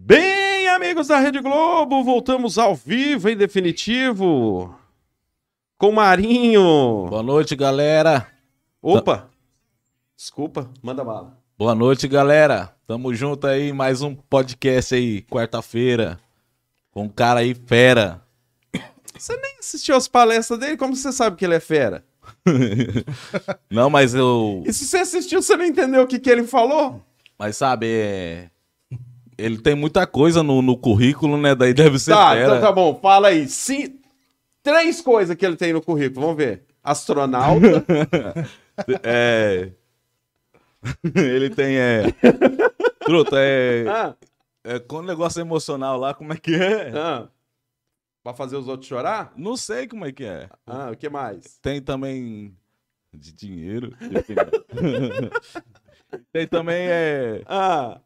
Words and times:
Bem, 0.00 0.68
amigos 0.68 1.08
da 1.08 1.18
Rede 1.18 1.40
Globo, 1.40 2.02
voltamos 2.04 2.56
ao 2.56 2.74
vivo 2.74 3.28
em 3.28 3.36
definitivo 3.36 4.74
com 5.76 5.92
Marinho. 5.92 7.06
Boa 7.08 7.22
noite, 7.22 7.54
galera. 7.56 8.26
Opa, 8.80 9.28
desculpa, 10.16 10.70
manda 10.82 11.04
bala. 11.04 11.36
Boa 11.58 11.74
noite, 11.74 12.06
galera. 12.08 12.74
Tamo 12.86 13.12
junto 13.12 13.46
aí, 13.46 13.72
mais 13.72 14.00
um 14.00 14.14
podcast 14.14 14.94
aí, 14.94 15.22
quarta-feira, 15.22 16.18
com 16.92 17.02
um 17.02 17.08
cara 17.08 17.40
aí 17.40 17.54
fera. 17.54 18.22
Você 19.18 19.36
nem 19.36 19.58
assistiu 19.58 19.96
as 19.96 20.06
palestras 20.06 20.58
dele, 20.60 20.76
como 20.76 20.94
você 20.94 21.12
sabe 21.12 21.36
que 21.36 21.44
ele 21.44 21.56
é 21.56 21.60
fera? 21.60 22.04
Não, 23.68 23.90
mas 23.90 24.14
eu. 24.14 24.62
E 24.64 24.72
se 24.72 24.86
você 24.86 24.98
assistiu, 24.98 25.42
você 25.42 25.56
não 25.56 25.64
entendeu 25.64 26.02
o 26.02 26.06
que, 26.06 26.18
que 26.18 26.30
ele 26.30 26.44
falou? 26.44 27.02
Mas 27.38 27.56
sabe, 27.56 27.86
é. 27.88 28.50
Ele 29.38 29.58
tem 29.58 29.74
muita 29.74 30.06
coisa 30.06 30.42
no, 30.42 30.60
no 30.60 30.76
currículo, 30.76 31.36
né? 31.36 31.54
Daí 31.54 31.72
deve 31.72 31.98
ser 31.98 32.10
Tá, 32.10 32.32
fera. 32.32 32.42
então 32.44 32.60
tá 32.60 32.72
bom, 32.72 32.98
fala 33.00 33.28
aí. 33.28 33.48
Sim, 33.48 33.98
três 34.62 35.00
coisas 35.00 35.36
que 35.36 35.46
ele 35.46 35.56
tem 35.56 35.72
no 35.72 35.80
currículo, 35.80 36.22
vamos 36.26 36.36
ver. 36.36 36.64
Astronauta, 36.82 37.84
É. 39.02 39.70
Ele 41.14 41.50
tem, 41.50 41.76
é. 41.76 42.02
Truta, 43.04 43.36
é. 43.38 43.84
ah, 43.88 44.14
é 44.64 44.78
com 44.78 45.02
negócio 45.02 45.40
emocional 45.40 45.98
lá, 45.98 46.14
como 46.14 46.32
é 46.32 46.36
que 46.36 46.54
é? 46.54 46.92
ah, 46.96 47.28
pra 48.22 48.32
fazer 48.34 48.56
os 48.56 48.68
outros 48.68 48.88
chorar? 48.88 49.32
Não 49.36 49.56
sei 49.56 49.86
como 49.88 50.04
é 50.06 50.12
que 50.12 50.24
é. 50.24 50.48
Ah, 50.66 50.90
o 50.92 50.96
que 50.96 51.08
mais? 51.08 51.58
Tem 51.62 51.80
também. 51.82 52.54
De 53.12 53.32
dinheiro. 53.32 53.96
tem 56.32 56.46
também, 56.46 56.86
é. 56.88 57.42
Ah, 57.46 58.00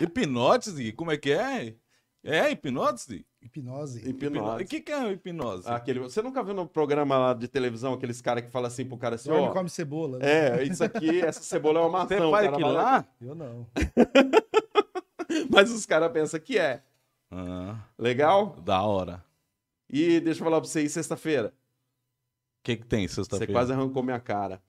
Hipnose, 0.00 0.92
como 0.92 1.10
é 1.10 1.16
que 1.16 1.32
é? 1.32 1.74
É 2.24 2.50
hipnose? 2.50 3.24
Hipnose. 3.40 4.08
hipnose. 4.08 4.64
O 4.64 4.66
que, 4.66 4.80
que 4.80 4.90
é 4.92 5.12
hipnose? 5.12 5.68
Aquele, 5.68 6.00
você 6.00 6.20
nunca 6.20 6.42
viu 6.42 6.54
no 6.54 6.66
programa 6.66 7.16
lá 7.16 7.32
de 7.34 7.46
televisão 7.46 7.92
aqueles 7.94 8.20
caras 8.20 8.44
que 8.44 8.50
falam 8.50 8.66
assim 8.66 8.84
pro 8.84 8.98
cara 8.98 9.14
assim, 9.14 9.30
ó. 9.30 9.52
come 9.52 9.68
cebola. 9.70 10.18
né? 10.18 10.58
É, 10.60 10.64
isso 10.64 10.82
aqui, 10.82 11.20
essa 11.20 11.40
cebola 11.42 11.78
é 11.80 11.82
uma 11.84 12.04
Você 12.06 12.14
maçã. 12.16 12.26
o 12.26 12.30
faz 12.32 12.46
aquilo 12.48 12.72
lá? 12.72 13.06
Eu 13.20 13.34
não. 13.34 13.66
Mas 15.50 15.70
os 15.70 15.86
caras 15.86 16.10
pensam 16.12 16.40
que 16.40 16.58
é. 16.58 16.82
Ah, 17.30 17.78
Legal? 17.98 18.56
da 18.64 18.82
hora. 18.82 19.24
E 19.88 20.18
deixa 20.20 20.40
eu 20.40 20.44
falar 20.44 20.60
pra 20.60 20.68
você 20.68 20.80
aí, 20.80 20.88
sexta-feira. 20.88 21.48
O 21.48 22.64
que, 22.64 22.76
que 22.76 22.86
tem 22.86 23.06
Você 23.06 23.14
sexta-feira? 23.16 23.52
quase 23.52 23.72
arrancou 23.72 24.02
minha 24.02 24.18
cara. 24.18 24.60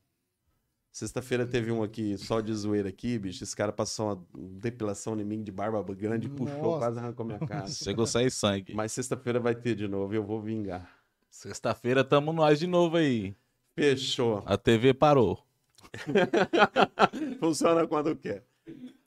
Sexta-feira 0.97 1.45
teve 1.45 1.71
um 1.71 1.83
aqui, 1.83 2.17
só 2.17 2.41
de 2.41 2.51
zoeira 2.51 2.89
aqui, 2.89 3.19
bicho. 3.19 3.43
Esse 3.43 3.55
cara 3.55 3.71
passou 3.71 4.07
uma 4.07 4.27
depilação 4.35 5.15
em 5.19 5.23
mim 5.23 5.43
de 5.43 5.51
barba 5.51 5.83
grande, 5.93 6.27
puxou, 6.27 6.57
Nossa. 6.57 6.79
quase 6.79 6.97
arrancou 6.97 7.23
minha 7.23 7.37
cara. 7.37 7.67
Chegou 7.67 8.05
a 8.05 8.07
sair 8.07 8.31
sangue. 8.31 8.73
Mas 8.73 8.93
sexta-feira 8.93 9.39
vai 9.39 9.53
ter 9.53 9.75
de 9.75 9.87
novo 9.87 10.15
e 10.15 10.17
eu 10.17 10.23
vou 10.23 10.41
vingar. 10.41 10.89
Sexta-feira 11.29 12.03
tamo 12.03 12.33
nós 12.33 12.57
de 12.57 12.65
novo 12.65 12.97
aí. 12.97 13.35
Fechou. 13.75 14.41
A 14.43 14.57
TV 14.57 14.91
parou. 14.91 15.45
Funciona 17.39 17.85
quando 17.85 18.15
quer. 18.15 18.43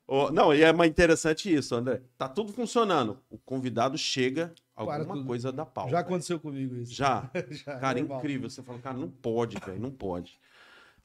Ô, 0.06 0.30
não, 0.30 0.54
e 0.54 0.62
é 0.62 0.72
mais 0.72 0.88
interessante 0.88 1.52
isso, 1.52 1.74
André. 1.74 2.02
Tá 2.16 2.28
tudo 2.28 2.52
funcionando. 2.52 3.18
O 3.28 3.36
convidado 3.36 3.98
chega, 3.98 4.54
alguma 4.76 5.24
coisa 5.24 5.50
da 5.50 5.66
pau. 5.66 5.88
Já 5.88 5.98
aconteceu 5.98 6.38
comigo 6.38 6.76
isso. 6.76 6.94
Já. 6.94 7.28
Já, 7.50 7.78
Cara, 7.80 7.98
normal. 7.98 8.18
incrível. 8.18 8.48
Você 8.48 8.62
fala, 8.62 8.78
cara, 8.78 8.96
não 8.96 9.10
pode, 9.10 9.56
velho, 9.58 9.80
não 9.80 9.90
pode. 9.90 10.38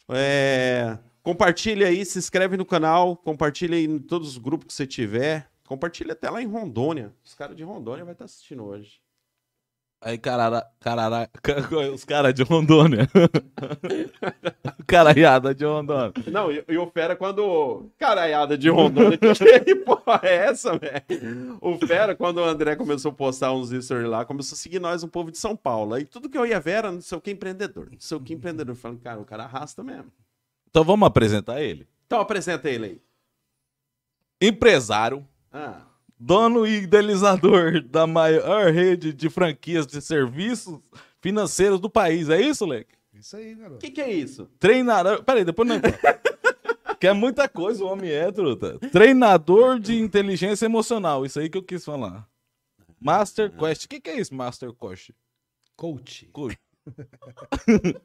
É, 0.09 0.97
Compartilha 1.25 1.87
aí, 1.87 2.05
se 2.05 2.19
inscreve 2.19 2.55
no 2.55 2.63
canal, 2.63 3.17
compartilha 3.17 3.75
aí 3.75 3.85
em 3.85 3.97
todos 3.97 4.27
os 4.27 4.37
grupos 4.37 4.67
que 4.67 4.73
você 4.73 4.85
tiver. 4.85 5.49
Compartilha 5.67 6.13
até 6.13 6.29
lá 6.29 6.39
em 6.39 6.45
Rondônia. 6.45 7.11
Os 7.23 7.33
caras 7.33 7.57
de 7.57 7.63
Rondônia 7.63 8.05
vai 8.05 8.13
estar 8.13 8.25
assistindo 8.25 8.63
hoje. 8.63 9.01
Aí, 10.05 10.19
carara, 10.19 10.63
carara, 10.79 11.27
os 11.91 12.05
caras 12.05 12.31
de 12.31 12.43
Rondônia. 12.43 13.09
Caraiada 14.85 15.55
de 15.55 15.66
Rondônia. 15.66 16.13
Não, 16.27 16.51
e, 16.51 16.63
e 16.67 16.77
o 16.77 16.85
Fera, 16.91 17.16
quando. 17.16 17.89
Caraiada 17.97 18.55
de 18.55 18.69
Rondônia, 18.69 19.17
que 19.17 19.75
porra 19.83 20.19
é 20.21 20.35
essa, 20.45 20.77
velho? 20.77 21.57
O 21.59 21.75
Fera, 21.79 22.15
quando 22.15 22.38
o 22.38 22.44
André 22.44 22.75
começou 22.75 23.09
a 23.09 23.15
postar 23.15 23.51
uns 23.51 23.71
stories 23.71 24.07
lá, 24.07 24.23
começou 24.23 24.55
a 24.55 24.59
seguir 24.59 24.79
nós, 24.79 25.03
um 25.03 25.07
povo 25.07 25.31
de 25.31 25.39
São 25.39 25.55
Paulo. 25.55 25.95
Aí 25.95 26.05
tudo 26.05 26.29
que 26.29 26.38
eu 26.38 26.45
ia 26.45 26.59
ver 26.59 26.71
era 26.73 26.91
não 26.91 27.01
sei 27.01 27.17
o 27.17 27.21
que 27.21 27.31
empreendedor. 27.31 27.89
Não 27.91 27.99
sei 27.99 28.15
o 28.15 28.21
que 28.21 28.31
empreendedor. 28.35 28.75
Falei, 28.75 28.99
cara, 28.99 29.19
o 29.19 29.25
cara 29.25 29.45
arrasta 29.45 29.83
mesmo. 29.83 30.11
Então 30.69 30.83
vamos 30.83 31.07
apresentar 31.07 31.59
ele. 31.63 31.88
Então 32.05 32.19
apresenta 32.19 32.69
ele 32.69 32.85
aí. 32.85 33.01
Empresário, 34.39 35.27
Ah. 35.51 35.81
Dono 36.19 36.65
e 36.65 36.83
idealizador 36.83 37.81
da 37.81 38.05
maior 38.07 38.71
rede 38.71 39.11
de 39.13 39.29
franquias 39.29 39.85
de 39.87 40.01
serviços 40.01 40.79
financeiros 41.21 41.79
do 41.79 41.89
país. 41.89 42.29
É 42.29 42.39
isso, 42.41 42.65
Leque? 42.65 42.95
Isso 43.13 43.35
aí, 43.37 43.53
O 43.53 43.57
garoto. 43.57 43.79
que, 43.79 43.91
que 43.91 44.01
é 44.01 44.11
isso? 44.11 44.45
Treinador. 44.59 45.23
Peraí, 45.23 45.43
depois 45.45 45.67
não. 45.67 45.79
que 46.99 47.07
é 47.07 47.13
muita 47.13 47.47
coisa, 47.47 47.83
o 47.83 47.87
homem 47.87 48.09
é, 48.11 48.31
truta. 48.31 48.77
Treinador 48.91 49.79
de 49.79 49.97
inteligência 49.97 50.65
emocional. 50.65 51.25
Isso 51.25 51.39
aí 51.39 51.49
que 51.49 51.57
eu 51.57 51.63
quis 51.63 51.83
falar. 51.85 52.27
Master 52.99 53.51
Quest. 53.51 53.85
O 53.85 53.89
que, 53.89 53.99
que 54.01 54.09
é 54.09 54.19
isso, 54.19 54.33
Master 54.35 54.73
Quest? 54.73 55.11
Coach. 55.75 56.27
Coach. 56.31 56.57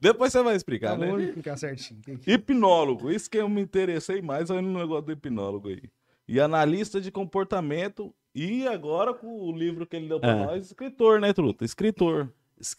Depois 0.00 0.32
você 0.32 0.42
vai 0.42 0.56
explicar, 0.56 0.92
Tá 0.92 0.98
né? 0.98 1.10
longe 1.10 1.26
de 1.26 1.32
ficar 1.34 1.56
certinho. 1.56 2.00
Que 2.00 2.16
que- 2.16 2.32
Hipnólogo. 2.32 3.10
Isso 3.10 3.28
que 3.30 3.36
eu 3.38 3.48
me 3.48 3.60
interessei 3.60 4.22
mais 4.22 4.50
aí 4.50 4.60
no 4.62 4.78
negócio 4.78 5.02
do 5.02 5.12
hipnólogo 5.12 5.68
aí. 5.68 5.82
E 6.30 6.38
analista 6.40 7.00
de 7.00 7.10
comportamento. 7.10 8.14
E 8.34 8.66
agora 8.68 9.12
com 9.12 9.26
o 9.26 9.52
livro 9.56 9.84
que 9.86 9.96
ele 9.96 10.08
deu 10.08 10.20
pra 10.20 10.30
É. 10.30 10.46
nós, 10.46 10.66
escritor, 10.66 11.20
né, 11.20 11.32
truta? 11.32 11.64
Escritor. 11.64 12.32
Es- 12.58 12.76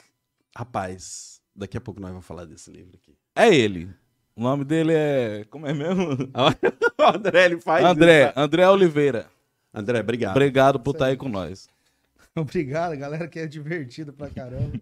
Rapaz, 0.55 1.41
daqui 1.55 1.77
a 1.77 1.81
pouco 1.81 1.99
nós 1.99 2.11
vamos 2.11 2.25
falar 2.25 2.45
desse 2.45 2.71
livro 2.71 2.95
aqui. 2.95 3.15
É 3.35 3.53
ele. 3.53 3.89
O 4.35 4.41
nome 4.41 4.63
dele 4.63 4.93
é. 4.93 5.45
Como 5.49 5.65
é 5.67 5.73
mesmo? 5.73 6.03
o 6.97 7.03
André, 7.03 7.45
ele 7.45 7.59
faz 7.59 7.85
André. 7.85 8.29
isso. 8.29 8.39
André 8.39 8.69
Oliveira. 8.69 9.27
André, 9.73 9.99
obrigado. 9.99 10.31
Obrigado 10.31 10.79
por 10.79 10.91
estar 10.91 11.05
aí. 11.05 11.11
aí 11.11 11.17
com 11.17 11.29
nós. 11.29 11.67
Obrigado, 12.35 12.95
galera, 12.97 13.27
que 13.27 13.39
é 13.39 13.47
divertido 13.47 14.13
pra 14.13 14.29
caramba. 14.29 14.79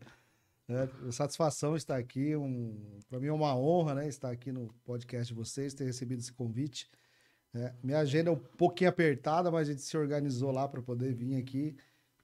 É, 0.67 0.87
satisfação 1.11 1.75
estar 1.75 1.97
aqui. 1.97 2.35
Um, 2.35 2.99
para 3.09 3.19
mim 3.19 3.27
é 3.27 3.33
uma 3.33 3.55
honra, 3.55 3.95
né? 3.95 4.07
Estar 4.07 4.29
aqui 4.29 4.51
no 4.51 4.69
podcast 4.85 5.27
de 5.27 5.33
vocês, 5.33 5.73
ter 5.73 5.85
recebido 5.85 6.19
esse 6.19 6.31
convite. 6.31 6.87
É, 7.53 7.73
minha 7.83 7.99
agenda 7.99 8.29
é 8.29 8.33
um 8.33 8.37
pouquinho 8.37 8.89
apertada, 8.89 9.49
mas 9.49 9.67
a 9.67 9.71
gente 9.71 9.81
se 9.81 9.97
organizou 9.97 10.51
lá 10.51 10.67
para 10.67 10.81
poder 10.81 11.13
vir 11.13 11.35
aqui, 11.35 11.75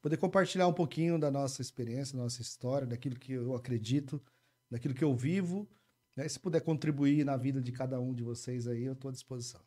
poder 0.02 0.18
compartilhar 0.18 0.68
um 0.68 0.74
pouquinho 0.74 1.18
da 1.18 1.32
nossa 1.32 1.62
experiência, 1.62 2.16
da 2.16 2.24
nossa 2.24 2.42
história, 2.42 2.86
daquilo 2.86 3.16
que 3.16 3.34
eu 3.34 3.56
acredito, 3.56 4.22
daquilo 4.70 4.94
que 4.94 5.04
eu 5.04 5.16
vivo. 5.16 5.68
Né? 6.16 6.28
Se 6.28 6.40
puder 6.40 6.62
contribuir 6.62 7.26
na 7.26 7.36
vida 7.38 7.62
de 7.62 7.72
cada 7.72 8.00
um 8.00 8.14
de 8.14 8.24
vocês 8.24 8.68
aí, 8.68 8.84
eu 8.84 8.94
estou 8.94 9.10
à 9.10 9.12
disposição. 9.12 9.62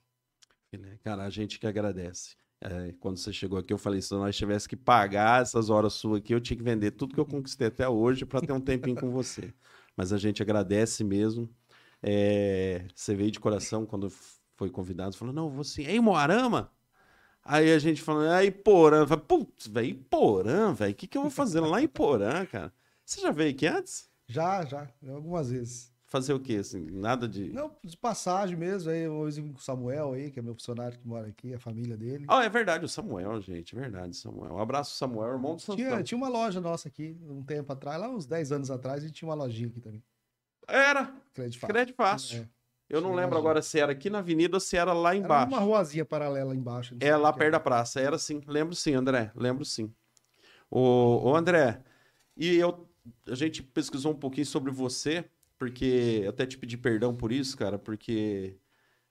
Cara, 1.03 1.25
a 1.25 1.31
gente 1.31 1.59
que 1.59 1.67
agradece. 1.67 2.37
É, 2.61 2.93
quando 2.99 3.19
você 3.19 3.33
chegou 3.33 3.59
aqui, 3.59 3.73
eu 3.73 3.79
falei: 3.79 4.03
se 4.03 4.13
nós 4.13 4.37
tivesse 4.37 4.69
que 4.69 4.77
pagar 4.77 5.43
essas 5.43 5.71
horas 5.71 5.95
suas 5.95 6.19
aqui, 6.19 6.35
eu 6.35 6.41
tinha 6.41 6.57
que 6.57 6.63
vender 6.63 6.93
tudo 6.93 7.15
que 7.15 7.21
eu 7.21 7.27
conquistei 7.27 7.69
até 7.69 7.89
hoje 7.89 8.25
para 8.25 8.41
ter 8.41 8.53
um 8.53 8.61
tempinho 8.61 8.97
com 8.97 9.11
você. 9.11 9.53
Mas 9.97 10.13
a 10.13 10.19
gente 10.19 10.43
agradece 10.43 11.05
mesmo. 11.05 11.49
É, 12.03 12.87
você 12.95 13.15
veio 13.15 13.31
de 13.31 13.41
coração 13.41 13.87
quando 13.87 14.11
foi 14.59 14.69
convidado, 14.69 15.17
falou: 15.17 15.33
não, 15.33 15.49
você 15.49 15.85
é 15.85 15.95
em 15.95 16.01
Moarama? 16.01 16.71
Aí 17.45 17.73
a 17.73 17.79
gente 17.79 18.03
falou: 18.03 18.25
é 18.25 18.45
Iporã. 18.45 19.07
Putz, 19.07 19.69
velho, 19.69 19.91
Iporã, 19.91 20.75
velho, 20.75 20.93
o 20.93 20.95
que, 20.95 21.07
que 21.07 21.17
eu 21.17 21.23
vou 21.23 21.31
fazer 21.31 21.61
lá 21.61 21.81
em 21.81 21.85
Iporã, 21.85 22.45
cara? 22.45 22.73
Você 23.05 23.21
já 23.21 23.31
veio 23.31 23.53
aqui 23.53 23.67
antes? 23.67 24.11
Já, 24.27 24.65
já, 24.65 24.87
algumas 25.09 25.51
vezes. 25.51 25.97
Fazer 26.07 26.33
o 26.33 26.41
quê? 26.41 26.57
Assim, 26.57 26.87
nada 26.91 27.29
de. 27.29 27.53
Não, 27.53 27.71
de 27.85 27.97
passagem 27.97 28.57
mesmo, 28.57 28.91
aí 28.91 29.03
eu 29.03 29.31
vim 29.31 29.53
com 29.53 29.59
o 29.59 29.63
Samuel 29.63 30.15
aí, 30.15 30.31
que 30.31 30.41
é 30.41 30.43
meu 30.43 30.55
funcionário 30.55 30.99
que 30.99 31.07
mora 31.07 31.29
aqui, 31.29 31.55
a 31.55 31.59
família 31.61 31.97
dele. 31.97 32.25
Ah, 32.29 32.43
é 32.43 32.49
verdade, 32.49 32.85
o 32.85 32.89
Samuel, 32.89 33.41
gente, 33.41 33.77
é 33.77 33.81
verdade, 33.81 34.17
Samuel. 34.17 34.55
Um 34.55 34.59
abraço, 34.59 34.97
Samuel, 34.97 35.35
irmão 35.35 35.55
do 35.55 35.61
Sansão. 35.61 35.77
Tinha, 35.77 36.03
tinha 36.03 36.19
uma 36.19 36.29
loja 36.29 36.61
nossa 36.61 36.89
aqui, 36.89 37.17
um 37.23 37.43
tempo 37.45 37.73
atrás, 37.73 38.01
lá 38.01 38.09
uns 38.09 38.27
10 38.27 38.53
anos 38.53 38.71
atrás, 38.71 39.05
a 39.05 39.07
gente 39.07 39.17
tinha 39.17 39.29
uma 39.29 39.35
lojinha 39.35 39.69
aqui 39.69 39.81
também. 39.81 40.03
Era, 40.67 41.15
Crédito 41.33 41.61
fácil. 41.61 41.75
crédito 41.75 41.97
fácil. 41.97 42.39
É. 42.41 42.58
Eu 42.89 43.01
não 43.01 43.11
Tinha 43.11 43.21
lembro 43.23 43.37
lojinha. 43.37 43.51
agora 43.51 43.63
se 43.63 43.79
era 43.79 43.93
aqui 43.93 44.09
na 44.09 44.19
avenida 44.19 44.57
ou 44.57 44.61
se 44.61 44.77
era 44.77 44.93
lá 44.93 45.11
Era 45.11 45.19
embaixo. 45.19 45.49
uma 45.49 45.59
ruazinha 45.61 46.05
paralela 46.05 46.55
embaixo. 46.55 46.97
É 47.01 47.15
lá 47.17 47.33
perto 47.33 47.53
da 47.53 47.61
praça. 47.61 48.01
Era 48.01 48.19
sim. 48.19 48.41
Lembro 48.47 48.75
sim, 48.75 48.95
André. 48.95 49.31
Lembro 49.37 49.65
sim. 49.65 49.93
Ô, 50.71 51.31
ô 51.31 51.37
André, 51.37 51.83
e 52.37 52.57
eu, 52.57 52.89
a 53.27 53.35
gente 53.35 53.63
pesquisou 53.63 54.13
um 54.13 54.17
pouquinho 54.19 54.47
sobre 54.47 54.71
você, 54.71 55.25
porque 55.59 56.21
eu 56.25 56.31
até 56.31 56.47
te 56.47 56.57
pedi 56.59 56.77
perdão 56.77 57.15
por 57.15 57.33
isso, 57.33 57.57
cara, 57.57 57.79
porque 57.79 58.57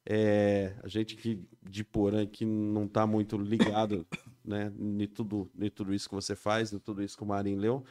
é, 0.06 0.74
a 0.84 0.88
gente 0.88 1.16
que 1.16 1.44
de 1.62 1.84
Porã 1.84 2.26
que 2.26 2.46
não 2.46 2.88
tá 2.88 3.06
muito 3.08 3.38
ligado, 3.38 4.06
né, 4.46 4.72
em 4.80 5.08
tudo, 5.08 5.50
em 5.60 5.70
tudo 5.70 5.94
isso 5.94 6.08
que 6.10 6.16
você 6.16 6.36
faz, 6.36 6.72
em 6.72 6.80
tudo 6.80 7.04
isso 7.04 7.18
que 7.18 7.24
o 7.24 7.28
Marinho 7.28 7.60
leu. 7.60 7.84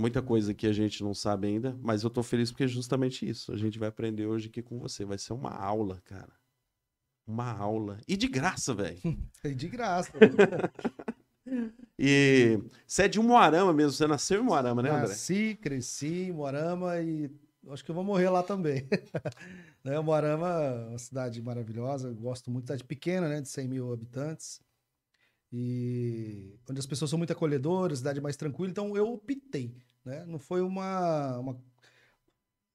Muita 0.00 0.22
coisa 0.22 0.54
que 0.54 0.66
a 0.66 0.72
gente 0.72 1.02
não 1.02 1.12
sabe 1.12 1.48
ainda, 1.48 1.76
mas 1.82 2.04
eu 2.04 2.10
tô 2.10 2.22
feliz 2.22 2.52
porque 2.52 2.64
é 2.64 2.68
justamente 2.68 3.28
isso. 3.28 3.52
A 3.52 3.56
gente 3.56 3.78
vai 3.78 3.88
aprender 3.88 4.26
hoje 4.26 4.48
aqui 4.48 4.62
com 4.62 4.78
você. 4.78 5.04
Vai 5.04 5.18
ser 5.18 5.32
uma 5.32 5.50
aula, 5.50 6.00
cara. 6.04 6.32
Uma 7.26 7.50
aula. 7.52 7.98
E 8.06 8.16
de 8.16 8.28
graça, 8.28 8.72
velho. 8.72 8.98
E 9.44 9.54
de 9.54 9.68
graça. 9.68 10.12
E 11.98 12.60
você 12.86 13.04
é 13.04 13.08
de 13.08 13.18
Moarama 13.18 13.72
mesmo, 13.72 13.92
você 13.92 14.06
nasceu 14.06 14.40
em 14.40 14.44
Moarama, 14.44 14.82
né, 14.82 14.90
André? 14.90 15.08
Nasci, 15.08 15.58
cresci 15.60 16.28
em 16.28 16.32
Moarama 16.32 17.00
e 17.00 17.30
acho 17.68 17.84
que 17.84 17.90
eu 17.90 17.94
vou 17.94 18.04
morrer 18.04 18.28
lá 18.28 18.42
também. 18.42 18.86
né? 19.82 19.98
Moarama 20.00 20.48
é 20.48 20.88
uma 20.90 20.98
cidade 20.98 21.40
maravilhosa, 21.42 22.12
gosto 22.12 22.50
muito, 22.50 22.66
cidade 22.66 22.84
pequena, 22.84 23.28
né, 23.28 23.40
de 23.40 23.48
100 23.48 23.68
mil 23.68 23.92
habitantes, 23.92 24.60
e 25.52 26.54
onde 26.68 26.78
as 26.78 26.86
pessoas 26.86 27.10
são 27.10 27.18
muito 27.18 27.32
acolhedoras, 27.32 27.98
cidade 27.98 28.20
mais 28.20 28.36
tranquila, 28.36 28.70
então 28.70 28.96
eu 28.96 29.12
optei, 29.12 29.74
né? 30.04 30.24
Não 30.26 30.38
foi 30.38 30.60
uma, 30.62 31.38
uma... 31.38 31.62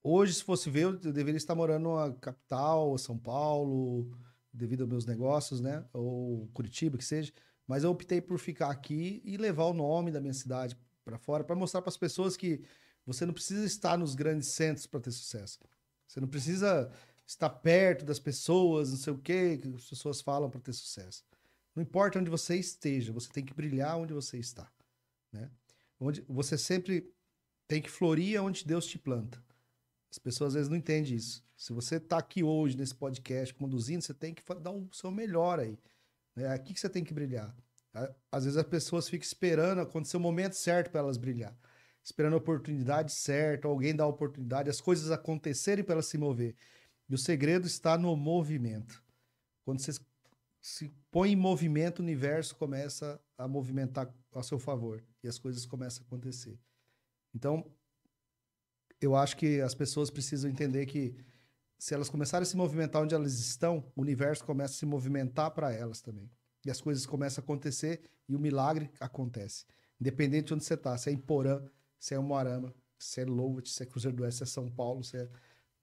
Hoje, 0.02 0.34
se 0.34 0.44
fosse 0.44 0.70
ver, 0.70 0.84
eu 0.84 0.98
deveria 0.98 1.38
estar 1.38 1.56
morando 1.56 1.96
na 1.96 2.14
capital, 2.14 2.98
São 2.98 3.18
Paulo, 3.18 4.12
devido 4.52 4.82
aos 4.82 4.90
meus 4.90 5.06
negócios, 5.06 5.62
né? 5.62 5.86
Ou 5.94 6.48
Curitiba, 6.54 6.98
que 6.98 7.06
seja. 7.06 7.32
Mas 7.68 7.84
eu 7.84 7.92
optei 7.92 8.22
por 8.22 8.38
ficar 8.38 8.70
aqui 8.70 9.22
e 9.24 9.38
levar 9.38 9.66
o 9.66 9.74
nome 9.74 10.12
da 10.12 10.20
minha 10.20 10.34
cidade 10.34 10.78
para 11.04 11.18
fora, 11.18 11.44
para 11.44 11.56
mostrar 11.56 11.82
para 11.82 11.90
as 11.90 11.98
pessoas 11.98 12.38
que 12.38 12.62
você 13.06 13.26
não 13.26 13.34
precisa 13.34 13.66
estar 13.66 13.98
nos 13.98 14.16
grandes 14.16 14.50
centros 14.50 14.86
para 14.86 15.00
ter 15.00 15.12
sucesso. 15.12 15.60
Você 16.08 16.20
não 16.20 16.28
precisa 16.28 16.92
estar 17.26 17.50
perto 17.50 18.06
das 18.06 18.20
pessoas, 18.20 18.92
não 18.92 18.98
sei 18.98 19.14
o 19.14 19.18
quê, 19.18 19.58
que 19.58 19.68
as 19.70 19.90
pessoas 19.90 20.22
falam 20.22 20.50
para 20.50 20.60
ter 20.60 20.74
sucesso. 20.74 21.24
Não 21.76 21.82
importa 21.82 22.20
onde 22.20 22.30
você 22.30 22.56
esteja, 22.56 23.12
você 23.12 23.30
tem 23.32 23.44
que 23.44 23.54
brilhar 23.54 23.98
onde 23.98 24.14
você 24.14 24.38
está, 24.38 24.72
né? 25.32 25.50
Onde 26.04 26.22
você 26.28 26.58
sempre 26.58 27.10
tem 27.66 27.82
que 27.82 27.90
florir 27.90 28.42
onde 28.42 28.66
Deus 28.66 28.86
te 28.86 29.00
planta. 29.00 29.42
As 30.12 30.18
pessoas 30.18 30.50
às 30.50 30.54
vezes 30.56 30.70
não 30.70 30.76
entendem 30.76 31.16
isso. 31.16 31.44
Se 31.56 31.72
você 31.72 31.96
está 31.96 32.18
aqui 32.18 32.44
hoje 32.44 32.78
nesse 32.78 32.94
podcast 32.94 33.54
conduzindo, 33.54 34.04
você 34.04 34.14
tem 34.14 34.34
que 34.34 34.44
dar 34.56 34.72
o 34.72 34.90
seu 34.92 35.10
melhor 35.10 35.60
aí. 35.60 35.80
É 36.36 36.48
aqui 36.50 36.74
que 36.74 36.80
você 36.80 36.90
tem 36.90 37.06
que 37.06 37.14
brilhar. 37.14 37.56
Às 38.30 38.44
vezes 38.44 38.58
as 38.58 38.66
pessoas 38.66 39.08
ficam 39.08 39.26
esperando 39.26 39.80
acontecer 39.80 40.18
o 40.18 40.20
momento 40.20 40.54
certo 40.54 40.92
para 40.92 41.00
elas 41.00 41.16
brilhar. 41.16 41.58
Esperando 42.04 42.34
a 42.34 42.38
oportunidade 42.38 43.14
certa, 43.14 43.68
alguém 43.68 43.96
dar 43.96 44.04
a 44.04 44.08
oportunidade, 44.08 44.70
as 44.70 44.82
coisas 44.82 45.10
acontecerem 45.10 45.86
para 45.86 45.94
elas 45.94 46.08
se 46.08 46.18
mover. 46.18 46.54
E 47.08 47.16
o 47.16 47.18
segredo 47.18 47.66
está 47.66 47.98
no 47.98 48.14
movimento. 48.18 49.02
Quando 49.64 49.80
você 49.80 49.94
se 50.60 50.94
põe 51.10 51.32
em 51.32 51.36
movimento, 51.38 52.00
o 52.00 52.02
universo 52.02 52.58
começa 52.58 53.22
a 53.38 53.48
movimentar 53.48 54.14
a 54.34 54.44
seu 54.44 54.60
favor 54.60 55.02
e 55.24 55.28
as 55.28 55.40
coisas 55.40 55.66
começam 55.66 56.04
a 56.04 56.08
acontecer. 56.08 56.60
Então, 57.34 57.66
eu 59.00 59.16
acho 59.16 59.36
que 59.38 59.62
as 59.62 59.74
pessoas 59.74 60.10
precisam 60.10 60.50
entender 60.50 60.86
que 60.86 61.16
se 61.78 61.94
elas 61.94 62.10
começarem 62.10 62.44
a 62.44 62.46
se 62.46 62.56
movimentar 62.56 63.02
onde 63.02 63.14
elas 63.14 63.40
estão, 63.40 63.92
o 63.96 64.02
universo 64.02 64.44
começa 64.46 64.74
a 64.74 64.78
se 64.78 64.86
movimentar 64.86 65.52
para 65.52 65.74
elas 65.74 66.02
também. 66.02 66.32
E 66.66 66.72
as 66.72 66.80
coisas 66.80 67.06
começam 67.06 67.42
a 67.42 67.44
acontecer 67.44 68.10
e 68.28 68.36
o 68.36 68.40
milagre 68.40 68.90
acontece. 69.00 69.66
Independente 70.00 70.48
de 70.48 70.54
onde 70.54 70.64
você 70.64 70.76
está, 70.76 70.98
se 70.98 71.10
é 71.10 71.14
em 71.14 71.18
Porã, 71.18 71.62
se 72.00 72.14
é 72.14 72.18
em 72.18 72.22
Moarama, 72.22 72.74
se 72.98 73.22
é 73.22 73.26
Louvat, 73.26 73.70
se 73.70 73.84
é 73.84 73.86
Cruzeiro 73.86 74.16
do 74.16 74.24
Oeste, 74.24 74.38
se 74.38 74.44
é 74.44 74.46
São 74.46 74.70
Paulo, 74.70 75.04
se 75.04 75.18
é... 75.18 75.30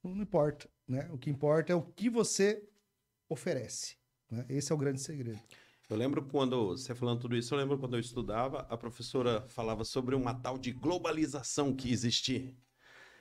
Não 0.03 0.23
importa, 0.23 0.67
né? 0.89 1.11
O 1.13 1.19
que 1.19 1.29
importa 1.29 1.73
é 1.73 1.77
o 1.77 1.83
que 1.83 2.09
você 2.09 2.67
oferece. 3.29 3.97
Né? 4.31 4.47
Esse 4.49 4.73
é 4.73 4.75
o 4.75 4.79
grande 4.79 5.01
segredo. 5.01 5.41
Eu 5.91 5.97
lembro 5.97 6.23
quando, 6.23 6.69
você 6.69 6.95
falando 6.95 7.19
tudo 7.19 7.37
isso, 7.37 7.53
eu 7.53 7.59
lembro 7.59 7.77
quando 7.77 7.97
eu 7.97 8.01
estudava, 8.01 8.65
a 8.71 8.77
professora 8.77 9.45
falava 9.49 9.85
sobre 9.85 10.15
uma 10.15 10.33
tal 10.33 10.57
de 10.57 10.71
globalização 10.71 11.75
que 11.75 11.91
existia. 11.93 12.55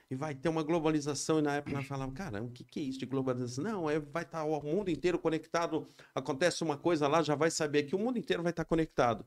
E 0.08 0.14
vai 0.14 0.36
ter 0.36 0.48
uma 0.48 0.62
globalização, 0.62 1.40
e 1.40 1.42
na 1.42 1.56
época 1.56 1.74
nós 1.74 1.86
falava, 1.86 2.12
cara, 2.12 2.40
o 2.40 2.48
que, 2.48 2.62
que 2.62 2.78
é 2.78 2.82
isso 2.84 3.00
de 3.00 3.06
globalização? 3.06 3.64
Não, 3.64 3.90
é, 3.90 3.98
vai 3.98 4.22
estar 4.22 4.44
o 4.44 4.62
mundo 4.62 4.88
inteiro 4.88 5.18
conectado, 5.18 5.88
acontece 6.14 6.62
uma 6.62 6.76
coisa 6.76 7.08
lá, 7.08 7.22
já 7.22 7.34
vai 7.34 7.50
saber 7.50 7.82
que 7.82 7.96
o 7.96 7.98
mundo 7.98 8.20
inteiro 8.20 8.40
vai 8.40 8.50
estar 8.50 8.64
conectado. 8.64 9.26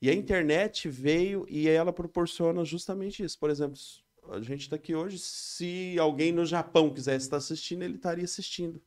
E 0.00 0.08
a 0.08 0.14
internet 0.14 0.88
veio 0.88 1.44
e 1.48 1.68
ela 1.68 1.92
proporciona 1.92 2.64
justamente 2.64 3.24
isso. 3.24 3.36
Por 3.40 3.50
exemplo, 3.50 3.76
a 4.30 4.40
gente 4.40 4.62
está 4.62 4.76
aqui 4.76 4.94
hoje, 4.94 5.18
se 5.18 5.96
alguém 5.98 6.30
no 6.30 6.46
Japão 6.46 6.94
quisesse 6.94 7.26
estar 7.26 7.38
assistindo, 7.38 7.82
ele 7.82 7.96
estaria 7.96 8.24
assistindo. 8.24 8.80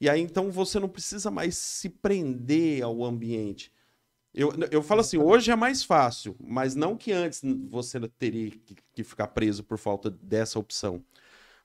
E 0.00 0.08
aí, 0.08 0.20
então, 0.20 0.50
você 0.50 0.78
não 0.78 0.88
precisa 0.88 1.30
mais 1.30 1.56
se 1.56 1.88
prender 1.88 2.82
ao 2.82 3.04
ambiente. 3.04 3.72
Eu, 4.34 4.52
eu 4.70 4.82
falo 4.82 5.00
assim, 5.00 5.16
hoje 5.16 5.50
é 5.50 5.56
mais 5.56 5.82
fácil, 5.82 6.36
mas 6.38 6.74
não 6.74 6.94
que 6.94 7.10
antes 7.10 7.40
você 7.70 7.98
teria 8.06 8.50
que, 8.50 8.76
que 8.92 9.02
ficar 9.02 9.28
preso 9.28 9.64
por 9.64 9.78
falta 9.78 10.10
dessa 10.10 10.58
opção. 10.58 11.02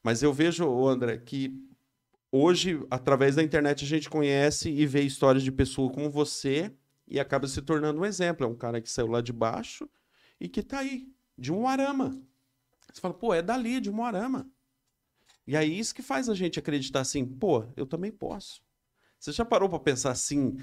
Mas 0.01 0.23
eu 0.23 0.31
vejo, 0.31 0.87
André, 0.87 1.17
que 1.17 1.53
hoje, 2.31 2.81
através 2.89 3.35
da 3.35 3.43
internet, 3.43 3.83
a 3.83 3.87
gente 3.87 4.09
conhece 4.09 4.69
e 4.69 4.85
vê 4.85 5.01
histórias 5.01 5.43
de 5.43 5.51
pessoas 5.51 5.93
como 5.93 6.09
você 6.09 6.73
e 7.05 7.19
acaba 7.19 7.45
se 7.45 7.61
tornando 7.61 7.99
um 7.99 8.05
exemplo. 8.05 8.45
É 8.45 8.49
um 8.49 8.55
cara 8.55 8.79
que 8.79 8.89
saiu 8.89 9.07
lá 9.07 9.19
de 9.19 9.33
baixo 9.33 9.89
e 10.39 10.47
que 10.47 10.63
tá 10.63 10.79
aí, 10.79 11.09
de 11.37 11.51
um 11.51 11.67
arama. 11.67 12.17
Você 12.91 13.01
fala, 13.01 13.13
pô, 13.13 13.33
é 13.33 13.41
dali, 13.41 13.81
de 13.81 13.89
um 13.89 14.03
arama. 14.03 14.49
E 15.45 15.57
aí 15.57 15.77
isso 15.77 15.93
que 15.95 16.01
faz 16.01 16.29
a 16.29 16.35
gente 16.35 16.59
acreditar 16.59 17.01
assim, 17.01 17.25
pô, 17.25 17.65
eu 17.75 17.85
também 17.85 18.11
posso. 18.11 18.61
Você 19.19 19.31
já 19.31 19.45
parou 19.45 19.69
para 19.69 19.79
pensar 19.79 20.11
assim, 20.11 20.57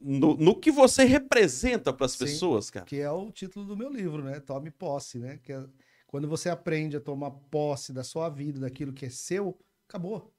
no, 0.00 0.36
no, 0.36 0.58
que 0.58 0.70
você 0.70 1.04
representa 1.04 1.92
para 1.92 2.06
as 2.06 2.16
pessoas, 2.16 2.70
cara? 2.70 2.86
Que 2.86 3.00
é 3.00 3.10
o 3.10 3.30
título 3.30 3.64
do 3.64 3.76
meu 3.76 3.90
livro, 3.90 4.22
né? 4.22 4.40
Tome 4.40 4.70
posse, 4.70 5.18
né? 5.18 5.38
Que 5.42 5.52
é, 5.52 5.64
quando 6.06 6.28
você 6.28 6.48
aprende 6.48 6.96
a 6.96 7.00
tomar 7.00 7.30
posse 7.30 7.92
da 7.92 8.04
sua 8.04 8.28
vida, 8.28 8.60
daquilo 8.60 8.92
que 8.92 9.06
é 9.06 9.10
seu, 9.10 9.58
acabou. 9.88 10.34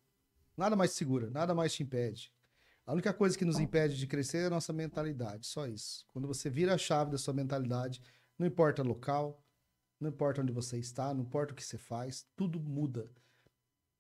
Nada 0.56 0.76
mais 0.76 0.92
segura, 0.92 1.30
nada 1.30 1.56
mais 1.56 1.74
te 1.74 1.82
impede. 1.82 2.32
A 2.86 2.94
única 2.94 3.14
coisa 3.14 3.38
que 3.38 3.46
nos 3.46 3.60
impede 3.60 3.98
de 3.98 4.08
crescer 4.08 4.40
é 4.40 4.46
a 4.48 4.50
nossa 4.50 4.74
mentalidade, 4.74 5.48
só 5.48 5.68
isso. 5.68 6.06
Quando 6.12 6.28
você 6.28 6.50
vira 6.50 6.74
a 6.74 6.78
chave 6.78 7.12
da 7.12 7.18
sua 7.18 7.34
mentalidade, 7.34 8.02
não 8.38 8.46
importa 8.46 8.82
o 8.82 8.86
local, 8.86 9.42
não 10.00 10.10
importa 10.10 10.42
onde 10.42 10.52
você 10.52 10.78
está, 10.78 11.14
não 11.14 11.22
importa 11.22 11.54
o 11.54 11.56
que 11.56 11.64
você 11.64 11.78
faz, 11.78 12.26
tudo 12.36 12.60
muda. 12.60 13.10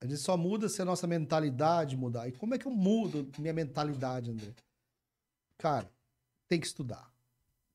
A 0.01 0.07
gente 0.07 0.17
só 0.17 0.35
muda 0.35 0.67
se 0.67 0.81
a 0.81 0.85
nossa 0.85 1.05
mentalidade 1.05 1.95
mudar. 1.95 2.27
E 2.27 2.31
como 2.31 2.55
é 2.55 2.57
que 2.57 2.65
eu 2.65 2.71
mudo 2.71 3.29
minha 3.37 3.53
mentalidade, 3.53 4.31
André? 4.31 4.51
Cara, 5.59 5.87
tem 6.47 6.59
que 6.59 6.65
estudar. 6.65 7.13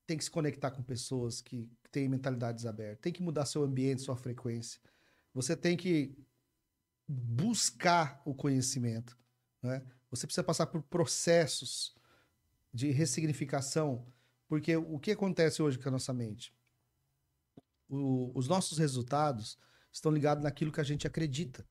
Tem 0.04 0.18
que 0.18 0.24
se 0.24 0.30
conectar 0.30 0.72
com 0.72 0.82
pessoas 0.82 1.40
que 1.40 1.70
têm 1.92 2.08
mentalidades 2.08 2.66
abertas. 2.66 2.98
Tem 3.00 3.12
que 3.12 3.22
mudar 3.22 3.46
seu 3.46 3.62
ambiente, 3.62 4.02
sua 4.02 4.16
frequência. 4.16 4.80
Você 5.32 5.56
tem 5.56 5.76
que 5.76 6.18
buscar 7.06 8.20
o 8.24 8.34
conhecimento. 8.34 9.16
Né? 9.62 9.80
Você 10.10 10.26
precisa 10.26 10.42
passar 10.42 10.66
por 10.66 10.82
processos 10.82 11.94
de 12.74 12.90
ressignificação. 12.90 14.04
Porque 14.48 14.76
o 14.76 14.98
que 14.98 15.12
acontece 15.12 15.62
hoje 15.62 15.78
com 15.78 15.88
a 15.88 15.92
nossa 15.92 16.12
mente? 16.12 16.52
O, 17.88 18.32
os 18.34 18.48
nossos 18.48 18.78
resultados 18.78 19.56
estão 19.92 20.10
ligados 20.10 20.42
naquilo 20.42 20.72
que 20.72 20.80
a 20.80 20.84
gente 20.84 21.06
acredita. 21.06 21.64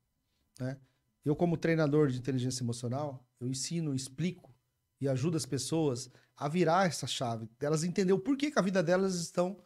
Né? 0.59 0.77
Eu, 1.23 1.35
como 1.35 1.57
treinador 1.57 2.09
de 2.09 2.17
inteligência 2.17 2.63
emocional, 2.63 3.25
eu 3.39 3.47
ensino, 3.47 3.95
explico 3.95 4.53
e 4.99 5.07
ajuda 5.07 5.37
as 5.37 5.45
pessoas 5.45 6.09
a 6.37 6.47
virar 6.47 6.87
essa 6.87 7.07
chave, 7.07 7.49
delas 7.59 7.83
entender 7.83 8.13
o 8.13 8.19
porquê 8.19 8.51
que 8.51 8.59
a 8.59 8.61
vida 8.61 8.83
delas 8.83 9.15
estão 9.15 9.57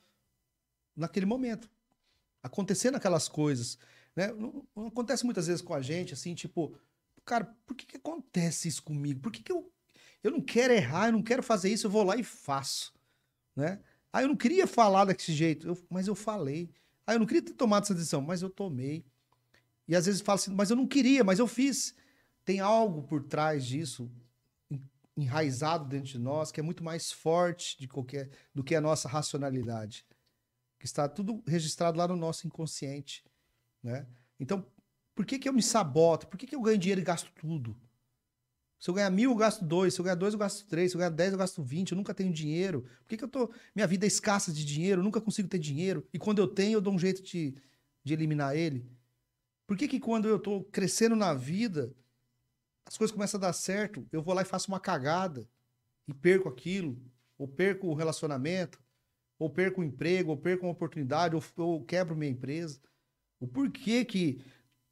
naquele 0.96 1.26
momento, 1.26 1.70
acontecendo 2.44 2.96
aquelas 2.96 3.28
coisas, 3.28 3.78
né? 4.16 4.32
Não, 4.34 4.66
não, 4.76 4.88
acontece 4.88 5.26
muitas 5.26 5.48
vezes 5.48 5.62
com 5.62 5.74
a 5.74 5.82
gente, 5.82 6.14
assim, 6.14 6.36
tipo, 6.36 6.76
cara, 7.26 7.46
por 7.66 7.76
que, 7.76 7.86
que 7.86 7.98
acontece 7.98 8.68
isso 8.68 8.84
comigo? 8.84 9.20
Por 9.20 9.32
que, 9.32 9.42
que 9.42 9.52
eu, 9.52 9.72
eu 10.24 10.32
não 10.32 10.42
quero 10.42 10.74
errar, 10.74 11.08
eu 11.08 11.14
não 11.14 11.24
quero 11.24 11.42
fazer 11.42 11.70
isso, 11.70 11.88
eu 11.88 11.92
vou 11.92 12.04
lá 12.04 12.16
e 12.16 12.24
faço, 12.24 12.94
né? 13.56 13.80
Ah, 14.12 14.22
eu 14.24 14.28
não 14.28 14.36
queria 14.36 14.66
falar 14.66 15.06
desse 15.06 15.32
jeito, 15.34 15.68
eu, 15.68 15.78
mas 15.90 16.08
eu 16.08 16.16
falei. 16.16 16.72
Ah, 17.06 17.14
eu 17.14 17.20
não 17.20 17.26
queria 17.26 17.44
ter 17.44 17.54
tomado 17.54 17.84
essa 17.84 17.94
decisão, 17.94 18.22
mas 18.22 18.42
eu 18.42 18.50
tomei. 18.50 19.06
E 19.90 19.96
às 19.96 20.06
vezes 20.06 20.22
fala 20.22 20.36
assim, 20.36 20.54
mas 20.54 20.70
eu 20.70 20.76
não 20.76 20.86
queria, 20.86 21.24
mas 21.24 21.40
eu 21.40 21.48
fiz. 21.48 21.96
Tem 22.46 22.60
algo 22.60 23.02
por 23.02 23.24
trás 23.24 23.66
disso, 23.66 24.08
enraizado 25.18 25.86
dentro 25.86 26.10
de 26.10 26.20
nós, 26.20 26.52
que 26.52 26.60
é 26.60 26.64
muito 26.64 26.84
mais 26.84 27.12
forte 27.12 27.76
de 27.80 27.88
qualquer, 27.88 28.30
do 28.54 28.64
que 28.64 28.76
a 28.76 28.82
nossa 28.82 29.10
racionalidade. 29.10 30.06
Que 30.78 30.86
está 30.86 31.10
tudo 31.10 31.44
registrado 31.48 31.98
lá 31.98 32.08
no 32.08 32.16
nosso 32.16 32.46
inconsciente. 32.46 33.26
Né? 33.82 34.06
Então, 34.40 34.64
por 35.16 35.26
que, 35.26 35.40
que 35.40 35.50
eu 35.50 35.54
me 35.54 35.64
saboto? 35.64 36.28
Por 36.28 36.38
que, 36.38 36.46
que 36.46 36.56
eu 36.56 36.62
ganho 36.62 36.78
dinheiro 36.78 37.02
e 37.02 37.04
gasto 37.04 37.32
tudo? 37.42 37.76
Se 38.80 38.92
eu 38.92 38.94
ganhar 38.94 39.10
mil, 39.10 39.32
eu 39.32 39.36
gasto 39.36 39.66
dois. 39.66 39.96
Se 39.96 40.00
eu 40.00 40.04
ganhar 40.04 40.16
dois, 40.16 40.34
eu 40.34 40.40
gasto 40.40 40.68
três. 40.68 40.92
Se 40.92 40.98
eu 40.98 41.00
ganhar 41.00 41.10
dez, 41.10 41.32
eu 41.32 41.38
gasto 41.38 41.64
vinte. 41.64 41.94
Eu 41.94 41.98
nunca 41.98 42.14
tenho 42.14 42.32
dinheiro. 42.32 42.84
Por 43.02 43.10
que, 43.10 43.18
que 43.18 43.24
eu 43.24 43.28
tô. 43.28 43.52
Minha 43.76 43.88
vida 43.88 44.06
é 44.06 44.08
escassa 44.08 44.54
de 44.54 44.64
dinheiro, 44.64 45.02
eu 45.02 45.04
nunca 45.04 45.20
consigo 45.20 45.50
ter 45.50 45.58
dinheiro. 45.58 46.08
E 46.14 46.20
quando 46.20 46.38
eu 46.38 46.48
tenho, 46.48 46.78
eu 46.78 46.82
dou 46.82 46.94
um 46.94 47.00
jeito 47.00 47.24
de, 47.24 47.56
de 48.04 48.14
eliminar 48.14 48.56
ele. 48.56 48.88
Por 49.70 49.78
que, 49.78 49.88
que 49.88 50.00
quando 50.00 50.28
eu 50.28 50.38
estou 50.38 50.64
crescendo 50.64 51.16
na 51.16 51.32
vida, 51.36 51.96
as 52.88 52.98
coisas 52.98 53.14
começam 53.14 53.38
a 53.38 53.42
dar 53.42 53.54
certo, 53.54 54.04
eu 54.12 54.20
vou 54.20 54.34
lá 54.34 54.42
e 54.42 54.46
faço 54.46 54.68
uma 54.68 54.80
cagada 54.80 55.48
e 56.08 56.14
perco 56.14 56.50
aquilo, 56.50 57.00
ou 57.38 57.48
perco 57.48 57.86
o 57.86 57.94
relacionamento, 57.94 58.82
ou 59.38 59.48
perco 59.48 59.82
o 59.82 59.84
emprego, 59.84 60.32
ou 60.32 60.38
perco 60.38 60.66
uma 60.66 60.72
oportunidade, 60.72 61.36
ou, 61.36 61.44
ou 61.58 61.86
quebro 61.86 62.16
minha 62.16 62.32
empresa. 62.32 62.82
O 63.40 63.48
porquê 63.48 64.04
que 64.04 64.44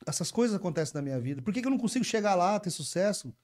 essas 0.06 0.30
coisas 0.30 0.56
acontecem 0.56 0.94
na 0.94 1.02
minha 1.02 1.20
vida? 1.20 1.42
Por 1.42 1.52
que, 1.52 1.60
que 1.60 1.66
eu 1.66 1.72
não 1.72 1.80
consigo 1.80 2.06
chegar 2.06 2.36
lá, 2.36 2.60
ter 2.60 2.70
sucesso? 2.70 3.36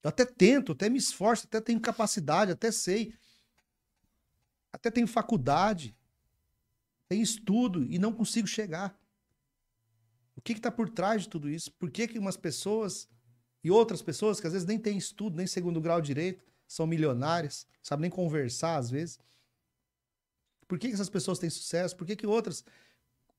Eu 0.00 0.10
até 0.10 0.24
tento, 0.24 0.70
até 0.70 0.88
me 0.88 0.96
esforço, 0.96 1.48
até 1.48 1.60
tenho 1.60 1.80
capacidade, 1.80 2.52
até 2.52 2.70
sei. 2.70 3.12
Até 4.72 4.92
tenho 4.92 5.08
faculdade, 5.08 5.96
tenho 7.08 7.24
estudo 7.24 7.84
e 7.90 7.98
não 7.98 8.12
consigo 8.12 8.46
chegar. 8.46 8.96
O 10.36 10.40
que 10.40 10.52
está 10.52 10.70
por 10.70 10.88
trás 10.88 11.22
de 11.22 11.28
tudo 11.28 11.48
isso? 11.48 11.72
Por 11.72 11.90
que, 11.90 12.06
que 12.06 12.18
umas 12.18 12.36
pessoas 12.36 13.08
e 13.64 13.70
outras 13.70 14.02
pessoas 14.02 14.38
que 14.38 14.46
às 14.46 14.52
vezes 14.52 14.68
nem 14.68 14.78
têm 14.78 14.96
estudo, 14.96 15.36
nem 15.36 15.46
segundo 15.46 15.80
grau 15.80 16.00
direito, 16.00 16.44
são 16.68 16.86
milionárias, 16.86 17.66
sabem 17.82 18.02
nem 18.02 18.10
conversar 18.10 18.76
às 18.76 18.90
vezes? 18.90 19.18
Por 20.68 20.78
que, 20.78 20.88
que 20.88 20.94
essas 20.94 21.08
pessoas 21.08 21.38
têm 21.38 21.48
sucesso? 21.48 21.96
Por 21.96 22.06
que, 22.06 22.14
que 22.14 22.26
outras. 22.26 22.64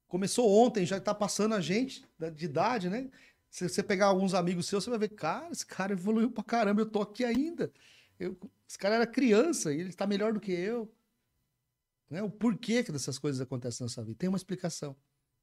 Começou 0.08 0.50
ontem, 0.50 0.86
já 0.86 0.98
está 0.98 1.14
passando 1.14 1.54
a 1.54 1.62
gente 1.62 2.06
de 2.34 2.46
idade, 2.46 2.90
né? 2.90 3.10
Se 3.50 3.68
você 3.68 3.84
pegar 3.84 4.08
alguns 4.08 4.34
amigos 4.34 4.68
seus, 4.68 4.84
você 4.84 4.90
vai 4.90 5.00
ver, 5.00 5.10
cara, 5.10 5.50
esse 5.52 5.66
cara 5.66 5.94
evoluiu 5.94 6.32
pra 6.32 6.44
caramba, 6.44 6.82
eu 6.82 6.86
tô 6.86 7.02
aqui 7.02 7.24
ainda. 7.24 7.72
Eu, 8.20 8.38
esse 8.68 8.78
cara 8.78 8.96
era 8.96 9.08
criança 9.08 9.74
e 9.74 9.80
ele 9.80 9.90
está 9.90 10.08
melhor 10.08 10.34
do 10.34 10.40
que 10.40 10.52
eu. 10.52 10.92
Né? 12.10 12.22
O 12.22 12.30
porquê 12.30 12.84
que 12.84 12.92
dessas 12.92 13.20
coisas 13.20 13.42
acontecem 13.42 13.84
na 13.86 13.90
sua 13.90 14.04
vida. 14.04 14.18
Tem 14.18 14.30
uma 14.30 14.38
explicação. 14.38 14.96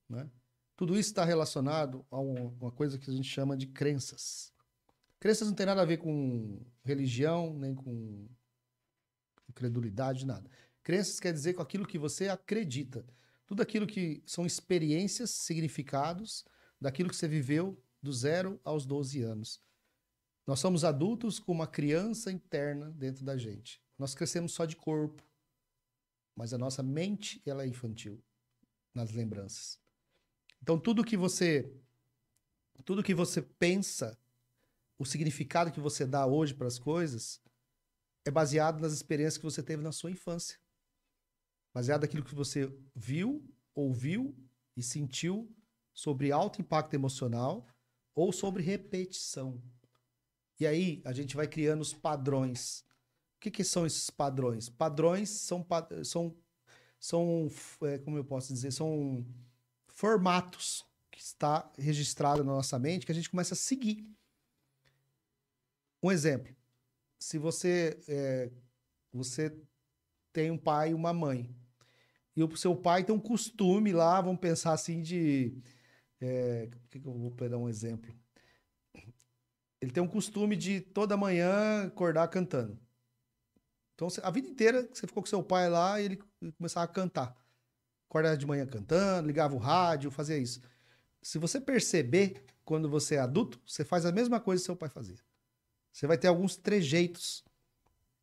Né? 0.08 0.28
Tudo 0.76 0.98
isso 0.98 1.10
está 1.10 1.24
relacionado 1.24 2.04
a 2.10 2.18
uma 2.18 2.72
coisa 2.72 2.98
que 2.98 3.08
a 3.10 3.14
gente 3.14 3.28
chama 3.28 3.56
de 3.56 3.66
crenças. 3.66 4.52
Crenças 5.20 5.48
não 5.48 5.54
tem 5.54 5.66
nada 5.66 5.82
a 5.82 5.86
ver 5.86 5.98
com 5.98 6.60
religião, 6.82 7.54
nem 7.54 7.74
com 7.74 8.28
credulidade, 9.54 10.26
nada. 10.26 10.50
Crenças 10.82 11.20
quer 11.20 11.32
dizer 11.32 11.54
com 11.54 11.62
aquilo 11.62 11.86
que 11.86 11.98
você 11.98 12.28
acredita. 12.28 13.06
Tudo 13.46 13.62
aquilo 13.62 13.86
que 13.86 14.22
são 14.26 14.44
experiências, 14.44 15.30
significados 15.30 16.44
daquilo 16.80 17.08
que 17.08 17.16
você 17.16 17.28
viveu 17.28 17.80
do 18.02 18.12
zero 18.12 18.60
aos 18.64 18.84
12 18.84 19.22
anos. 19.22 19.60
Nós 20.46 20.60
somos 20.60 20.84
adultos 20.84 21.38
com 21.38 21.52
uma 21.52 21.66
criança 21.66 22.30
interna 22.30 22.90
dentro 22.90 23.24
da 23.24 23.36
gente. 23.36 23.80
Nós 23.98 24.14
crescemos 24.14 24.52
só 24.52 24.66
de 24.66 24.76
corpo, 24.76 25.22
mas 26.36 26.52
a 26.52 26.58
nossa 26.58 26.82
mente 26.82 27.40
ela 27.46 27.62
é 27.62 27.66
infantil 27.66 28.22
nas 28.92 29.12
lembranças. 29.12 29.83
Então 30.64 30.78
tudo 30.78 31.04
que 31.04 31.14
você 31.14 31.70
tudo 32.86 33.02
que 33.02 33.14
você 33.14 33.42
pensa, 33.42 34.18
o 34.98 35.04
significado 35.04 35.70
que 35.70 35.78
você 35.78 36.06
dá 36.06 36.24
hoje 36.24 36.54
para 36.54 36.66
as 36.66 36.78
coisas 36.78 37.38
é 38.24 38.30
baseado 38.30 38.80
nas 38.80 38.94
experiências 38.94 39.36
que 39.36 39.44
você 39.44 39.62
teve 39.62 39.82
na 39.82 39.92
sua 39.92 40.10
infância. 40.10 40.58
Baseado 41.74 42.00
naquilo 42.00 42.24
que 42.24 42.34
você 42.34 42.74
viu, 42.96 43.46
ouviu 43.74 44.34
e 44.74 44.82
sentiu 44.82 45.54
sobre 45.92 46.32
alto 46.32 46.62
impacto 46.62 46.94
emocional 46.94 47.68
ou 48.14 48.32
sobre 48.32 48.62
repetição. 48.62 49.62
E 50.58 50.66
aí 50.66 51.02
a 51.04 51.12
gente 51.12 51.36
vai 51.36 51.46
criando 51.46 51.82
os 51.82 51.92
padrões 51.92 52.86
que, 53.44 53.50
que 53.50 53.64
são 53.64 53.84
esses 53.84 54.08
padrões? 54.08 54.70
Padrões 54.70 55.28
são, 55.28 55.66
são, 56.02 56.34
são 56.98 57.50
é, 57.82 57.98
como 57.98 58.16
eu 58.16 58.24
posso 58.24 58.52
dizer, 58.52 58.72
são 58.72 59.24
formatos 59.94 60.84
que 61.10 61.20
está 61.20 61.70
registrado 61.78 62.44
na 62.44 62.52
nossa 62.52 62.78
mente 62.78 63.06
que 63.06 63.12
a 63.12 63.14
gente 63.14 63.30
começa 63.30 63.54
a 63.54 63.56
seguir. 63.56 64.06
Um 66.02 66.10
exemplo: 66.10 66.54
se 67.18 67.38
você 67.38 67.98
é, 68.08 68.50
você 69.12 69.56
tem 70.32 70.50
um 70.50 70.58
pai 70.58 70.90
e 70.90 70.94
uma 70.94 71.12
mãe 71.12 71.54
e 72.36 72.42
o 72.42 72.56
seu 72.56 72.76
pai 72.76 73.04
tem 73.04 73.14
um 73.14 73.20
costume 73.20 73.92
lá, 73.92 74.20
vamos 74.20 74.40
pensar 74.40 74.72
assim 74.72 75.00
de 75.00 75.56
é, 76.20 76.68
que, 76.90 76.98
eu 76.98 77.12
vou 77.12 77.30
pegar 77.30 77.56
um 77.56 77.68
exemplo? 77.68 78.12
Ele 79.80 79.92
tem 79.92 80.02
um 80.02 80.08
costume 80.08 80.56
de 80.56 80.80
toda 80.80 81.16
manhã 81.16 81.86
acordar 81.86 82.26
cantando. 82.28 82.78
Então, 83.94 84.08
a 84.22 84.30
vida 84.30 84.48
inteira 84.48 84.88
você 84.92 85.06
ficou 85.06 85.22
com 85.22 85.28
seu 85.28 85.42
pai 85.42 85.68
lá 85.68 86.00
e 86.00 86.06
ele 86.06 86.22
começava 86.56 86.84
a 86.84 86.88
cantar. 86.88 87.36
Acordava 88.14 88.36
de 88.36 88.46
manhã 88.46 88.64
cantando, 88.64 89.26
ligava 89.26 89.56
o 89.56 89.58
rádio, 89.58 90.08
fazia 90.08 90.38
isso. 90.38 90.60
Se 91.20 91.36
você 91.36 91.60
perceber, 91.60 92.44
quando 92.64 92.88
você 92.88 93.16
é 93.16 93.18
adulto, 93.18 93.60
você 93.66 93.84
faz 93.84 94.06
a 94.06 94.12
mesma 94.12 94.38
coisa 94.38 94.62
que 94.62 94.66
seu 94.66 94.76
pai 94.76 94.88
fazia. 94.88 95.18
Você 95.92 96.06
vai 96.06 96.16
ter 96.16 96.28
alguns 96.28 96.54
trejeitos 96.54 97.42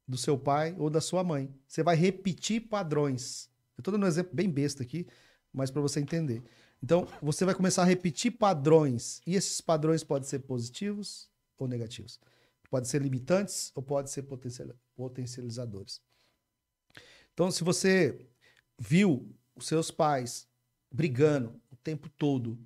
do 0.08 0.18
seu 0.18 0.38
pai 0.38 0.74
ou 0.80 0.90
da 0.90 1.02
sua 1.02 1.26
mãe. 1.26 1.54
Você 1.68 1.84
vai 1.84 1.98
repetir 1.98 2.70
padrões. 2.70 3.50
Eu 3.78 3.82
estou 3.82 3.92
dando 3.92 4.06
um 4.06 4.08
exemplo 4.08 4.34
bem 4.34 4.50
besta 4.50 4.82
aqui, 4.82 5.06
mas 5.52 5.70
para 5.70 5.82
você 5.82 6.00
entender. 6.00 6.42
Então, 6.82 7.06
você 7.22 7.44
vai 7.44 7.54
começar 7.54 7.82
a 7.82 7.86
repetir 7.86 8.32
padrões. 8.32 9.22
E 9.28 9.36
esses 9.36 9.60
padrões 9.60 10.06
podem 10.06 10.26
ser 10.26 10.40
positivos 10.40 11.30
ou 11.58 11.68
negativos. 11.68 12.18
Pode 12.70 12.88
ser 12.88 13.02
limitantes 13.02 13.74
ou 13.76 13.84
pode 13.84 14.10
ser 14.10 14.26
potencializadores. 14.96 16.02
Então, 17.34 17.52
se 17.52 17.62
você 17.62 18.26
viu 18.80 19.36
os 19.62 19.68
seus 19.68 19.92
pais 19.92 20.48
brigando 20.92 21.60
o 21.72 21.76
tempo 21.76 22.10
todo, 22.10 22.60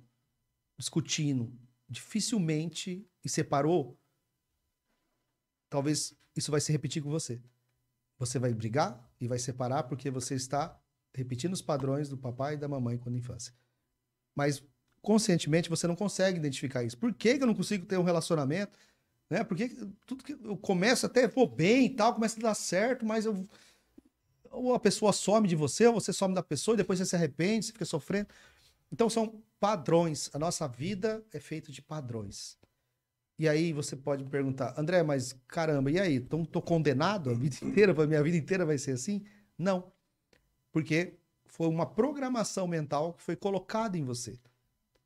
discutindo, 0.76 1.52
dificilmente 1.88 3.06
e 3.24 3.28
separou, 3.28 3.98
talvez 5.68 6.14
isso 6.34 6.50
vai 6.50 6.60
se 6.60 6.72
repetir 6.72 7.02
com 7.02 7.10
você. 7.10 7.40
Você 8.18 8.38
vai 8.38 8.52
brigar 8.52 9.08
e 9.20 9.28
vai 9.28 9.38
separar 9.38 9.84
porque 9.84 10.10
você 10.10 10.34
está 10.34 10.78
repetindo 11.14 11.52
os 11.52 11.62
padrões 11.62 12.08
do 12.08 12.16
papai 12.16 12.54
e 12.54 12.58
da 12.58 12.68
mamãe 12.68 12.98
quando 12.98 13.16
infância. 13.16 13.54
Mas 14.34 14.62
conscientemente 15.00 15.70
você 15.70 15.86
não 15.86 15.96
consegue 15.96 16.38
identificar 16.38 16.82
isso. 16.82 16.98
Por 16.98 17.14
que, 17.14 17.36
que 17.36 17.42
eu 17.42 17.46
não 17.46 17.54
consigo 17.54 17.86
ter 17.86 17.96
um 17.96 18.02
relacionamento? 18.02 18.78
Né? 19.30 19.44
Porque 19.44 19.68
tudo 20.04 20.24
que 20.24 20.32
eu 20.32 20.56
começo 20.56 21.06
até 21.06 21.26
vou 21.26 21.46
bem 21.46 21.86
e 21.86 21.90
tal, 21.90 22.14
começa 22.14 22.38
a 22.38 22.42
dar 22.42 22.54
certo, 22.54 23.06
mas 23.06 23.24
eu 23.24 23.46
ou 24.56 24.74
a 24.74 24.80
pessoa 24.80 25.12
some 25.12 25.46
de 25.46 25.54
você, 25.54 25.86
ou 25.86 25.94
você 25.94 26.12
some 26.12 26.34
da 26.34 26.42
pessoa 26.42 26.74
e 26.74 26.78
depois 26.78 26.98
você 26.98 27.06
se 27.06 27.16
arrepende, 27.16 27.66
você 27.66 27.72
fica 27.72 27.84
sofrendo. 27.84 28.28
Então 28.90 29.10
são 29.10 29.42
padrões. 29.60 30.30
A 30.32 30.38
nossa 30.38 30.66
vida 30.66 31.24
é 31.32 31.40
feita 31.40 31.70
de 31.70 31.82
padrões. 31.82 32.58
E 33.38 33.48
aí 33.48 33.72
você 33.72 33.94
pode 33.94 34.24
me 34.24 34.30
perguntar, 34.30 34.74
André, 34.78 35.02
mas 35.02 35.34
caramba, 35.46 35.90
e 35.90 35.98
aí? 36.00 36.16
Então 36.16 36.44
tô 36.44 36.62
condenado 36.62 37.28
a 37.30 37.34
vida 37.34 37.56
inteira, 37.62 37.92
a 37.92 38.06
minha 38.06 38.22
vida 38.22 38.36
inteira 38.36 38.64
vai 38.64 38.78
ser 38.78 38.92
assim? 38.92 39.22
Não. 39.58 39.92
Porque 40.72 41.14
foi 41.44 41.68
uma 41.68 41.86
programação 41.86 42.66
mental 42.66 43.12
que 43.12 43.22
foi 43.22 43.36
colocada 43.36 43.98
em 43.98 44.04
você. 44.04 44.38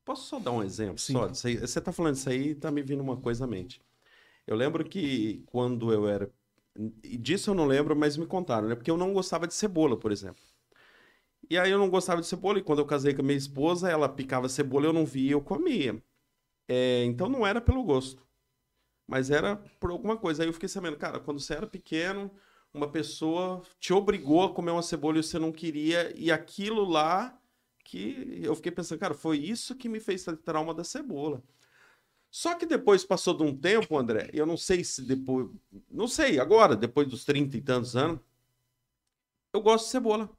Posso 0.05 0.27
só 0.27 0.39
dar 0.39 0.53
um 0.53 0.63
exemplo? 0.63 0.99
Sim. 0.99 1.13
Só, 1.13 1.29
você 1.29 1.49
está 1.57 1.93
falando 1.93 2.17
isso 2.17 2.29
aí, 2.29 2.51
está 2.51 2.71
me 2.71 2.83
vindo 2.83 3.01
uma 3.01 3.17
coisa 3.17 3.45
à 3.45 3.47
mente. 3.47 3.81
Eu 4.47 4.57
lembro 4.57 4.85
que 4.85 5.43
quando 5.47 5.93
eu 5.93 6.09
era. 6.09 6.31
Disso 7.03 7.51
eu 7.51 7.55
não 7.55 7.67
lembro, 7.67 7.97
mas 7.97 8.17
me 8.17 8.27
contaram, 8.27 8.69
né? 8.69 8.75
Porque 8.75 8.91
eu 8.91 8.97
não 8.97 9.13
gostava 9.13 9.47
de 9.47 9.55
cebola, 9.55 9.99
por 9.99 10.13
exemplo. 10.13 10.43
E 11.49 11.59
aí 11.59 11.71
eu 11.71 11.79
não 11.79 11.91
gostava 11.91 12.21
de 12.21 12.27
cebola, 12.27 12.59
e 12.59 12.63
quando 12.63 12.79
eu 12.79 12.87
casei 12.87 13.13
com 13.15 13.23
a 13.23 13.25
minha 13.25 13.37
esposa, 13.37 13.91
ela 13.91 14.09
picava 14.09 14.49
cebola, 14.49 14.87
eu 14.87 14.93
não 14.93 15.05
via, 15.05 15.33
eu 15.33 15.41
comia. 15.41 16.01
É, 16.69 17.05
então 17.05 17.29
não 17.29 17.47
era 17.47 17.61
pelo 17.61 17.83
gosto, 17.83 18.27
mas 19.09 19.31
era 19.31 19.57
por 19.81 19.91
alguma 19.91 20.17
coisa. 20.17 20.43
Aí 20.43 20.49
eu 20.49 20.53
fiquei 20.53 20.69
sabendo, 20.69 20.97
cara, 20.97 21.21
quando 21.21 21.41
você 21.41 21.55
era 21.55 21.67
pequeno, 21.67 22.31
uma 22.73 22.91
pessoa 22.91 23.63
te 23.81 23.93
obrigou 23.93 24.45
a 24.45 24.55
comer 24.55 24.73
uma 24.73 24.83
cebola 24.83 25.19
e 25.19 25.23
você 25.23 25.39
não 25.39 25.53
queria, 25.53 26.13
e 26.17 26.31
aquilo 26.33 26.85
lá 26.85 27.37
que 27.85 28.41
eu 28.43 28.55
fiquei 28.55 28.73
pensando, 28.73 29.01
cara, 29.01 29.15
foi 29.15 29.39
isso 29.39 29.75
que 29.77 29.89
me 29.89 30.01
fez 30.01 30.25
trauma 30.45 30.73
da 30.75 30.85
cebola. 30.85 31.43
Só 32.31 32.55
que 32.55 32.65
depois 32.65 33.05
passou 33.05 33.37
de 33.37 33.43
um 33.43 33.57
tempo, 33.57 33.99
André, 33.99 34.31
eu 34.33 34.47
não 34.47 34.57
sei 34.57 34.85
se 34.85 35.03
depois. 35.03 35.49
Não 35.91 36.07
sei, 36.07 36.39
agora, 36.39 36.77
depois 36.77 37.09
dos 37.09 37.25
30 37.25 37.57
e 37.57 37.61
tantos 37.61 37.97
anos, 37.97 38.21
eu 39.53 39.61
gosto 39.61 39.87
de 39.87 39.91
cebola. 39.91 40.31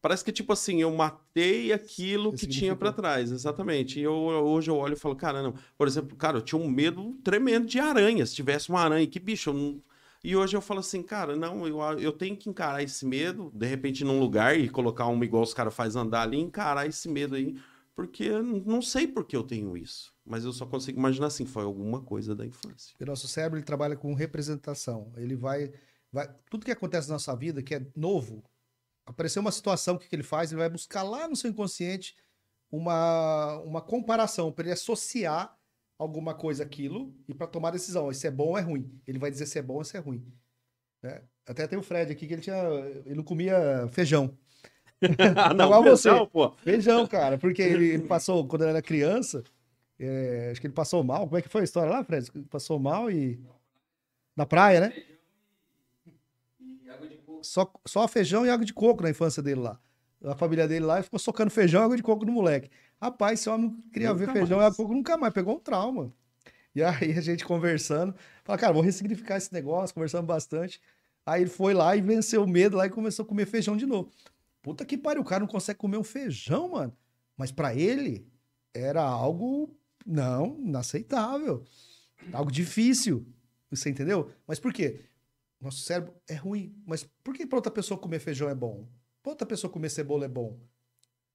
Parece 0.00 0.24
que, 0.24 0.30
tipo 0.30 0.52
assim, 0.52 0.80
eu 0.80 0.92
matei 0.92 1.72
aquilo 1.72 2.32
que 2.32 2.46
tinha 2.46 2.76
para 2.76 2.92
trás, 2.92 3.32
exatamente. 3.32 3.98
E 3.98 4.04
eu, 4.04 4.12
hoje 4.12 4.70
eu 4.70 4.76
olho 4.76 4.92
e 4.92 4.96
falo, 4.96 5.16
cara, 5.16 5.42
não. 5.42 5.54
Por 5.76 5.88
exemplo, 5.88 6.16
cara, 6.16 6.38
eu 6.38 6.42
tinha 6.42 6.60
um 6.60 6.68
medo 6.68 7.18
tremendo 7.24 7.66
de 7.66 7.80
aranha. 7.80 8.24
Se 8.24 8.32
tivesse 8.32 8.68
uma 8.68 8.80
aranha, 8.80 9.04
que 9.08 9.18
bicho, 9.18 9.50
eu 9.50 9.54
não... 9.54 9.82
E 10.22 10.36
hoje 10.36 10.56
eu 10.56 10.60
falo 10.60 10.80
assim, 10.80 11.02
cara, 11.02 11.34
não, 11.34 11.66
eu, 11.66 11.80
eu 11.98 12.12
tenho 12.12 12.36
que 12.36 12.48
encarar 12.48 12.82
esse 12.82 13.04
medo, 13.04 13.50
de 13.52 13.66
repente, 13.66 14.04
num 14.04 14.20
lugar 14.20 14.58
e 14.58 14.68
colocar 14.68 15.06
uma 15.06 15.24
igual 15.24 15.42
os 15.42 15.54
caras 15.54 15.74
fazem 15.74 16.00
andar 16.00 16.22
ali, 16.22 16.38
encarar 16.38 16.86
esse 16.86 17.08
medo 17.08 17.34
aí, 17.34 17.56
porque 17.96 18.28
não 18.30 18.82
sei 18.82 19.08
por 19.08 19.24
que 19.24 19.34
eu 19.34 19.42
tenho 19.42 19.74
isso. 19.74 20.14
Mas 20.22 20.44
eu 20.44 20.52
só 20.52 20.66
consigo 20.66 20.98
imaginar 20.98 21.28
assim, 21.28 21.46
foi 21.46 21.64
alguma 21.64 22.02
coisa 22.02 22.34
da 22.34 22.44
infância. 22.44 22.94
O 23.00 23.06
nosso 23.06 23.26
cérebro 23.26 23.58
ele 23.58 23.64
trabalha 23.64 23.96
com 23.96 24.12
representação. 24.12 25.10
Ele 25.16 25.34
vai, 25.34 25.72
vai. 26.12 26.28
Tudo 26.50 26.66
que 26.66 26.70
acontece 26.70 27.08
na 27.08 27.14
nossa 27.14 27.34
vida, 27.34 27.62
que 27.62 27.74
é 27.74 27.86
novo, 27.96 28.44
apareceu 29.06 29.40
uma 29.40 29.50
situação, 29.50 29.94
o 29.94 29.98
que, 29.98 30.08
que 30.08 30.14
ele 30.14 30.22
faz? 30.22 30.52
Ele 30.52 30.60
vai 30.60 30.68
buscar 30.68 31.02
lá 31.02 31.26
no 31.26 31.34
seu 31.34 31.50
inconsciente 31.50 32.14
uma, 32.70 33.58
uma 33.60 33.80
comparação, 33.80 34.52
para 34.52 34.64
ele 34.64 34.72
associar 34.72 35.56
alguma 35.98 36.34
coisa 36.34 36.64
àquilo 36.64 37.16
e 37.26 37.32
para 37.32 37.46
tomar 37.46 37.70
decisão. 37.70 38.12
Se 38.12 38.26
é 38.26 38.30
bom 38.30 38.48
ou 38.48 38.58
é 38.58 38.60
ruim. 38.60 39.00
Ele 39.06 39.18
vai 39.18 39.30
dizer 39.30 39.46
se 39.46 39.58
é 39.58 39.62
bom 39.62 39.76
ou 39.76 39.84
se 39.84 39.96
é 39.96 40.00
ruim. 40.00 40.30
É. 41.02 41.22
Até 41.46 41.66
tem 41.66 41.78
o 41.78 41.82
Fred 41.82 42.12
aqui 42.12 42.26
que 42.26 42.34
ele 42.34 42.42
tinha. 42.42 42.62
Ele 43.06 43.14
não 43.14 43.24
comia 43.24 43.88
feijão. 43.90 44.36
não, 45.56 45.66
Igual 45.66 45.82
feijão, 45.82 46.18
você. 46.24 46.26
pô. 46.26 46.50
Feijão, 46.62 47.06
cara, 47.06 47.38
porque 47.38 47.62
ele, 47.62 47.98
passou, 48.00 48.46
quando 48.46 48.62
ele 48.62 48.70
era 48.70 48.82
criança, 48.82 49.44
é, 49.98 50.48
acho 50.50 50.60
que 50.60 50.66
ele 50.66 50.74
passou 50.74 51.02
mal. 51.04 51.24
Como 51.26 51.36
é 51.38 51.42
que 51.42 51.48
foi 51.48 51.62
a 51.62 51.64
história 51.64 51.90
lá, 51.90 52.04
Fred? 52.04 52.30
Passou 52.50 52.78
mal 52.78 53.10
e. 53.10 53.38
Da 54.36 54.44
praia, 54.46 54.80
né? 54.80 54.92
Só, 57.42 57.70
só 57.86 58.08
feijão 58.08 58.44
e 58.44 58.50
água 58.50 58.64
de 58.64 58.72
coco 58.74 59.02
na 59.02 59.10
infância 59.10 59.42
dele 59.42 59.60
lá. 59.60 59.78
A 60.24 60.34
família 60.34 60.66
dele 60.66 60.84
lá 60.84 61.02
ficou 61.02 61.18
socando 61.18 61.50
feijão 61.50 61.82
e 61.82 61.84
água 61.84 61.96
de 61.96 62.02
coco 62.02 62.24
no 62.24 62.32
moleque. 62.32 62.70
Rapaz, 63.00 63.40
esse 63.40 63.48
homem 63.48 63.68
não 63.70 63.80
queria 63.92 64.12
Nunca 64.12 64.26
ver 64.26 64.32
feijão 64.32 64.58
e 64.58 64.60
mais. 64.60 64.66
água 64.66 64.70
de 64.72 64.76
coco 64.76 64.94
nunca 64.94 65.16
mais, 65.16 65.32
pegou 65.32 65.54
um 65.56 65.60
trauma. 65.60 66.12
E 66.74 66.82
aí 66.82 67.12
a 67.16 67.20
gente 67.20 67.44
conversando, 67.44 68.14
fala, 68.44 68.58
cara, 68.58 68.72
vou 68.72 68.82
ressignificar 68.82 69.36
esse 69.36 69.52
negócio, 69.52 69.94
conversando 69.94 70.26
bastante. 70.26 70.80
Aí 71.24 71.42
ele 71.42 71.50
foi 71.50 71.74
lá 71.74 71.96
e 71.96 72.00
venceu 72.00 72.42
o 72.44 72.48
medo 72.48 72.76
lá 72.76 72.86
e 72.86 72.90
começou 72.90 73.24
a 73.24 73.28
comer 73.28 73.46
feijão 73.46 73.76
de 73.76 73.86
novo. 73.86 74.10
Puta 74.66 74.84
que 74.84 74.98
pariu, 74.98 75.22
o 75.22 75.24
cara 75.24 75.38
não 75.38 75.46
consegue 75.46 75.78
comer 75.78 75.96
um 75.96 76.02
feijão, 76.02 76.70
mano. 76.70 76.92
Mas 77.36 77.52
pra 77.52 77.72
ele 77.72 78.26
era 78.74 79.00
algo, 79.00 79.72
não, 80.04 80.58
inaceitável. 80.58 81.64
Algo 82.32 82.50
difícil. 82.50 83.24
Você 83.70 83.90
entendeu? 83.90 84.28
Mas 84.44 84.58
por 84.58 84.72
quê? 84.72 85.04
Nosso 85.60 85.82
cérebro 85.82 86.12
é 86.28 86.34
ruim. 86.34 86.74
Mas 86.84 87.08
por 87.22 87.32
que 87.32 87.46
pra 87.46 87.58
outra 87.58 87.70
pessoa 87.70 87.96
comer 87.96 88.18
feijão 88.18 88.48
é 88.48 88.56
bom? 88.56 88.88
Pra 89.22 89.30
outra 89.30 89.46
pessoa 89.46 89.72
comer 89.72 89.88
cebola 89.88 90.24
é 90.24 90.28
bom? 90.28 90.58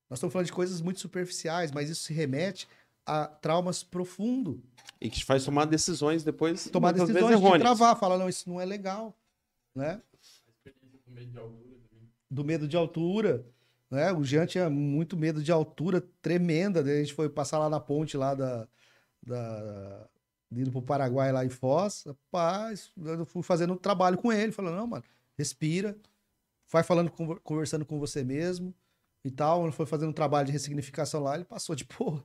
Nós 0.09 0.17
estamos 0.17 0.33
falando 0.33 0.47
de 0.47 0.51
coisas 0.51 0.81
muito 0.81 0.99
superficiais, 0.99 1.71
mas 1.71 1.89
isso 1.89 2.03
se 2.03 2.13
remete 2.13 2.67
a 3.05 3.27
traumas 3.27 3.81
profundos. 3.81 4.59
E 4.99 5.09
que 5.09 5.19
te 5.19 5.25
faz 5.25 5.45
tomar 5.45 5.63
decisões 5.63 6.21
depois. 6.25 6.69
Tomar 6.69 6.91
decisões 6.91 7.13
vezes 7.13 7.29
de 7.29 7.33
errôneas. 7.35 7.61
travar, 7.61 7.97
falar, 7.97 8.17
não, 8.17 8.27
isso 8.27 8.49
não 8.49 8.59
é 8.59 8.65
legal. 8.65 9.17
Né? 9.73 10.01
Do 12.31 12.43
medo 12.45 12.67
de 12.67 12.77
altura. 12.77 13.45
Né? 13.89 14.11
O 14.13 14.23
Jean 14.23 14.45
tinha 14.45 14.69
muito 14.69 15.17
medo 15.17 15.43
de 15.43 15.51
altura 15.51 16.01
tremenda. 16.21 16.81
Daí 16.81 16.97
a 16.97 17.01
gente 17.01 17.13
foi 17.13 17.27
passar 17.29 17.59
lá 17.59 17.69
na 17.69 17.79
ponte 17.79 18.15
lá 18.15 18.33
da. 18.33 18.67
da 19.21 20.07
indo 20.51 20.71
pro 20.71 20.81
Paraguai 20.81 21.31
lá 21.31 21.45
em 21.45 21.49
Foz. 21.49 22.03
Rapaz, 22.05 22.91
eu 22.97 23.25
fui 23.25 23.41
fazendo 23.43 23.73
um 23.73 23.77
trabalho 23.77 24.17
com 24.17 24.31
ele, 24.33 24.51
falando, 24.51 24.75
não, 24.75 24.87
mano, 24.87 25.03
respira, 25.37 25.95
vai 26.69 26.83
falando, 26.83 27.09
conver- 27.09 27.39
conversando 27.41 27.85
com 27.85 27.97
você 27.99 28.21
mesmo 28.23 28.73
e 29.23 29.31
tal. 29.31 29.63
Ele 29.63 29.71
foi 29.71 29.85
fazendo 29.85 30.09
um 30.09 30.13
trabalho 30.13 30.47
de 30.47 30.51
ressignificação 30.51 31.21
lá, 31.21 31.35
ele 31.35 31.45
passou 31.45 31.73
de 31.75 31.83
porra. 31.85 32.23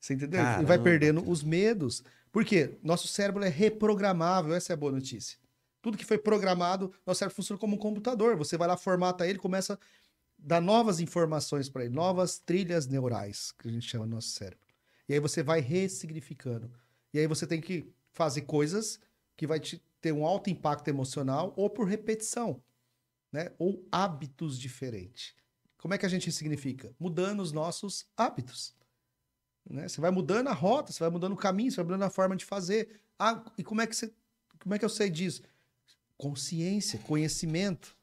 Você 0.00 0.14
entendeu? 0.14 0.38
Ele 0.40 0.48
vai 0.48 0.64
Caramba, 0.66 0.82
perdendo 0.84 1.20
cara. 1.20 1.32
os 1.32 1.42
medos. 1.42 2.04
Por 2.30 2.44
quê? 2.44 2.76
Nosso 2.82 3.08
cérebro 3.08 3.42
é 3.44 3.48
reprogramável, 3.48 4.54
essa 4.54 4.72
é 4.72 4.74
a 4.74 4.76
boa 4.76 4.92
notícia. 4.92 5.38
Tudo 5.84 5.98
que 5.98 6.04
foi 6.06 6.16
programado, 6.16 6.90
nosso 7.06 7.18
cérebro 7.18 7.36
funciona 7.36 7.60
como 7.60 7.76
um 7.76 7.78
computador. 7.78 8.38
Você 8.38 8.56
vai 8.56 8.66
lá, 8.66 8.74
formata 8.74 9.28
ele, 9.28 9.38
começa 9.38 9.74
a 9.74 9.78
dar 10.38 10.58
novas 10.58 10.98
informações 10.98 11.68
para 11.68 11.84
ele, 11.84 11.94
novas 11.94 12.38
trilhas 12.38 12.86
neurais, 12.86 13.52
que 13.52 13.68
a 13.68 13.70
gente 13.70 13.86
chama 13.86 14.06
no 14.06 14.14
nosso 14.14 14.28
cérebro. 14.28 14.64
E 15.06 15.12
aí 15.12 15.20
você 15.20 15.42
vai 15.42 15.60
ressignificando. 15.60 16.72
E 17.12 17.18
aí 17.18 17.26
você 17.26 17.46
tem 17.46 17.60
que 17.60 17.92
fazer 18.14 18.40
coisas 18.46 18.98
que 19.36 19.46
vai 19.46 19.60
te 19.60 19.76
ter 20.00 20.10
um 20.10 20.24
alto 20.24 20.48
impacto 20.48 20.88
emocional 20.88 21.52
ou 21.54 21.68
por 21.68 21.86
repetição, 21.86 22.62
né? 23.30 23.52
Ou 23.58 23.86
hábitos 23.92 24.58
diferentes. 24.58 25.34
Como 25.76 25.92
é 25.92 25.98
que 25.98 26.06
a 26.06 26.08
gente 26.08 26.24
ressignifica? 26.24 26.94
Mudando 26.98 27.40
os 27.40 27.52
nossos 27.52 28.06
hábitos. 28.16 28.74
Né? 29.68 29.86
Você 29.86 30.00
vai 30.00 30.10
mudando 30.10 30.48
a 30.48 30.54
rota, 30.54 30.92
você 30.92 31.00
vai 31.00 31.10
mudando 31.10 31.34
o 31.34 31.36
caminho, 31.36 31.70
você 31.70 31.76
vai 31.76 31.84
mudando 31.84 32.04
a 32.04 32.10
forma 32.10 32.34
de 32.34 32.46
fazer. 32.46 33.02
Ah, 33.18 33.44
e 33.58 33.62
como 33.62 33.82
é 33.82 33.86
que 33.86 33.94
você, 33.94 34.10
como 34.62 34.74
é 34.74 34.78
que 34.78 34.84
eu 34.86 34.88
sei 34.88 35.10
disso? 35.10 35.42
Consciência, 36.16 36.98
conhecimento. 37.00 37.96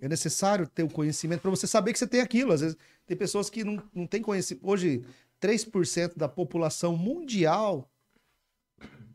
É 0.00 0.08
necessário 0.08 0.66
ter 0.66 0.82
o 0.82 0.90
conhecimento 0.90 1.40
para 1.40 1.50
você 1.50 1.66
saber 1.66 1.92
que 1.92 1.98
você 1.98 2.06
tem 2.06 2.20
aquilo. 2.20 2.52
Às 2.52 2.60
vezes 2.60 2.76
tem 3.06 3.16
pessoas 3.16 3.48
que 3.48 3.64
não, 3.64 3.82
não 3.94 4.06
têm 4.06 4.22
conhecimento. 4.22 4.66
Hoje, 4.68 5.04
3% 5.40 6.16
da 6.16 6.28
população 6.28 6.96
mundial 6.96 7.90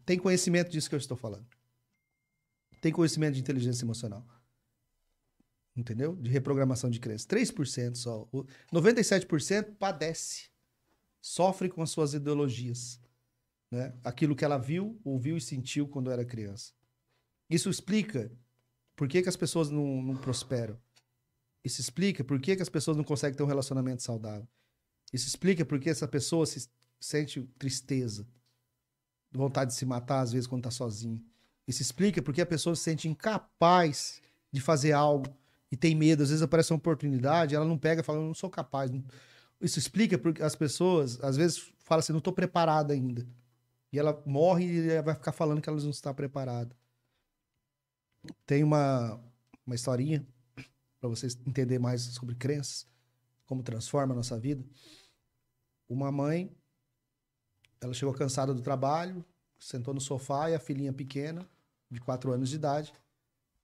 tem 0.05 0.17
conhecimento 0.17 0.69
disso 0.69 0.89
que 0.89 0.95
eu 0.95 0.99
estou 0.99 1.17
falando. 1.17 1.45
Tem 2.81 2.91
conhecimento 2.91 3.35
de 3.35 3.41
inteligência 3.41 3.85
emocional. 3.85 4.25
Entendeu? 5.75 6.15
De 6.15 6.29
reprogramação 6.29 6.89
de 6.89 6.99
crença. 6.99 7.27
3% 7.27 7.95
só. 7.95 8.27
O 8.31 8.45
97% 8.73 9.75
padece. 9.77 10.49
Sofre 11.21 11.69
com 11.69 11.81
as 11.81 11.91
suas 11.91 12.13
ideologias. 12.13 12.99
Né? 13.69 13.93
Aquilo 14.03 14.35
que 14.35 14.43
ela 14.43 14.57
viu, 14.57 14.99
ouviu 15.03 15.37
e 15.37 15.41
sentiu 15.41 15.87
quando 15.87 16.11
era 16.11 16.25
criança. 16.25 16.73
Isso 17.51 17.69
explica 17.69 18.31
por 18.95 19.07
que, 19.09 19.21
que 19.21 19.27
as 19.29 19.35
pessoas 19.35 19.69
não, 19.69 20.01
não 20.01 20.15
prosperam. 20.15 20.79
Isso 21.63 21.81
explica 21.81 22.23
por 22.23 22.39
que, 22.39 22.55
que 22.55 22.61
as 22.61 22.69
pessoas 22.69 22.95
não 22.95 23.03
conseguem 23.03 23.35
ter 23.35 23.43
um 23.43 23.47
relacionamento 23.47 24.01
saudável. 24.01 24.47
Isso 25.11 25.27
explica 25.27 25.65
por 25.65 25.77
que 25.77 25.89
essa 25.89 26.07
pessoa 26.07 26.45
se 26.45 26.69
sente 26.97 27.41
tristeza, 27.59 28.25
vontade 29.31 29.71
de 29.71 29.77
se 29.77 29.85
matar 29.85 30.21
às 30.21 30.31
vezes 30.31 30.47
quando 30.47 30.61
está 30.61 30.71
sozinha. 30.71 31.21
Isso 31.67 31.81
explica 31.81 32.21
por 32.21 32.33
que 32.33 32.41
a 32.41 32.45
pessoa 32.45 32.75
se 32.75 32.83
sente 32.83 33.09
incapaz 33.09 34.21
de 34.51 34.61
fazer 34.61 34.93
algo 34.93 35.27
e 35.69 35.75
tem 35.75 35.93
medo. 35.93 36.23
Às 36.23 36.29
vezes 36.29 36.41
aparece 36.41 36.71
uma 36.71 36.77
oportunidade, 36.77 37.53
ela 37.53 37.65
não 37.65 37.77
pega 37.77 38.01
e 38.01 38.03
fala, 38.03 38.19
eu 38.19 38.25
não 38.25 38.33
sou 38.33 38.49
capaz. 38.49 38.89
Isso 39.59 39.77
explica 39.77 40.17
porque 40.17 40.41
as 40.41 40.55
pessoas 40.55 41.21
às 41.21 41.35
vezes 41.35 41.73
falam 41.79 41.99
assim, 41.99 42.13
não 42.13 42.19
estou 42.19 42.33
preparada 42.33 42.93
ainda. 42.93 43.27
E 43.91 43.99
ela 43.99 44.23
morre 44.25 44.65
e 44.65 45.01
vai 45.01 45.13
ficar 45.15 45.33
falando 45.33 45.61
que 45.61 45.69
ela 45.69 45.81
não 45.81 45.89
está 45.89 46.13
preparada. 46.13 46.73
Tem 48.45 48.63
uma, 48.63 49.19
uma 49.65 49.75
historinha 49.75 50.25
para 50.99 51.09
vocês 51.09 51.35
entenderem 51.45 51.79
mais 51.79 52.01
sobre 52.01 52.35
crenças, 52.35 52.87
como 53.45 53.63
transforma 53.63 54.13
a 54.13 54.17
nossa 54.17 54.37
vida. 54.39 54.63
Uma 55.89 56.11
mãe, 56.11 56.55
ela 57.81 57.93
chegou 57.93 58.13
cansada 58.13 58.53
do 58.53 58.61
trabalho, 58.61 59.25
sentou 59.59 59.93
no 59.93 60.01
sofá 60.01 60.49
e 60.49 60.55
a 60.55 60.59
filhinha 60.59 60.93
pequena, 60.93 61.47
de 61.89 61.99
4 61.99 62.31
anos 62.31 62.49
de 62.49 62.55
idade, 62.55 62.93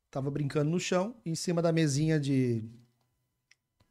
estava 0.05 0.29
brincando 0.31 0.69
no 0.69 0.79
chão, 0.79 1.15
e 1.23 1.29
em 1.29 1.35
cima 1.35 1.61
da 1.61 1.71
mesinha 1.71 2.19
de, 2.19 2.63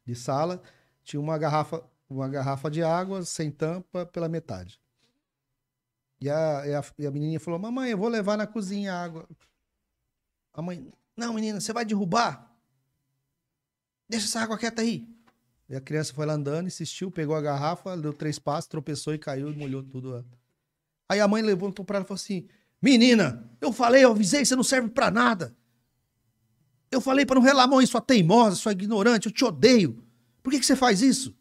de 0.05 0.15
sala 0.15 0.61
tinha 1.03 1.19
uma 1.19 1.37
garrafa, 1.37 1.83
uma 2.09 2.27
garrafa 2.27 2.69
de 2.69 2.83
água 2.83 3.23
sem 3.23 3.49
tampa 3.49 4.05
pela 4.05 4.27
metade. 4.27 4.79
E 6.19 6.29
a, 6.29 6.67
e 6.67 6.73
a, 6.73 6.83
e 6.99 7.07
a 7.07 7.11
menininha 7.11 7.39
falou: 7.39 7.59
Mamãe, 7.59 7.91
eu 7.91 7.97
vou 7.97 8.09
levar 8.09 8.37
na 8.37 8.47
cozinha 8.47 8.93
água. 8.93 9.27
A 10.57 10.61
mãe: 10.61 10.91
Não, 11.15 11.35
menina, 11.35 11.61
você 11.61 11.71
vai 11.71 11.85
derrubar? 11.85 12.51
Deixa 14.09 14.25
essa 14.25 14.41
água 14.41 14.57
quieta 14.57 14.81
aí. 14.81 15.07
E 15.69 15.75
a 15.75 15.81
criança 15.81 16.13
foi 16.13 16.25
lá 16.25 16.33
andando, 16.33 16.65
insistiu, 16.65 17.11
pegou 17.11 17.35
a 17.35 17.41
garrafa, 17.41 17.95
deu 17.95 18.11
três 18.11 18.39
passos, 18.39 18.67
tropeçou 18.67 19.13
e 19.13 19.19
caiu 19.19 19.51
e 19.51 19.55
molhou 19.55 19.83
tudo. 19.83 20.25
Aí 21.07 21.19
a 21.19 21.27
mãe 21.27 21.43
levantou 21.43 21.85
pra 21.85 21.97
ela 21.97 22.05
e 22.05 22.07
falou 22.07 22.19
assim: 22.19 22.47
Menina, 22.81 23.47
eu 23.61 23.71
falei, 23.71 24.03
eu 24.03 24.11
avisei, 24.11 24.43
você 24.43 24.55
não 24.55 24.63
serve 24.63 24.89
pra 24.89 25.11
nada. 25.11 25.55
Eu 26.89 27.01
falei 27.01 27.25
pra 27.25 27.35
não 27.35 27.41
relar 27.41 27.63
a 27.63 27.67
mão 27.67 27.79
aí, 27.79 27.85
sua 27.85 28.01
teimosa, 28.01 28.55
sua 28.55 28.71
ignorante, 28.71 29.27
eu 29.27 29.31
te 29.31 29.45
odeio. 29.45 30.03
Por 30.41 30.51
que, 30.51 30.59
que 30.59 30.65
você 30.65 30.75
faz 30.75 31.01
isso? 31.01 31.35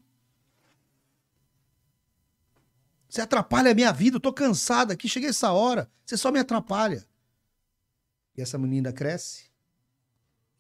Você 3.09 3.21
atrapalha 3.23 3.71
a 3.71 3.75
minha 3.75 3.93
vida, 3.93 4.17
eu 4.17 4.21
tô 4.21 4.33
cansada 4.33 4.93
aqui, 4.93 5.09
cheguei 5.09 5.31
essa 5.31 5.53
hora, 5.53 5.89
você 6.05 6.17
só 6.17 6.31
me 6.31 6.41
atrapalha. 6.41 7.07
E 8.37 8.43
essa 8.43 8.59
menina 8.59 8.93
cresce, 8.93 9.51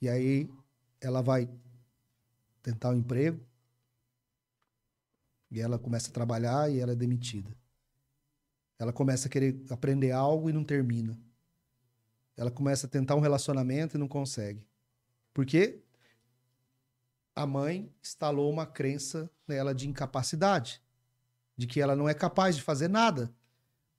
e 0.01 0.09
aí 0.09 0.51
ela 1.01 1.23
vai 1.23 1.49
tentar 2.63 2.91
um 2.91 2.95
emprego, 2.97 3.41
e 5.51 5.61
ela 5.61 5.79
começa 5.79 6.11
a 6.11 6.13
trabalhar 6.13 6.71
e 6.71 6.81
ela 6.81 6.93
é 6.93 6.97
demitida. 6.97 7.55
Ela 8.79 8.93
começa 8.93 9.29
a 9.29 9.31
querer 9.31 9.65
aprender 9.71 10.11
algo 10.11 10.51
e 10.51 10.53
não 10.53 10.65
termina. 10.65 11.19
Ela 12.37 12.51
começa 12.51 12.87
a 12.87 12.91
tentar 12.91 13.15
um 13.15 13.21
relacionamento 13.21 13.97
e 13.97 13.99
não 13.99 14.09
consegue. 14.09 14.67
Porque 15.33 15.81
a 17.35 17.47
mãe 17.47 17.91
instalou 18.03 18.51
uma 18.51 18.67
crença 18.67 19.31
nela 19.47 19.75
de 19.75 19.89
incapacidade, 19.89 20.83
de 21.57 21.67
que 21.67 21.81
ela 21.81 21.97
não 21.97 22.09
é 22.09 22.15
capaz 22.15 22.57
de 22.57 22.63
fazer 22.63 22.89
nada. 22.89 23.33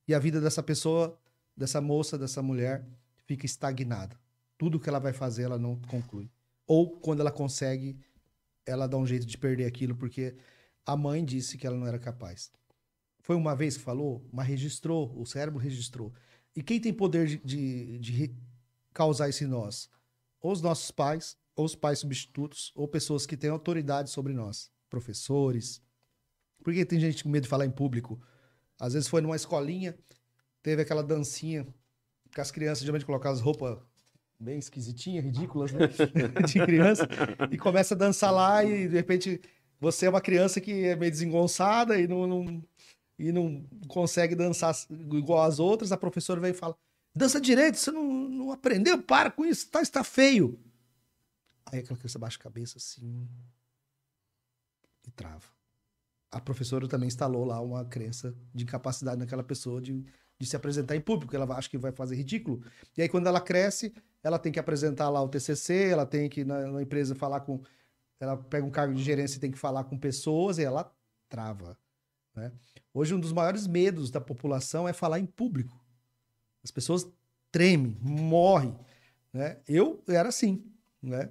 E 0.08 0.14
a 0.14 0.20
vida 0.20 0.40
dessa 0.40 0.62
pessoa, 0.62 1.20
dessa 1.56 1.82
moça, 1.82 2.18
dessa 2.18 2.42
mulher, 2.42 2.86
fica 3.28 3.46
estagnada. 3.46 4.18
Tudo 4.58 4.80
que 4.80 4.90
ela 4.90 5.00
vai 5.00 5.14
fazer, 5.14 5.44
ela 5.44 5.60
não 5.60 5.80
conclui. 5.82 6.32
Ou 6.66 6.98
quando 7.00 7.20
ela 7.20 7.32
consegue, 7.32 8.00
ela 8.66 8.88
dá 8.88 8.98
um 8.98 9.06
jeito 9.06 9.26
de 9.26 9.38
perder 9.38 9.66
aquilo 9.66 9.96
porque 9.96 10.36
a 10.86 10.96
mãe 10.96 11.24
disse 11.24 11.58
que 11.58 11.68
ela 11.68 11.78
não 11.78 11.86
era 11.86 12.00
capaz. 12.00 12.52
Foi 13.20 13.36
uma 13.36 13.56
vez 13.56 13.78
que 13.78 13.84
falou, 13.84 14.26
mas 14.32 14.48
registrou, 14.48 15.14
o 15.20 15.26
cérebro 15.26 15.60
registrou. 15.60 16.14
E 16.56 16.64
quem 16.64 16.80
tem 16.80 16.94
poder 16.94 17.28
de, 17.28 17.38
de, 17.40 18.00
de 18.00 18.36
causar 18.94 19.30
isso 19.30 19.44
em 19.44 19.48
nós? 19.48 19.90
Ou 20.42 20.52
os 20.52 20.62
nossos 20.62 20.90
pais, 20.90 21.38
ou 21.56 21.66
os 21.66 21.76
pais 21.76 22.00
substitutos, 22.00 22.72
ou 22.74 22.88
pessoas 22.88 23.26
que 23.26 23.36
têm 23.36 23.50
autoridade 23.50 24.10
sobre 24.10 24.34
nós. 24.34 24.72
Professores. 24.90 25.82
Por 26.64 26.74
que 26.74 26.86
tem 26.86 27.00
gente 27.00 27.24
com 27.24 27.30
medo 27.30 27.44
de 27.44 27.50
falar 27.50 27.66
em 27.66 27.72
público? 27.72 28.20
Às 28.80 28.94
vezes 28.94 29.10
foi 29.10 29.22
numa 29.22 29.36
escolinha, 29.36 29.98
teve 30.64 30.82
aquela 30.82 31.04
dancinha 31.04 31.68
que 32.38 32.42
as 32.42 32.52
crianças 32.52 32.84
geralmente 32.84 33.06
colocam 33.06 33.32
as 33.32 33.42
roupas 33.42 33.80
bem 34.40 34.60
esquisitinhas, 34.60 35.26
ridículas, 35.26 35.72
né? 35.72 35.88
de 36.48 36.64
criança, 36.64 37.08
e 37.52 37.58
começa 37.58 37.96
a 37.96 37.98
dançar 37.98 38.32
lá 38.32 38.64
e 38.64 38.88
de 38.88 38.96
repente 38.96 39.42
você 39.80 40.06
é 40.06 40.10
uma 40.10 40.22
criança 40.22 40.62
que 40.62 40.86
é 40.86 40.96
meio 40.96 41.12
desengonçada 41.12 42.00
e 42.00 42.08
não, 42.08 42.28
não- 42.28 42.64
e 43.18 43.32
não 43.32 43.66
consegue 43.88 44.36
dançar 44.36 44.76
igual 44.92 45.42
as 45.42 45.58
outras, 45.58 45.92
a 45.92 45.98
professora 45.98 46.40
vem 46.40 46.52
e 46.52 46.54
fala: 46.54 46.78
Dança 47.16 47.42
direito, 47.42 47.78
você 47.78 47.90
não, 47.90 48.04
não 48.30 48.52
aprendeu? 48.52 49.02
Para 49.02 49.32
com 49.32 49.44
isso, 49.44 49.68
tá, 49.72 49.82
está 49.82 50.04
feio. 50.04 50.60
Aí 51.66 51.80
aquela 51.80 51.98
criança 51.98 52.20
baixa 52.20 52.38
a 52.38 52.44
cabeça 52.44 52.78
assim 52.78 53.28
e 55.08 55.10
trava. 55.12 55.48
A 56.32 56.40
professora 56.40 56.88
também 56.88 57.08
instalou 57.08 57.44
lá 57.44 57.60
uma 57.60 57.84
crença 57.86 58.36
de 58.54 58.64
incapacidade 58.64 59.18
naquela 59.18 59.44
pessoa 59.44 59.82
de, 59.82 60.06
de 60.40 60.46
se 60.46 60.56
apresentar 60.56 60.96
em 60.96 61.02
público. 61.02 61.36
Ela 61.36 61.46
acha 61.56 61.70
que 61.70 61.78
vai 61.78 61.92
fazer 61.92 62.16
ridículo. 62.16 62.64
E 62.96 63.02
aí, 63.02 63.10
quando 63.10 63.28
ela 63.28 63.42
cresce, 63.42 63.94
ela 64.24 64.38
tem 64.38 64.52
que 64.52 64.60
apresentar 64.60 65.10
lá 65.10 65.22
o 65.22 65.30
TCC, 65.30 65.90
ela 65.90 66.06
tem 66.06 66.30
que, 66.30 66.44
na, 66.44 66.68
na 66.68 66.82
empresa, 66.82 67.16
falar 67.16 67.42
com. 67.42 67.62
Ela 68.20 68.36
pega 68.36 68.66
um 68.66 68.72
cargo 68.72 68.94
de 68.94 69.04
gerência 69.04 69.38
e 69.38 69.40
tem 69.40 69.52
que 69.52 69.58
falar 69.58 69.84
com 69.84 69.98
pessoas 69.98 70.58
e 70.58 70.64
ela 70.64 70.92
trava. 71.30 71.78
Né? 72.36 72.52
Hoje, 72.94 73.14
um 73.14 73.20
dos 73.20 73.32
maiores 73.32 73.68
medos 73.68 74.10
da 74.10 74.22
população 74.22 74.88
é 74.88 74.94
falar 74.94 75.20
em 75.20 75.26
público. 75.26 75.80
As 76.64 76.72
pessoas 76.72 77.08
tremem, 77.52 77.98
morrem. 78.02 78.78
Né? 79.32 79.60
Eu 79.68 80.04
era 80.08 80.30
assim. 80.30 80.64
Né? 81.02 81.30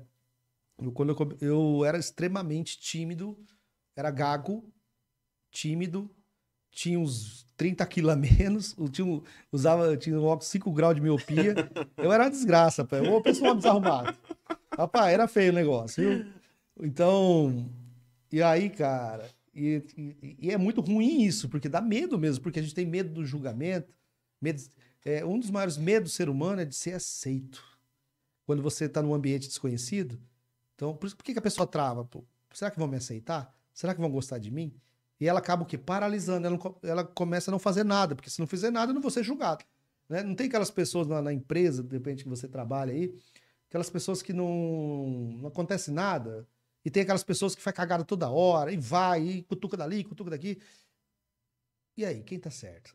Eu, 0.78 0.92
quando 0.92 1.10
eu, 1.10 1.48
eu 1.48 1.84
era 1.84 1.98
extremamente 1.98 2.78
tímido, 2.78 3.38
era 3.94 4.10
gago, 4.10 4.72
tímido, 5.50 6.10
tinha 6.76 7.00
uns 7.00 7.46
30 7.56 7.86
quilos 7.86 8.12
a 8.12 8.16
menos, 8.16 8.76
eu 8.78 8.86
tinha, 8.86 9.22
usava, 9.50 9.96
tinha 9.96 10.20
um 10.20 10.24
óculos 10.24 10.48
5 10.48 10.70
graus 10.72 10.94
de 10.94 11.00
miopia. 11.00 11.54
Eu 11.96 12.12
era 12.12 12.24
uma 12.24 12.30
desgraça, 12.30 12.84
pô. 12.84 12.96
Uma 12.96 13.22
pessoa 13.22 13.54
desarrumada. 13.54 14.14
Rapaz, 14.76 15.14
era 15.14 15.26
feio 15.26 15.52
o 15.52 15.54
negócio, 15.54 16.02
viu? 16.02 16.32
Então, 16.82 17.66
e 18.30 18.42
aí, 18.42 18.68
cara, 18.68 19.26
e, 19.54 19.82
e, 19.96 20.36
e, 20.38 20.50
é 20.50 20.58
muito 20.58 20.82
ruim 20.82 21.22
isso, 21.22 21.48
porque 21.48 21.66
dá 21.66 21.80
medo 21.80 22.18
mesmo, 22.18 22.42
porque 22.42 22.60
a 22.60 22.62
gente 22.62 22.74
tem 22.74 22.84
medo 22.84 23.14
do 23.14 23.24
julgamento. 23.24 23.96
Medo, 24.38 24.62
é, 25.02 25.24
um 25.24 25.38
dos 25.38 25.50
maiores 25.50 25.78
medos 25.78 26.12
do 26.12 26.14
ser 26.14 26.28
humano 26.28 26.60
é 26.60 26.66
de 26.66 26.74
ser 26.74 26.92
aceito. 26.92 27.64
Quando 28.44 28.62
você 28.62 28.84
está 28.84 29.00
num 29.00 29.14
ambiente 29.14 29.48
desconhecido. 29.48 30.20
Então, 30.74 30.94
por, 30.94 31.10
por 31.16 31.24
que, 31.24 31.32
que 31.32 31.38
a 31.38 31.42
pessoa 31.42 31.66
trava? 31.66 32.04
Pô, 32.04 32.22
será 32.52 32.70
que 32.70 32.78
vão 32.78 32.86
me 32.86 32.98
aceitar? 32.98 33.56
Será 33.72 33.94
que 33.94 34.00
vão 34.00 34.10
gostar 34.10 34.38
de 34.38 34.50
mim? 34.50 34.74
E 35.20 35.28
ela 35.28 35.38
acaba 35.38 35.62
o 35.62 35.66
quê? 35.66 35.78
Paralisando. 35.78 36.46
Ela, 36.46 36.58
ela 36.82 37.04
começa 37.04 37.50
a 37.50 37.52
não 37.52 37.58
fazer 37.58 37.84
nada, 37.84 38.14
porque 38.14 38.30
se 38.30 38.38
não 38.40 38.46
fizer 38.46 38.70
nada, 38.70 38.90
eu 38.90 38.94
não 38.94 39.00
vou 39.00 39.10
ser 39.10 39.22
julgado. 39.22 39.64
Né? 40.08 40.22
Não 40.22 40.34
tem 40.34 40.46
aquelas 40.46 40.70
pessoas 40.70 41.06
na, 41.06 41.22
na, 41.22 41.32
empresa, 41.32 41.82
de 41.82 41.92
repente, 41.92 42.22
que 42.22 42.28
você 42.28 42.46
trabalha 42.46 42.92
aí, 42.92 43.14
aquelas 43.68 43.90
pessoas 43.90 44.22
que 44.22 44.32
não, 44.32 45.36
não 45.40 45.48
acontece 45.48 45.90
nada, 45.90 46.46
e 46.84 46.90
tem 46.90 47.02
aquelas 47.02 47.24
pessoas 47.24 47.54
que 47.54 47.62
faz 47.62 47.74
cagada 47.74 48.04
toda 48.04 48.30
hora, 48.30 48.72
e 48.72 48.76
vai, 48.76 49.22
e 49.22 49.42
cutuca 49.42 49.76
dali, 49.76 50.04
cutuca 50.04 50.30
daqui. 50.30 50.60
E 51.96 52.04
aí, 52.04 52.22
quem 52.22 52.38
tá 52.38 52.50
certo? 52.50 52.94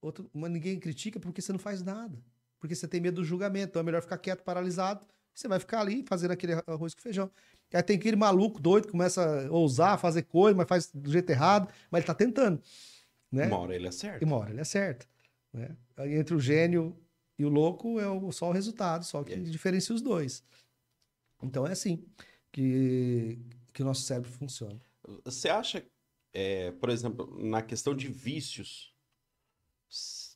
Outro, 0.00 0.30
mas 0.32 0.50
ninguém 0.50 0.78
critica 0.78 1.20
porque 1.20 1.42
você 1.42 1.52
não 1.52 1.58
faz 1.58 1.82
nada. 1.82 2.18
Porque 2.58 2.74
você 2.74 2.88
tem 2.88 3.00
medo 3.00 3.16
do 3.16 3.24
julgamento. 3.24 3.70
Então 3.70 3.80
é 3.80 3.82
melhor 3.82 4.02
ficar 4.02 4.18
quieto, 4.18 4.42
paralisado. 4.42 5.06
Você 5.34 5.48
vai 5.48 5.58
ficar 5.58 5.80
ali 5.80 6.04
fazendo 6.06 6.30
aquele 6.30 6.54
arroz 6.66 6.94
com 6.94 7.00
feijão. 7.00 7.30
Aí 7.72 7.82
tem 7.82 7.96
aquele 7.96 8.16
maluco 8.16 8.60
doido 8.60 8.86
que 8.86 8.90
começa 8.90 9.46
a 9.46 9.50
ousar, 9.50 9.98
fazer 9.98 10.22
coisa, 10.22 10.56
mas 10.56 10.68
faz 10.68 10.90
do 10.92 11.10
jeito 11.10 11.30
errado, 11.30 11.72
mas 11.90 12.00
ele 12.00 12.06
tá 12.06 12.14
tentando. 12.14 12.60
Né? 13.30 13.46
Uma 13.46 13.58
hora 13.58 13.76
ele 13.76 13.88
acerta. 13.88 14.24
E 14.24 14.26
uma 14.26 14.36
hora 14.36 14.50
ele 14.50 14.60
acerta. 14.60 15.06
Né? 15.52 15.76
Aí 15.96 16.14
entre 16.14 16.34
o 16.34 16.40
gênio 16.40 16.96
e 17.38 17.44
o 17.44 17.48
louco 17.48 18.00
é 18.00 18.32
só 18.32 18.48
o 18.48 18.52
resultado, 18.52 19.04
só 19.04 19.22
que 19.22 19.36
diferencia 19.36 19.94
os 19.94 20.02
dois. 20.02 20.42
Então 21.42 21.66
é 21.66 21.72
assim 21.72 22.04
que, 22.52 23.38
que 23.72 23.82
o 23.82 23.84
nosso 23.84 24.02
cérebro 24.02 24.30
funciona. 24.30 24.80
Você 25.24 25.48
acha, 25.48 25.84
é, 26.32 26.72
por 26.72 26.90
exemplo, 26.90 27.38
na 27.42 27.62
questão 27.62 27.94
de 27.94 28.08
vícios, 28.08 28.94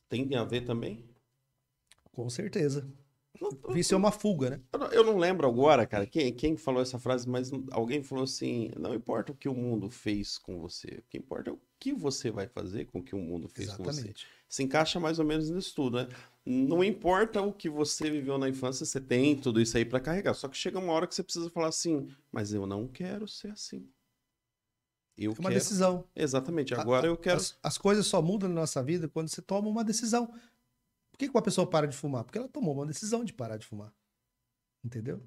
tem 0.09 0.35
a 0.35 0.43
ver 0.43 0.61
também? 0.61 1.07
Com 2.11 2.29
certeza. 2.29 2.87
Vício 3.69 3.95
é 3.95 3.97
uma 3.97 4.11
fuga, 4.11 4.49
né? 4.51 4.61
Eu 4.91 5.03
não 5.03 5.17
lembro 5.17 5.47
agora, 5.47 5.85
cara, 5.85 6.05
quem, 6.05 6.33
quem 6.33 6.57
falou 6.57 6.81
essa 6.81 6.97
frase, 6.99 7.27
mas 7.27 7.51
alguém 7.71 8.03
falou 8.03 8.23
assim: 8.23 8.71
não 8.77 8.93
importa 8.93 9.31
o 9.31 9.35
que 9.35 9.49
o 9.49 9.53
mundo 9.53 9.89
fez 9.89 10.37
com 10.37 10.59
você, 10.59 10.87
o 10.99 11.03
que 11.09 11.17
importa 11.17 11.49
é 11.49 11.53
o 11.53 11.59
que 11.79 11.93
você 11.93 12.31
vai 12.31 12.47
fazer 12.47 12.85
com 12.85 12.99
o 12.99 13.03
que 13.03 13.15
o 13.15 13.19
mundo 13.19 13.47
fez 13.47 13.69
Exatamente. 13.69 14.01
com 14.01 14.07
você. 14.07 14.13
Se 14.47 14.63
encaixa 14.63 14.99
mais 14.99 15.19
ou 15.19 15.25
menos 15.25 15.49
nisso 15.49 15.75
tudo, 15.75 15.97
né? 15.97 16.07
Não 16.45 16.83
importa 16.83 17.41
o 17.41 17.51
que 17.51 17.69
você 17.69 18.09
viveu 18.09 18.37
na 18.37 18.47
infância, 18.47 18.85
você 18.85 19.01
tem 19.01 19.35
tudo 19.35 19.59
isso 19.59 19.75
aí 19.77 19.83
para 19.83 19.99
carregar. 19.99 20.33
Só 20.33 20.47
que 20.47 20.55
chega 20.55 20.79
uma 20.79 20.93
hora 20.93 21.07
que 21.07 21.15
você 21.15 21.23
precisa 21.23 21.49
falar 21.49 21.67
assim: 21.67 22.07
mas 22.31 22.53
eu 22.53 22.65
não 22.65 22.87
quero 22.87 23.27
ser 23.27 23.49
assim. 23.49 23.87
Eu 25.17 25.31
é 25.31 25.35
uma 25.35 25.49
quero... 25.49 25.53
decisão. 25.53 26.05
Exatamente. 26.15 26.73
Agora 26.73 27.07
a, 27.07 27.09
eu 27.09 27.17
quero. 27.17 27.37
As, 27.37 27.57
as 27.63 27.77
coisas 27.77 28.05
só 28.05 28.21
mudam 28.21 28.49
na 28.49 28.55
nossa 28.55 28.83
vida 28.83 29.07
quando 29.07 29.29
você 29.29 29.41
toma 29.41 29.67
uma 29.67 29.83
decisão. 29.83 30.33
Por 31.15 31.19
que, 31.19 31.29
uma 31.29 31.41
pessoa 31.41 31.65
para 31.65 31.87
de 31.87 31.95
fumar? 31.95 32.25
Porque 32.25 32.37
ela 32.37 32.49
tomou 32.49 32.73
uma 32.73 32.85
decisão 32.85 33.23
de 33.23 33.31
parar 33.31 33.55
de 33.55 33.65
fumar. 33.65 33.93
Entendeu? 34.83 35.25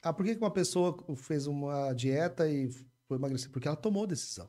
Ah, 0.00 0.12
por 0.12 0.24
que, 0.24 0.36
que 0.36 0.40
uma 0.40 0.50
pessoa 0.50 0.96
fez 1.16 1.48
uma 1.48 1.92
dieta 1.92 2.48
e 2.48 2.70
foi 3.08 3.18
emagrecer? 3.18 3.50
Porque 3.50 3.66
ela 3.66 3.76
tomou 3.76 4.06
decisão. 4.06 4.48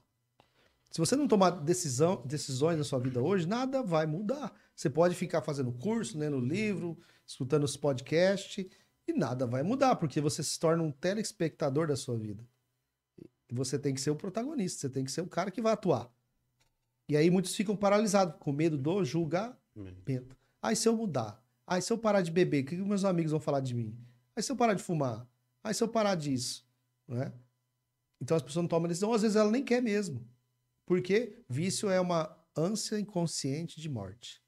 Se 0.91 0.99
você 0.99 1.15
não 1.15 1.27
tomar 1.27 1.49
decisão, 1.49 2.21
decisões 2.23 2.77
na 2.77 2.83
sua 2.83 2.99
vida 2.99 3.19
hoje, 3.19 3.47
nada 3.47 3.81
vai 3.81 4.05
mudar. 4.05 4.53
Você 4.75 4.87
pode 4.87 5.15
ficar 5.15 5.41
fazendo 5.41 5.73
curso, 5.73 6.19
lendo 6.19 6.39
livro, 6.39 6.95
escutando 7.25 7.63
os 7.63 7.75
podcasts, 7.75 8.67
e 9.07 9.11
nada 9.11 9.47
vai 9.47 9.63
mudar, 9.63 9.95
porque 9.95 10.21
você 10.21 10.43
se 10.43 10.59
torna 10.59 10.83
um 10.83 10.91
telespectador 10.91 11.87
da 11.87 11.95
sua 11.95 12.15
vida. 12.15 12.47
Você 13.51 13.79
tem 13.79 13.95
que 13.95 14.01
ser 14.01 14.11
o 14.11 14.15
protagonista, 14.15 14.81
você 14.81 14.89
tem 14.89 15.03
que 15.03 15.11
ser 15.11 15.21
o 15.21 15.27
cara 15.27 15.49
que 15.49 15.63
vai 15.63 15.73
atuar. 15.73 16.11
E 17.09 17.17
aí 17.17 17.31
muitos 17.31 17.55
ficam 17.55 17.75
paralisados, 17.75 18.35
com 18.39 18.51
medo 18.51 18.77
do 18.77 19.03
julgamento. 19.03 20.37
Aí 20.65 20.75
se 20.75 20.87
eu 20.89 20.97
mudar? 20.97 21.39
Aí 21.67 21.79
se 21.79 21.93
eu 21.93 21.97
parar 21.97 22.23
de 22.23 22.31
beber, 22.31 22.63
o 22.63 22.65
que, 22.65 22.75
que 22.75 22.81
meus 22.81 23.05
amigos 23.05 23.31
vão 23.31 23.39
falar 23.39 23.59
de 23.59 23.75
mim? 23.75 23.95
Aí 24.35 24.41
se 24.41 24.51
eu 24.51 24.55
parar 24.55 24.73
de 24.73 24.81
fumar? 24.81 25.27
Aí 25.63 25.75
se 25.75 25.83
eu 25.83 25.87
parar 25.87 26.15
disso? 26.15 26.67
Né? 27.07 27.31
Então 28.19 28.35
as 28.35 28.41
pessoas 28.41 28.63
não 28.63 28.67
tomam 28.67 28.87
decisão, 28.87 29.13
às 29.13 29.21
vezes 29.21 29.37
ela 29.37 29.51
nem 29.51 29.63
quer 29.63 29.79
mesmo. 29.79 30.27
Porque 30.83 31.37
vício 31.47 31.87
é 31.87 32.01
uma 32.01 32.35
ânsia 32.57 32.99
inconsciente 32.99 33.79
de 33.79 33.87
morte. 33.87 34.41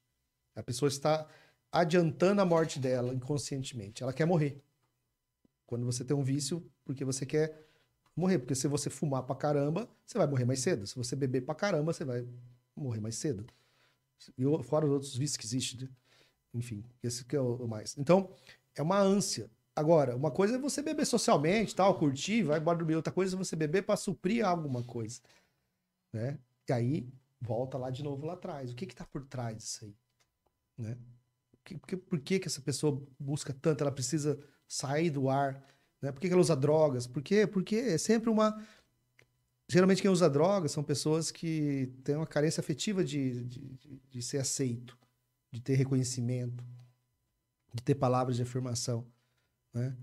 A 0.56 0.62
pessoa 0.62 0.88
está 0.88 1.24
adiantando 1.70 2.40
a 2.40 2.44
morte 2.44 2.80
dela 2.80 3.14
inconscientemente. 3.14 4.02
Ela 4.02 4.12
quer 4.12 4.24
morrer. 4.24 4.60
Quando 5.66 5.86
você 5.86 6.04
tem 6.04 6.16
um 6.16 6.24
vício, 6.24 6.68
porque 6.84 7.04
você 7.04 7.24
quer 7.24 7.64
morrer. 8.16 8.40
Porque 8.40 8.56
se 8.56 8.66
você 8.66 8.90
fumar 8.90 9.22
pra 9.22 9.36
caramba, 9.36 9.88
você 10.04 10.18
vai 10.18 10.26
morrer 10.26 10.44
mais 10.44 10.58
cedo. 10.58 10.84
Se 10.84 10.96
você 10.96 11.14
beber 11.14 11.42
pra 11.42 11.54
caramba, 11.54 11.92
você 11.92 12.04
vai 12.04 12.26
morrer 12.74 12.98
mais 12.98 13.14
cedo. 13.14 13.46
E 14.36 14.42
fora 14.64 14.84
os 14.84 14.90
outros 14.90 15.16
vícios 15.16 15.36
que 15.36 15.46
existem. 15.46 15.82
Né? 15.82 15.94
Enfim, 16.54 16.84
esse 17.02 17.24
que 17.24 17.36
é 17.36 17.40
o, 17.40 17.66
mais. 17.66 17.96
Então, 17.98 18.32
é 18.74 18.82
uma 18.82 18.98
ânsia. 18.98 19.50
Agora, 19.74 20.16
uma 20.16 20.30
coisa 20.30 20.56
é 20.56 20.58
você 20.58 20.82
beber 20.82 21.06
socialmente, 21.06 21.74
tal, 21.74 21.98
curtir, 21.98 22.42
vai 22.42 22.58
embora 22.58 22.78
dormir. 22.78 22.96
Outra 22.96 23.12
coisa 23.12 23.36
é 23.36 23.38
você 23.38 23.54
beber 23.54 23.82
para 23.82 23.96
suprir 23.96 24.44
alguma 24.44 24.82
coisa. 24.82 25.20
Né? 26.12 26.38
E 26.68 26.72
aí, 26.72 27.08
volta 27.40 27.78
lá 27.78 27.90
de 27.90 28.02
novo 28.02 28.26
lá 28.26 28.32
atrás. 28.32 28.72
O 28.72 28.74
que 28.74 28.84
está 28.84 29.04
por 29.04 29.24
trás 29.26 29.56
disso 29.58 29.84
aí? 29.84 29.94
Né? 30.76 30.98
Por, 31.62 31.86
que, 31.86 31.96
por 31.96 32.20
que, 32.20 32.38
que 32.40 32.48
essa 32.48 32.60
pessoa 32.60 33.00
busca 33.18 33.52
tanto? 33.52 33.82
Ela 33.82 33.92
precisa 33.92 34.38
sair 34.66 35.10
do 35.10 35.28
ar? 35.28 35.62
Né? 36.00 36.10
Por 36.10 36.20
que, 36.20 36.26
que 36.26 36.32
ela 36.32 36.42
usa 36.42 36.56
drogas? 36.56 37.06
Por 37.06 37.22
quê? 37.22 37.46
Porque 37.46 37.76
é 37.76 37.98
sempre 37.98 38.30
uma. 38.30 38.60
Geralmente, 39.70 40.00
quem 40.00 40.10
usa 40.10 40.30
drogas 40.30 40.72
são 40.72 40.82
pessoas 40.82 41.30
que 41.30 41.92
têm 42.02 42.16
uma 42.16 42.26
carência 42.26 42.60
afetiva 42.60 43.04
de, 43.04 43.44
de, 43.44 43.60
de, 43.60 44.02
de 44.10 44.22
ser 44.22 44.38
aceito 44.38 44.98
de 45.50 45.60
ter 45.60 45.74
reconhecimento, 45.74 46.64
de 47.72 47.82
ter 47.82 47.94
palavras 47.94 48.36
de 48.36 48.42
afirmação. 48.42 49.06
Né? 49.72 49.96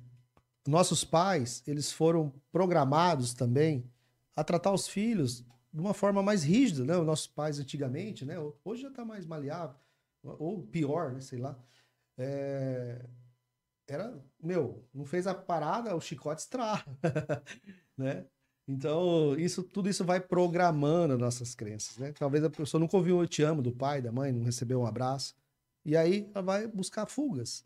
Nossos 0.67 1.03
pais, 1.03 1.63
eles 1.67 1.91
foram 1.91 2.33
programados 2.51 3.33
também 3.33 3.89
a 4.35 4.43
tratar 4.43 4.71
os 4.71 4.87
filhos 4.87 5.45
de 5.71 5.79
uma 5.79 5.93
forma 5.93 6.23
mais 6.23 6.43
rígida, 6.43 6.83
né? 6.85 6.97
Os 6.97 7.05
nossos 7.05 7.27
pais 7.27 7.59
antigamente, 7.59 8.25
né? 8.25 8.35
Hoje 8.63 8.83
já 8.83 8.87
está 8.87 9.03
mais 9.03 9.25
maleável, 9.25 9.75
ou 10.23 10.63
pior, 10.63 11.11
né? 11.11 11.19
Sei 11.19 11.37
lá. 11.37 11.57
É... 12.17 13.05
Era, 13.87 14.19
meu, 14.41 14.83
não 14.93 15.05
fez 15.05 15.27
a 15.27 15.35
parada, 15.35 15.95
o 15.95 16.01
chicote 16.01 16.41
estrala, 16.41 16.83
né? 17.95 18.25
Então, 18.67 19.37
isso, 19.37 19.61
tudo 19.61 19.89
isso 19.89 20.03
vai 20.03 20.19
programando 20.19 21.17
nossas 21.17 21.53
crenças, 21.53 21.97
né? 21.97 22.11
Talvez 22.13 22.43
a 22.43 22.49
pessoa 22.49 22.79
nunca 22.79 22.97
ouviu 22.97 23.21
eu 23.21 23.27
te 23.27 23.43
amo 23.43 23.61
do 23.61 23.71
pai, 23.71 24.01
da 24.01 24.11
mãe, 24.11 24.31
não 24.31 24.43
recebeu 24.43 24.81
um 24.81 24.87
abraço. 24.87 25.35
E 25.85 25.95
aí 25.95 26.29
ela 26.33 26.43
vai 26.43 26.67
buscar 26.67 27.05
fugas, 27.05 27.63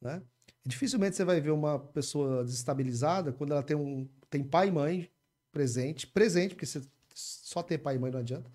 né? 0.00 0.22
Dificilmente 0.64 1.16
você 1.16 1.24
vai 1.24 1.40
ver 1.40 1.50
uma 1.50 1.78
pessoa 1.78 2.44
desestabilizada 2.44 3.32
quando 3.32 3.52
ela 3.52 3.62
tem 3.62 3.76
um 3.76 4.08
tem 4.30 4.42
pai 4.42 4.68
e 4.68 4.72
mãe 4.72 5.10
presente, 5.52 6.06
presente, 6.06 6.54
porque 6.54 6.64
você, 6.64 6.80
só 7.14 7.62
ter 7.62 7.76
pai 7.78 7.96
e 7.96 7.98
mãe 7.98 8.10
não 8.10 8.20
adianta. 8.20 8.50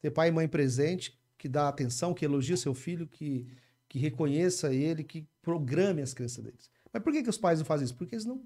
Ter 0.00 0.10
pai 0.10 0.28
e 0.28 0.32
mãe 0.32 0.46
presente, 0.46 1.18
que 1.36 1.48
dá 1.48 1.68
atenção, 1.68 2.14
que 2.14 2.24
elogia 2.24 2.56
seu 2.56 2.74
filho, 2.74 3.08
que, 3.08 3.46
que 3.88 3.98
reconheça 3.98 4.72
ele, 4.72 5.02
que 5.02 5.26
programe 5.42 6.02
as 6.02 6.14
crenças 6.14 6.44
deles. 6.44 6.70
Mas 6.92 7.02
por 7.02 7.12
que, 7.12 7.22
que 7.24 7.30
os 7.30 7.38
pais 7.38 7.58
não 7.58 7.66
fazem 7.66 7.84
isso? 7.84 7.96
Porque 7.96 8.14
eles 8.14 8.24
não, 8.24 8.40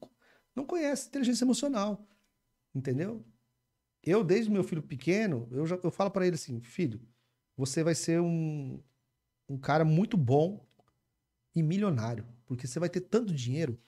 não 0.57 0.65
conhecem 0.65 1.09
inteligência 1.09 1.45
emocional. 1.45 2.07
Entendeu? 2.75 3.25
Eu, 4.03 4.25
desde 4.25 4.51
meu 4.51 4.65
filho 4.65 4.83
pequeno, 4.83 5.49
eu, 5.51 5.67
já, 5.67 5.79
eu 5.83 5.91
falo 5.91 6.11
para 6.11 6.27
ele 6.27 6.37
assim: 6.37 6.61
filho, 6.61 7.01
você 7.57 7.83
vai 7.83 7.95
ser 7.95 8.21
um, 8.21 8.83
um 9.49 9.59
cara 9.59 9.85
muito 9.85 10.17
bom 10.17 10.67
e 11.55 11.63
milionário. 11.63 12.27
Porque 12.47 12.67
você 12.67 12.81
vai 12.81 12.89
ter 12.89 13.01
tanto 13.01 13.35
dinheiro 13.35 13.79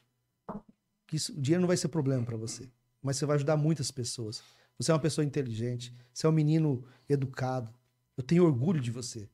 que 1.06 1.16
isso, 1.16 1.32
o 1.32 1.40
dinheiro 1.40 1.62
não 1.62 1.68
vai 1.68 1.76
ser 1.76 1.88
problema 1.88 2.24
para 2.24 2.36
você. 2.36 2.70
Mas 3.02 3.16
você 3.16 3.26
vai 3.26 3.36
ajudar 3.36 3.56
muitas 3.56 3.90
pessoas. 3.90 4.42
Você 4.78 4.90
é 4.90 4.94
uma 4.94 5.00
pessoa 5.00 5.24
inteligente, 5.24 5.94
você 6.12 6.26
é 6.26 6.28
um 6.28 6.32
menino 6.32 6.84
educado. 7.08 7.72
Eu 8.16 8.22
tenho 8.22 8.44
orgulho 8.44 8.80
de 8.80 8.90
você. 8.90 9.28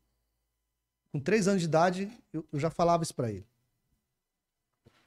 Com 1.11 1.21
três 1.21 1.49
anos 1.49 1.63
de 1.63 1.69
idade, 1.69 2.11
eu, 2.33 2.47
eu 2.53 2.59
já 2.59 2.71
falava 2.71 3.03
isso 3.03 3.15
para 3.15 3.31
ele. 3.31 3.47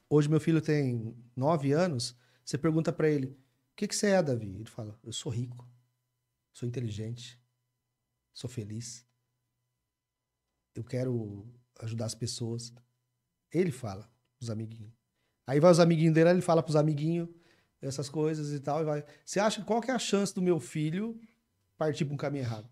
Hoje 0.09 0.29
meu 0.29 0.39
filho 0.39 0.61
tem 0.61 1.15
nove 1.35 1.71
anos. 1.71 2.15
Você 2.43 2.57
pergunta 2.57 2.91
para 2.91 3.09
ele: 3.09 3.37
o 3.73 3.75
que, 3.75 3.87
que 3.87 3.95
você 3.95 4.07
é, 4.07 4.23
Davi? 4.23 4.55
Ele 4.55 4.69
fala: 4.69 4.99
eu 5.03 5.13
sou 5.13 5.31
rico, 5.31 5.67
sou 6.53 6.67
inteligente, 6.67 7.39
sou 8.33 8.49
feliz. 8.49 9.05
Eu 10.73 10.83
quero 10.83 11.45
ajudar 11.79 12.05
as 12.05 12.15
pessoas. 12.15 12.73
Ele 13.51 13.71
fala, 13.71 14.09
os 14.39 14.49
amiguinhos. 14.49 14.93
Aí 15.45 15.59
vai 15.59 15.71
os 15.71 15.79
amiguinhos 15.79 16.13
dele, 16.13 16.29
ele 16.29 16.41
fala 16.41 16.63
pros 16.63 16.75
amiguinhos 16.75 17.27
essas 17.81 18.09
coisas 18.09 18.53
e 18.53 18.59
tal. 18.59 18.81
E 18.81 18.85
vai. 18.85 19.05
Você 19.25 19.39
acha 19.39 19.63
qual 19.63 19.81
que 19.81 19.91
é 19.91 19.93
a 19.93 19.99
chance 19.99 20.33
do 20.33 20.41
meu 20.41 20.59
filho 20.59 21.19
partir 21.77 22.05
para 22.05 22.13
um 22.13 22.17
caminho 22.17 22.43
errado? 22.43 22.69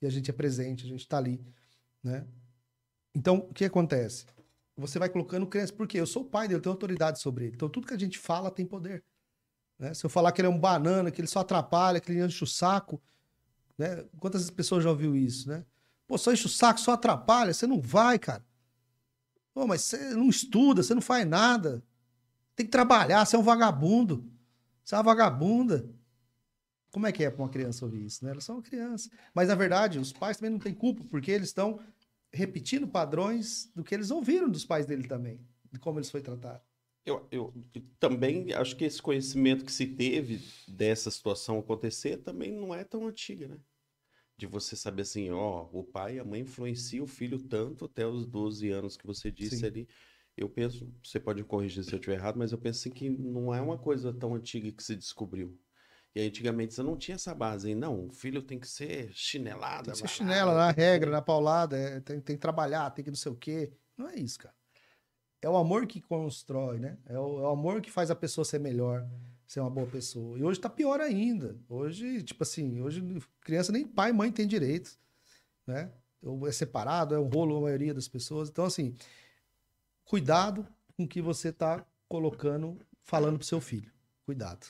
E 0.00 0.06
a 0.06 0.10
gente 0.10 0.30
é 0.30 0.32
presente, 0.32 0.84
a 0.84 0.88
gente 0.88 1.06
tá 1.06 1.18
ali, 1.18 1.44
né? 2.02 2.26
Então, 3.14 3.38
o 3.38 3.52
que 3.52 3.64
acontece? 3.64 4.26
Você 4.76 4.98
vai 4.98 5.08
colocando 5.08 5.46
crença, 5.46 5.72
porque 5.72 5.98
eu 5.98 6.06
sou 6.06 6.22
o 6.22 6.24
pai 6.24 6.46
dele, 6.46 6.58
eu 6.58 6.62
tenho 6.62 6.72
autoridade 6.72 7.20
sobre 7.20 7.46
ele. 7.46 7.54
Então, 7.54 7.68
tudo 7.68 7.86
que 7.86 7.94
a 7.94 7.98
gente 7.98 8.18
fala 8.18 8.50
tem 8.50 8.64
poder. 8.64 9.04
Né? 9.80 9.94
Se 9.94 10.04
eu 10.04 10.10
falar 10.10 10.30
que 10.30 10.42
ele 10.42 10.46
é 10.46 10.50
um 10.50 10.58
banana, 10.58 11.10
que 11.10 11.20
ele 11.20 11.26
só 11.26 11.40
atrapalha, 11.40 11.98
que 12.00 12.12
ele 12.12 12.22
enche 12.22 12.44
o 12.44 12.46
saco, 12.46 13.00
né? 13.78 14.04
Quantas 14.18 14.50
pessoas 14.50 14.84
já 14.84 14.90
ouviu 14.90 15.16
isso, 15.16 15.48
né? 15.48 15.64
Pô, 16.06 16.18
só 16.18 16.30
enche 16.30 16.44
o 16.44 16.50
saco, 16.50 16.78
só 16.78 16.92
atrapalha, 16.92 17.54
você 17.54 17.66
não 17.66 17.80
vai, 17.80 18.18
cara. 18.18 18.44
Pô, 19.54 19.66
mas 19.66 19.80
você 19.80 20.10
não 20.10 20.28
estuda, 20.28 20.82
você 20.82 20.94
não 20.94 21.00
faz 21.00 21.26
nada. 21.26 21.82
Tem 22.54 22.66
que 22.66 22.70
trabalhar, 22.70 23.24
você 23.24 23.36
é 23.36 23.38
um 23.38 23.42
vagabundo. 23.42 24.30
Você 24.84 24.94
é 24.94 24.98
uma 24.98 25.04
vagabunda. 25.04 25.88
Como 26.92 27.06
é 27.06 27.12
que 27.12 27.24
é 27.24 27.30
para 27.30 27.42
uma 27.42 27.48
criança 27.48 27.84
ouvir 27.84 28.04
isso, 28.04 28.22
né? 28.22 28.32
Elas 28.32 28.44
são 28.44 28.56
uma 28.56 28.62
criança. 28.62 29.08
Mas, 29.32 29.48
na 29.48 29.54
verdade, 29.54 29.98
os 29.98 30.12
pais 30.12 30.36
também 30.36 30.50
não 30.50 30.58
têm 30.58 30.74
culpa, 30.74 31.02
porque 31.08 31.30
eles 31.30 31.48
estão 31.48 31.80
repetindo 32.30 32.86
padrões 32.86 33.70
do 33.74 33.82
que 33.82 33.94
eles 33.94 34.10
ouviram 34.10 34.50
dos 34.50 34.64
pais 34.64 34.84
dele 34.84 35.08
também, 35.08 35.40
de 35.72 35.78
como 35.78 35.98
eles 35.98 36.10
foi 36.10 36.20
tratado. 36.20 36.60
Eu, 37.04 37.26
eu, 37.30 37.54
eu, 37.74 37.82
também 37.98 38.52
acho 38.52 38.76
que 38.76 38.84
esse 38.84 39.00
conhecimento 39.00 39.64
que 39.64 39.72
se 39.72 39.86
teve 39.86 40.40
dessa 40.68 41.10
situação 41.10 41.58
acontecer 41.58 42.18
também 42.18 42.52
não 42.52 42.74
é 42.74 42.84
tão 42.84 43.06
antiga, 43.06 43.48
né? 43.48 43.58
De 44.36 44.46
você 44.46 44.76
saber 44.76 45.02
assim, 45.02 45.30
ó, 45.30 45.68
o 45.72 45.82
pai 45.82 46.16
e 46.16 46.18
a 46.18 46.24
mãe 46.24 46.40
influenciam 46.40 47.04
o 47.04 47.08
filho 47.08 47.38
tanto 47.38 47.84
até 47.84 48.06
os 48.06 48.26
12 48.26 48.70
anos 48.70 48.96
que 48.96 49.06
você 49.06 49.30
disse 49.30 49.58
Sim. 49.58 49.66
ali. 49.66 49.88
Eu 50.36 50.48
penso, 50.48 50.90
você 51.02 51.20
pode 51.20 51.42
corrigir 51.44 51.84
se 51.84 51.92
eu 51.92 51.98
estiver 51.98 52.16
errado, 52.16 52.38
mas 52.38 52.52
eu 52.52 52.58
penso 52.58 52.80
assim 52.80 52.90
que 52.90 53.10
não 53.10 53.54
é 53.54 53.60
uma 53.60 53.76
coisa 53.76 54.12
tão 54.12 54.34
antiga 54.34 54.70
que 54.72 54.82
se 54.82 54.96
descobriu. 54.96 55.58
E 56.14 56.20
antigamente 56.20 56.74
você 56.74 56.82
não 56.82 56.96
tinha 56.96 57.14
essa 57.14 57.34
base, 57.34 57.68
hein? 57.68 57.74
Não, 57.74 58.06
o 58.06 58.12
filho 58.12 58.42
tem 58.42 58.58
que 58.58 58.66
ser 58.66 59.10
chinelada. 59.12 59.84
Tem 59.84 59.92
que 59.92 59.98
ser 59.98 60.08
chinela, 60.08 60.54
na 60.54 60.70
regra, 60.70 61.10
na 61.10 61.22
paulada, 61.22 61.76
é, 61.76 62.00
tem, 62.00 62.20
tem 62.20 62.36
que 62.36 62.40
trabalhar, 62.42 62.90
tem 62.90 63.04
que 63.04 63.10
não 63.10 63.16
sei 63.16 63.32
o 63.32 63.36
quê. 63.36 63.72
Não 63.96 64.08
é 64.08 64.16
isso, 64.16 64.38
cara. 64.38 64.54
É 65.42 65.48
o 65.48 65.56
amor 65.56 65.86
que 65.86 66.00
constrói, 66.00 66.78
né? 66.78 66.98
É 67.06 67.18
o, 67.18 67.38
é 67.38 67.42
o 67.42 67.46
amor 67.48 67.80
que 67.80 67.90
faz 67.90 68.10
a 68.10 68.14
pessoa 68.14 68.44
ser 68.44 68.58
melhor, 68.58 69.08
ser 69.46 69.60
uma 69.60 69.70
boa 69.70 69.86
pessoa. 69.86 70.38
E 70.38 70.44
hoje 70.44 70.60
tá 70.60 70.68
pior 70.68 71.00
ainda. 71.00 71.56
Hoje, 71.68 72.22
tipo 72.22 72.42
assim, 72.42 72.80
hoje 72.80 73.02
criança 73.40 73.72
nem 73.72 73.86
pai 73.86 74.10
e 74.10 74.12
mãe 74.12 74.30
tem 74.30 74.46
direito, 74.46 74.98
né? 75.66 75.90
Ou 76.22 76.46
é 76.46 76.52
separado, 76.52 77.14
é 77.14 77.18
um 77.18 77.28
rolo 77.28 77.56
a 77.56 77.60
maioria 77.62 77.94
das 77.94 78.06
pessoas. 78.06 78.50
Então, 78.50 78.64
assim, 78.66 78.94
cuidado 80.04 80.66
com 80.96 81.04
o 81.04 81.08
que 81.08 81.22
você 81.22 81.50
tá 81.50 81.86
colocando, 82.06 82.78
falando 83.02 83.38
pro 83.38 83.46
seu 83.46 83.60
filho. 83.60 83.90
Cuidado. 84.26 84.66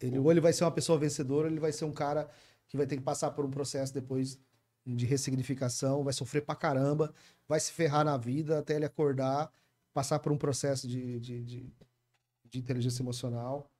Ele, 0.00 0.18
ou 0.18 0.30
ele 0.30 0.40
vai 0.40 0.52
ser 0.52 0.64
uma 0.64 0.72
pessoa 0.72 0.98
vencedora, 0.98 1.46
ou 1.46 1.52
ele 1.52 1.60
vai 1.60 1.72
ser 1.72 1.84
um 1.84 1.92
cara 1.92 2.28
que 2.68 2.76
vai 2.76 2.86
ter 2.86 2.96
que 2.96 3.02
passar 3.02 3.30
por 3.30 3.44
um 3.44 3.50
processo 3.50 3.94
depois 3.94 4.38
de 4.84 5.06
ressignificação, 5.06 6.04
vai 6.04 6.12
sofrer 6.12 6.42
pra 6.42 6.54
caramba, 6.54 7.12
vai 7.48 7.58
se 7.58 7.72
ferrar 7.72 8.04
na 8.04 8.16
vida 8.16 8.58
até 8.58 8.76
ele 8.76 8.84
acordar, 8.84 9.50
passar 9.96 10.18
por 10.18 10.30
um 10.30 10.36
processo 10.36 10.86
de, 10.86 11.18
de, 11.18 11.42
de, 11.42 11.72
de 12.44 12.58
inteligência 12.58 13.02
emocional 13.02 13.72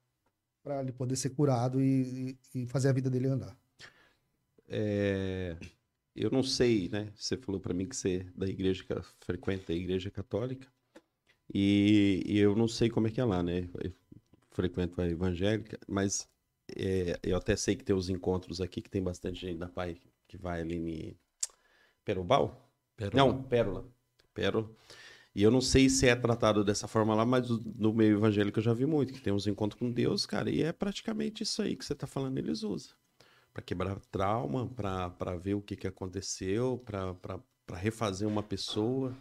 para 0.63 0.81
ele 0.81 0.91
poder 0.91 1.15
ser 1.15 1.29
curado 1.29 1.79
e, 1.79 2.39
e, 2.55 2.67
fazer 2.67 2.89
a 2.89 2.93
vida 2.93 3.11
dele 3.11 3.29
andar. 3.29 3.55
É, 4.67 5.59
eu 6.15 6.31
não 6.31 6.43
sei, 6.43 6.89
né? 6.89 7.13
Você 7.15 7.37
falou 7.37 7.61
para 7.61 7.75
mim 7.75 7.87
que 7.87 7.95
você 7.95 8.21
é 8.21 8.39
da 8.39 8.47
igreja, 8.47 8.83
frequenta 9.21 9.75
a 9.75 9.77
igreja 9.77 10.11
católica, 10.11 10.67
e, 11.53 12.23
e, 12.25 12.39
eu 12.39 12.57
não 12.57 12.67
sei 12.67 12.89
como 12.89 13.09
é 13.09 13.11
que 13.11 13.21
é 13.21 13.25
lá, 13.25 13.43
né? 13.43 13.69
Eu 13.85 13.93
frequento 14.53 14.99
a 15.03 15.07
evangélica, 15.07 15.79
mas 15.87 16.27
é, 16.75 17.21
eu 17.23 17.37
até 17.37 17.55
sei 17.57 17.77
que 17.77 17.85
tem 17.85 17.95
os 17.95 18.09
encontros 18.09 18.63
aqui, 18.63 18.81
que 18.81 18.89
tem 18.89 19.03
bastante 19.03 19.39
gente 19.39 19.59
da 19.59 19.69
Pai 19.69 20.01
que 20.27 20.39
vai 20.39 20.63
ali 20.63 20.77
em 20.77 21.19
Perubal? 22.07 22.73
Pérola. 22.97 23.17
Não, 23.17 23.43
Pérola. 23.43 23.85
Pérola. 24.33 24.71
E 25.37 25.43
eu 25.43 25.51
não 25.51 25.61
sei 25.61 25.91
se 25.91 26.09
é 26.09 26.17
tratado 26.17 26.65
dessa 26.65 26.89
forma 26.89 27.15
lá, 27.15 27.27
mas 27.27 27.47
no 27.51 27.93
meio 27.93 28.17
evangélico 28.17 28.59
eu 28.59 28.63
já 28.63 28.73
vi 28.73 28.87
muito, 28.87 29.13
que 29.13 29.21
tem 29.21 29.35
uns 29.35 29.47
encontros 29.47 29.79
com 29.79 29.93
Deus, 29.93 30.25
cara, 30.25 30.49
e 30.49 30.63
é 30.63 30.73
praticamente 30.73 31.43
isso 31.43 31.61
aí 31.61 31.77
que 31.77 31.85
você 31.85 31.93
está 31.93 32.07
falando, 32.07 32.39
eles 32.39 32.63
usam. 32.63 32.95
Para 33.53 33.63
quebrar 33.63 34.01
trauma, 34.11 34.67
para 34.67 35.37
ver 35.37 35.53
o 35.53 35.61
que, 35.61 35.77
que 35.77 35.87
aconteceu, 35.87 36.83
para 36.87 37.39
refazer 37.75 38.27
uma 38.27 38.43
pessoa. 38.43 39.15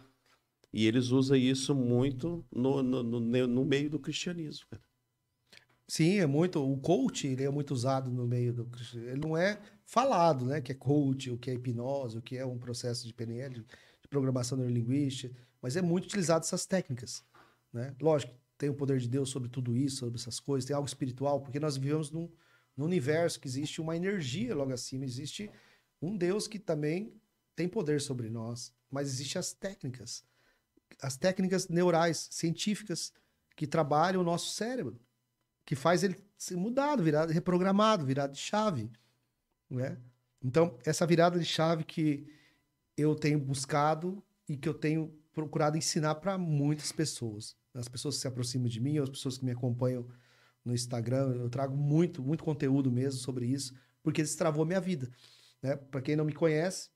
E 0.72 0.86
eles 0.86 1.10
usam 1.10 1.36
isso 1.36 1.74
muito 1.74 2.42
no, 2.50 2.82
no, 2.82 3.02
no, 3.02 3.46
no 3.46 3.64
meio 3.66 3.90
do 3.90 3.98
cristianismo, 3.98 4.64
cara. 4.70 4.82
Sim, 5.86 6.18
é 6.18 6.26
muito. 6.26 6.64
O 6.64 6.78
coach 6.78 7.26
ele 7.26 7.44
é 7.44 7.50
muito 7.50 7.72
usado 7.72 8.10
no 8.10 8.26
meio 8.26 8.54
do. 8.54 8.70
Ele 8.94 9.20
não 9.20 9.36
é 9.36 9.60
falado, 9.84 10.46
né? 10.46 10.62
Que 10.62 10.72
é 10.72 10.74
coach, 10.74 11.30
o 11.30 11.36
que 11.36 11.50
é 11.50 11.54
hipnose, 11.54 12.16
o 12.16 12.22
que 12.22 12.38
é 12.38 12.46
um 12.46 12.58
processo 12.58 13.06
de 13.06 13.12
PNL, 13.12 13.54
de 13.54 14.08
programação 14.08 14.56
neurolinguística, 14.56 15.36
mas 15.60 15.76
é 15.76 15.82
muito 15.82 16.04
utilizado 16.04 16.44
essas 16.44 16.66
técnicas, 16.66 17.24
né? 17.72 17.94
Lógico, 18.00 18.34
tem 18.58 18.68
o 18.68 18.74
poder 18.74 18.98
de 18.98 19.08
Deus 19.08 19.28
sobre 19.28 19.48
tudo 19.48 19.76
isso, 19.76 19.98
sobre 19.98 20.18
essas 20.18 20.40
coisas, 20.40 20.66
tem 20.66 20.74
algo 20.74 20.88
espiritual, 20.88 21.40
porque 21.40 21.60
nós 21.60 21.76
vivemos 21.76 22.10
num, 22.10 22.30
num 22.76 22.84
universo 22.84 23.40
que 23.40 23.48
existe 23.48 23.80
uma 23.80 23.96
energia 23.96 24.54
logo 24.54 24.72
acima, 24.72 25.04
existe 25.04 25.50
um 26.00 26.16
Deus 26.16 26.46
que 26.46 26.58
também 26.58 27.14
tem 27.54 27.68
poder 27.68 28.00
sobre 28.00 28.28
nós, 28.28 28.72
mas 28.90 29.08
existem 29.08 29.38
as 29.38 29.52
técnicas, 29.52 30.24
as 31.00 31.16
técnicas 31.16 31.68
neurais, 31.68 32.28
científicas, 32.30 33.12
que 33.54 33.66
trabalham 33.66 34.20
o 34.20 34.24
nosso 34.24 34.52
cérebro 34.52 35.00
que 35.66 35.74
faz 35.74 36.04
ele 36.04 36.16
ser 36.38 36.56
mudado, 36.56 37.02
virado, 37.02 37.32
reprogramado, 37.32 38.06
virado 38.06 38.32
de 38.32 38.38
chave, 38.38 38.88
né? 39.68 39.98
Então, 40.40 40.78
essa 40.84 41.04
virada 41.04 41.38
de 41.40 41.44
chave 41.44 41.82
que 41.82 42.24
eu 42.96 43.16
tenho 43.16 43.38
buscado 43.38 44.22
e 44.48 44.56
que 44.56 44.68
eu 44.68 44.74
tenho 44.74 45.12
procurado 45.36 45.76
ensinar 45.76 46.14
para 46.14 46.38
muitas 46.38 46.90
pessoas. 46.90 47.54
As 47.74 47.88
pessoas 47.88 48.14
que 48.14 48.22
se 48.22 48.26
aproximam 48.26 48.68
de 48.68 48.80
mim, 48.80 48.98
as 48.98 49.10
pessoas 49.10 49.36
que 49.36 49.44
me 49.44 49.50
acompanham 49.50 50.08
no 50.64 50.72
Instagram, 50.72 51.36
eu 51.36 51.50
trago 51.50 51.76
muito, 51.76 52.22
muito 52.22 52.42
conteúdo 52.42 52.90
mesmo 52.90 53.20
sobre 53.20 53.44
isso, 53.44 53.74
porque 54.02 54.22
isso 54.22 54.38
travou 54.38 54.64
minha 54.64 54.80
vida, 54.80 55.10
né? 55.62 55.76
Para 55.76 56.00
quem 56.00 56.16
não 56.16 56.24
me 56.24 56.32
conhece, 56.32 56.88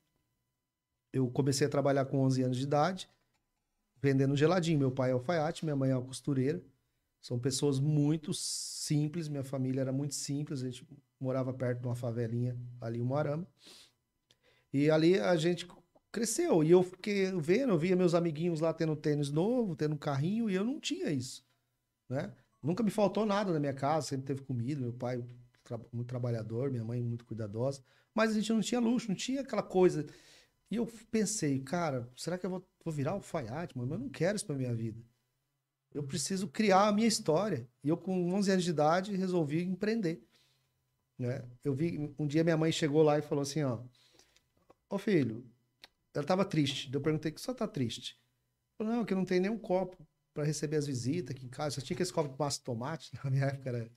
eu 1.13 1.29
comecei 1.29 1.67
a 1.67 1.69
trabalhar 1.69 2.05
com 2.05 2.17
11 2.17 2.41
anos 2.41 2.57
de 2.57 2.63
idade, 2.63 3.07
vendendo 4.01 4.35
geladinho. 4.35 4.79
Meu 4.79 4.91
pai 4.91 5.11
é 5.11 5.13
alfaiate, 5.13 5.63
minha 5.63 5.75
mãe 5.75 5.91
é 5.91 5.95
uma 5.95 6.05
costureira. 6.05 6.59
São 7.21 7.37
pessoas 7.37 7.79
muito 7.79 8.33
simples, 8.33 9.27
minha 9.27 9.43
família 9.43 9.81
era 9.81 9.91
muito 9.91 10.15
simples, 10.15 10.63
a 10.63 10.65
gente 10.65 10.87
morava 11.19 11.53
perto 11.53 11.81
de 11.81 11.87
uma 11.87 11.95
favelinha 11.95 12.57
ali 12.81 12.99
em 12.99 13.03
Moarama. 13.03 13.47
E 14.73 14.89
ali 14.89 15.19
a 15.19 15.35
gente 15.35 15.67
cresceu. 16.11 16.63
E 16.63 16.71
eu 16.71 16.83
fiquei 16.83 17.31
vendo, 17.31 17.73
eu 17.73 17.77
via 17.77 17.95
meus 17.95 18.13
amiguinhos 18.13 18.59
lá 18.59 18.73
tendo 18.73 18.95
tênis 18.95 19.31
novo, 19.31 19.75
tendo 19.75 19.95
um 19.95 19.97
carrinho, 19.97 20.49
e 20.49 20.55
eu 20.55 20.63
não 20.63 20.79
tinha 20.79 21.11
isso. 21.11 21.45
Né? 22.09 22.31
Nunca 22.61 22.83
me 22.83 22.91
faltou 22.91 23.25
nada 23.25 23.51
na 23.53 23.59
minha 23.59 23.73
casa, 23.73 24.07
sempre 24.07 24.27
teve 24.27 24.41
comida, 24.41 24.81
meu 24.81 24.93
pai 24.93 25.23
muito 25.93 26.07
trabalhador, 26.07 26.69
minha 26.69 26.83
mãe 26.83 27.01
muito 27.01 27.23
cuidadosa, 27.23 27.81
mas 28.13 28.31
a 28.31 28.33
gente 28.33 28.51
não 28.51 28.59
tinha 28.59 28.81
luxo, 28.81 29.07
não 29.07 29.15
tinha 29.15 29.41
aquela 29.41 29.63
coisa. 29.63 30.05
E 30.69 30.75
eu 30.75 30.85
pensei, 31.09 31.59
cara, 31.59 32.09
será 32.15 32.37
que 32.37 32.45
eu 32.45 32.49
vou, 32.49 32.67
vou 32.83 32.93
virar 32.93 33.11
alfaiate? 33.11 33.77
Mas 33.77 33.89
eu 33.89 33.97
não 33.97 34.09
quero 34.09 34.35
isso 34.35 34.45
pra 34.45 34.55
minha 34.55 34.73
vida 34.75 35.01
eu 35.93 36.03
preciso 36.03 36.47
criar 36.47 36.87
a 36.87 36.91
minha 36.91 37.07
história. 37.07 37.67
E 37.83 37.89
eu, 37.89 37.97
com 37.97 38.33
11 38.33 38.51
anos 38.51 38.63
de 38.63 38.69
idade, 38.69 39.15
resolvi 39.15 39.63
empreender. 39.63 40.23
Né? 41.17 41.43
Eu 41.63 41.73
vi, 41.73 42.13
um 42.17 42.25
dia 42.25 42.43
minha 42.43 42.57
mãe 42.57 42.71
chegou 42.71 43.03
lá 43.03 43.17
e 43.19 43.21
falou 43.21 43.41
assim, 43.41 43.63
ó, 43.63 43.79
ô 44.89 44.97
filho, 44.97 45.45
ela 46.13 46.23
estava 46.23 46.45
triste. 46.45 46.89
Eu 46.93 47.01
perguntei, 47.01 47.31
que 47.31 47.41
só 47.41 47.53
tá 47.53 47.67
triste? 47.67 48.19
Falou, 48.77 48.93
não, 48.93 49.05
que 49.05 49.15
não 49.15 49.25
tem 49.25 49.39
nenhum 49.39 49.57
copo 49.57 49.97
para 50.33 50.43
receber 50.43 50.77
as 50.77 50.87
visitas 50.87 51.35
aqui 51.35 51.45
em 51.45 51.49
casa. 51.49 51.75
Só 51.75 51.81
tinha 51.81 51.95
aquele 51.95 52.11
copo 52.11 52.29
de 52.29 52.39
massa 52.39 52.61
tomate, 52.63 53.11
na 53.23 53.29
minha 53.29 53.45
época 53.45 53.69
era 53.69 53.91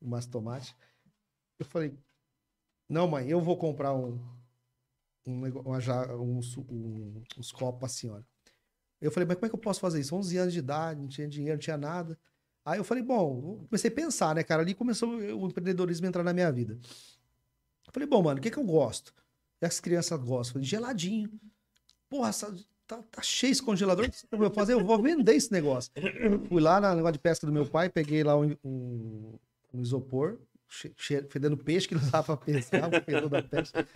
massa 0.00 0.30
tomate. 0.30 0.76
Eu 1.58 1.66
falei, 1.66 1.96
não 2.88 3.08
mãe, 3.08 3.28
eu 3.28 3.40
vou 3.40 3.56
comprar 3.56 3.94
um, 3.94 4.18
um, 5.26 5.46
um, 5.46 6.40
um, 6.70 7.22
uns 7.38 7.52
copos 7.52 7.78
para 7.78 7.86
a 7.86 7.90
senhora. 7.90 8.26
Eu 9.00 9.10
falei, 9.10 9.26
mas 9.26 9.36
como 9.36 9.46
é 9.46 9.48
que 9.48 9.54
eu 9.54 9.60
posso 9.60 9.80
fazer 9.80 10.00
isso? 10.00 10.14
11 10.14 10.36
anos 10.38 10.52
de 10.52 10.58
idade, 10.58 11.00
não 11.00 11.08
tinha 11.08 11.28
dinheiro, 11.28 11.54
não 11.54 11.60
tinha 11.60 11.76
nada. 11.76 12.18
Aí 12.64 12.78
eu 12.78 12.84
falei, 12.84 13.02
bom, 13.02 13.64
comecei 13.66 13.90
a 13.90 13.94
pensar, 13.94 14.34
né, 14.34 14.42
cara? 14.42 14.62
Ali 14.62 14.74
começou 14.74 15.08
o 15.08 15.46
empreendedorismo 15.46 16.06
a 16.06 16.08
entrar 16.08 16.22
na 16.22 16.32
minha 16.32 16.50
vida. 16.50 16.78
Eu 17.86 17.92
falei, 17.92 18.08
bom, 18.08 18.22
mano, 18.22 18.38
o 18.38 18.42
que 18.42 18.50
que 18.50 18.58
eu 18.58 18.64
gosto? 18.64 19.14
E 19.60 19.66
as 19.66 19.80
crianças 19.80 20.18
gostam? 20.20 20.62
Geladinho. 20.62 21.30
Porra, 22.08 22.28
essa- 22.28 22.54
tá, 22.86 23.02
tá 23.10 23.22
cheio 23.22 23.52
esse 23.52 23.62
congelador. 23.62 24.06
O 24.06 24.10
que 24.10 24.26
eu 24.30 24.38
vou 24.38 24.50
fazer? 24.50 24.74
Eu 24.74 24.84
vou 24.84 25.00
vender 25.02 25.34
esse 25.34 25.50
negócio. 25.52 25.90
Fui 26.48 26.60
lá 26.60 26.80
no 26.80 26.94
negócio 26.94 27.14
de 27.14 27.18
pesca 27.18 27.46
do 27.46 27.52
meu 27.52 27.66
pai, 27.66 27.88
peguei 27.88 28.22
lá 28.22 28.36
um, 28.38 28.54
um- 28.64 29.38
um 29.74 29.80
isopor, 29.82 30.38
fedendo 31.28 31.56
peixe 31.56 31.86
que 31.88 31.94
não 31.94 32.10
dava 32.10 32.36
pra 32.36 32.46
pescar, 32.54 32.88
o 33.24 33.28
da 33.28 33.42
pesca. 33.42 33.86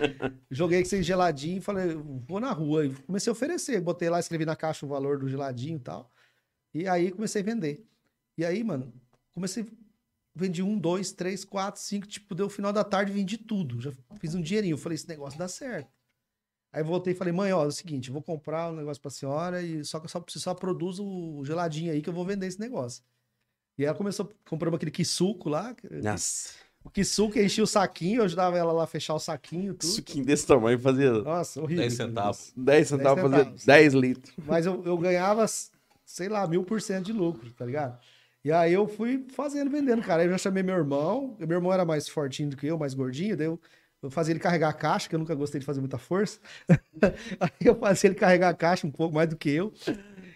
Joguei 0.51 0.81
esse 0.81 1.03
geladinho 1.03 1.59
e 1.59 1.61
falei, 1.61 1.95
vou 2.27 2.41
na 2.41 2.53
rua. 2.53 2.87
E 2.87 2.95
comecei 2.95 3.31
a 3.31 3.33
oferecer. 3.33 3.81
Botei 3.81 4.09
lá, 4.09 4.19
escrevi 4.21 4.45
na 4.45 4.57
caixa 4.57 4.85
o 4.87 4.89
valor 4.89 5.19
do 5.19 5.29
geladinho 5.29 5.77
e 5.77 5.81
tal. 5.81 6.11
E 6.73 6.87
aí 6.89 7.11
comecei 7.11 7.43
a 7.43 7.45
vender. 7.45 7.85
E 8.39 8.45
aí, 8.45 8.63
mano, 8.65 8.93
comecei. 9.33 9.67
Vendi 10.35 10.63
um, 10.63 10.79
dois, 10.79 11.13
três, 11.13 11.45
quatro, 11.45 11.81
cinco. 11.81 12.07
Tipo, 12.07 12.35
deu 12.35 12.47
o 12.47 12.51
final 12.51 12.73
da 12.73 12.85
tarde, 12.85 13.13
vendi 13.13 13.37
tudo. 13.37 13.81
Já 13.81 13.93
fiz 14.19 14.35
um 14.35 14.41
dinheirinho. 14.41 14.75
Eu 14.75 14.79
falei, 14.79 14.95
esse 14.95 15.09
negócio 15.09 15.39
dá 15.39 15.49
certo. 15.49 15.91
Aí 16.73 16.85
voltei 16.85 17.13
e 17.13 17.17
falei, 17.17 17.33
mãe, 17.33 17.53
ó, 17.53 17.65
é 17.65 17.67
o 17.67 17.73
seguinte, 17.73 18.09
eu 18.09 18.13
vou 18.13 18.23
comprar 18.23 18.71
um 18.71 18.77
negócio 18.77 19.03
pra 19.03 19.11
senhora, 19.11 19.61
e 19.61 19.85
só 19.85 19.99
que 19.99 20.07
eu 20.07 20.09
só, 20.09 20.21
você 20.21 20.39
só 20.39 20.55
produz 20.55 21.01
o 21.01 21.43
geladinho 21.45 21.93
aí 21.93 22.01
que 22.01 22.09
eu 22.09 22.13
vou 22.13 22.25
vender 22.25 22.47
esse 22.47 22.61
negócio. 22.61 23.03
E 23.77 23.85
ela 23.85 23.97
começou, 23.97 24.31
compramos 24.49 24.77
aquele 24.77 24.93
quisuco 24.93 25.49
lá. 25.49 25.75
Nossa. 26.03 26.51
O 26.85 26.91
quisuco 26.91 27.39
enchia 27.39 27.65
o 27.65 27.67
saquinho, 27.67 28.21
eu 28.21 28.25
ajudava 28.25 28.57
ela 28.57 28.73
lá 28.73 28.85
a 28.85 28.87
fechar 28.87 29.15
o 29.15 29.19
saquinho, 29.19 29.75
tudo. 29.75 29.91
Suquinho 29.91 30.25
desse 30.25 30.47
tamanho 30.47 30.79
fazia 30.79 31.11
Nossa, 31.13 31.61
horrível. 31.61 31.83
10 31.83 31.95
aquele 31.95 32.09
centavos. 32.09 32.39
negócio. 32.39 32.65
10 32.65 32.89
centavos 32.89 33.23
centavos. 33.23 33.51
fazer 33.65 33.67
10 33.67 33.95
litros. 33.95 34.35
Mas 34.47 34.65
eu, 34.67 34.83
eu 34.85 34.97
ganhava, 34.97 35.47
sei 36.05 36.29
lá, 36.29 36.47
mil 36.47 36.63
por 36.65 36.81
cento 36.81 37.07
de 37.07 37.13
lucro, 37.13 37.51
tá 37.53 37.67
ligado? 37.67 37.99
E 38.45 38.51
aí 38.51 38.73
eu 38.73 38.89
fui 38.89 39.27
fazendo, 39.31 39.71
vendendo, 39.71 40.03
cara. 40.03 40.23
Aí 40.23 40.29
eu 40.29 40.33
já 40.33 40.39
chamei 40.39 40.63
meu 40.63 40.75
irmão. 40.75 41.37
Meu 41.39 41.59
irmão 41.59 41.73
era 41.73 41.85
mais 41.85 42.09
fortinho 42.09 42.51
do 42.51 42.57
que 42.57 42.67
eu, 42.67 42.79
mais 42.79 42.95
gordinho. 42.95 43.37
Daí 43.37 43.47
eu, 43.47 43.61
eu 44.03 44.11
fazia 44.11 44.33
ele 44.33 44.41
carregar 44.41 44.71
a 44.71 44.73
caixa, 44.73 45.09
que 45.09 45.15
eu 45.15 45.19
nunca 45.19 45.35
gostei 45.35 45.61
de 45.61 45.67
fazer 45.67 45.81
muita 45.81 45.99
força. 45.99 46.41
aí 47.39 47.51
eu 47.61 47.75
fazia 47.79 48.09
ele 48.09 48.15
carregar 48.17 48.49
a 48.49 48.55
caixa 48.55 48.87
um 48.87 48.91
pouco 48.91 49.15
mais 49.15 49.29
do 49.29 49.37
que 49.37 49.51
eu. 49.51 49.73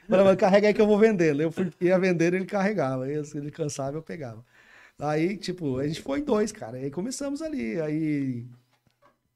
Falei, 0.09 0.37
carrega 0.37 0.69
aí 0.69 0.75
que 0.75 0.81
eu 0.81 0.87
vou 0.87 0.99
vendendo. 0.99 1.41
Eu 1.41 1.51
fui, 1.51 1.71
ia 1.81 1.99
vendendo, 1.99 2.35
ele 2.35 2.45
carregava. 2.45 3.05
Aí 3.05 3.25
se 3.25 3.39
ele 3.39 3.51
cansava, 3.51 3.97
eu 3.97 4.03
pegava. 4.03 4.45
Aí, 4.99 5.37
tipo, 5.37 5.79
a 5.79 5.87
gente 5.87 6.03
foi 6.03 6.21
em 6.21 6.25
dois, 6.25 6.53
cara. 6.53 6.77
Aí 6.77 6.91
começamos 6.91 7.41
ali. 7.43 7.81
Aí 7.81 8.47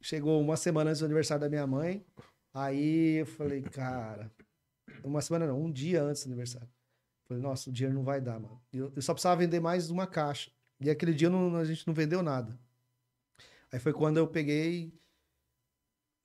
chegou 0.00 0.40
uma 0.40 0.56
semana 0.56 0.90
antes 0.90 1.00
do 1.00 1.06
aniversário 1.06 1.40
da 1.40 1.48
minha 1.48 1.66
mãe. 1.66 2.04
Aí 2.52 3.20
eu 3.20 3.26
falei, 3.26 3.62
cara, 3.62 4.30
uma 5.02 5.22
semana 5.22 5.46
não, 5.46 5.62
um 5.62 5.70
dia 5.70 6.02
antes 6.02 6.24
do 6.24 6.28
aniversário. 6.28 6.68
Falei, 7.28 7.42
nossa, 7.42 7.68
o 7.68 7.72
dinheiro 7.72 7.94
não 7.94 8.02
vai 8.02 8.20
dar, 8.22 8.40
mano. 8.40 8.60
Eu, 8.72 8.90
eu 8.96 9.02
só 9.02 9.12
precisava 9.12 9.38
vender 9.40 9.60
mais 9.60 9.90
uma 9.90 10.06
caixa. 10.06 10.50
E 10.80 10.88
aquele 10.88 11.12
dia 11.12 11.28
não- 11.28 11.54
a 11.56 11.64
gente 11.64 11.86
não 11.86 11.92
vendeu 11.92 12.22
nada. 12.22 12.58
Aí 13.70 13.78
foi 13.78 13.92
quando 13.92 14.16
eu 14.16 14.26
peguei, 14.26 14.98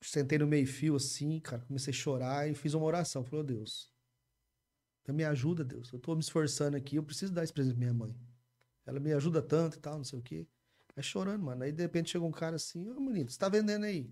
sentei 0.00 0.38
no 0.38 0.46
meio-fio 0.46 0.96
assim, 0.96 1.38
cara, 1.40 1.62
comecei 1.62 1.92
a 1.92 1.96
chorar 1.96 2.50
e 2.50 2.54
fiz 2.54 2.72
uma 2.72 2.86
oração. 2.86 3.22
Falei, 3.22 3.40
ô 3.40 3.44
Deus, 3.44 3.92
me 5.08 5.24
ajuda, 5.24 5.62
Deus. 5.62 5.92
Eu 5.92 5.98
tô 5.98 6.14
me 6.14 6.22
esforçando 6.22 6.76
aqui, 6.76 6.96
eu 6.96 7.02
preciso 7.02 7.32
dar 7.32 7.44
esse 7.44 7.52
presente 7.52 7.74
pra 7.74 7.80
minha 7.80 7.92
mãe. 7.94 8.16
Ela 8.86 8.98
me 8.98 9.12
ajuda 9.12 9.42
tanto 9.42 9.76
e 9.76 9.80
tal, 9.80 9.98
não 9.98 10.04
sei 10.04 10.18
o 10.18 10.22
quê. 10.22 10.46
Aí 10.96 11.02
chorando, 11.02 11.42
mano. 11.44 11.62
Aí 11.64 11.72
de 11.72 11.82
repente 11.82 12.10
chegou 12.10 12.28
um 12.28 12.32
cara 12.32 12.56
assim, 12.56 12.88
ô 12.90 13.00
menino, 13.00 13.28
você 13.30 13.38
tá 13.38 13.48
vendendo 13.48 13.84
aí? 13.84 14.10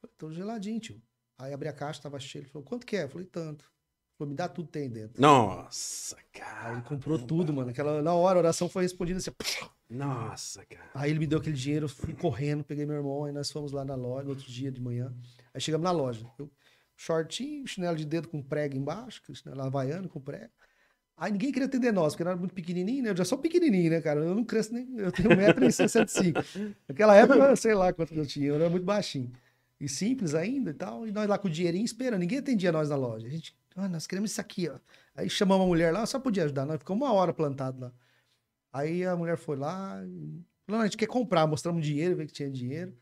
Falei, 0.00 0.14
tô 0.16 0.30
geladinho, 0.32 0.80
tio. 0.80 1.02
Aí 1.38 1.52
abri 1.52 1.68
a 1.68 1.72
caixa, 1.72 2.02
tava 2.02 2.20
cheio. 2.20 2.42
Ele 2.44 2.50
falou, 2.50 2.66
quanto 2.66 2.86
que 2.86 2.96
é? 2.96 3.04
Eu 3.04 3.08
falei, 3.08 3.26
tanto. 3.26 3.70
Me 4.26 4.34
dá 4.34 4.48
tudo 4.48 4.68
tem 4.68 4.88
dentro. 4.88 5.20
Nossa, 5.20 6.16
Aí 6.16 6.22
cara. 6.32 6.72
ele 6.72 6.82
comprou 6.82 7.18
tudo, 7.18 7.52
mano. 7.52 7.70
Aquela, 7.70 8.02
na 8.02 8.14
hora 8.14 8.38
a 8.38 8.42
oração 8.42 8.68
foi 8.68 8.82
respondida 8.82 9.18
assim. 9.18 9.30
Nossa, 9.88 10.64
cara. 10.66 10.90
Aí 10.94 11.10
ele 11.10 11.18
me 11.18 11.26
deu 11.26 11.38
aquele 11.38 11.56
dinheiro, 11.56 11.84
eu 11.86 11.88
fui 11.88 12.14
correndo, 12.14 12.62
peguei 12.62 12.86
meu 12.86 12.96
irmão, 12.96 13.24
aí 13.24 13.32
nós 13.32 13.50
fomos 13.50 13.72
lá 13.72 13.84
na 13.84 13.94
loja, 13.94 14.24
no 14.24 14.30
outro 14.30 14.46
dia 14.46 14.70
de 14.70 14.80
manhã. 14.80 15.12
Aí 15.52 15.60
chegamos 15.60 15.84
na 15.84 15.90
loja. 15.90 16.24
Eu, 16.38 16.50
shortinho, 16.96 17.66
chinelo 17.66 17.96
de 17.96 18.04
dedo 18.04 18.28
com 18.28 18.42
prego 18.42 18.76
embaixo, 18.76 19.22
chinelo 19.34 19.62
havaiano 19.62 20.08
com 20.08 20.20
prego. 20.20 20.52
Aí 21.16 21.32
ninguém 21.32 21.52
queria 21.52 21.66
atender 21.66 21.92
nós, 21.92 22.14
porque 22.14 22.22
era 22.22 22.34
muito 22.34 22.54
pequenininho, 22.54 23.02
né? 23.04 23.10
Eu 23.10 23.16
já 23.16 23.26
sou 23.26 23.36
pequenininho, 23.36 23.90
né, 23.90 24.00
cara? 24.00 24.20
Eu 24.20 24.34
não 24.34 24.42
cresço 24.42 24.72
nem... 24.72 24.88
Eu 24.96 25.12
tenho 25.12 25.28
1,65m. 25.28 26.74
Naquela 26.88 27.14
época, 27.14 27.54
sei 27.56 27.74
lá 27.74 27.92
quanto 27.92 28.14
eu 28.14 28.24
tinha, 28.24 28.46
eu 28.46 28.54
era 28.54 28.70
muito 28.70 28.84
baixinho. 28.84 29.30
E 29.78 29.86
simples 29.86 30.34
ainda 30.34 30.70
e 30.70 30.74
tal. 30.74 31.06
E 31.06 31.12
nós 31.12 31.28
lá 31.28 31.36
com 31.36 31.48
o 31.48 31.50
dinheirinho 31.50 31.84
esperando. 31.84 32.20
Ninguém 32.20 32.38
atendia 32.38 32.72
nós 32.72 32.88
na 32.88 32.96
loja. 32.96 33.26
A 33.26 33.30
gente, 33.30 33.54
ah, 33.76 33.88
nós 33.88 34.06
queremos 34.06 34.32
isso 34.32 34.40
aqui, 34.40 34.68
ó. 34.68 34.78
Aí 35.14 35.28
chamamos 35.28 35.62
uma 35.62 35.68
mulher 35.68 35.92
lá, 35.92 36.04
só 36.06 36.18
podia 36.18 36.44
ajudar. 36.44 36.66
Nós 36.66 36.78
ficamos 36.78 37.02
uma 37.02 37.12
hora 37.12 37.32
plantado 37.32 37.80
lá. 37.80 37.92
Aí 38.72 39.04
a 39.04 39.16
mulher 39.16 39.36
foi 39.36 39.56
lá, 39.56 40.00
falou, 40.66 40.80
a 40.82 40.84
gente 40.84 40.96
quer 40.96 41.06
comprar, 41.06 41.46
mostramos 41.46 41.84
dinheiro, 41.84 42.16
veio 42.16 42.28
que 42.28 42.34
tinha 42.34 42.50
dinheiro. 42.50 42.96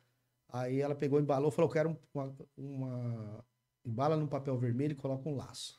Aí 0.48 0.80
ela 0.80 0.94
pegou, 0.94 1.20
embalou, 1.20 1.50
falou, 1.50 1.68
eu 1.68 1.72
quero 1.72 1.98
uma, 2.14 2.34
uma... 2.56 3.44
embala 3.84 4.16
num 4.16 4.26
papel 4.26 4.56
vermelho 4.58 4.92
e 4.92 4.96
coloca 4.96 5.28
um 5.28 5.36
laço. 5.36 5.78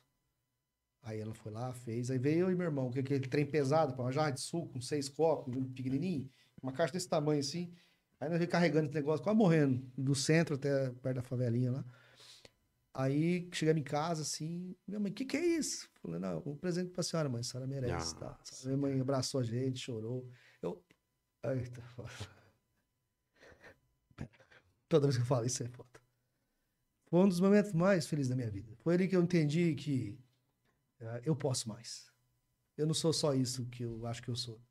Aí 1.01 1.19
ela 1.19 1.33
foi 1.33 1.51
lá, 1.51 1.73
fez, 1.73 2.11
aí 2.11 2.17
veio 2.17 2.41
eu 2.41 2.51
e 2.51 2.55
meu 2.55 2.65
irmão, 2.65 2.91
que 2.91 2.99
aquele 2.99 3.27
trem 3.27 3.45
pesado, 3.45 3.99
uma 3.99 4.11
jarra 4.11 4.31
de 4.31 4.41
suco, 4.41 4.73
com 4.73 4.81
seis 4.81 5.09
copos, 5.09 5.55
um 5.55 5.63
pequenininho, 5.71 6.29
uma 6.61 6.71
caixa 6.71 6.93
desse 6.93 7.07
tamanho 7.07 7.39
assim. 7.39 7.73
Aí 8.19 8.29
nós 8.29 8.37
veio 8.37 8.49
carregando 8.49 8.87
esse 8.87 8.95
negócio, 8.95 9.23
quase 9.23 9.37
morrendo, 9.37 9.81
do 9.97 10.13
centro 10.13 10.55
até 10.55 10.91
perto 10.91 11.15
da 11.15 11.21
favelinha 11.23 11.71
lá. 11.71 11.85
Aí 12.93 13.47
chegamos 13.53 13.81
em 13.81 13.83
casa, 13.83 14.23
assim, 14.23 14.75
minha 14.87 14.99
mãe, 14.99 15.11
o 15.11 15.13
que, 15.13 15.25
que 15.25 15.37
é 15.37 15.45
isso? 15.57 15.89
Falei, 16.01 16.19
não, 16.19 16.41
um 16.45 16.55
presente 16.55 16.91
pra 16.91 17.03
senhora, 17.03 17.29
mãe, 17.29 17.41
a 17.41 17.43
senhora 17.43 17.67
merece. 17.67 18.15
Tá? 18.15 18.37
Nossa, 18.37 18.65
Minha 18.65 18.77
mãe 18.77 18.99
abraçou 18.99 19.39
a 19.41 19.43
gente, 19.43 19.79
chorou. 19.79 20.29
Eu. 20.61 20.83
Eita, 21.43 21.81
foda. 21.95 22.09
Toda 24.89 25.05
vez 25.05 25.17
que 25.17 25.21
eu 25.21 25.27
falo 25.27 25.45
isso 25.45 25.63
é 25.63 25.67
foda. 25.67 26.01
Foi 27.09 27.19
um 27.19 27.29
dos 27.29 27.39
momentos 27.39 27.73
mais 27.73 28.07
felizes 28.07 28.29
da 28.29 28.35
minha 28.35 28.49
vida. 28.49 28.75
Foi 28.77 28.95
ali 28.95 29.07
que 29.07 29.15
eu 29.15 29.21
entendi 29.21 29.75
que 29.75 30.19
eh, 30.99 31.21
eu 31.25 31.35
posso 31.35 31.69
mais. 31.69 32.11
Eu 32.75 32.87
não 32.87 32.93
sou 32.93 33.13
só 33.13 33.33
isso 33.33 33.65
que 33.67 33.83
eu 33.83 34.05
acho 34.05 34.21
que 34.21 34.29
eu 34.29 34.35
sou. 34.35 34.61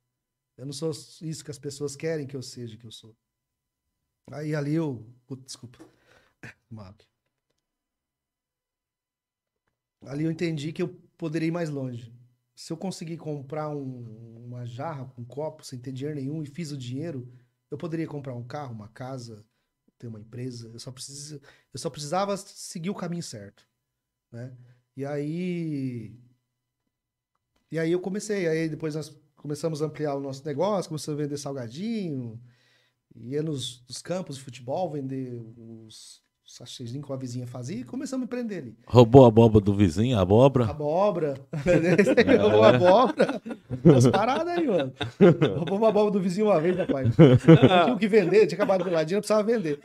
Eu 0.56 0.66
não 0.66 0.72
sou 0.72 0.90
isso 0.90 1.44
que 1.44 1.50
as 1.50 1.58
pessoas 1.58 1.94
querem 1.94 2.26
que 2.26 2.36
eu 2.36 2.42
seja 2.42 2.76
que 2.76 2.84
eu 2.84 2.90
sou. 2.90 3.16
Aí 4.32 4.54
ali 4.54 4.74
eu. 4.74 5.06
Desculpa. 5.44 5.78
Aqui. 6.78 7.06
Ali 10.06 10.24
eu 10.24 10.30
entendi 10.30 10.72
que 10.72 10.82
eu 10.82 10.88
poderia 11.16 11.48
ir 11.48 11.52
mais 11.52 11.70
longe. 11.70 12.12
Se 12.54 12.72
eu 12.72 12.76
conseguir 12.76 13.16
comprar 13.16 13.68
um- 13.68 14.44
uma 14.46 14.64
jarra, 14.66 15.12
um 15.16 15.24
copo, 15.24 15.64
sem 15.64 15.78
ter 15.78 15.92
dinheiro 15.92 16.16
nenhum 16.18 16.42
e 16.42 16.46
fiz 16.46 16.72
o 16.72 16.76
dinheiro, 16.78 17.30
eu 17.70 17.76
poderia 17.78 18.06
comprar 18.06 18.34
um 18.34 18.42
carro, 18.44 18.72
uma 18.74 18.88
casa, 18.88 19.44
ter 19.98 20.06
uma 20.06 20.20
empresa. 20.20 20.70
Eu 20.72 20.78
só, 20.78 20.92
eu 21.72 21.78
só 21.78 21.90
precisava 21.90 22.36
seguir 22.36 22.90
o 22.90 22.94
caminho 22.94 23.22
certo. 23.22 23.66
Né? 24.32 24.56
E 24.96 25.04
aí. 25.04 26.16
E 27.70 27.78
aí 27.78 27.92
eu 27.92 28.00
comecei. 28.00 28.48
Aí 28.48 28.68
depois 28.68 28.94
nós 28.94 29.14
começamos 29.36 29.82
a 29.82 29.86
ampliar 29.86 30.14
o 30.14 30.20
nosso 30.20 30.44
negócio, 30.44 30.88
começamos 30.88 31.20
a 31.20 31.22
vender 31.22 31.36
salgadinho, 31.36 32.40
ia 33.14 33.42
nos, 33.42 33.84
nos 33.86 34.02
campos 34.02 34.36
de 34.36 34.42
futebol, 34.42 34.90
vender 34.90 35.40
os 35.56 36.22
sachêzinhos 36.48 37.06
que 37.06 37.12
a 37.12 37.16
vizinha 37.16 37.46
fazia 37.46 37.80
e 37.80 37.84
começamos 37.84 38.22
a 38.22 38.24
empreender 38.24 38.56
ali. 38.56 38.74
Roubou 38.86 39.26
a 39.26 39.30
boba 39.30 39.60
do 39.60 39.74
vizinho, 39.74 40.18
a 40.18 40.22
abóbora. 40.22 40.64
Abóbora. 40.64 41.34
Roubou 42.40 42.64
abóbora. 42.64 43.42
As 43.94 44.06
paradas 44.06 44.48
aí, 44.48 44.66
mano. 44.66 44.90
Roubou 45.56 45.76
uma 45.76 45.90
abóbora 45.90 46.12
do 46.12 46.20
vizinho 46.20 46.46
uma 46.46 46.58
vez, 46.58 46.74
rapaz. 46.74 47.14
Não 47.18 47.36
tinha 47.84 47.94
o 47.94 47.98
que 47.98 48.08
vender, 48.08 48.46
tinha 48.46 48.56
acabado 48.56 48.82
de 48.82 48.90
ladinho, 48.90 49.16
não 49.16 49.20
precisava 49.20 49.42
vender. 49.42 49.78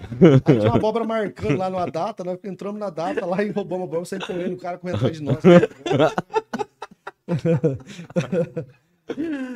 Aí 0.46 0.60
tinha 0.60 0.72
uma 0.72 0.78
abóbora 0.78 1.04
marcando 1.04 1.58
lá 1.58 1.70
numa 1.70 1.86
data, 1.86 2.24
nós 2.24 2.40
entramos 2.46 2.80
na 2.80 2.90
data 2.90 3.26
lá 3.26 3.44
e 3.44 3.52
roubamos 3.52 3.82
a 3.82 3.84
abóbora, 3.84 4.06
saímos 4.06 4.28
correndo, 4.28 4.54
o 4.54 4.58
cara 4.58 4.78
correndo 4.78 4.96
atrás 4.96 5.18
de 5.18 5.24
nós. 5.24 5.44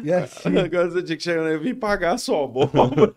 E 0.03 0.11
assim, 0.11 0.57
Agora 0.57 0.91
você 0.91 1.01
tinha 1.01 1.17
que 1.17 1.23
chegar, 1.23 1.49
eu 1.49 1.61
vim 1.61 1.73
pagar 1.73 2.17
só, 2.17 2.45
boba. 2.45 3.13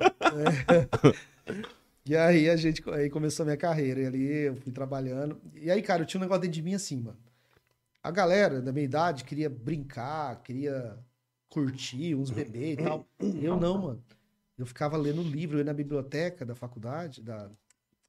E 2.05 2.17
aí 2.17 2.49
a 2.49 2.57
gente 2.57 2.83
aí 2.91 3.11
começou 3.11 3.45
a 3.45 3.47
minha 3.47 3.57
carreira. 3.57 4.01
E 4.01 4.07
ali 4.07 4.27
eu 4.47 4.57
fui 4.57 4.73
trabalhando. 4.73 5.41
E 5.55 5.71
aí, 5.71 5.83
cara, 5.83 6.03
eu 6.03 6.07
tinha 6.07 6.19
um 6.21 6.23
negócio 6.23 6.43
dentro 6.43 6.55
de 6.55 6.63
mim 6.63 6.75
assim, 6.75 7.01
mano. 7.01 7.19
A 8.03 8.11
galera 8.11 8.63
da 8.63 8.73
minha 8.73 8.85
idade 8.85 9.25
queria 9.25 9.51
brincar, 9.51 10.43
queria 10.43 10.99
curtir, 11.51 12.15
uns 12.15 12.31
bebês 12.31 12.79
e 12.79 12.83
tal. 12.83 13.07
Eu 13.21 13.61
não, 13.61 13.79
mano. 13.79 14.05
Eu 14.57 14.67
ficava 14.67 14.97
lendo 14.97 15.23
livro, 15.23 15.57
eu 15.57 15.61
ia 15.61 15.65
na 15.65 15.73
biblioteca 15.73 16.45
da 16.45 16.55
faculdade, 16.55 17.23
da, 17.23 17.51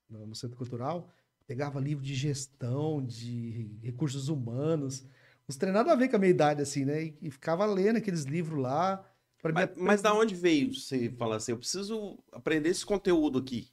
no 0.09 0.35
centro 0.35 0.57
cultural, 0.57 1.09
pegava 1.47 1.79
livro 1.79 2.03
de 2.03 2.13
gestão, 2.13 3.03
de 3.03 3.77
recursos 3.81 4.29
humanos. 4.29 5.05
Uns 5.47 5.55
treinados 5.57 5.91
a 5.91 5.95
ver 5.95 6.09
com 6.09 6.15
a 6.15 6.19
minha 6.19 6.31
idade, 6.31 6.61
assim, 6.61 6.85
né? 6.85 7.03
E, 7.03 7.17
e 7.21 7.31
ficava 7.31 7.65
lendo 7.65 7.97
aqueles 7.97 8.23
livros 8.23 8.61
lá. 8.61 9.03
Mas, 9.43 9.69
mim, 9.69 9.73
mas 9.77 10.01
da 10.01 10.13
onde 10.13 10.35
veio 10.35 10.73
você 10.73 11.09
falar 11.09 11.37
assim, 11.37 11.51
eu 11.51 11.57
preciso 11.57 12.19
aprender 12.31 12.69
esse 12.69 12.85
conteúdo 12.85 13.39
aqui? 13.39 13.69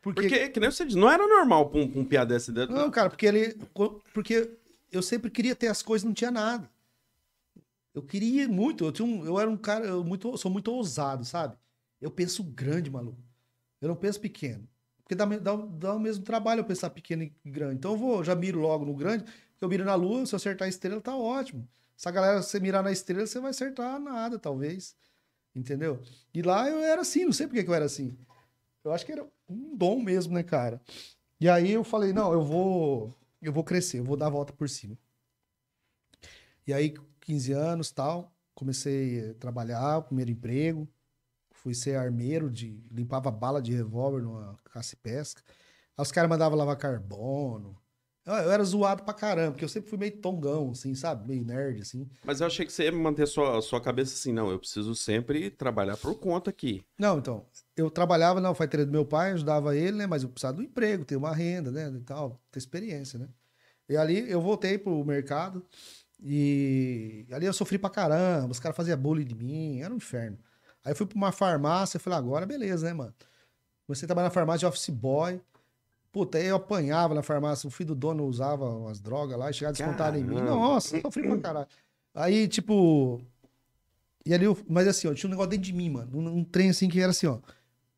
Porque 0.00 0.22
Porque, 0.22 0.48
que 0.48 0.60
nem 0.60 0.70
você 0.70 0.84
disse, 0.84 0.98
não 0.98 1.10
era 1.10 1.26
normal 1.26 1.68
pra 1.68 1.80
um, 1.80 1.90
pra 1.90 2.00
um 2.00 2.04
piada 2.04 2.34
dessa 2.34 2.52
dentro. 2.52 2.74
Não, 2.74 2.90
cara, 2.90 3.10
porque 3.10 3.26
ele. 3.26 3.58
Porque 4.14 4.56
eu 4.90 5.02
sempre 5.02 5.30
queria 5.30 5.54
ter 5.54 5.68
as 5.68 5.82
coisas, 5.82 6.04
não 6.04 6.14
tinha 6.14 6.30
nada. 6.30 6.70
Eu 7.94 8.02
queria 8.02 8.48
muito, 8.48 8.84
eu, 8.84 8.92
tinha 8.92 9.06
um, 9.06 9.24
eu 9.26 9.40
era 9.40 9.50
um 9.50 9.56
cara, 9.56 9.86
eu 9.86 10.04
muito, 10.04 10.36
sou 10.36 10.50
muito 10.50 10.70
ousado, 10.70 11.24
sabe? 11.24 11.56
Eu 12.00 12.10
penso 12.10 12.44
grande, 12.44 12.90
maluco. 12.90 13.18
Eu 13.80 13.88
não 13.88 13.96
penso 13.96 14.20
pequeno. 14.20 14.68
Porque 15.02 15.14
dá, 15.14 15.24
dá, 15.24 15.56
dá 15.56 15.94
o 15.94 15.98
mesmo 15.98 16.22
trabalho 16.22 16.60
eu 16.60 16.64
pensar 16.64 16.90
pequeno 16.90 17.24
e 17.24 17.32
grande. 17.44 17.76
Então 17.76 17.92
eu 17.92 17.96
vou, 17.96 18.22
já 18.22 18.36
miro 18.36 18.60
logo 18.60 18.84
no 18.84 18.94
grande, 18.94 19.24
porque 19.24 19.64
eu 19.64 19.68
miro 19.68 19.84
na 19.84 19.94
lua, 19.94 20.24
se 20.26 20.34
eu 20.34 20.36
acertar 20.36 20.66
a 20.66 20.68
estrela, 20.68 21.00
tá 21.00 21.16
ótimo. 21.16 21.66
Se 21.96 22.08
a 22.08 22.12
galera, 22.12 22.42
você 22.42 22.60
mirar 22.60 22.82
na 22.82 22.92
estrela, 22.92 23.26
você 23.26 23.40
vai 23.40 23.50
acertar 23.50 23.98
nada, 23.98 24.38
talvez. 24.38 24.94
Entendeu? 25.54 26.00
E 26.32 26.40
lá 26.42 26.68
eu 26.68 26.78
era 26.78 27.00
assim, 27.00 27.24
não 27.24 27.32
sei 27.32 27.48
porque 27.48 27.64
que 27.64 27.70
eu 27.70 27.74
era 27.74 27.86
assim. 27.86 28.16
Eu 28.84 28.92
acho 28.92 29.04
que 29.04 29.10
era 29.10 29.26
um 29.48 29.76
dom 29.76 30.00
mesmo, 30.00 30.34
né, 30.34 30.42
cara? 30.42 30.80
E 31.40 31.48
aí 31.48 31.72
eu 31.72 31.84
falei, 31.84 32.12
não, 32.12 32.32
eu 32.32 32.42
vou, 32.42 33.14
eu 33.40 33.52
vou 33.52 33.64
crescer, 33.64 34.00
eu 34.00 34.04
vou 34.04 34.16
dar 34.16 34.26
a 34.26 34.30
volta 34.30 34.52
por 34.52 34.68
cima. 34.68 34.98
E 36.66 36.72
aí, 36.72 36.94
15 37.20 37.52
anos, 37.52 37.90
tal, 37.90 38.32
comecei 38.54 39.30
a 39.30 39.34
trabalhar, 39.34 40.02
primeiro 40.02 40.30
emprego, 40.30 40.88
fui 41.50 41.74
ser 41.74 41.96
armeiro 41.96 42.50
de 42.50 42.82
limpava 42.90 43.30
bala 43.30 43.62
de 43.62 43.72
revólver 43.72 44.22
numa 44.22 44.56
caça 44.64 44.94
e 44.94 44.98
pesca. 44.98 45.42
Aí 45.96 46.02
os 46.02 46.12
caras 46.12 46.28
mandavam 46.28 46.58
lavar 46.58 46.76
carbono. 46.76 47.76
Eu, 48.28 48.34
eu 48.34 48.52
era 48.52 48.62
zoado 48.62 49.04
pra 49.04 49.14
caramba, 49.14 49.52
porque 49.52 49.64
eu 49.64 49.68
sempre 49.70 49.88
fui 49.88 49.98
meio 49.98 50.12
tongão, 50.18 50.72
assim, 50.72 50.94
sabe? 50.94 51.26
Meio 51.26 51.42
nerd, 51.42 51.80
assim. 51.80 52.06
Mas 52.22 52.42
eu 52.42 52.46
achei 52.46 52.66
que 52.66 52.72
você 52.72 52.84
ia 52.84 52.92
manter 52.92 53.26
sua, 53.26 53.62
sua 53.62 53.80
cabeça 53.80 54.12
assim, 54.12 54.34
não, 54.34 54.50
eu 54.50 54.58
preciso 54.58 54.94
sempre 54.94 55.50
trabalhar 55.50 55.96
por 55.96 56.14
conta 56.14 56.50
aqui. 56.50 56.84
Não, 56.98 57.18
então, 57.18 57.46
eu 57.74 57.90
trabalhava 57.90 58.38
na 58.38 58.48
alfaiataria 58.48 58.84
do 58.84 58.92
meu 58.92 59.06
pai, 59.06 59.32
ajudava 59.32 59.74
ele, 59.74 59.96
né? 59.96 60.06
Mas 60.06 60.22
eu 60.22 60.28
precisava 60.28 60.58
do 60.58 60.62
emprego, 60.62 61.06
ter 61.06 61.16
uma 61.16 61.34
renda, 61.34 61.70
né? 61.70 61.88
E 61.88 62.00
tal, 62.00 62.38
ter 62.52 62.58
experiência, 62.58 63.18
né? 63.18 63.28
E 63.88 63.96
ali 63.96 64.30
eu 64.30 64.42
voltei 64.42 64.76
pro 64.76 65.02
mercado 65.02 65.64
e 66.22 67.26
ali 67.32 67.46
eu 67.46 67.52
sofri 67.54 67.78
pra 67.78 67.88
caramba, 67.88 68.52
os 68.52 68.60
caras 68.60 68.76
faziam 68.76 68.98
bullying 68.98 69.24
de 69.24 69.34
mim, 69.34 69.80
era 69.80 69.92
um 69.92 69.96
inferno. 69.96 70.38
Aí 70.84 70.92
eu 70.92 70.96
fui 70.96 71.06
pra 71.06 71.16
uma 71.16 71.32
farmácia, 71.32 71.96
eu 71.96 72.00
falei, 72.00 72.18
agora 72.18 72.44
beleza, 72.44 72.86
né, 72.86 72.92
mano? 72.92 73.14
Comecei 73.86 74.04
a 74.04 74.08
trabalhar 74.08 74.28
na 74.28 74.34
farmácia 74.34 74.58
de 74.58 74.66
office 74.66 74.90
boy. 74.90 75.40
Puta, 76.10 76.38
aí 76.38 76.46
eu 76.46 76.56
apanhava 76.56 77.14
na 77.14 77.22
farmácia, 77.22 77.66
o 77.66 77.70
filho 77.70 77.88
do 77.88 77.94
dono 77.94 78.24
usava 78.24 78.68
umas 78.68 79.00
drogas 79.00 79.38
lá, 79.38 79.50
e 79.50 79.54
chegava 79.54 79.74
descontado 79.74 80.16
em 80.16 80.24
mim. 80.24 80.40
Nossa, 80.40 81.00
sofri 81.00 81.22
pra 81.22 81.38
caralho. 81.40 81.68
Aí, 82.14 82.48
tipo. 82.48 83.20
E 84.24 84.34
ali, 84.34 84.44
eu, 84.44 84.58
mas 84.68 84.88
assim, 84.88 85.08
ó, 85.08 85.14
tinha 85.14 85.28
um 85.28 85.30
negócio 85.30 85.50
dentro 85.50 85.66
de 85.66 85.72
mim, 85.72 85.90
mano. 85.90 86.18
Um, 86.18 86.38
um 86.38 86.44
trem 86.44 86.70
assim 86.70 86.88
que 86.88 87.00
era 87.00 87.10
assim, 87.10 87.26
ó. 87.26 87.38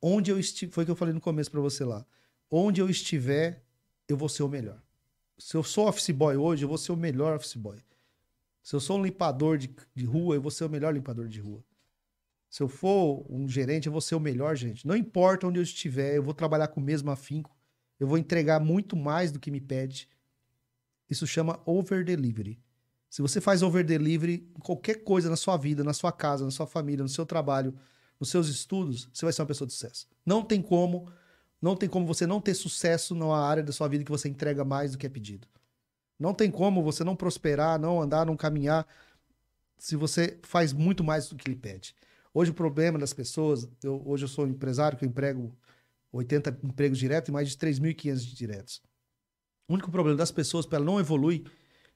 Onde 0.02 0.30
eu 0.30 0.38
estiver. 0.38 0.72
Foi 0.72 0.82
o 0.82 0.86
que 0.86 0.90
eu 0.90 0.96
falei 0.96 1.14
no 1.14 1.20
começo 1.20 1.50
pra 1.50 1.60
você 1.60 1.84
lá. 1.84 2.04
Onde 2.50 2.80
eu 2.80 2.90
estiver, 2.90 3.62
eu 4.08 4.16
vou 4.16 4.28
ser 4.28 4.42
o 4.42 4.48
melhor. 4.48 4.80
Se 5.38 5.56
eu 5.56 5.62
sou 5.62 5.88
office 5.88 6.10
boy 6.10 6.36
hoje, 6.36 6.64
eu 6.64 6.68
vou 6.68 6.78
ser 6.78 6.92
o 6.92 6.96
melhor 6.96 7.36
office 7.36 7.54
boy. 7.54 7.78
Se 8.62 8.74
eu 8.74 8.80
sou 8.80 8.98
um 8.98 9.02
limpador 9.02 9.56
de, 9.56 9.70
de 9.94 10.04
rua, 10.04 10.34
eu 10.34 10.42
vou 10.42 10.50
ser 10.50 10.64
o 10.64 10.68
melhor 10.68 10.92
limpador 10.92 11.28
de 11.28 11.40
rua. 11.40 11.64
Se 12.50 12.62
eu 12.62 12.68
for 12.68 13.24
um 13.30 13.48
gerente, 13.48 13.86
eu 13.86 13.92
vou 13.92 14.00
ser 14.00 14.16
o 14.16 14.20
melhor 14.20 14.56
gerente. 14.56 14.86
Não 14.86 14.96
importa 14.96 15.46
onde 15.46 15.58
eu 15.58 15.62
estiver, 15.62 16.16
eu 16.16 16.22
vou 16.22 16.34
trabalhar 16.34 16.68
com 16.68 16.80
o 16.80 16.84
mesmo 16.84 17.10
afinco. 17.10 17.56
Eu 18.00 18.06
vou 18.06 18.16
entregar 18.18 18.58
muito 18.58 18.96
mais 18.96 19.30
do 19.30 19.38
que 19.38 19.50
me 19.50 19.60
pede. 19.60 20.08
Isso 21.08 21.26
chama 21.26 21.60
over 21.66 22.02
delivery. 22.02 22.58
Se 23.10 23.20
você 23.20 23.40
faz 23.40 23.62
over 23.62 23.84
delivery 23.84 24.50
em 24.56 24.60
qualquer 24.60 25.04
coisa 25.04 25.28
na 25.28 25.36
sua 25.36 25.56
vida, 25.56 25.84
na 25.84 25.92
sua 25.92 26.10
casa, 26.10 26.44
na 26.44 26.50
sua 26.50 26.66
família, 26.66 27.02
no 27.02 27.08
seu 27.08 27.26
trabalho, 27.26 27.74
nos 28.18 28.30
seus 28.30 28.48
estudos, 28.48 29.08
você 29.12 29.26
vai 29.26 29.32
ser 29.32 29.42
uma 29.42 29.48
pessoa 29.48 29.66
de 29.66 29.74
sucesso. 29.74 30.06
Não 30.24 30.42
tem 30.42 30.62
como, 30.62 31.12
não 31.60 31.76
tem 31.76 31.88
como 31.88 32.06
você 32.06 32.26
não 32.26 32.40
ter 32.40 32.54
sucesso 32.54 33.14
numa 33.14 33.38
área 33.38 33.62
da 33.62 33.72
sua 33.72 33.88
vida 33.88 34.04
que 34.04 34.10
você 34.10 34.28
entrega 34.28 34.64
mais 34.64 34.92
do 34.92 34.98
que 34.98 35.06
é 35.06 35.10
pedido. 35.10 35.46
Não 36.18 36.32
tem 36.32 36.50
como 36.50 36.82
você 36.82 37.02
não 37.04 37.16
prosperar, 37.16 37.78
não 37.78 38.00
andar, 38.00 38.24
não 38.24 38.36
caminhar, 38.36 38.86
se 39.78 39.96
você 39.96 40.38
faz 40.42 40.72
muito 40.72 41.02
mais 41.02 41.28
do 41.28 41.36
que 41.36 41.50
lhe 41.50 41.56
pede. 41.56 41.94
Hoje 42.32 42.50
o 42.50 42.54
problema 42.54 42.98
das 42.98 43.12
pessoas, 43.12 43.66
eu, 43.82 44.02
hoje 44.06 44.24
eu 44.24 44.28
sou 44.28 44.44
um 44.44 44.48
empresário 44.48 44.96
que 44.96 45.04
eu 45.04 45.08
emprego 45.08 45.56
80 46.12 46.60
empregos 46.62 46.98
diretos 46.98 47.28
e 47.28 47.32
mais 47.32 47.48
de 47.48 47.56
3.500 47.56 48.16
de 48.16 48.34
diretos. 48.34 48.82
O 49.68 49.74
único 49.74 49.90
problema 49.90 50.16
das 50.16 50.32
pessoas, 50.32 50.66
para 50.66 50.76
ela 50.76 50.86
não 50.86 50.98
evoluir, 50.98 51.44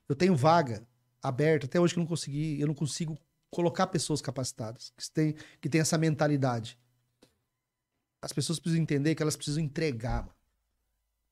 eu 0.09 0.15
tenho 0.15 0.37
vaga 0.37 0.87
aberta, 1.23 1.67
até 1.67 1.81
hoje 1.81 1.95
que 1.95 1.99
eu 1.99 2.03
não 2.03 2.09
consegui, 2.09 2.61
eu 2.61 2.67
não 2.67 2.75
consigo 2.75 3.19
colocar 3.51 3.87
pessoas 3.87 4.21
capacitadas, 4.21 4.93
que 4.97 5.11
têm 5.11 5.35
que 5.61 5.69
tem 5.69 5.81
essa 5.81 5.97
mentalidade. 5.97 6.79
As 8.21 8.33
pessoas 8.33 8.59
precisam 8.59 8.83
entender 8.83 9.15
que 9.15 9.23
elas 9.23 9.37
precisam 9.37 9.63
entregar, 9.63 10.29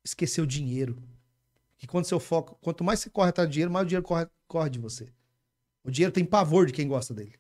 esquecer 0.05 0.41
o 0.41 0.47
dinheiro. 0.47 1.03
Que 1.79 1.87
quando 1.87 2.05
seu 2.05 2.21
foco, 2.21 2.57
quanto 2.61 2.85
mais 2.85 3.01
você 3.01 3.11
corre 3.11 3.31
atrás 3.31 3.49
do 3.49 3.53
dinheiro, 3.53 3.73
mais 3.73 3.85
o 3.85 3.89
dinheiro 3.89 4.07
corre, 4.07 4.27
corre 4.47 4.71
de 4.71 4.79
você. 4.79 5.13
O 5.83 5.91
dinheiro 5.91 6.13
tem 6.13 6.25
pavor 6.25 6.67
de 6.67 6.73
quem 6.73 6.87
gosta 6.87 7.13
dele. 7.13 7.35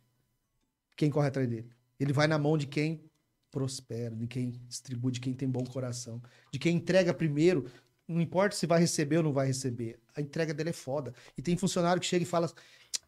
Quem 0.96 1.10
corre 1.10 1.28
atrás 1.28 1.48
dele. 1.48 1.70
Ele 1.98 2.12
vai 2.12 2.26
na 2.26 2.38
mão 2.38 2.58
de 2.58 2.66
quem 2.66 3.04
prospera, 3.52 4.16
de 4.16 4.26
quem 4.26 4.50
distribui, 4.66 5.12
de 5.12 5.20
quem 5.20 5.32
tem 5.34 5.48
bom 5.48 5.62
coração, 5.62 6.20
de 6.50 6.58
quem 6.58 6.74
entrega 6.76 7.14
primeiro. 7.14 7.66
Não 8.08 8.20
importa 8.20 8.56
se 8.56 8.66
vai 8.66 8.80
receber 8.80 9.18
ou 9.18 9.22
não 9.22 9.32
vai 9.32 9.46
receber. 9.46 10.00
A 10.16 10.20
entrega 10.20 10.52
dele 10.52 10.70
é 10.70 10.72
foda. 10.72 11.14
E 11.38 11.42
tem 11.42 11.56
funcionário 11.56 12.00
que 12.00 12.06
chega 12.06 12.24
e 12.24 12.26
fala: 12.26 12.50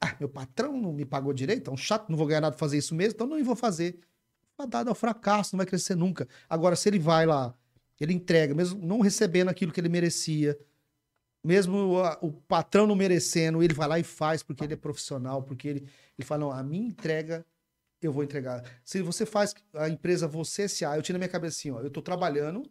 Ah, 0.00 0.14
meu 0.20 0.28
patrão 0.28 0.80
não 0.80 0.92
me 0.92 1.04
pagou 1.04 1.32
direito, 1.32 1.68
é 1.70 1.72
um 1.72 1.76
chato, 1.76 2.08
não 2.08 2.16
vou 2.16 2.26
ganhar 2.26 2.42
nada 2.42 2.52
pra 2.52 2.60
fazer 2.60 2.78
isso 2.78 2.94
mesmo, 2.94 3.14
então 3.14 3.26
não 3.26 3.42
vou 3.42 3.56
fazer. 3.56 3.98
Fadado 4.56 4.88
ao 4.88 4.94
fracasso, 4.94 5.56
não 5.56 5.58
vai 5.58 5.66
crescer 5.66 5.96
nunca. 5.96 6.28
Agora, 6.48 6.76
se 6.76 6.88
ele 6.88 6.98
vai 7.00 7.26
lá, 7.26 7.52
ele 8.00 8.12
entrega, 8.12 8.54
mesmo 8.54 8.80
não 8.86 9.00
recebendo 9.00 9.48
aquilo 9.48 9.72
que 9.72 9.80
ele 9.80 9.88
merecia, 9.88 10.56
mesmo 11.42 11.98
a- 11.98 12.18
o 12.22 12.32
patrão 12.32 12.86
não 12.86 12.94
merecendo, 12.94 13.62
ele 13.62 13.74
vai 13.74 13.88
lá 13.88 13.98
e 13.98 14.04
faz 14.04 14.42
porque 14.42 14.62
ele 14.64 14.74
é 14.74 14.76
profissional, 14.76 15.42
porque 15.42 15.68
ele, 15.68 15.80
ele 16.18 16.26
fala, 16.26 16.40
não, 16.40 16.52
a 16.52 16.62
minha 16.62 16.86
entrega 16.86 17.44
eu 18.06 18.12
vou 18.12 18.24
entregar. 18.24 18.62
Se 18.84 19.02
você 19.02 19.24
faz 19.26 19.54
a 19.74 19.88
empresa 19.88 20.26
você 20.26 20.62
S.A., 20.62 20.96
eu 20.96 21.02
tinha 21.02 21.14
na 21.14 21.18
minha 21.18 21.28
cabeça 21.28 21.58
assim, 21.58 21.70
ó, 21.70 21.80
eu 21.80 21.90
tô 21.90 22.02
trabalhando, 22.02 22.70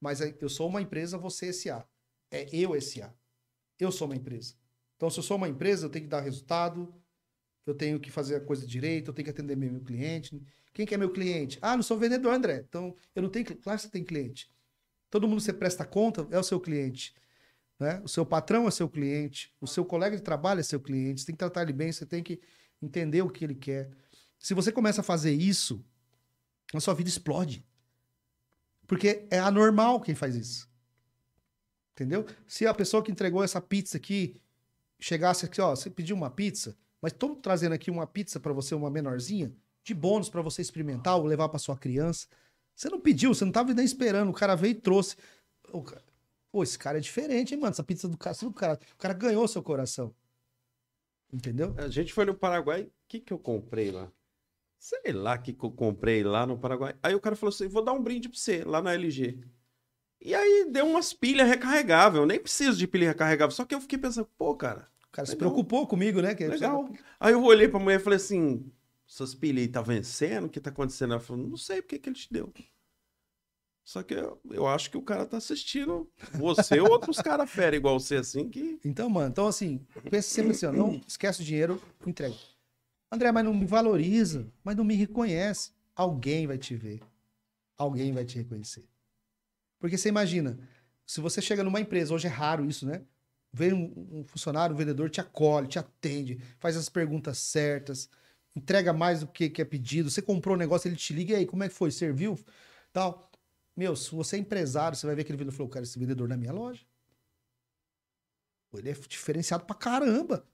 mas 0.00 0.20
é- 0.20 0.36
eu 0.40 0.48
sou 0.48 0.68
uma 0.68 0.80
empresa 0.82 1.18
você 1.18 1.48
S.A. 1.48 1.86
É 2.30 2.48
eu 2.54 2.74
S.A. 2.74 3.12
Eu 3.78 3.90
sou 3.92 4.06
uma 4.06 4.16
empresa. 4.16 4.54
Então, 4.96 5.10
se 5.10 5.18
eu 5.18 5.22
sou 5.22 5.36
uma 5.36 5.48
empresa, 5.48 5.86
eu 5.86 5.90
tenho 5.90 6.04
que 6.04 6.10
dar 6.10 6.20
resultado, 6.20 6.94
eu 7.66 7.74
tenho 7.74 7.98
que 7.98 8.10
fazer 8.10 8.36
a 8.36 8.40
coisa 8.40 8.66
direito, 8.66 9.10
eu 9.10 9.14
tenho 9.14 9.24
que 9.24 9.30
atender 9.30 9.56
meu, 9.56 9.80
cliente. 9.80 10.40
Quem 10.72 10.86
que 10.86 10.94
é 10.94 10.98
meu 10.98 11.10
cliente? 11.10 11.58
Ah, 11.62 11.76
não 11.76 11.82
sou 11.82 11.98
vendedor, 11.98 12.32
André. 12.32 12.64
Então, 12.68 12.94
eu 13.14 13.22
não 13.22 13.28
tenho... 13.28 13.44
Claro 13.44 13.78
que 13.78 13.84
você 13.84 13.90
tem 13.90 14.04
cliente. 14.04 14.50
Todo 15.10 15.28
mundo 15.28 15.38
que 15.38 15.44
você 15.44 15.52
presta 15.52 15.84
conta 15.84 16.26
é 16.30 16.38
o 16.38 16.42
seu 16.42 16.60
cliente. 16.60 17.14
Né? 17.78 18.00
O 18.04 18.08
seu 18.08 18.24
patrão 18.24 18.68
é 18.68 18.70
seu 18.70 18.88
cliente, 18.88 19.52
o 19.60 19.66
seu 19.66 19.84
colega 19.84 20.16
de 20.16 20.22
trabalho 20.22 20.60
é 20.60 20.62
seu 20.62 20.80
cliente, 20.80 21.20
você 21.20 21.26
tem 21.26 21.34
que 21.34 21.38
tratar 21.38 21.62
ele 21.62 21.72
bem, 21.72 21.90
você 21.90 22.06
tem 22.06 22.22
que 22.22 22.40
entender 22.80 23.22
o 23.22 23.30
que 23.30 23.44
ele 23.44 23.54
quer. 23.54 23.90
Se 24.44 24.52
você 24.52 24.70
começa 24.70 25.00
a 25.00 25.02
fazer 25.02 25.32
isso, 25.32 25.82
a 26.74 26.78
sua 26.78 26.92
vida 26.92 27.08
explode. 27.08 27.64
Porque 28.86 29.26
é 29.30 29.38
anormal 29.38 30.02
quem 30.02 30.14
faz 30.14 30.36
isso. 30.36 30.68
Entendeu? 31.92 32.26
Se 32.46 32.66
a 32.66 32.74
pessoa 32.74 33.02
que 33.02 33.10
entregou 33.10 33.42
essa 33.42 33.58
pizza 33.58 33.96
aqui 33.96 34.38
chegasse 35.00 35.46
aqui, 35.46 35.62
ó, 35.62 35.74
você 35.74 35.88
pediu 35.88 36.14
uma 36.14 36.28
pizza, 36.28 36.76
mas 37.00 37.14
tô 37.14 37.34
trazendo 37.36 37.72
aqui 37.72 37.90
uma 37.90 38.06
pizza 38.06 38.38
para 38.38 38.52
você, 38.52 38.74
uma 38.74 38.90
menorzinha, 38.90 39.50
de 39.82 39.94
bônus 39.94 40.28
para 40.28 40.42
você 40.42 40.60
experimentar 40.60 41.16
ou 41.16 41.24
levar 41.24 41.48
para 41.48 41.58
sua 41.58 41.78
criança. 41.78 42.26
Você 42.76 42.90
não 42.90 43.00
pediu, 43.00 43.32
você 43.32 43.46
não 43.46 43.52
tava 43.52 43.72
nem 43.72 43.82
esperando, 43.82 44.28
o 44.28 44.34
cara 44.34 44.54
veio 44.54 44.72
e 44.72 44.74
trouxe. 44.74 45.16
O 45.72 45.82
Pô, 46.52 46.62
esse 46.62 46.78
cara 46.78 46.98
é 46.98 47.00
diferente, 47.00 47.54
hein, 47.54 47.60
mano? 47.60 47.72
Essa 47.72 47.82
pizza 47.82 48.06
do 48.06 48.18
cara, 48.18 48.36
o 48.42 48.52
cara, 48.52 48.78
o 48.92 48.98
cara 48.98 49.14
ganhou 49.14 49.48
seu 49.48 49.62
coração. 49.62 50.14
Entendeu? 51.32 51.74
A 51.78 51.88
gente 51.88 52.12
foi 52.12 52.26
no 52.26 52.34
Paraguai, 52.34 52.82
o 52.82 52.92
que 53.08 53.20
que 53.20 53.32
eu 53.32 53.38
comprei 53.38 53.90
lá? 53.90 54.12
Sei 54.84 55.14
lá 55.14 55.38
que 55.38 55.56
eu 55.58 55.70
comprei 55.70 56.22
lá 56.22 56.44
no 56.44 56.58
Paraguai. 56.58 56.94
Aí 57.02 57.14
o 57.14 57.20
cara 57.20 57.34
falou 57.34 57.48
assim, 57.48 57.66
vou 57.66 57.82
dar 57.82 57.94
um 57.94 58.02
brinde 58.02 58.28
pra 58.28 58.36
você, 58.36 58.62
lá 58.64 58.82
na 58.82 58.92
LG. 58.92 59.42
E 60.20 60.34
aí 60.34 60.68
deu 60.70 60.86
umas 60.86 61.14
pilhas 61.14 61.48
recarregáveis, 61.48 62.20
eu 62.20 62.26
nem 62.26 62.38
preciso 62.38 62.76
de 62.76 62.86
pilha 62.86 63.08
recarregável, 63.08 63.50
só 63.50 63.64
que 63.64 63.74
eu 63.74 63.80
fiquei 63.80 63.96
pensando, 63.96 64.28
pô, 64.36 64.54
cara, 64.54 64.86
O 65.08 65.10
cara 65.10 65.24
se 65.24 65.36
preocupou 65.36 65.86
comigo, 65.86 66.20
né? 66.20 66.34
Que 66.34 66.46
legal. 66.46 66.90
Aí 67.18 67.32
eu 67.32 67.42
olhei 67.42 67.66
pra 67.66 67.80
mulher 67.80 67.98
e 67.98 68.02
falei 68.02 68.18
assim, 68.18 68.70
essas 69.08 69.34
pilhas 69.34 69.62
aí 69.62 69.68
tá 69.68 69.80
vencendo? 69.80 70.44
O 70.44 70.50
que 70.50 70.60
tá 70.60 70.68
acontecendo? 70.68 71.14
Ela 71.14 71.20
falou, 71.20 71.46
não 71.46 71.56
sei 71.56 71.80
porque 71.80 71.98
que 71.98 72.10
ele 72.10 72.16
te 72.16 72.30
deu. 72.30 72.52
Só 73.82 74.02
que 74.02 74.12
eu, 74.12 74.38
eu 74.50 74.66
acho 74.66 74.90
que 74.90 74.98
o 74.98 75.02
cara 75.02 75.24
tá 75.24 75.38
assistindo 75.38 76.06
você 76.34 76.78
ou 76.78 76.90
outros 76.90 77.22
caras 77.22 77.50
fera 77.50 77.74
igual 77.74 77.98
você, 77.98 78.16
assim, 78.16 78.50
que... 78.50 78.78
Então, 78.84 79.08
mano, 79.08 79.30
então 79.30 79.46
assim, 79.46 79.80
pensa 80.10 80.28
sempre 80.28 80.50
assim, 80.50 80.66
ó, 80.66 80.72
não 80.72 81.00
esquece 81.08 81.40
o 81.40 81.44
dinheiro, 81.44 81.80
entrega. 82.06 82.34
André, 83.10 83.30
mas 83.30 83.44
não 83.44 83.54
me 83.54 83.66
valoriza, 83.66 84.52
mas 84.62 84.76
não 84.76 84.84
me 84.84 84.94
reconhece. 84.94 85.72
Alguém 85.94 86.46
vai 86.46 86.58
te 86.58 86.74
ver. 86.74 87.00
Alguém 87.76 88.12
vai 88.12 88.24
te 88.24 88.36
reconhecer. 88.36 88.84
Porque 89.78 89.96
você 89.96 90.08
imagina, 90.08 90.58
se 91.06 91.20
você 91.20 91.40
chega 91.42 91.62
numa 91.62 91.80
empresa, 91.80 92.14
hoje 92.14 92.26
é 92.26 92.30
raro 92.30 92.64
isso, 92.64 92.86
né? 92.86 93.02
Vem 93.52 93.72
um, 93.72 94.20
um 94.20 94.24
funcionário, 94.24 94.74
um 94.74 94.78
vendedor, 94.78 95.10
te 95.10 95.20
acolhe, 95.20 95.68
te 95.68 95.78
atende, 95.78 96.40
faz 96.58 96.76
as 96.76 96.88
perguntas 96.88 97.38
certas, 97.38 98.08
entrega 98.56 98.92
mais 98.92 99.20
do 99.20 99.28
que, 99.28 99.48
que 99.48 99.62
é 99.62 99.64
pedido. 99.64 100.10
Você 100.10 100.22
comprou 100.22 100.56
um 100.56 100.58
negócio, 100.58 100.88
ele 100.88 100.96
te 100.96 101.12
liga, 101.12 101.34
e 101.34 101.36
aí, 101.36 101.46
como 101.46 101.62
é 101.62 101.68
que 101.68 101.74
foi? 101.74 101.90
Serviu? 101.90 102.38
Tal. 102.92 103.30
Meu, 103.76 103.94
se 103.94 104.10
você 104.14 104.36
é 104.36 104.38
empresário, 104.38 104.96
você 104.96 105.06
vai 105.06 105.14
ver 105.14 105.22
aquele 105.22 105.36
vendedor 105.36 105.54
e 105.54 105.56
falou, 105.56 105.70
cara, 105.70 105.84
esse 105.84 105.98
vendedor 105.98 106.28
na 106.28 106.36
minha 106.36 106.52
loja. 106.52 106.84
Ele 108.72 108.90
é 108.90 108.92
diferenciado 108.92 109.64
pra 109.64 109.74
caramba. 109.74 110.46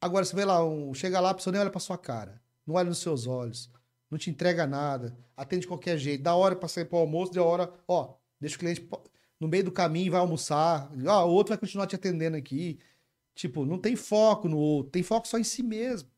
Agora, 0.00 0.24
você 0.24 0.34
vê 0.34 0.44
lá, 0.44 0.64
um, 0.64 0.94
chega 0.94 1.20
lá, 1.20 1.30
a 1.30 1.34
pessoa 1.34 1.52
nem 1.52 1.60
olha 1.60 1.70
pra 1.70 1.80
sua 1.80 1.98
cara, 1.98 2.40
não 2.66 2.76
olha 2.76 2.88
nos 2.88 2.98
seus 2.98 3.26
olhos, 3.26 3.70
não 4.10 4.18
te 4.18 4.30
entrega 4.30 4.66
nada, 4.66 5.18
atende 5.36 5.62
de 5.62 5.68
qualquer 5.68 5.98
jeito, 5.98 6.22
dá 6.22 6.34
hora 6.34 6.54
pra 6.54 6.68
sair 6.68 6.84
pro 6.84 6.98
almoço, 6.98 7.32
dá 7.32 7.42
hora, 7.42 7.72
ó, 7.86 8.14
deixa 8.40 8.56
o 8.56 8.58
cliente 8.58 8.88
no 9.40 9.48
meio 9.48 9.64
do 9.64 9.72
caminho 9.72 10.10
vai 10.12 10.20
almoçar, 10.20 10.90
ó, 11.06 11.26
o 11.26 11.30
outro 11.30 11.50
vai 11.50 11.58
continuar 11.58 11.86
te 11.86 11.94
atendendo 11.94 12.36
aqui. 12.36 12.78
Tipo, 13.34 13.64
não 13.64 13.78
tem 13.78 13.94
foco 13.94 14.48
no 14.48 14.58
outro, 14.58 14.90
tem 14.90 15.02
foco 15.02 15.28
só 15.28 15.38
em 15.38 15.44
si 15.44 15.62
mesmo. 15.62 16.10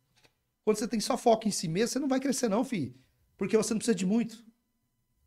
Quando 0.65 0.79
você 0.79 0.89
tem 0.89 1.01
só 1.01 1.19
foco 1.19 1.47
em 1.47 1.51
si 1.51 1.69
mesmo, 1.69 1.89
você 1.89 1.99
não 1.99 2.09
vai 2.09 2.19
crescer 2.19 2.49
não, 2.49 2.65
filho. 2.65 2.95
Porque 3.37 3.57
você 3.57 3.75
não 3.75 3.79
precisa 3.79 3.95
de 3.95 4.07
muito. 4.07 4.43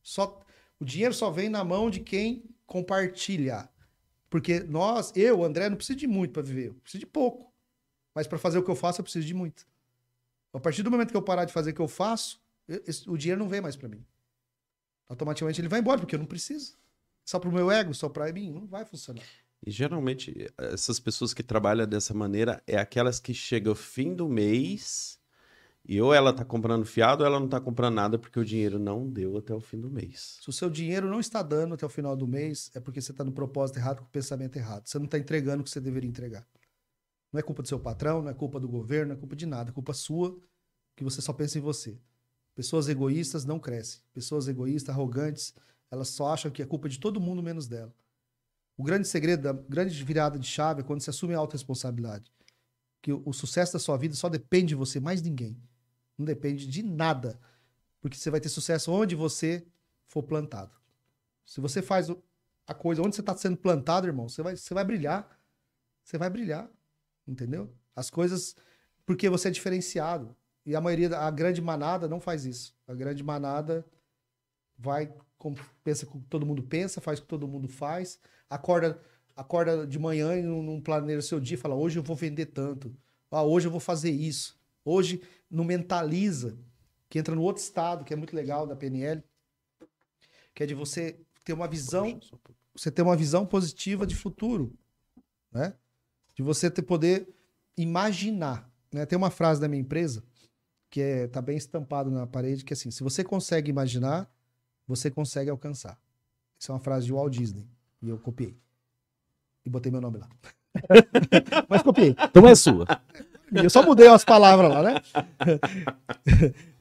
Só 0.02 0.42
o 0.80 0.86
dinheiro 0.86 1.14
só 1.14 1.30
vem 1.30 1.50
na 1.50 1.64
mão 1.64 1.92
de 1.92 2.00
quem 2.00 2.50
compartilha. 2.66 3.70
Porque 4.28 4.62
nós, 4.62 5.12
eu, 5.16 5.44
André, 5.44 5.70
não 5.70 5.78
preciso 5.78 6.00
de 6.00 6.08
muito 6.08 6.32
para 6.32 6.42
viver, 6.42 6.70
eu 6.70 6.74
preciso 6.76 7.02
de 7.02 7.06
pouco. 7.06 7.53
Mas 8.14 8.28
para 8.28 8.38
fazer 8.38 8.60
o 8.60 8.64
que 8.64 8.70
eu 8.70 8.76
faço, 8.76 9.02
eu 9.02 9.04
preciso 9.04 9.26
de 9.26 9.34
muito. 9.34 9.66
A 10.54 10.60
partir 10.60 10.84
do 10.84 10.92
momento 10.92 11.12
que 11.12 11.18
eu 11.18 11.22
parar 11.22 11.46
de 11.46 11.54
fazer 11.54 11.72
o 11.72 11.74
que 11.74 11.82
eu 11.82 11.88
faço, 11.88 12.40
o 13.08 13.18
dinheiro 13.18 13.40
não 13.40 13.50
vem 13.50 13.60
mais 13.60 13.76
para 13.76 13.90
mim. 13.90 14.06
Automaticamente 15.10 15.60
ele 15.60 15.68
vai 15.68 15.80
embora, 15.80 16.00
porque 16.00 16.16
eu 16.16 16.20
não 16.20 16.26
preciso. 16.26 16.78
Só 17.26 17.40
para 17.40 17.50
o 17.50 17.54
meu 17.54 17.72
ego, 17.72 17.94
só 17.94 18.10
para 18.10 18.32
mim, 18.32 18.52
não 18.52 18.68
vai 18.68 18.86
funcionar. 18.86 19.24
E 19.66 19.72
geralmente, 19.72 20.52
essas 20.58 21.00
pessoas 21.00 21.34
que 21.34 21.42
trabalham 21.42 21.88
dessa 21.88 22.14
maneira 22.14 22.62
é 22.68 22.78
aquelas 22.78 23.20
que 23.20 23.34
chegam 23.34 23.74
fim 23.74 24.14
do 24.14 24.28
mês 24.28 25.20
e 25.86 26.02
ou 26.02 26.14
ela 26.14 26.30
está 26.32 26.46
comprando 26.46 26.86
fiado 26.86 27.24
ou 27.24 27.28
ela 27.28 27.40
não 27.40 27.46
está 27.46 27.60
comprando 27.60 27.96
nada 27.96 28.20
porque 28.20 28.40
o 28.40 28.46
dinheiro 28.46 28.78
não 28.78 29.10
deu 29.10 29.38
até 29.38 29.54
o 29.54 29.60
fim 29.60 29.80
do 29.80 29.90
mês. 29.90 30.40
Se 30.42 30.50
o 30.50 30.54
seu 30.54 30.70
dinheiro 30.70 31.10
não 31.10 31.20
está 31.20 31.42
dando 31.42 31.74
até 31.74 31.86
o 31.86 31.90
final 31.90 32.16
do 32.16 32.28
mês, 32.28 32.72
é 32.74 32.80
porque 32.80 33.02
você 33.02 33.12
está 33.12 33.24
no 33.24 33.32
propósito 33.32 33.78
errado, 33.78 34.00
com 34.00 34.06
o 34.06 34.10
pensamento 34.10 34.56
errado. 34.56 34.88
Você 34.88 34.98
não 34.98 35.06
está 35.06 35.18
entregando 35.18 35.62
o 35.62 35.64
que 35.64 35.70
você 35.70 35.82
deveria 35.82 36.10
entregar. 36.10 36.46
Não 37.34 37.40
é 37.40 37.42
culpa 37.42 37.64
do 37.64 37.68
seu 37.68 37.80
patrão, 37.80 38.22
não 38.22 38.30
é 38.30 38.34
culpa 38.34 38.60
do 38.60 38.70
governo, 38.70 39.08
não 39.10 39.16
é 39.16 39.20
culpa 39.20 39.36
de 39.36 39.48
nada. 39.48 39.72
É 39.72 39.74
culpa 39.74 39.92
sua, 39.92 40.40
que 40.96 41.04
você 41.04 41.20
só 41.20 41.34
pensa 41.34 41.58
em 41.58 41.62
você. 41.62 42.00
Pessoas 42.54 42.88
egoístas 42.88 43.44
não 43.44 43.60
crescem. 43.60 44.02
Pessoas 44.14 44.48
egoístas, 44.48 44.94
arrogantes, 44.94 45.56
elas 45.90 46.10
só 46.10 46.32
acham 46.32 46.52
que 46.52 46.62
é 46.62 46.66
culpa 46.66 46.88
de 46.88 47.00
todo 47.00 47.20
mundo 47.20 47.42
menos 47.42 47.68
dela. 47.68 47.92
O 48.78 48.84
grande 48.84 49.08
segredo, 49.08 49.42
da 49.42 49.54
grande 49.54 50.04
virada 50.04 50.38
de 50.38 50.48
chave 50.48 50.82
é 50.82 50.84
quando 50.84 51.02
você 51.02 51.10
assume 51.10 51.34
a 51.34 51.40
autorresponsabilidade. 51.40 52.32
Que 53.02 53.12
o, 53.12 53.24
o 53.26 53.34
sucesso 53.34 53.74
da 53.74 53.80
sua 53.80 53.98
vida 53.98 54.14
só 54.14 54.30
depende 54.30 54.68
de 54.68 54.76
você, 54.76 55.00
mais 55.00 55.20
ninguém. 55.20 55.60
Não 56.16 56.26
depende 56.26 56.68
de 56.68 56.84
nada. 56.84 57.40
Porque 58.00 58.16
você 58.16 58.30
vai 58.30 58.40
ter 58.40 58.50
sucesso 58.50 58.92
onde 58.92 59.16
você 59.16 59.66
for 60.08 60.22
plantado. 60.22 60.72
Se 61.44 61.60
você 61.60 61.82
faz 61.82 62.10
a 62.68 62.74
coisa 62.76 63.02
onde 63.02 63.16
você 63.16 63.22
está 63.22 63.36
sendo 63.36 63.58
plantado, 63.58 64.06
irmão, 64.06 64.30
você 64.30 64.44
vai, 64.44 64.56
você 64.56 64.74
vai 64.74 64.86
brilhar. 64.86 65.40
Você 66.04 66.18
vai 66.18 66.30
brilhar. 66.30 66.70
Entendeu? 67.28 67.74
As 67.96 68.10
coisas. 68.10 68.56
Porque 69.06 69.30
você 69.30 69.50
é 69.50 69.52
diferenciado. 69.52 70.36
E 70.66 70.76
a 70.76 70.82
maioria, 70.82 71.18
a 71.18 71.30
grande 71.30 71.62
manada 71.62 72.08
não 72.08 72.20
faz 72.20 72.46
isso. 72.46 72.76
A 72.88 72.94
grande 72.94 73.22
manada 73.24 73.86
vai, 74.78 75.14
pensa 75.84 76.06
que 76.06 76.18
todo 76.30 76.46
mundo 76.46 76.64
pensa, 76.64 77.02
faz 77.02 77.20
o 77.20 77.24
que 77.24 77.28
todo 77.28 77.48
mundo 77.48 77.68
faz, 77.68 78.20
acorda, 78.50 79.00
acorda 79.36 79.86
de 79.86 80.00
manhã 80.00 80.38
e 80.38 80.42
não, 80.42 80.82
planeja 80.82 81.20
o 81.20 81.24
seu 81.24 81.40
dia 81.40 81.56
e 81.56 81.60
fala: 81.60 81.76
hoje 81.76 82.00
eu 82.00 82.04
vou 82.04 82.16
vender 82.16 82.48
tanto. 82.48 82.96
Ah, 83.30 83.44
hoje 83.44 83.68
eu 83.68 83.72
vou 83.72 83.80
fazer 83.80 84.12
isso. 84.12 84.58
Hoje 84.86 85.22
não 85.50 85.64
mentaliza, 85.64 86.58
que 87.10 87.20
entra 87.20 87.36
no 87.36 87.42
outro 87.42 87.62
estado, 87.62 88.04
que 88.04 88.14
é 88.14 88.16
muito 88.16 88.36
legal 88.36 88.66
da 88.68 88.76
PNL, 88.76 89.24
que 90.54 90.64
é 90.64 90.66
de 90.66 90.74
você 90.74 91.20
ter 91.44 91.54
uma 91.54 91.68
visão, 91.68 92.20
você 92.74 92.92
ter 92.92 93.02
uma 93.02 93.16
visão 93.16 93.46
positiva 93.46 94.06
de 94.06 94.16
futuro, 94.16 94.74
né? 95.52 95.76
De 96.36 96.44
você 96.44 96.70
ter 96.70 96.82
poder 96.82 97.28
imaginar. 97.78 98.70
Né? 98.92 99.06
Tem 99.06 99.18
uma 99.18 99.30
frase 99.30 99.60
da 99.60 99.68
minha 99.68 99.82
empresa 99.82 100.24
que 100.90 101.02
é, 101.02 101.28
tá 101.28 101.42
bem 101.42 101.58
estampado 101.58 102.12
na 102.12 102.28
parede, 102.28 102.64
que 102.64 102.72
é 102.72 102.76
assim, 102.76 102.92
se 102.92 103.04
você 103.04 103.24
consegue 103.24 103.70
imaginar, 103.70 104.30
você 104.88 105.10
consegue 105.10 105.50
alcançar. 105.50 105.98
Isso 106.60 106.72
é 106.72 106.76
uma 106.76 106.80
frase 106.80 107.08
de 107.08 107.14
Walt 107.14 107.34
Disney. 107.34 107.68
E 108.02 108.10
eu 108.10 108.18
copiei. 108.20 108.56
E 109.66 109.70
botei 109.70 109.92
meu 109.92 110.02
nome 110.02 110.20
lá. 110.20 110.30
Mas 111.68 111.82
copiei. 111.82 112.16
Então 112.30 112.48
é 112.48 112.54
sua. 112.54 112.86
Eu 113.52 113.70
só 113.70 113.84
mudei 113.84 114.08
as 114.08 114.26
palavras 114.26 114.70
lá, 114.70 114.84
né? 114.84 114.96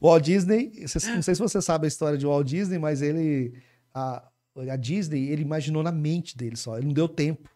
Walt 0.01 0.23
Disney, 0.23 0.71
não 0.79 1.21
sei 1.21 1.35
se 1.35 1.41
você 1.41 1.61
sabe 1.61 1.85
a 1.85 1.87
história 1.87 2.17
de 2.17 2.25
Walt 2.25 2.47
Disney, 2.47 2.79
mas 2.79 3.01
ele. 3.01 3.53
A, 3.93 4.27
a 4.71 4.75
Disney, 4.75 5.29
ele 5.29 5.43
imaginou 5.43 5.83
na 5.83 5.91
mente 5.91 6.35
dele 6.35 6.55
só. 6.55 6.77
Ele 6.77 6.87
não 6.87 6.93
deu 6.93 7.07
tempo. 7.07 7.49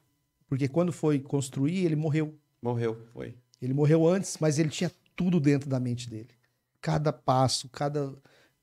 Porque 0.48 0.68
quando 0.68 0.92
foi 0.92 1.20
construir, 1.20 1.86
ele 1.86 1.96
morreu. 1.96 2.38
Morreu, 2.62 3.06
foi. 3.14 3.36
Ele 3.62 3.74
morreu 3.74 4.08
antes, 4.08 4.38
mas 4.40 4.58
ele 4.58 4.70
tinha 4.70 4.92
tudo 5.16 5.40
dentro 5.40 5.70
da 5.70 5.80
mente 5.80 6.10
dele. 6.10 6.30
Cada 6.82 7.12
passo, 7.12 7.68
cada, 7.70 8.16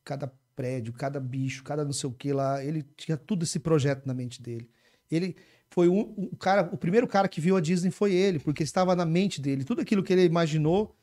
cada 0.03 0.33
prédio, 0.57 0.93
cada 0.93 1.21
bicho, 1.21 1.63
cada 1.63 1.85
não 1.85 1.93
sei 1.93 2.09
o 2.09 2.13
que 2.13 2.33
lá, 2.33 2.65
ele 2.65 2.83
tinha 2.97 3.17
tudo 3.17 3.45
esse 3.45 3.59
projeto 3.59 4.07
na 4.07 4.15
mente 4.15 4.41
dele. 4.41 4.71
Ele 5.11 5.37
foi 5.69 5.89
um, 5.89 6.15
um 6.17 6.31
cara, 6.37 6.71
o 6.73 6.79
primeiro 6.79 7.07
cara 7.07 7.29
que 7.29 7.41
viu 7.41 7.57
a 7.57 7.61
Disney 7.61 7.91
foi 7.91 8.15
ele, 8.15 8.39
porque 8.39 8.63
estava 8.63 8.97
na 8.97 9.05
mente 9.05 9.41
dele. 9.41 9.65
Tudo 9.65 9.83
aquilo 9.83 10.03
que 10.03 10.13
ele 10.13 10.25
imaginou 10.25 10.97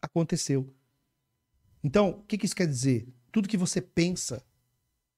aconteceu. 0.00 0.72
Então, 1.84 2.10
o 2.10 2.22
que, 2.22 2.38
que 2.38 2.46
isso 2.46 2.56
quer 2.56 2.66
dizer? 2.66 3.06
Tudo 3.30 3.48
que 3.48 3.56
você 3.56 3.80
pensa, 3.80 4.42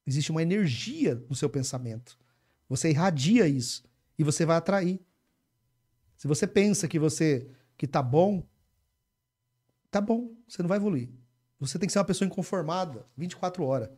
existe 0.07 0.31
uma 0.31 0.43
energia 0.43 1.23
no 1.29 1.37
seu 1.37 1.49
pensamento. 1.49 2.19
Você 2.69 2.91
irradia 2.91 3.47
isso 3.47 3.85
e 4.19 4.25
você 4.25 4.45
vai 4.45 4.57
atrair. 4.57 5.01
Se 6.17 6.27
você 6.27 6.47
pensa 6.47 6.89
que 6.89 6.99
você 6.99 7.49
que 7.77 7.87
tá 7.87 8.03
bom, 8.03 8.43
tá 9.91 10.01
bom, 10.01 10.33
você 10.47 10.63
não 10.63 10.69
vai 10.69 10.79
evoluir. 10.79 11.11
Você 11.59 11.79
tem 11.79 11.87
que 11.87 11.93
ser 11.93 11.99
uma 11.99 12.05
pessoa 12.05 12.27
inconformada 12.27 13.07
24 13.17 13.65
horas. 13.65 13.91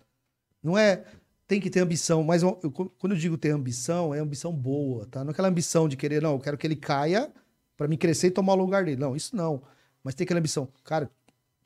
Não 0.63 0.77
é 0.77 1.05
tem 1.47 1.61
que 1.61 1.71
ter 1.71 1.81
ambição, 1.81 2.25
mas 2.25 2.43
eu, 2.43 2.55
quando 2.99 3.13
eu 3.13 3.19
digo 3.19 3.39
ter 3.39 3.51
ambição, 3.51 4.13
é 4.13 4.19
ambição 4.19 4.53
boa, 4.53 5.07
tá? 5.07 5.23
Não 5.23 5.31
é 5.31 5.33
aquela 5.33 5.49
ambição 5.49 5.89
de 5.89 5.97
querer, 5.97 6.21
não, 6.21 6.33
eu 6.33 6.41
quero 6.41 6.59
que 6.59 6.67
ele 6.67 6.75
caia 6.75 7.33
para 7.77 7.87
me 7.87 7.97
crescer 7.97 8.29
e 8.29 8.31
tomar 8.33 8.55
o 8.55 8.57
lugar 8.57 8.85
dele. 8.85 8.97
Não, 8.97 9.15
isso 9.15 9.37
não. 9.37 9.63
Mas 10.03 10.15
tem 10.15 10.25
aquela 10.25 10.41
ambição, 10.41 10.69
cara, 10.83 11.09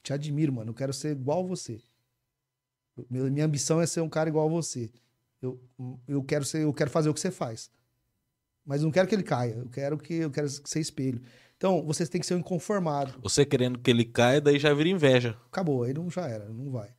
te 0.02 0.12
admiro, 0.12 0.52
mano, 0.52 0.70
eu 0.70 0.74
quero 0.74 0.92
ser 0.92 1.12
igual 1.12 1.46
você. 1.46 1.80
Minha 3.08 3.46
ambição 3.46 3.80
é 3.80 3.86
ser 3.86 4.02
um 4.02 4.08
cara 4.08 4.28
igual 4.28 4.46
a 4.46 4.50
você. 4.50 4.90
Eu, 5.40 5.58
eu 6.06 6.22
quero 6.22 6.44
ser, 6.44 6.62
eu 6.62 6.72
quero 6.72 6.90
fazer 6.90 7.08
o 7.08 7.14
que 7.14 7.20
você 7.20 7.30
faz. 7.30 7.70
Mas 8.64 8.82
não 8.82 8.90
quero 8.90 9.08
que 9.08 9.14
ele 9.14 9.22
caia, 9.22 9.54
eu 9.54 9.68
quero 9.68 9.98
que 9.98 10.14
eu 10.14 10.30
quero 10.30 10.48
ser 10.48 10.80
espelho. 10.80 11.20
Então, 11.56 11.84
vocês 11.84 12.08
têm 12.08 12.20
que 12.20 12.26
ser 12.26 12.34
um 12.34 12.38
inconformado. 12.38 13.18
Você 13.22 13.44
querendo 13.44 13.78
que 13.78 13.90
ele 13.90 14.04
caia, 14.04 14.40
daí 14.40 14.58
já 14.58 14.72
vira 14.72 14.88
inveja. 14.88 15.36
Acabou, 15.46 15.82
aí 15.82 15.92
não 15.92 16.10
já 16.10 16.26
era, 16.26 16.48
não 16.48 16.70
vai. 16.70 16.94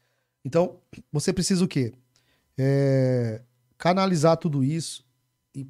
Então, 0.46 0.80
você 1.12 1.34
precisa 1.34 1.64
o 1.64 1.68
quê? 1.68 1.94
É, 2.58 3.42
canalizar 3.78 4.38
tudo 4.38 4.64
isso 4.64 5.04
e, 5.56 5.68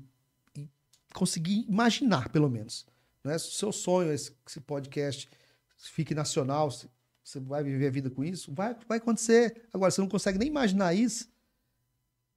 e, 0.57 0.67
conseguir 1.13 1.65
imaginar, 1.69 2.29
pelo 2.29 2.49
menos. 2.49 2.85
Né? 3.23 3.37
Se 3.37 3.47
o 3.47 3.51
seu 3.51 3.71
sonho, 3.71 4.11
esse, 4.11 4.33
esse 4.45 4.59
podcast, 4.59 5.29
fique 5.77 6.13
nacional, 6.13 6.69
você 7.23 7.39
vai 7.39 7.63
viver 7.63 7.87
a 7.87 7.91
vida 7.91 8.09
com 8.09 8.23
isso, 8.23 8.53
vai, 8.53 8.75
vai 8.87 8.97
acontecer. 8.97 9.63
Agora, 9.73 9.91
você 9.91 10.01
não 10.01 10.09
consegue 10.09 10.37
nem 10.37 10.47
imaginar 10.47 10.93
isso, 10.93 11.29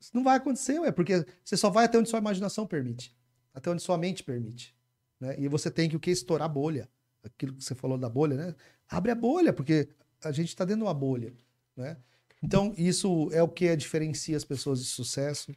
isso 0.01 0.11
não 0.15 0.23
vai 0.23 0.37
acontecer, 0.37 0.79
ué, 0.81 0.93
porque 0.93 1.25
você 1.43 1.57
só 1.57 1.71
vai 1.71 1.87
até 1.87 1.99
onde 1.99 2.09
sua 2.09 2.19
imaginação 2.19 2.67
permite, 2.67 3.15
até 3.55 3.71
onde 3.71 3.83
sua 3.83 3.97
mente 3.97 4.23
permite. 4.23 4.75
Né? 5.21 5.37
E 5.39 5.49
você 5.49 5.71
tem 5.71 5.89
que 5.89 5.97
o 5.97 6.01
que? 6.01 6.11
Estourar 6.11 6.47
a 6.47 6.49
bolha. 6.49 6.89
Aquilo 7.23 7.55
que 7.55 7.65
você 7.65 7.75
falou 7.75 7.97
da 7.97 8.09
bolha, 8.09 8.37
né? 8.37 8.55
Abre 8.89 9.11
a 9.11 9.15
bolha, 9.15 9.53
porque 9.53 9.89
a 10.23 10.33
gente 10.33 10.49
está 10.49 10.65
dentro 10.65 10.81
de 10.81 10.87
uma 10.87 10.95
bolha. 10.95 11.33
Né? 11.77 11.97
Então, 12.43 12.75
isso 12.77 13.31
é 13.33 13.43
o 13.43 13.49
que 13.49 13.75
diferencia 13.75 14.37
as 14.37 14.45
pessoas 14.45 14.81
de 14.81 14.87
sucesso 14.87 15.55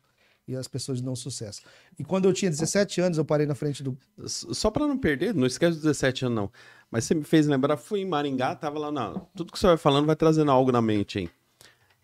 e 0.48 0.56
as 0.56 0.68
pessoas 0.68 1.00
de 1.00 1.04
não 1.04 1.16
sucesso. 1.16 1.62
E 2.00 2.04
quando 2.04 2.26
eu 2.26 2.34
tinha 2.34 2.50
17 2.50 3.02
anos, 3.02 3.18
eu 3.18 3.26
parei 3.26 3.46
na 3.46 3.56
frente 3.56 3.84
do. 3.84 3.98
Só 4.26 4.72
para 4.72 4.88
não 4.88 4.98
perder, 4.98 5.34
não 5.34 5.46
esquece 5.46 5.74
dos 5.74 5.84
17 5.84 6.26
anos, 6.26 6.36
não. 6.36 6.52
Mas 6.90 7.04
você 7.04 7.14
me 7.14 7.24
fez 7.24 7.48
lembrar, 7.48 7.76
fui 7.76 8.00
em 8.00 8.06
Maringá, 8.06 8.56
tava 8.56 8.80
lá 8.80 8.92
na. 8.92 9.20
Tudo 9.36 9.52
que 9.52 9.60
você 9.60 9.68
vai 9.68 9.78
falando 9.78 10.06
vai 10.06 10.16
trazendo 10.16 10.50
algo 10.50 10.72
na 10.72 10.82
mente, 10.82 11.20
hein? 11.20 11.30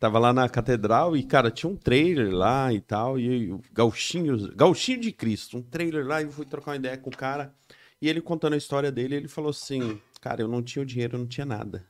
Tava 0.03 0.19
lá 0.19 0.33
na 0.33 0.49
catedral 0.49 1.15
e, 1.15 1.23
cara, 1.23 1.49
tinha 1.49 1.71
um 1.71 1.77
trailer 1.77 2.29
lá 2.35 2.73
e 2.73 2.81
tal, 2.81 3.17
e 3.17 3.53
o 3.53 3.61
Gauchinho, 3.71 4.53
Gauchinho 4.53 4.99
de 4.99 5.13
Cristo, 5.13 5.55
um 5.55 5.61
trailer 5.61 6.05
lá, 6.05 6.21
e 6.21 6.25
eu 6.25 6.31
fui 6.33 6.45
trocar 6.45 6.71
uma 6.71 6.75
ideia 6.75 6.97
com 6.97 7.09
o 7.09 7.15
cara, 7.15 7.55
e 8.01 8.09
ele 8.09 8.19
contando 8.19 8.51
a 8.51 8.57
história 8.57 8.91
dele, 8.91 9.15
ele 9.15 9.29
falou 9.29 9.51
assim, 9.51 10.01
cara, 10.19 10.41
eu 10.41 10.47
não 10.49 10.61
tinha 10.61 10.83
o 10.83 10.85
dinheiro, 10.85 11.15
eu 11.15 11.19
não 11.19 11.25
tinha 11.25 11.45
nada. 11.45 11.85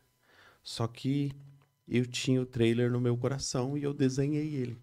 Só 0.62 0.86
que 0.86 1.32
eu 1.88 2.06
tinha 2.06 2.40
o 2.40 2.46
trailer 2.46 2.92
no 2.92 3.02
meu 3.02 3.18
coração 3.18 3.76
e 3.76 3.82
eu 3.82 3.96
desenhei 3.96 4.58
ele. 4.58 4.78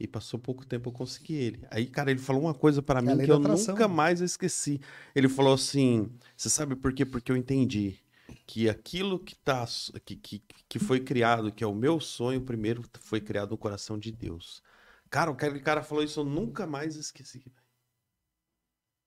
E 0.00 0.08
passou 0.08 0.36
pouco 0.36 0.66
tempo 0.66 0.88
eu 0.88 0.92
consegui 0.92 1.34
ele. 1.34 1.64
Aí, 1.70 1.86
cara, 1.86 2.10
ele 2.10 2.18
falou 2.18 2.42
uma 2.42 2.54
coisa 2.54 2.82
para 2.82 3.00
mim 3.00 3.18
que 3.18 3.30
eu 3.30 3.38
nunca 3.38 3.86
mais 3.86 4.20
esqueci. 4.20 4.80
Ele 5.14 5.28
falou 5.28 5.54
assim: 5.54 6.10
Você 6.36 6.50
sabe 6.50 6.74
por 6.74 6.92
quê? 6.92 7.06
Porque 7.06 7.30
eu 7.30 7.36
entendi 7.36 8.02
que 8.46 8.68
aquilo 8.68 9.18
que, 9.18 9.34
tá, 9.36 9.66
que, 10.04 10.16
que, 10.16 10.42
que 10.68 10.78
foi 10.78 11.00
criado, 11.00 11.52
que 11.52 11.62
é 11.62 11.66
o 11.66 11.74
meu 11.74 12.00
sonho, 12.00 12.40
primeiro 12.40 12.82
foi 13.00 13.20
criado 13.20 13.50
no 13.50 13.58
coração 13.58 13.98
de 13.98 14.10
Deus. 14.12 14.62
Cara, 15.10 15.30
aquele 15.30 15.60
cara 15.60 15.82
falou 15.82 16.02
isso, 16.02 16.20
eu 16.20 16.24
nunca 16.24 16.66
mais 16.66 16.96
esqueci. 16.96 17.42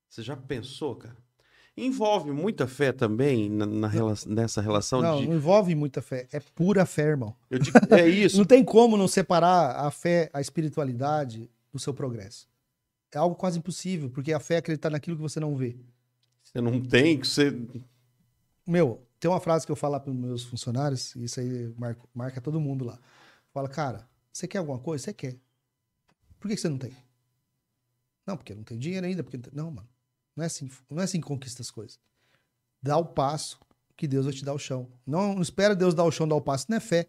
Você 0.09 0.21
já 0.21 0.35
pensou, 0.37 0.95
cara? 0.95 1.17
Envolve 1.77 2.31
muita 2.31 2.67
fé 2.67 2.93
também 2.93 3.49
na, 3.49 3.65
na 3.65 3.87
rela- 3.87 4.13
nessa 4.27 4.61
relação 4.61 5.01
Não, 5.01 5.19
de. 5.21 5.27
não 5.27 5.35
envolve 5.35 5.75
muita 5.75 6.01
fé. 6.01 6.25
É 6.31 6.39
pura 6.39 6.85
fé, 6.85 7.03
irmão. 7.09 7.35
Eu 7.49 7.59
digo- 7.59 7.77
é 7.91 8.07
isso. 8.07 8.37
Não 8.37 8.45
tem 8.45 8.63
como 8.63 8.95
não 8.95 9.09
separar 9.09 9.75
a 9.85 9.91
fé, 9.91 10.29
a 10.31 10.39
espiritualidade 10.39 11.49
do 11.73 11.79
seu 11.79 11.93
progresso. 11.93 12.47
É 13.11 13.17
algo 13.17 13.35
quase 13.35 13.59
impossível, 13.59 14.09
porque 14.09 14.31
a 14.31 14.39
fé 14.39 14.55
é 14.55 14.57
acreditar 14.57 14.89
naquilo 14.89 15.17
que 15.17 15.21
você 15.21 15.39
não 15.39 15.55
vê. 15.55 15.75
Você 16.43 16.61
não 16.61 16.79
tem 16.79 17.19
que 17.19 17.27
você. 17.27 17.53
Meu, 18.65 19.04
tem 19.19 19.29
uma 19.29 19.39
frase 19.39 19.65
que 19.65 19.71
eu 19.71 19.75
falo 19.75 19.99
para 19.99 20.11
os 20.11 20.17
meus 20.17 20.43
funcionários, 20.43 21.15
e 21.15 21.23
isso 21.25 21.39
aí 21.39 21.73
marca, 21.77 22.01
marca 22.13 22.41
todo 22.41 22.59
mundo 22.59 22.85
lá. 22.85 22.99
Fala, 23.53 23.69
cara, 23.69 24.07
você 24.31 24.47
quer 24.47 24.57
alguma 24.59 24.79
coisa? 24.79 25.05
Você 25.05 25.13
quer. 25.13 25.37
Por 26.39 26.49
que 26.49 26.57
você 26.57 26.69
não 26.69 26.77
tem? 26.77 26.95
Não, 28.25 28.35
porque 28.35 28.53
não 28.53 28.63
tem 28.63 28.77
dinheiro 28.77 29.05
ainda. 29.05 29.23
Porque... 29.23 29.39
Não, 29.53 29.71
mano. 29.71 29.87
Não 30.35 30.43
é, 30.43 30.47
assim, 30.47 30.69
não 30.89 30.99
é 31.01 31.05
assim 31.05 31.21
que 31.21 31.27
conquista 31.27 31.61
as 31.61 31.71
coisas. 31.71 31.97
Dá 32.81 32.97
o 32.97 33.05
passo 33.05 33.59
que 33.95 34.07
Deus 34.07 34.25
vai 34.25 34.33
te 34.33 34.43
dar 34.43 34.53
o 34.53 34.59
chão. 34.59 34.91
Não, 35.05 35.33
não 35.35 35.41
espera 35.41 35.75
Deus 35.75 35.93
dar 35.93 36.03
o 36.03 36.11
chão, 36.11 36.27
dar 36.27 36.35
o 36.35 36.41
passo. 36.41 36.65
Não 36.69 36.77
é 36.77 36.81
fé. 36.81 37.07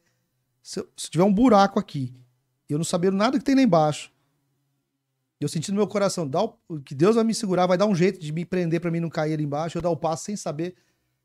Se, 0.62 0.78
eu- 0.80 0.88
se 0.96 1.10
tiver 1.10 1.24
um 1.24 1.32
buraco 1.32 1.78
aqui, 1.78 2.14
eu 2.68 2.78
não 2.78 2.84
sabendo 2.84 3.16
nada 3.16 3.38
que 3.38 3.44
tem 3.44 3.54
lá 3.54 3.62
embaixo, 3.62 4.12
eu 5.40 5.48
senti 5.48 5.70
no 5.70 5.76
meu 5.76 5.86
coração, 5.86 6.26
dá 6.26 6.42
o, 6.42 6.80
que 6.84 6.94
Deus 6.94 7.14
vai 7.16 7.24
me 7.24 7.34
segurar, 7.34 7.66
vai 7.66 7.76
dar 7.76 7.86
um 7.86 7.94
jeito 7.94 8.18
de 8.18 8.32
me 8.32 8.44
prender 8.44 8.80
para 8.80 8.90
mim 8.90 9.00
não 9.00 9.10
cair 9.10 9.34
ali 9.34 9.44
embaixo, 9.44 9.76
eu 9.76 9.82
dar 9.82 9.90
o 9.90 9.96
passo 9.96 10.24
sem 10.24 10.36
saber. 10.36 10.76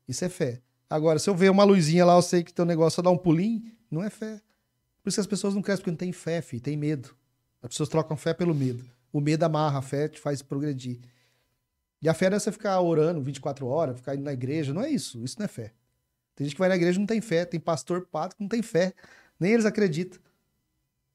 Isso 0.06 0.24
é 0.24 0.28
fé. 0.28 0.60
Agora, 0.94 1.18
se 1.18 1.28
eu 1.30 1.34
ver 1.34 1.50
uma 1.50 1.64
luzinha 1.64 2.04
lá, 2.04 2.14
eu 2.14 2.22
sei 2.22 2.42
que 2.42 2.52
teu 2.52 2.64
negócio 2.64 2.96
só 2.96 3.02
dá 3.02 3.10
um 3.10 3.16
pulinho, 3.16 3.62
não 3.90 4.02
é 4.02 4.10
fé. 4.10 4.40
Por 5.02 5.08
isso 5.08 5.16
que 5.16 5.20
as 5.20 5.26
pessoas 5.26 5.54
não 5.54 5.62
crescem 5.62 5.80
porque 5.82 5.90
não 5.90 5.96
tem 5.96 6.12
fé, 6.12 6.40
filho, 6.42 6.62
tem 6.62 6.76
medo. 6.76 7.14
As 7.62 7.68
pessoas 7.68 7.88
trocam 7.88 8.16
fé 8.16 8.34
pelo 8.34 8.54
medo. 8.54 8.84
O 9.12 9.20
medo 9.20 9.42
amarra, 9.44 9.78
a 9.78 9.82
fé 9.82 10.08
te 10.08 10.20
faz 10.20 10.42
progredir. 10.42 11.00
E 12.00 12.08
a 12.08 12.14
fé 12.14 12.28
não 12.28 12.36
é 12.36 12.40
você 12.40 12.50
ficar 12.52 12.80
orando 12.80 13.20
24 13.22 13.66
horas, 13.66 13.96
ficar 13.96 14.14
indo 14.14 14.24
na 14.24 14.32
igreja, 14.32 14.72
não 14.74 14.82
é 14.82 14.90
isso. 14.90 15.22
Isso 15.24 15.36
não 15.38 15.44
é 15.44 15.48
fé. 15.48 15.72
Tem 16.34 16.44
gente 16.46 16.54
que 16.54 16.58
vai 16.60 16.68
na 16.68 16.76
igreja 16.76 16.98
e 16.98 17.00
não 17.00 17.06
tem 17.06 17.20
fé, 17.20 17.44
tem 17.44 17.60
pastor, 17.60 18.06
pato 18.10 18.36
que 18.36 18.42
não 18.42 18.48
tem 18.48 18.62
fé. 18.62 18.92
Nem 19.38 19.52
eles 19.52 19.64
acreditam. 19.64 20.20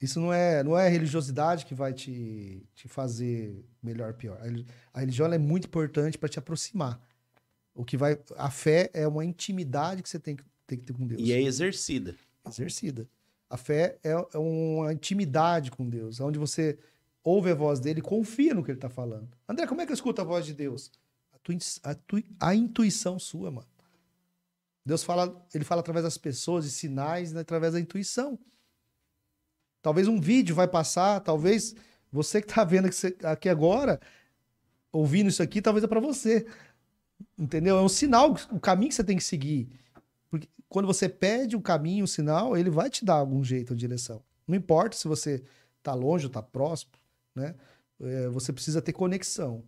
Isso 0.02 0.20
não 0.20 0.32
é, 0.32 0.64
não 0.64 0.78
é 0.78 0.86
a 0.86 0.90
religiosidade 0.90 1.66
que 1.66 1.74
vai 1.74 1.92
te, 1.92 2.64
te 2.76 2.88
fazer 2.88 3.66
melhor 3.82 4.10
ou 4.10 4.14
pior. 4.14 4.38
A 4.40 4.44
reli- 4.44 4.66
A 4.94 5.00
religião 5.00 5.32
é 5.34 5.38
muito 5.38 5.66
importante 5.68 6.18
para 6.18 6.30
te 6.30 6.38
aproximar. 6.40 7.00
O 7.78 7.86
que 7.86 7.96
vai, 7.96 8.20
a 8.38 8.50
fé 8.50 8.90
é 8.94 9.08
uma 9.08 9.24
intimidade 9.24 10.02
que 10.02 10.10
você 10.10 10.18
tem 10.20 10.36
que, 10.36 10.44
tem 10.66 10.80
que 10.80 10.84
ter 10.86 10.94
com 10.94 11.06
Deus. 11.06 11.22
E 11.22 11.32
é 11.32 11.40
exercida. 11.42 12.16
Exercida. 12.46 13.08
A 13.50 13.56
fé 13.56 13.98
é, 14.04 14.12
é 14.12 14.38
uma 14.38 14.92
intimidade 14.92 15.70
com 15.70 15.88
Deus, 15.88 16.20
onde 16.20 16.40
você 16.40 16.78
ouve 17.24 17.52
a 17.52 17.56
voz 17.56 17.80
dele 17.80 18.00
e 18.00 18.02
confia 18.02 18.54
no 18.54 18.64
que 18.64 18.72
ele 18.72 18.78
está 18.78 18.90
falando. 18.90 19.30
André, 19.48 19.68
como 19.68 19.80
é 19.80 19.86
que 19.86 19.92
eu 19.92 19.94
escuto 19.94 20.20
a 20.20 20.24
voz 20.24 20.46
de 20.46 20.54
Deus? 20.56 20.92
A, 21.32 21.54
in- 21.54 21.60
a 21.84 21.94
tua- 21.94 22.24
a 22.40 22.56
intuição 22.56 23.20
sua, 23.20 23.52
mano. 23.52 23.68
Deus 24.84 25.04
fala, 25.04 25.46
ele 25.54 25.64
fala 25.64 25.82
através 25.82 26.04
das 26.04 26.18
pessoas 26.18 26.66
e 26.66 26.72
sinais, 26.72 27.32
né, 27.32 27.42
através 27.42 27.74
da 27.74 27.80
intuição. 27.80 28.40
Talvez 29.82 30.08
um 30.08 30.20
vídeo 30.20 30.56
vai 30.56 30.68
passar, 30.68 31.20
talvez 31.20 31.76
você 32.12 32.42
que 32.42 32.48
está 32.50 32.64
vendo 32.64 32.90
aqui 33.24 33.48
agora, 33.50 34.00
ouvindo 34.92 35.30
isso 35.30 35.44
aqui, 35.44 35.62
talvez 35.62 35.84
é 35.84 35.88
para 35.88 36.00
você. 36.00 36.46
Entendeu? 37.38 37.78
É 37.78 37.82
um 37.82 37.89
sinal, 37.89 38.36
o 38.51 38.59
caminho 38.59 38.89
que 38.89 38.95
você 38.95 39.03
tem 39.03 39.18
que 39.18 39.24
seguir. 39.24 39.70
Porque 40.30 40.49
quando 40.68 40.86
você 40.86 41.07
pede 41.07 41.55
o 41.55 41.61
caminho, 41.61 42.05
o 42.05 42.07
sinal, 42.07 42.57
ele 42.57 42.70
vai 42.70 42.89
te 42.89 43.05
dar 43.05 43.15
algum 43.15 43.43
jeito, 43.43 43.74
a 43.74 43.76
direção. 43.76 44.24
Não 44.47 44.55
importa 44.55 44.95
se 44.95 45.07
você 45.07 45.43
está 45.78 45.93
longe 45.93 46.26
ou 46.26 46.30
está 46.30 46.41
próximo, 46.41 46.91
né? 47.36 47.55
É, 47.99 48.28
você 48.30 48.53
precisa 48.53 48.82
ter 48.82 48.93
conexão, 48.93 49.63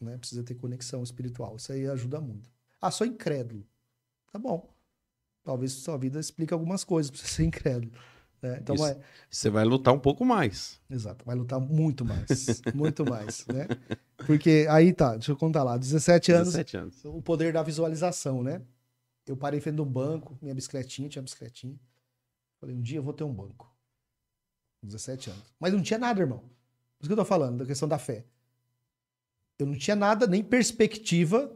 né? 0.00 0.16
Precisa 0.18 0.42
ter 0.42 0.54
conexão 0.54 1.02
espiritual. 1.02 1.56
Isso 1.56 1.72
aí 1.72 1.86
ajuda 1.86 2.20
muito. 2.20 2.50
Ah, 2.80 2.90
sou 2.90 3.06
incrédulo. 3.06 3.66
Tá 4.32 4.38
bom. 4.38 4.68
Talvez 5.44 5.72
sua 5.72 5.96
vida 5.96 6.20
explique 6.20 6.52
algumas 6.52 6.84
coisas 6.84 7.10
para 7.10 7.20
você 7.20 7.26
ser 7.26 7.44
incrédulo. 7.44 7.92
Né? 8.42 8.58
Então, 8.60 8.74
Isso. 8.74 8.86
é, 8.86 9.00
Você 9.30 9.50
vai 9.50 9.64
lutar 9.64 9.92
um 9.94 9.98
pouco 9.98 10.24
mais. 10.24 10.80
Exato, 10.88 11.24
vai 11.24 11.34
lutar 11.34 11.60
muito 11.60 12.04
mais, 12.04 12.62
muito 12.74 13.04
mais, 13.04 13.44
né? 13.46 13.66
Porque 14.26 14.66
aí 14.70 14.92
tá, 14.92 15.12
deixa 15.12 15.32
eu 15.32 15.36
contar 15.36 15.62
lá, 15.62 15.76
17 15.76 16.32
anos, 16.32 16.48
17 16.48 16.76
anos. 16.76 17.04
o 17.04 17.20
poder 17.22 17.52
da 17.52 17.62
visualização, 17.62 18.42
né? 18.42 18.62
Eu 19.26 19.36
parei 19.36 19.60
frente 19.60 19.76
do 19.76 19.84
banco, 19.84 20.38
minha 20.40 20.54
bicicletinha, 20.54 21.08
tinha 21.08 21.22
bicicletinha. 21.22 21.78
Falei, 22.60 22.74
um 22.74 22.80
dia 22.80 22.98
eu 22.98 23.02
vou 23.02 23.12
ter 23.12 23.24
um 23.24 23.32
banco. 23.32 23.70
17 24.82 25.30
anos. 25.30 25.42
Mas 25.60 25.72
não 25.72 25.82
tinha 25.82 25.98
nada, 25.98 26.20
irmão. 26.20 26.38
Por 26.38 27.04
isso 27.04 27.08
que 27.08 27.12
eu 27.12 27.16
tô 27.16 27.24
falando, 27.24 27.58
da 27.58 27.66
questão 27.66 27.88
da 27.88 27.98
fé. 27.98 28.24
Eu 29.58 29.66
não 29.66 29.76
tinha 29.76 29.96
nada, 29.96 30.26
nem 30.26 30.42
perspectiva 30.42 31.52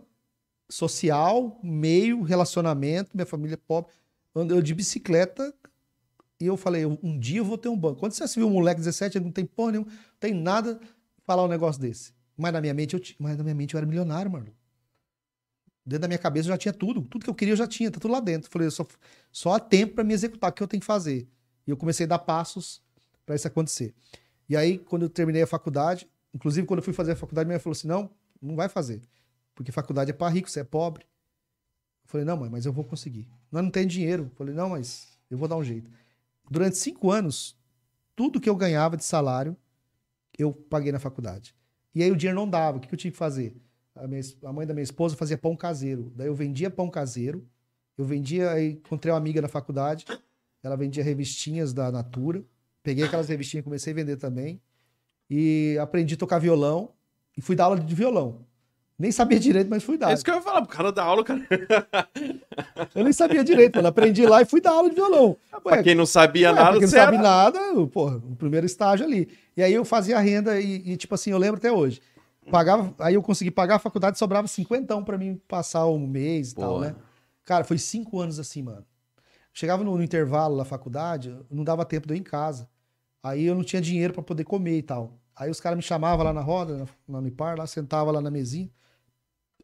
social, 0.69 1.59
meio, 1.63 2.23
relacionamento, 2.23 3.11
minha 3.15 3.27
família 3.27 3.55
é 3.55 3.57
pobre. 3.57 3.93
Ando 4.35 4.55
eu 4.55 4.63
de 4.63 4.75
bicicleta 4.75 5.55
e 6.43 6.47
eu 6.47 6.57
falei, 6.57 6.85
um 6.85 7.19
dia 7.19 7.39
eu 7.39 7.45
vou 7.45 7.57
ter 7.57 7.69
um 7.69 7.79
banco. 7.79 8.01
Quando 8.01 8.13
você 8.13 8.27
viu 8.35 8.49
um 8.49 8.51
moleque 8.51 8.81
de 8.81 8.87
17 8.87 9.19
anos, 9.19 9.27
não 9.27 9.33
tem 9.33 9.47
porra 9.47 9.73
nenhuma, 9.73 9.89
não 9.89 10.19
tem 10.19 10.35
nada 10.35 10.81
falar 11.23 11.45
um 11.45 11.49
negócio 11.49 11.81
desse. 11.81 12.13
Mas 12.37 12.53
na 12.53 12.61
minha 12.61 12.75
mente 12.75 12.95
eu, 12.95 13.01
mas 13.17 13.37
na 13.37 13.45
minha 13.45 13.55
mente 13.55 13.75
eu 13.75 13.79
era 13.79 13.87
milionário, 13.87 14.29
mano. 14.29 14.47
Dentro 15.87 16.03
da 16.03 16.09
minha 16.09 16.19
cabeça 16.19 16.49
eu 16.49 16.53
já 16.53 16.59
tinha 16.59 16.73
tudo. 16.73 17.03
Tudo 17.03 17.23
que 17.23 17.31
eu 17.31 17.35
queria 17.35 17.53
eu 17.53 17.57
já 17.57 17.69
tinha, 17.69 17.93
tá 17.93 18.01
tudo 18.01 18.11
lá 18.11 18.19
dentro. 18.19 18.51
Falei, 18.51 18.69
só, 18.71 18.85
só 19.31 19.55
há 19.55 19.61
tempo 19.61 19.95
para 19.95 20.03
me 20.03 20.13
executar 20.13 20.51
o 20.51 20.53
que 20.53 20.63
eu 20.65 20.67
tenho 20.67 20.81
que 20.81 20.87
fazer. 20.87 21.29
E 21.65 21.71
eu 21.71 21.77
comecei 21.77 22.07
a 22.07 22.09
dar 22.09 22.19
passos 22.19 22.83
para 23.25 23.37
isso 23.37 23.47
acontecer. 23.47 23.95
E 24.49 24.57
aí, 24.57 24.79
quando 24.79 25.03
eu 25.03 25.09
terminei 25.09 25.43
a 25.43 25.47
faculdade, 25.47 26.09
inclusive 26.35 26.67
quando 26.67 26.79
eu 26.79 26.85
fui 26.85 26.93
fazer 26.93 27.13
a 27.13 27.17
faculdade, 27.17 27.47
minha 27.47 27.55
mãe 27.55 27.63
falou 27.63 27.73
assim: 27.73 27.87
não, 27.87 28.11
não 28.41 28.57
vai 28.57 28.69
fazer. 28.69 29.01
Porque 29.55 29.71
faculdade 29.71 30.11
é 30.11 30.15
para 30.15 30.29
rico, 30.29 30.51
você 30.51 30.61
é 30.61 30.65
pobre. 30.65 31.05
Eu 32.05 32.11
falei, 32.11 32.27
não, 32.27 32.37
mãe, 32.37 32.51
mas 32.51 32.67
eu 32.67 32.73
vou 32.73 32.85
conseguir. 32.85 33.29
Nós 33.51 33.63
não 33.63 33.71
tem 33.71 33.87
dinheiro. 33.87 34.25
Eu 34.25 34.37
falei, 34.37 34.55
não, 34.55 34.71
mas 34.71 35.13
eu 35.31 35.39
vou 35.39 35.49
dar 35.49 35.57
um 35.57 35.65
jeito. 35.65 35.91
Durante 36.51 36.77
cinco 36.77 37.11
anos, 37.11 37.57
tudo 38.15 38.41
que 38.41 38.49
eu 38.49 38.57
ganhava 38.57 38.97
de 38.97 39.05
salário, 39.05 39.57
eu 40.39 40.53
paguei 40.53 40.93
na 40.93 40.99
faculdade. 40.99 41.55
E 41.95 42.03
aí 42.03 42.11
o 42.11 42.17
dinheiro 42.17 42.39
não 42.39 42.49
dava. 42.49 42.79
O 42.79 42.81
que 42.81 42.93
eu 42.93 42.99
tinha 42.99 43.11
que 43.11 43.17
fazer? 43.17 43.57
A, 43.95 44.07
minha 44.07 44.23
a 44.45 44.53
mãe 44.53 44.67
da 44.67 44.73
minha 44.73 44.83
esposa 44.83 45.17
fazia 45.17 45.37
pão 45.37 45.57
caseiro. 45.57 46.13
Daí 46.17 46.27
eu 46.27 46.35
vendia 46.35 46.71
pão 46.71 46.89
caseiro. 46.91 47.47
Eu 47.97 48.05
vendia, 48.05 48.51
aí 48.51 48.73
encontrei 48.73 49.13
uma 49.13 49.19
amiga 49.19 49.43
na 49.43 49.49
faculdade. 49.49 50.07
Ela 50.63 50.77
vendia 50.77 51.05
revistinhas 51.05 51.73
da 51.73 51.91
Natura. 51.93 52.43
Peguei 52.83 53.05
aquelas 53.05 53.29
revistinhas, 53.29 53.65
comecei 53.65 53.93
a 53.93 53.97
vender 53.97 54.17
também. 54.17 54.61
E 55.29 55.77
aprendi 55.81 56.15
a 56.15 56.17
tocar 56.17 56.39
violão. 56.39 56.93
E 57.37 57.41
fui 57.41 57.55
dar 57.55 57.65
aula 57.65 57.81
de 57.81 57.95
violão. 57.95 58.47
Nem 58.99 59.11
sabia 59.11 59.39
direito, 59.39 59.69
mas 59.69 59.83
fui 59.83 59.99
dar. 59.99 60.11
É 60.11 60.15
isso 60.15 60.25
que 60.25 60.31
eu 60.31 60.37
ia 60.37 60.43
falar, 60.43 60.63
pro 60.63 60.71
cara 60.71 60.93
da 60.93 61.03
aula, 61.03 61.25
cara. 61.25 61.41
Eu 62.95 63.05
nem 63.05 63.13
sabia 63.13 63.43
direito, 63.45 63.77
mano. 63.77 63.89
Aprendi 63.89 64.27
lá 64.27 64.43
e 64.43 64.45
fui 64.45 64.61
dar 64.61 64.73
aula 64.73 64.89
de 64.89 64.95
violão. 64.97 65.37
pra 65.63 65.83
quem 65.83 65.95
não 65.95 66.07
sabia 66.07 66.51
Ué, 66.51 66.55
nada, 66.55 66.71
porque 66.73 66.85
não 66.85 66.91
você 66.91 66.97
sabe 66.97 67.17
nada, 67.19 67.87
porra, 67.93 68.17
o 68.17 68.37
primeiro 68.37 68.67
estágio 68.67 69.07
ali. 69.07 69.29
E 69.57 69.63
aí 69.63 69.73
eu 69.73 69.85
fazia 69.85 70.19
renda 70.19 70.61
e, 70.61 70.93
e, 70.93 70.97
tipo 70.97 71.15
assim, 71.15 71.31
eu 71.31 71.39
lembro 71.39 71.59
até 71.59 71.71
hoje. 71.73 72.01
Pagava, 72.51 72.93
aí 72.99 73.15
eu 73.15 73.23
consegui 73.23 73.51
pagar 73.51 73.77
a 73.77 73.79
faculdade, 73.79 74.19
sobrava 74.19 74.49
cinquentão 74.49 75.05
pra 75.05 75.17
mim 75.17 75.41
passar 75.47 75.87
um 75.87 76.07
mês 76.07 76.51
e 76.51 76.55
tal, 76.57 76.81
né? 76.81 76.95
Cara, 77.45 77.65
foi 77.65 77.79
cinco 77.79 78.19
anos 78.21 78.39
assim, 78.39 78.63
mano. 78.63 78.85
Chegava 79.55 79.85
no, 79.85 79.97
no 79.97 80.03
intervalo 80.03 80.57
da 80.57 80.65
faculdade, 80.65 81.37
não 81.51 81.63
dava 81.63 81.85
tempo 81.85 82.07
de 82.07 82.15
eu 82.15 82.17
ir 82.17 82.21
em 82.21 82.25
casa. 82.25 82.69
Aí 83.23 83.45
eu 83.45 83.55
não 83.55 83.63
tinha 83.63 83.81
dinheiro 83.81 84.13
pra 84.13 84.23
poder 84.23 84.45
comer 84.45 84.79
e 84.79 84.83
tal. 84.83 85.19
Aí 85.37 85.51
os 85.51 85.61
caras 85.61 85.77
me 85.77 85.83
chamavam 85.83 86.25
lá 86.25 86.33
na 86.33 86.41
roda, 86.41 86.79
na- 86.79 86.87
lá 87.09 87.21
no 87.21 87.29
IPAR, 87.29 87.57
lá, 87.59 87.67
sentava 87.67 88.11
lá 88.11 88.21
na 88.21 88.31
mesinha. 88.31 88.69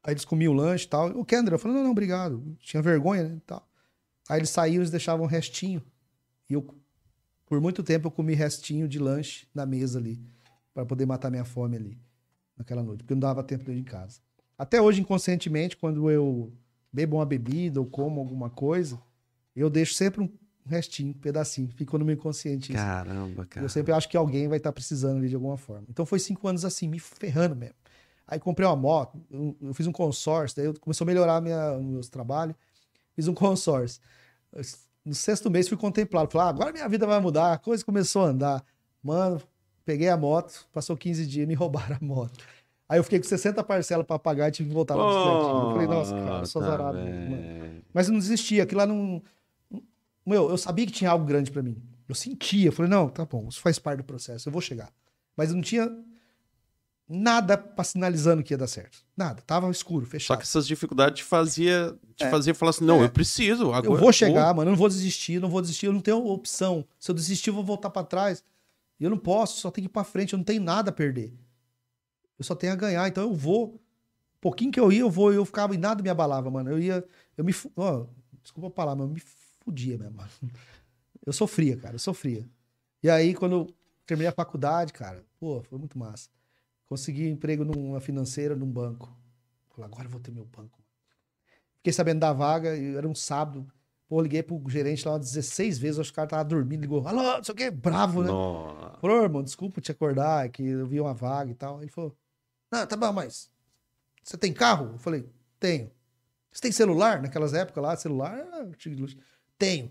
Aí 0.02 0.12
eles 0.12 0.24
comiam 0.24 0.52
o 0.52 0.56
lanche 0.56 0.86
e 0.86 0.88
tal. 0.88 1.08
O 1.18 1.24
Kendra, 1.24 1.54
eu 1.54 1.58
falei, 1.58 1.76
não, 1.76 1.84
não, 1.84 1.90
obrigado. 1.90 2.56
Tinha 2.60 2.82
vergonha, 2.82 3.24
né, 3.24 3.40
tal. 3.46 3.68
Aí 4.28 4.38
eles 4.38 4.50
saíam, 4.50 4.80
eles 4.80 4.90
deixavam 4.90 5.24
um 5.24 5.28
restinho. 5.28 5.82
E 6.48 6.54
eu, 6.54 6.66
por 7.46 7.60
muito 7.60 7.82
tempo, 7.82 8.06
eu 8.06 8.10
comi 8.10 8.34
restinho 8.34 8.88
de 8.88 8.98
lanche 8.98 9.46
na 9.54 9.66
mesa 9.66 9.98
ali, 9.98 10.20
para 10.72 10.84
poder 10.84 11.06
matar 11.06 11.30
minha 11.30 11.44
fome 11.44 11.76
ali, 11.76 11.98
naquela 12.56 12.82
noite, 12.82 13.02
porque 13.02 13.14
não 13.14 13.20
dava 13.20 13.42
tempo 13.42 13.64
de 13.64 13.72
ir 13.72 13.78
em 13.78 13.84
casa. 13.84 14.20
Até 14.56 14.80
hoje, 14.80 15.00
inconscientemente, 15.00 15.76
quando 15.76 16.10
eu 16.10 16.52
bebo 16.92 17.16
uma 17.16 17.26
bebida 17.26 17.80
ou 17.80 17.86
como 17.86 18.20
alguma 18.20 18.50
coisa, 18.50 19.00
eu 19.54 19.68
deixo 19.68 19.94
sempre 19.94 20.22
um 20.22 20.28
restinho, 20.66 21.10
um 21.10 21.14
pedacinho, 21.14 21.68
ficou 21.74 21.98
no 21.98 22.04
meu 22.04 22.14
inconsciente 22.14 22.72
isso. 22.72 22.82
Caramba, 22.82 23.46
cara. 23.46 23.64
Eu 23.64 23.68
sempre 23.68 23.92
acho 23.92 24.08
que 24.08 24.16
alguém 24.16 24.48
vai 24.48 24.58
estar 24.58 24.72
precisando 24.72 25.18
ali 25.18 25.28
de 25.28 25.34
alguma 25.34 25.56
forma. 25.56 25.86
Então 25.88 26.04
foi 26.04 26.18
cinco 26.18 26.46
anos 26.46 26.64
assim, 26.64 26.86
me 26.88 26.98
ferrando 26.98 27.56
mesmo. 27.56 27.74
Aí 28.28 28.38
comprei 28.38 28.68
uma 28.68 28.76
moto, 28.76 29.18
eu, 29.30 29.56
eu 29.62 29.74
fiz 29.74 29.86
um 29.86 29.92
consórcio, 29.92 30.54
daí 30.58 30.66
eu 30.66 30.78
começou 30.78 31.06
a 31.06 31.06
melhorar 31.06 31.40
minha, 31.40 31.78
meus 31.78 32.10
trabalhos, 32.10 32.54
fiz 33.16 33.26
um 33.26 33.32
consórcio. 33.32 34.02
No 35.02 35.14
sexto 35.14 35.50
mês 35.50 35.66
fui 35.66 35.78
contemplado, 35.78 36.30
falei, 36.30 36.46
ah, 36.46 36.50
agora 36.50 36.70
minha 36.70 36.86
vida 36.86 37.06
vai 37.06 37.18
mudar, 37.20 37.54
a 37.54 37.58
coisa 37.58 37.82
começou 37.82 38.26
a 38.26 38.26
andar. 38.26 38.64
Mano, 39.02 39.40
peguei 39.82 40.10
a 40.10 40.16
moto, 40.16 40.68
passou 40.70 40.94
15 40.94 41.26
dias, 41.26 41.48
me 41.48 41.54
roubaram 41.56 41.96
a 41.98 42.04
moto. 42.04 42.38
Aí 42.86 42.98
eu 42.98 43.04
fiquei 43.04 43.18
com 43.18 43.26
60 43.26 43.64
parcelas 43.64 44.06
para 44.06 44.18
pagar 44.18 44.48
e 44.48 44.50
tive 44.50 44.68
que 44.68 44.74
voltar 44.74 44.94
na 44.94 45.06
bicicletinha. 45.06 45.62
Eu 45.62 45.70
falei, 45.72 45.86
nossa, 45.86 46.14
cara, 46.14 46.38
eu 46.40 46.46
sou 46.46 46.62
mano. 46.62 46.92
velho. 46.92 47.84
Mas 47.94 48.08
eu 48.08 48.12
não 48.12 48.20
desistia, 48.20 48.64
aquilo 48.64 48.80
lá 48.80 48.86
não. 48.86 49.22
Meu, 50.26 50.50
eu 50.50 50.58
sabia 50.58 50.84
que 50.84 50.92
tinha 50.92 51.10
algo 51.10 51.24
grande 51.24 51.50
pra 51.50 51.62
mim. 51.62 51.82
Eu 52.06 52.14
sentia, 52.14 52.68
eu 52.68 52.72
falei, 52.72 52.90
não, 52.90 53.08
tá 53.08 53.24
bom, 53.24 53.48
isso 53.48 53.60
faz 53.60 53.78
parte 53.78 53.98
do 53.98 54.04
processo, 54.04 54.48
eu 54.48 54.52
vou 54.52 54.60
chegar. 54.60 54.90
Mas 55.34 55.48
eu 55.48 55.54
não 55.54 55.62
tinha 55.62 55.90
nada 57.08 57.56
pra 57.56 57.82
sinalizando 57.84 58.42
que 58.42 58.52
ia 58.52 58.58
dar 58.58 58.66
certo. 58.66 58.98
Nada. 59.16 59.40
Tava 59.42 59.70
escuro, 59.70 60.04
Só 60.04 60.10
fechado. 60.10 60.36
que 60.38 60.42
essas 60.44 60.66
dificuldades 60.66 61.18
te 61.20 61.24
fazia, 61.24 61.96
te 62.14 62.24
É. 62.24 62.30
fazia 62.30 62.54
falar 62.54 62.70
assim, 62.70 62.84
não, 62.84 63.00
É. 63.00 63.04
eu 63.04 63.10
preciso. 63.10 63.72
Agora 63.72 63.94
eu 63.94 63.98
vou 64.00 64.12
chegar, 64.12 64.54
mano, 64.54 64.68
eu 64.70 64.72
não 64.72 64.78
vou 64.78 64.88
desistir, 64.88 65.40
não 65.40 65.48
vou 65.48 65.60
desistir, 65.60 65.86
eu 65.86 65.92
não 65.92 66.00
tenho 66.00 66.24
opção. 66.26 66.84
Se 66.98 67.10
eu 67.10 67.14
desistir, 67.14 67.50
eu 67.50 67.54
vou 67.54 67.64
voltar 67.64 67.90
pra 67.90 68.04
trás. 68.04 68.44
E 69.00 69.04
eu 69.04 69.10
não 69.10 69.16
posso, 69.18 69.60
só 69.60 69.70
tenho 69.70 69.86
que 69.86 69.90
ir 69.90 69.92
pra 69.92 70.04
frente, 70.04 70.32
eu 70.32 70.36
não 70.36 70.44
tenho 70.44 70.62
nada 70.62 70.90
a 70.90 70.92
perder. 70.92 71.32
Eu 72.38 72.44
só 72.44 72.54
tenho 72.54 72.72
a 72.72 72.76
ganhar, 72.76 73.08
então 73.08 73.22
eu 73.24 73.32
vou. 73.34 73.74
Um 73.74 74.40
pouquinho 74.40 74.70
que 74.70 74.78
eu 74.78 74.92
ia, 74.92 75.00
eu 75.00 75.10
vou, 75.10 75.32
eu 75.32 75.44
ficava 75.44 75.74
e 75.74 75.78
nada 75.78 76.02
me 76.02 76.08
abalava, 76.10 76.48
mano. 76.50 76.70
Eu 76.70 76.78
ia, 76.78 77.04
eu 77.36 77.44
me, 77.44 77.52
ó, 77.76 78.04
desculpa 78.42 78.68
a 78.68 78.70
palavra, 78.70 79.02
mas 79.04 79.08
eu 79.08 79.14
me 79.14 79.22
fudia 79.64 79.98
mesmo, 79.98 80.14
mano. 80.16 80.30
Eu 81.26 81.32
sofria, 81.32 81.76
cara, 81.76 81.94
eu 81.96 81.98
sofria. 81.98 82.48
E 83.02 83.10
aí, 83.10 83.34
quando 83.34 83.52
eu 83.52 83.66
terminei 84.06 84.28
a 84.28 84.32
faculdade, 84.32 84.92
cara, 84.92 85.24
pô, 85.40 85.62
foi 85.62 85.78
muito 85.78 85.98
massa. 85.98 86.28
Consegui 86.88 87.28
emprego 87.28 87.64
numa 87.64 88.00
financeira, 88.00 88.56
num 88.56 88.70
banco. 88.70 89.14
Falei, 89.70 89.90
agora 89.90 90.06
eu 90.06 90.10
vou 90.10 90.20
ter 90.20 90.30
meu 90.30 90.44
banco. 90.44 90.78
Fiquei 91.76 91.92
sabendo 91.92 92.20
da 92.20 92.32
vaga, 92.32 92.76
era 92.76 93.06
um 93.06 93.14
sábado. 93.14 93.66
Pô, 94.08 94.22
liguei 94.22 94.42
pro 94.42 94.62
gerente 94.68 95.06
lá 95.06 95.14
umas 95.14 95.26
16 95.32 95.78
vezes, 95.78 96.00
acho 96.00 96.10
que 96.10 96.14
o 96.14 96.16
cara 96.16 96.28
tava 96.28 96.44
dormindo, 96.44 96.80
ligou, 96.80 97.06
alô, 97.06 97.22
não 97.22 97.44
sei 97.44 97.52
o 97.52 97.56
quê, 97.56 97.70
bravo, 97.70 98.22
né? 98.22 98.28
Nossa. 98.28 98.98
Falou, 99.00 99.20
"Ô, 99.20 99.22
irmão, 99.22 99.42
desculpa 99.42 99.82
te 99.82 99.92
acordar, 99.92 100.46
é 100.46 100.48
que 100.48 100.62
eu 100.66 100.86
vi 100.86 100.98
uma 100.98 101.12
vaga 101.12 101.50
e 101.50 101.54
tal. 101.54 101.82
Ele 101.82 101.90
falou, 101.90 102.16
não, 102.72 102.86
tá 102.86 102.96
bom, 102.96 103.12
mas 103.12 103.50
você 104.24 104.38
tem 104.38 104.52
carro? 104.52 104.92
Eu 104.94 104.98
falei, 104.98 105.28
tenho. 105.60 105.90
Você 106.50 106.62
tem 106.62 106.72
celular? 106.72 107.20
Naquelas 107.20 107.52
épocas 107.52 107.82
lá, 107.82 107.96
celular, 107.96 108.42
luxo. 108.86 109.18
tenho. 109.58 109.90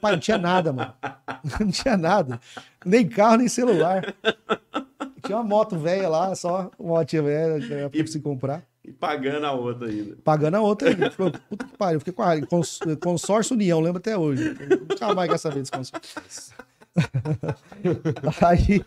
Pai, 0.00 0.12
não 0.12 0.20
tinha 0.20 0.38
nada, 0.38 0.72
mano. 0.72 0.94
Não 1.60 1.70
tinha 1.70 1.96
nada. 1.96 2.40
Nem 2.84 3.08
carro, 3.08 3.36
nem 3.36 3.48
celular. 3.48 4.02
Tinha 5.26 5.38
uma 5.38 5.44
moto 5.44 5.76
velha 5.78 6.08
lá, 6.08 6.34
só 6.34 6.70
uma 6.78 6.98
motinha 7.00 7.22
velha, 7.22 7.90
pra 7.90 8.06
se 8.06 8.20
comprar. 8.20 8.62
E 8.84 8.92
pagando 8.92 9.44
a 9.44 9.52
outra 9.52 9.88
ainda. 9.88 10.16
Pagando 10.22 10.56
a 10.56 10.60
outra 10.60 10.90
ainda. 10.90 11.10
Falou, 11.10 11.32
puta 11.50 11.64
que 11.66 11.76
pariu. 11.76 11.98
Fiquei 11.98 12.12
com 12.14 12.22
a 12.22 12.40
cons- 12.46 12.78
consórcio 13.02 13.54
União, 13.54 13.80
lembro 13.80 13.98
até 13.98 14.16
hoje. 14.16 14.56
Nunca 14.88 15.12
mais 15.14 15.28
quer 15.30 15.38
saber 15.38 15.58
desse 15.58 15.72
consórcio. 15.72 16.54
aí, 18.46 18.84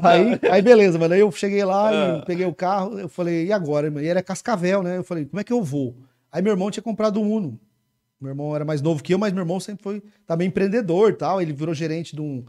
aí, 0.00 0.40
aí, 0.50 0.62
beleza, 0.62 0.98
mano. 0.98 1.14
Aí 1.14 1.20
eu 1.20 1.30
cheguei 1.32 1.64
lá, 1.64 1.90
e 2.18 2.24
peguei 2.24 2.46
o 2.46 2.54
carro, 2.54 2.98
eu 2.98 3.08
falei, 3.08 3.46
e 3.46 3.52
agora? 3.52 3.92
E 4.02 4.06
era 4.06 4.22
Cascavel, 4.22 4.82
né? 4.82 4.98
Eu 4.98 5.04
falei, 5.04 5.24
como 5.24 5.40
é 5.40 5.44
que 5.44 5.52
eu 5.52 5.62
vou? 5.62 5.96
Aí 6.32 6.40
meu 6.42 6.52
irmão 6.52 6.70
tinha 6.70 6.82
comprado 6.82 7.20
um 7.20 7.30
Uno. 7.30 7.58
Meu 8.20 8.30
irmão 8.30 8.54
era 8.54 8.64
mais 8.64 8.82
novo 8.82 9.02
que 9.02 9.14
eu, 9.14 9.18
mas 9.18 9.32
meu 9.32 9.42
irmão 9.42 9.58
sempre 9.58 9.82
foi 9.82 10.02
também 10.26 10.48
empreendedor 10.48 11.14
tal. 11.16 11.40
Ele 11.40 11.52
virou 11.52 11.74
gerente 11.74 12.14
de 12.14 12.20
um, 12.20 12.44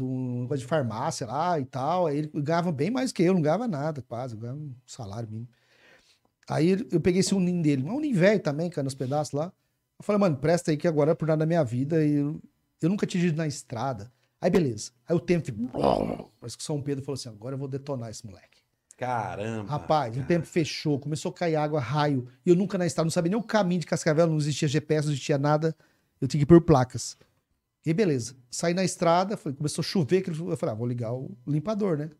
de 0.00 0.04
um 0.04 0.42
negócio 0.42 0.60
de 0.60 0.66
farmácia 0.66 1.26
lá 1.26 1.58
e 1.58 1.64
tal. 1.64 2.06
Aí 2.06 2.18
ele 2.18 2.30
ganhava 2.34 2.72
bem 2.72 2.90
mais 2.90 3.12
que 3.12 3.22
eu, 3.22 3.34
não 3.34 3.42
ganhava 3.42 3.68
nada, 3.68 4.02
quase. 4.02 4.34
Eu 4.34 4.40
ganhava 4.40 4.58
um 4.58 4.74
salário 4.86 5.28
mínimo. 5.28 5.48
Aí 6.48 6.86
eu 6.90 7.00
peguei 7.00 7.20
esse 7.20 7.34
uninho 7.34 7.62
dele, 7.62 7.84
um 7.84 7.96
uninho 7.96 8.16
velho 8.16 8.40
também, 8.40 8.68
cara, 8.68 8.84
nos 8.84 8.94
pedaços 8.94 9.32
lá. 9.32 9.52
Eu 9.98 10.04
falei, 10.04 10.18
mano, 10.18 10.36
presta 10.36 10.70
aí 10.70 10.76
que 10.76 10.88
agora 10.88 11.12
é 11.12 11.14
por 11.14 11.28
nada 11.28 11.40
da 11.40 11.46
minha 11.46 11.62
vida 11.62 12.04
e 12.04 12.14
eu, 12.14 12.40
eu 12.80 12.88
nunca 12.88 13.06
tinha 13.06 13.24
ido 13.24 13.36
na 13.36 13.46
estrada. 13.46 14.10
Aí 14.40 14.50
beleza. 14.50 14.90
Aí 15.06 15.14
o 15.14 15.20
tempo, 15.20 15.46
parece 16.40 16.56
que 16.56 16.64
São 16.64 16.80
Pedro 16.80 17.04
falou 17.04 17.14
assim, 17.14 17.28
agora 17.28 17.54
eu 17.54 17.58
vou 17.58 17.68
detonar 17.68 18.10
esse 18.10 18.26
moleque. 18.26 18.60
Caramba. 18.96 19.70
Rapaz, 19.70 20.12
o 20.12 20.16
cara. 20.16 20.26
tempo 20.26 20.46
fechou, 20.46 20.98
começou 20.98 21.30
a 21.30 21.34
cair 21.34 21.56
água, 21.56 21.80
raio. 21.80 22.26
E 22.44 22.50
eu 22.50 22.56
nunca 22.56 22.76
na 22.76 22.86
estrada, 22.86 23.04
não 23.04 23.10
sabia 23.10 23.30
nem 23.30 23.38
o 23.38 23.42
caminho 23.42 23.80
de 23.80 23.86
Cascavel, 23.86 24.26
não 24.26 24.36
existia 24.36 24.66
GPS, 24.66 25.06
não 25.06 25.12
existia 25.12 25.38
nada. 25.38 25.74
Eu 26.20 26.26
tinha 26.26 26.38
que 26.38 26.44
ir 26.44 26.46
por 26.46 26.60
placas. 26.60 27.16
E 27.84 27.94
beleza. 27.94 28.36
Saí 28.50 28.74
na 28.74 28.84
estrada, 28.84 29.36
foi- 29.36 29.52
começou 29.54 29.82
a 29.82 29.84
chover, 29.84 30.22
que 30.22 30.30
eu 30.30 30.56
falei, 30.56 30.74
ah, 30.74 30.76
vou 30.78 30.86
ligar 30.86 31.12
o 31.14 31.36
limpador, 31.46 31.96
né? 31.96 32.10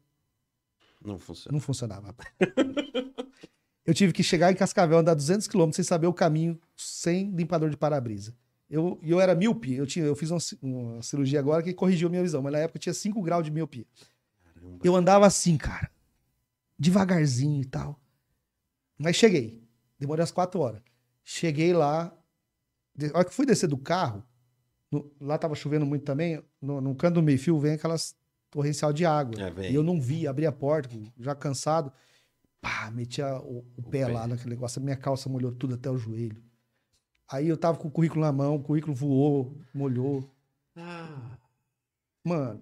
Não 1.04 1.18
funciona. 1.18 1.52
Não 1.54 1.60
funcionava. 1.60 2.14
eu 3.84 3.94
tive 3.94 4.12
que 4.12 4.22
chegar 4.22 4.52
em 4.52 4.56
Cascavel, 4.56 4.98
andar 4.98 5.14
200 5.14 5.46
km 5.46 5.70
sem 5.72 5.84
saber 5.84 6.06
o 6.06 6.12
caminho, 6.12 6.58
sem 6.76 7.30
limpador 7.30 7.70
de 7.70 7.76
para-brisa. 7.76 8.34
Eu, 8.68 8.98
e 9.02 9.10
eu 9.10 9.20
era 9.20 9.34
míope, 9.34 9.74
eu, 9.74 9.86
tinha, 9.86 10.04
eu 10.04 10.14
fiz 10.14 10.30
uma, 10.30 10.38
uma 10.62 11.02
cirurgia 11.02 11.40
agora 11.40 11.62
que 11.62 11.74
corrigiu 11.74 12.06
a 12.06 12.10
minha 12.10 12.22
visão, 12.22 12.40
mas 12.40 12.52
na 12.52 12.58
época 12.60 12.76
eu 12.76 12.80
tinha 12.82 12.94
5 12.94 13.20
graus 13.22 13.44
de 13.44 13.50
miopia. 13.50 13.84
Caramba. 14.44 14.78
Eu 14.84 14.94
andava 14.94 15.26
assim, 15.26 15.56
cara. 15.56 15.90
Devagarzinho 16.78 17.60
e 17.60 17.64
tal. 17.64 18.00
Mas 18.96 19.16
cheguei. 19.16 19.62
Demorei 19.98 20.20
umas 20.22 20.30
quatro 20.30 20.60
horas. 20.60 20.80
Cheguei 21.24 21.72
lá. 21.72 22.16
De- 22.94 23.06
A 23.12 23.18
hora 23.18 23.24
que 23.24 23.34
fui 23.34 23.44
descer 23.44 23.66
do 23.68 23.76
carro, 23.78 24.24
no- 24.90 25.10
lá 25.20 25.36
tava 25.38 25.54
chovendo 25.54 25.86
muito 25.86 26.04
também. 26.04 26.42
No, 26.60 26.80
no 26.80 26.94
canto 26.94 27.14
do 27.14 27.22
meio-fio 27.22 27.58
vem 27.58 27.72
aquelas 27.74 28.16
torrencial 28.50 28.92
de 28.92 29.04
água. 29.06 29.34
É. 29.40 29.70
E 29.70 29.74
eu 29.74 29.82
não 29.82 30.00
vi, 30.00 30.26
abri 30.26 30.44
a 30.46 30.52
porta, 30.52 30.88
já 31.18 31.34
cansado. 31.34 31.92
Pá, 32.60 32.90
meti 32.90 33.22
o, 33.22 33.64
o 33.76 33.82
pé 33.90 34.06
lá 34.12 34.26
naquele 34.26 34.50
negócio. 34.50 34.80
A 34.80 34.84
minha 34.84 34.96
calça 34.96 35.28
molhou 35.28 35.52
tudo 35.52 35.74
até 35.74 35.90
o 35.90 35.96
joelho. 35.96 36.42
Aí 37.28 37.48
eu 37.48 37.56
tava 37.56 37.78
com 37.78 37.88
o 37.88 37.90
currículo 37.90 38.20
na 38.22 38.32
mão, 38.32 38.56
o 38.56 38.62
currículo 38.62 38.94
voou, 38.94 39.56
molhou. 39.72 40.28
Ah, 40.76 41.38
Mano, 42.24 42.60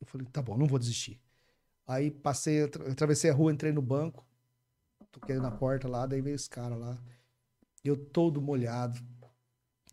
eu 0.00 0.06
falei, 0.06 0.26
tá 0.32 0.42
bom, 0.42 0.56
não 0.58 0.66
vou 0.66 0.78
desistir. 0.78 1.18
Aí 1.86 2.10
passei, 2.10 2.64
atra- 2.64 2.90
atravessei 2.90 3.30
a 3.30 3.34
rua, 3.34 3.52
entrei 3.52 3.72
no 3.72 3.80
banco, 3.80 4.26
toquei 5.12 5.36
na 5.36 5.50
porta 5.50 5.88
lá, 5.88 6.06
daí 6.06 6.20
veio 6.20 6.34
esse 6.34 6.50
cara 6.50 6.74
lá. 6.74 6.98
Eu 7.84 7.96
todo 7.96 8.42
molhado, 8.42 8.98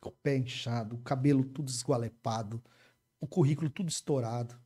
com 0.01 0.09
o 0.09 0.11
pé 0.11 0.37
inchado, 0.37 0.97
o 0.97 0.99
cabelo 0.99 1.45
tudo 1.45 1.69
esgualepado, 1.69 2.61
o 3.21 3.27
currículo 3.27 3.69
tudo 3.69 3.89
estourado. 3.89 4.59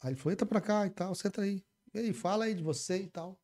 Aí 0.00 0.10
ele 0.10 0.16
falou, 0.16 0.32
entra 0.32 0.46
pra 0.46 0.60
cá 0.60 0.86
e 0.86 0.90
tal, 0.90 1.14
senta 1.14 1.42
aí. 1.42 1.64
E 1.92 1.98
aí, 1.98 2.12
fala 2.12 2.44
aí 2.44 2.54
de 2.54 2.62
você 2.62 3.02
e 3.02 3.08
tal. 3.08 3.40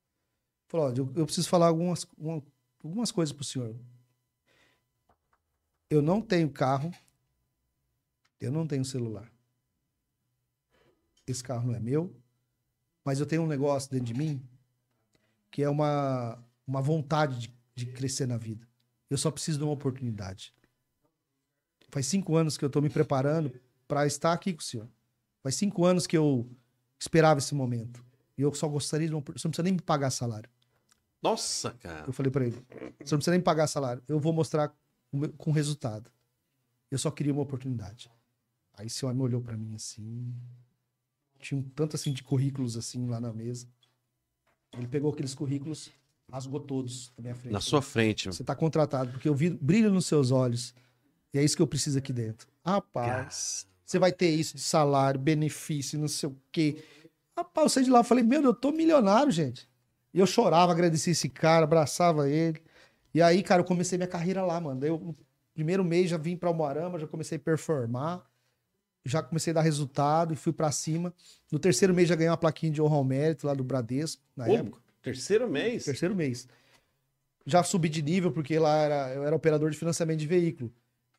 Falou, 0.68 0.90
eu, 0.90 1.12
eu 1.16 1.24
preciso 1.26 1.48
falar 1.48 1.66
algumas, 1.68 2.06
uma- 2.16 2.42
algumas 2.84 3.10
coisas 3.10 3.32
pro 3.34 3.44
senhor. 3.44 3.74
Eu 5.90 6.02
não 6.02 6.20
tenho 6.22 6.50
carro, 6.50 6.92
eu 8.40 8.52
não 8.52 8.66
tenho 8.66 8.84
celular 8.84 9.32
esse 11.26 11.42
carro 11.42 11.66
não 11.68 11.74
é 11.74 11.80
meu, 11.80 12.14
mas 13.04 13.20
eu 13.20 13.26
tenho 13.26 13.42
um 13.42 13.46
negócio 13.46 13.90
dentro 13.90 14.06
de 14.06 14.14
mim 14.14 14.42
que 15.50 15.62
é 15.62 15.68
uma, 15.68 16.42
uma 16.66 16.80
vontade 16.80 17.38
de, 17.38 17.54
de 17.74 17.86
crescer 17.86 18.26
na 18.26 18.36
vida. 18.38 18.66
Eu 19.10 19.18
só 19.18 19.30
preciso 19.30 19.58
de 19.58 19.64
uma 19.64 19.72
oportunidade. 19.72 20.54
Faz 21.92 22.06
cinco 22.06 22.34
anos 22.34 22.56
que 22.56 22.64
eu 22.64 22.68
estou 22.68 22.80
me 22.80 22.88
preparando 22.88 23.52
para 23.86 24.06
estar 24.06 24.32
aqui 24.32 24.52
com 24.54 24.60
o 24.60 24.64
senhor. 24.64 24.88
Faz 25.42 25.54
cinco 25.54 25.84
anos 25.84 26.06
que 26.06 26.16
eu 26.16 26.48
esperava 26.98 27.38
esse 27.38 27.54
momento. 27.54 28.02
E 28.36 28.40
eu 28.42 28.52
só 28.54 28.66
gostaria 28.66 29.06
de 29.06 29.12
uma 29.14 29.20
opor- 29.20 29.38
Você 29.38 29.46
não 29.46 29.50
precisa 29.50 29.62
nem 29.64 29.74
me 29.74 29.80
pagar 29.82 30.10
salário. 30.10 30.48
Nossa, 31.22 31.72
cara. 31.72 32.06
Eu 32.06 32.12
falei 32.12 32.32
para 32.32 32.46
ele: 32.46 32.56
você 32.98 33.14
não 33.14 33.18
precisa 33.18 33.30
nem 33.32 33.38
me 33.38 33.44
pagar 33.44 33.66
salário. 33.66 34.02
Eu 34.08 34.18
vou 34.18 34.32
mostrar 34.32 34.74
com 35.36 35.52
resultado. 35.52 36.10
Eu 36.90 36.98
só 36.98 37.10
queria 37.10 37.32
uma 37.32 37.42
oportunidade. 37.42 38.10
Aí 38.74 38.86
esse 38.86 39.04
homem 39.04 39.20
olhou 39.22 39.42
para 39.42 39.56
mim 39.56 39.74
assim. 39.74 40.34
Tinha 41.38 41.60
um 41.60 41.62
tanto 41.62 41.94
assim 41.96 42.12
de 42.12 42.22
currículos 42.22 42.76
assim 42.76 43.06
lá 43.06 43.20
na 43.20 43.32
mesa. 43.32 43.68
Ele 44.72 44.86
pegou 44.88 45.12
aqueles 45.12 45.34
currículos, 45.34 45.90
rasgou 46.30 46.58
todos 46.60 47.12
na 47.18 47.22
minha 47.22 47.34
frente. 47.34 47.52
Na 47.52 47.60
sua 47.60 47.82
frente. 47.82 48.28
Você 48.28 48.42
tá 48.42 48.54
contratado, 48.56 49.10
porque 49.12 49.28
eu 49.28 49.34
vi 49.34 49.50
brilho 49.50 49.90
nos 49.92 50.06
seus 50.06 50.30
olhos. 50.30 50.74
E 51.32 51.38
é 51.38 51.44
isso 51.44 51.56
que 51.56 51.62
eu 51.62 51.66
preciso 51.66 51.98
aqui 51.98 52.12
dentro. 52.12 52.46
Rapaz, 52.64 53.66
você 53.84 53.98
vai 53.98 54.12
ter 54.12 54.30
isso 54.30 54.56
de 54.56 54.62
salário, 54.62 55.18
benefício, 55.18 55.98
não 55.98 56.08
sei 56.08 56.28
o 56.28 56.36
quê. 56.50 56.84
Rapaz, 57.36 57.64
eu 57.64 57.68
saí 57.70 57.84
de 57.84 57.90
lá, 57.90 58.00
eu 58.00 58.04
falei, 58.04 58.22
meu, 58.22 58.42
eu 58.42 58.54
tô 58.54 58.70
milionário, 58.70 59.32
gente. 59.32 59.68
E 60.12 60.20
eu 60.20 60.26
chorava, 60.26 60.72
agradecia 60.72 61.12
esse 61.12 61.28
cara, 61.28 61.64
abraçava 61.64 62.28
ele. 62.28 62.62
E 63.14 63.22
aí, 63.22 63.42
cara, 63.42 63.60
eu 63.60 63.64
comecei 63.64 63.96
minha 63.96 64.08
carreira 64.08 64.44
lá, 64.44 64.60
mano. 64.60 64.80
Daí 64.80 64.90
eu, 64.90 64.98
no 64.98 65.16
primeiro 65.54 65.84
mês 65.84 66.10
já 66.10 66.16
vim 66.16 66.36
pra 66.36 66.48
Almoarama, 66.48 66.98
já 66.98 67.06
comecei 67.06 67.36
a 67.36 67.40
performar. 67.40 68.22
Já 69.04 69.22
comecei 69.22 69.50
a 69.50 69.54
dar 69.54 69.62
resultado 69.62 70.32
e 70.32 70.36
fui 70.36 70.52
pra 70.52 70.70
cima. 70.70 71.12
No 71.50 71.58
terceiro 71.58 71.92
mês 71.92 72.08
já 72.08 72.14
ganhei 72.14 72.30
uma 72.30 72.36
plaquinha 72.36 72.70
de 72.70 72.80
honra 72.80 72.96
ao 72.96 73.04
mérito 73.04 73.46
lá 73.46 73.54
do 73.54 73.64
Bradesco, 73.64 74.22
na 74.36 74.46
Ô, 74.46 74.54
época. 74.54 74.80
Terceiro 75.02 75.50
mês? 75.50 75.84
Terceiro 75.84 76.14
mês. 76.14 76.48
Já 77.44 77.64
subi 77.64 77.88
de 77.88 78.00
nível, 78.00 78.30
porque 78.30 78.56
lá 78.58 78.76
era, 78.76 79.14
eu 79.14 79.24
era 79.24 79.34
operador 79.34 79.70
de 79.70 79.76
financiamento 79.76 80.20
de 80.20 80.26
veículo. 80.26 80.72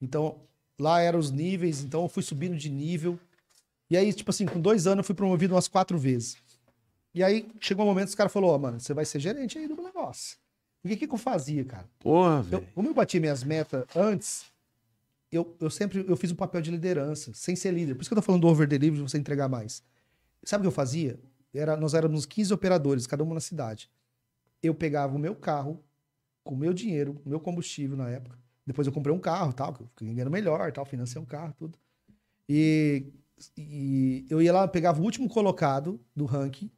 Então, 0.03 0.41
lá 0.79 0.99
eram 0.99 1.17
os 1.17 1.31
níveis, 1.31 1.81
então 1.81 2.03
eu 2.03 2.09
fui 2.09 2.21
subindo 2.21 2.57
de 2.57 2.69
nível. 2.69 3.17
E 3.89 3.95
aí, 3.95 4.11
tipo 4.11 4.29
assim, 4.29 4.45
com 4.45 4.59
dois 4.59 4.85
anos 4.85 4.99
eu 4.99 5.03
fui 5.03 5.15
promovido 5.15 5.55
umas 5.55 5.67
quatro 5.67 5.97
vezes. 5.97 6.37
E 7.13 7.23
aí, 7.23 7.47
chegou 7.61 7.85
um 7.85 7.87
momento 7.87 8.05
que 8.05 8.09
os 8.09 8.15
caras 8.15 8.33
falaram, 8.33 8.53
ó, 8.53 8.57
mano, 8.57 8.79
você 8.79 8.93
vai 8.93 9.05
ser 9.05 9.19
gerente 9.19 9.57
aí 9.57 9.67
do 9.67 9.81
negócio. 9.81 10.37
E 10.83 10.93
o 10.93 10.97
que, 10.97 11.07
que 11.07 11.13
eu 11.13 11.17
fazia, 11.17 11.63
cara? 11.63 11.87
Porra, 11.99 12.41
velho. 12.41 12.67
como 12.75 12.89
eu 12.89 12.93
bati 12.93 13.19
minhas 13.19 13.43
metas 13.43 13.85
antes, 13.95 14.45
eu, 15.31 15.55
eu 15.59 15.69
sempre 15.69 16.03
eu 16.07 16.17
fiz 16.17 16.31
um 16.31 16.35
papel 16.35 16.61
de 16.61 16.69
liderança, 16.69 17.31
sem 17.33 17.55
ser 17.55 17.71
líder. 17.71 17.95
Por 17.95 18.01
isso 18.01 18.09
que 18.09 18.13
eu 18.13 18.21
tô 18.21 18.21
falando 18.21 18.41
do 18.41 18.47
over 18.47 18.67
delivery, 18.67 19.01
de 19.03 19.09
você 19.09 19.17
entregar 19.17 19.47
mais. 19.47 19.81
Sabe 20.43 20.61
o 20.61 20.63
que 20.63 20.67
eu 20.67 20.71
fazia? 20.71 21.17
Era, 21.53 21.77
nós 21.77 21.93
éramos 21.93 22.25
15 22.25 22.53
operadores, 22.53 23.07
cada 23.07 23.23
uma 23.23 23.35
na 23.35 23.39
cidade. 23.39 23.89
Eu 24.61 24.73
pegava 24.73 25.15
o 25.15 25.19
meu 25.19 25.35
carro, 25.35 25.81
com 26.43 26.55
o 26.55 26.57
meu 26.57 26.73
dinheiro, 26.73 27.21
o 27.25 27.29
meu 27.29 27.39
combustível 27.39 27.95
na 27.95 28.09
época. 28.09 28.37
Depois 28.65 28.87
eu 28.87 28.93
comprei 28.93 29.13
um 29.13 29.19
carro, 29.19 29.51
tal, 29.53 29.73
que 29.73 29.83
eu 29.83 29.87
fiquei 29.87 30.13
ganhando 30.13 30.31
melhor, 30.31 30.71
tal, 30.71 30.85
financei 30.85 31.21
um 31.21 31.25
carro, 31.25 31.53
tudo. 31.57 31.77
E, 32.47 33.11
e 33.57 34.25
eu 34.29 34.41
ia 34.41 34.53
lá, 34.53 34.67
pegava 34.67 35.01
o 35.01 35.03
último 35.03 35.27
colocado 35.27 35.99
do 36.15 36.25
ranking, 36.25 36.71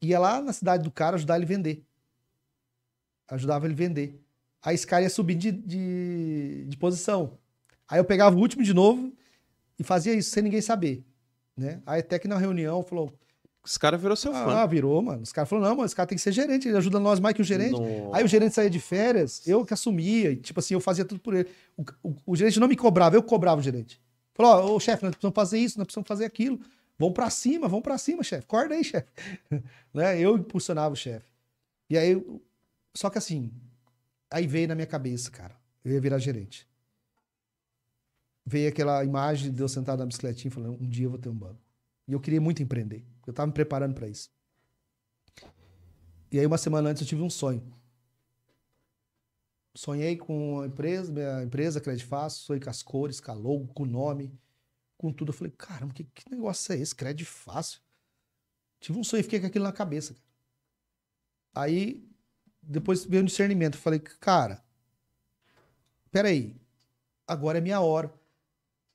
ia 0.00 0.18
lá 0.18 0.40
na 0.40 0.52
cidade 0.52 0.82
do 0.82 0.90
cara 0.90 1.16
ajudar 1.16 1.36
ele 1.36 1.46
vender. 1.46 1.84
Ajudava 3.28 3.66
ele 3.66 3.74
vender. 3.74 4.22
Aí 4.62 4.74
esse 4.74 4.86
cara 4.86 5.02
ia 5.02 5.10
subindo 5.10 5.40
de, 5.40 5.52
de, 5.52 6.64
de 6.66 6.76
posição. 6.76 7.38
Aí 7.86 7.98
eu 7.98 8.04
pegava 8.04 8.36
o 8.36 8.38
último 8.38 8.62
de 8.62 8.72
novo 8.72 9.12
e 9.78 9.84
fazia 9.84 10.14
isso 10.14 10.30
sem 10.30 10.42
ninguém 10.42 10.60
saber. 10.60 11.04
Né? 11.56 11.82
Aí 11.84 12.00
até 12.00 12.18
que 12.18 12.28
na 12.28 12.38
reunião 12.38 12.82
falou: 12.82 13.12
Esse 13.66 13.78
cara 13.78 13.98
virou 13.98 14.16
seu 14.16 14.32
fã. 14.32 14.38
Ah, 14.62 14.66
virou, 14.66 15.00
mano. 15.02 15.22
Os 15.22 15.32
caras 15.32 15.48
falaram: 15.48 15.68
não, 15.68 15.76
mano, 15.76 15.86
esse 15.86 15.94
cara 15.94 16.06
tem 16.06 16.16
que 16.16 16.22
ser 16.22 16.32
gerente, 16.32 16.68
ele 16.68 16.76
ajuda 16.76 16.98
nós 16.98 17.20
mais 17.20 17.34
que 17.34 17.42
o 17.42 17.44
gerente. 17.44 17.72
Nossa. 17.72 18.16
Aí 18.16 18.24
o 18.24 18.28
gerente 18.28 18.54
saía 18.54 18.70
de 18.70 18.80
férias, 18.80 19.46
eu 19.46 19.64
que 19.64 19.74
assumia, 19.74 20.30
e, 20.32 20.36
tipo 20.36 20.58
assim, 20.60 20.74
eu 20.74 20.80
fazia 20.80 21.04
tudo 21.04 21.20
por 21.20 21.34
ele. 21.34 21.48
O, 21.76 21.82
o- 22.02 22.16
o 22.28 22.36
gerente 22.36 22.58
não 22.58 22.68
me 22.68 22.76
cobrava, 22.76 23.14
eu 23.16 23.22
cobrava 23.22 23.60
o 23.60 23.62
gerente. 23.62 24.00
Falou, 24.34 24.52
ó, 24.72 24.76
ô 24.76 24.80
chefe, 24.80 25.02
nós 25.02 25.10
precisamos 25.10 25.34
fazer 25.34 25.58
isso, 25.58 25.76
nós 25.78 25.86
precisamos 25.86 26.08
fazer 26.08 26.24
aquilo. 26.24 26.58
Vamos 26.98 27.14
pra 27.14 27.28
cima, 27.30 27.68
vamos 27.68 27.82
pra 27.82 27.98
cima, 27.98 28.22
chefe. 28.22 28.44
Acorda 28.44 28.74
aí, 28.74 28.82
chefe. 28.84 29.08
né? 29.92 30.18
Eu 30.18 30.36
impulsionava 30.36 30.92
o 30.94 30.96
chefe. 30.96 31.26
E 31.90 31.98
aí, 31.98 32.20
só 32.96 33.10
que 33.10 33.18
assim, 33.18 33.50
aí 34.30 34.46
veio 34.46 34.68
na 34.68 34.74
minha 34.74 34.86
cabeça, 34.86 35.30
cara, 35.30 35.54
eu 35.84 35.92
ia 35.92 36.00
virar 36.00 36.18
gerente. 36.18 36.66
Veio 38.46 38.68
aquela 38.68 39.04
imagem 39.04 39.52
de 39.52 39.60
eu 39.60 39.68
sentado 39.68 39.98
na 39.98 40.06
bicicletinha 40.06 40.50
falando, 40.50 40.80
um 40.80 40.88
dia 40.88 41.04
eu 41.06 41.10
vou 41.10 41.18
ter 41.18 41.28
um 41.28 41.34
banco. 41.34 41.58
E 42.08 42.12
eu 42.14 42.20
queria 42.20 42.40
muito 42.40 42.62
empreender. 42.62 43.04
Eu 43.26 43.34
tava 43.34 43.48
me 43.48 43.52
preparando 43.52 43.94
pra 43.94 44.08
isso. 44.08 44.30
E 46.32 46.38
aí, 46.38 46.46
uma 46.46 46.56
semana 46.56 46.88
antes, 46.88 47.02
eu 47.02 47.06
tive 47.06 47.20
um 47.20 47.28
sonho. 47.28 47.62
Sonhei 49.74 50.16
com 50.16 50.60
a 50.62 50.66
empresa, 50.66 51.12
minha 51.12 51.42
empresa, 51.42 51.80
Credit 51.80 52.04
Fácil, 52.06 52.42
sonhei 52.42 52.60
com 52.60 52.70
as 52.70 52.82
cores, 52.82 53.20
com 53.20 53.30
a 53.30 53.34
logo, 53.34 53.68
com 53.68 53.82
o 53.82 53.86
nome, 53.86 54.32
com 54.96 55.12
tudo. 55.12 55.28
Eu 55.28 55.34
falei, 55.34 55.52
caramba, 55.56 55.92
que, 55.92 56.04
que 56.04 56.30
negócio 56.30 56.72
é 56.72 56.78
esse? 56.78 56.94
Credit 56.94 57.26
Fácil. 57.26 57.80
Tive 58.80 58.98
um 58.98 59.04
sonho 59.04 59.20
e 59.20 59.24
fiquei 59.24 59.40
com 59.40 59.46
aquilo 59.46 59.64
na 59.64 59.72
cabeça. 59.72 60.14
cara. 60.14 60.24
Aí, 61.54 62.08
depois 62.62 63.04
veio 63.04 63.22
um 63.22 63.26
discernimento. 63.26 63.74
Eu 63.74 63.80
falei, 63.80 63.98
cara, 63.98 64.64
peraí, 66.10 66.56
agora 67.26 67.58
é 67.58 67.60
minha 67.60 67.80
hora. 67.80 68.12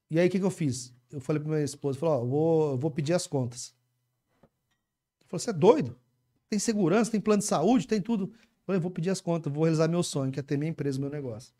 E 0.09 0.19
aí, 0.19 0.27
o 0.27 0.31
que, 0.31 0.39
que 0.39 0.45
eu 0.45 0.51
fiz? 0.51 0.93
Eu 1.13 1.21
falei 1.21 1.39
pra 1.39 1.51
minha 1.51 1.63
esposa, 1.63 1.99
falei, 1.99 2.15
ó, 2.15 2.25
vou, 2.25 2.71
eu 2.71 2.77
vou 2.77 2.89
pedir 2.89 3.13
as 3.13 3.27
contas. 3.27 3.73
Falou, 5.27 5.39
você 5.39 5.51
é 5.51 5.53
doido? 5.53 5.95
Tem 6.49 6.57
segurança, 6.57 7.11
tem 7.11 7.21
plano 7.21 7.39
de 7.39 7.45
saúde, 7.45 7.87
tem 7.87 8.01
tudo. 8.01 8.25
Eu 8.25 8.65
falei, 8.65 8.81
vou 8.81 8.89
pedir 8.89 9.11
as 9.11 9.21
contas, 9.21 9.53
vou 9.53 9.63
realizar 9.63 9.87
meu 9.87 10.01
sonho, 10.01 10.31
que 10.31 10.39
é 10.39 10.43
ter 10.43 10.57
minha 10.57 10.71
empresa, 10.71 10.99
meu 10.99 11.11
negócio. 11.11 11.53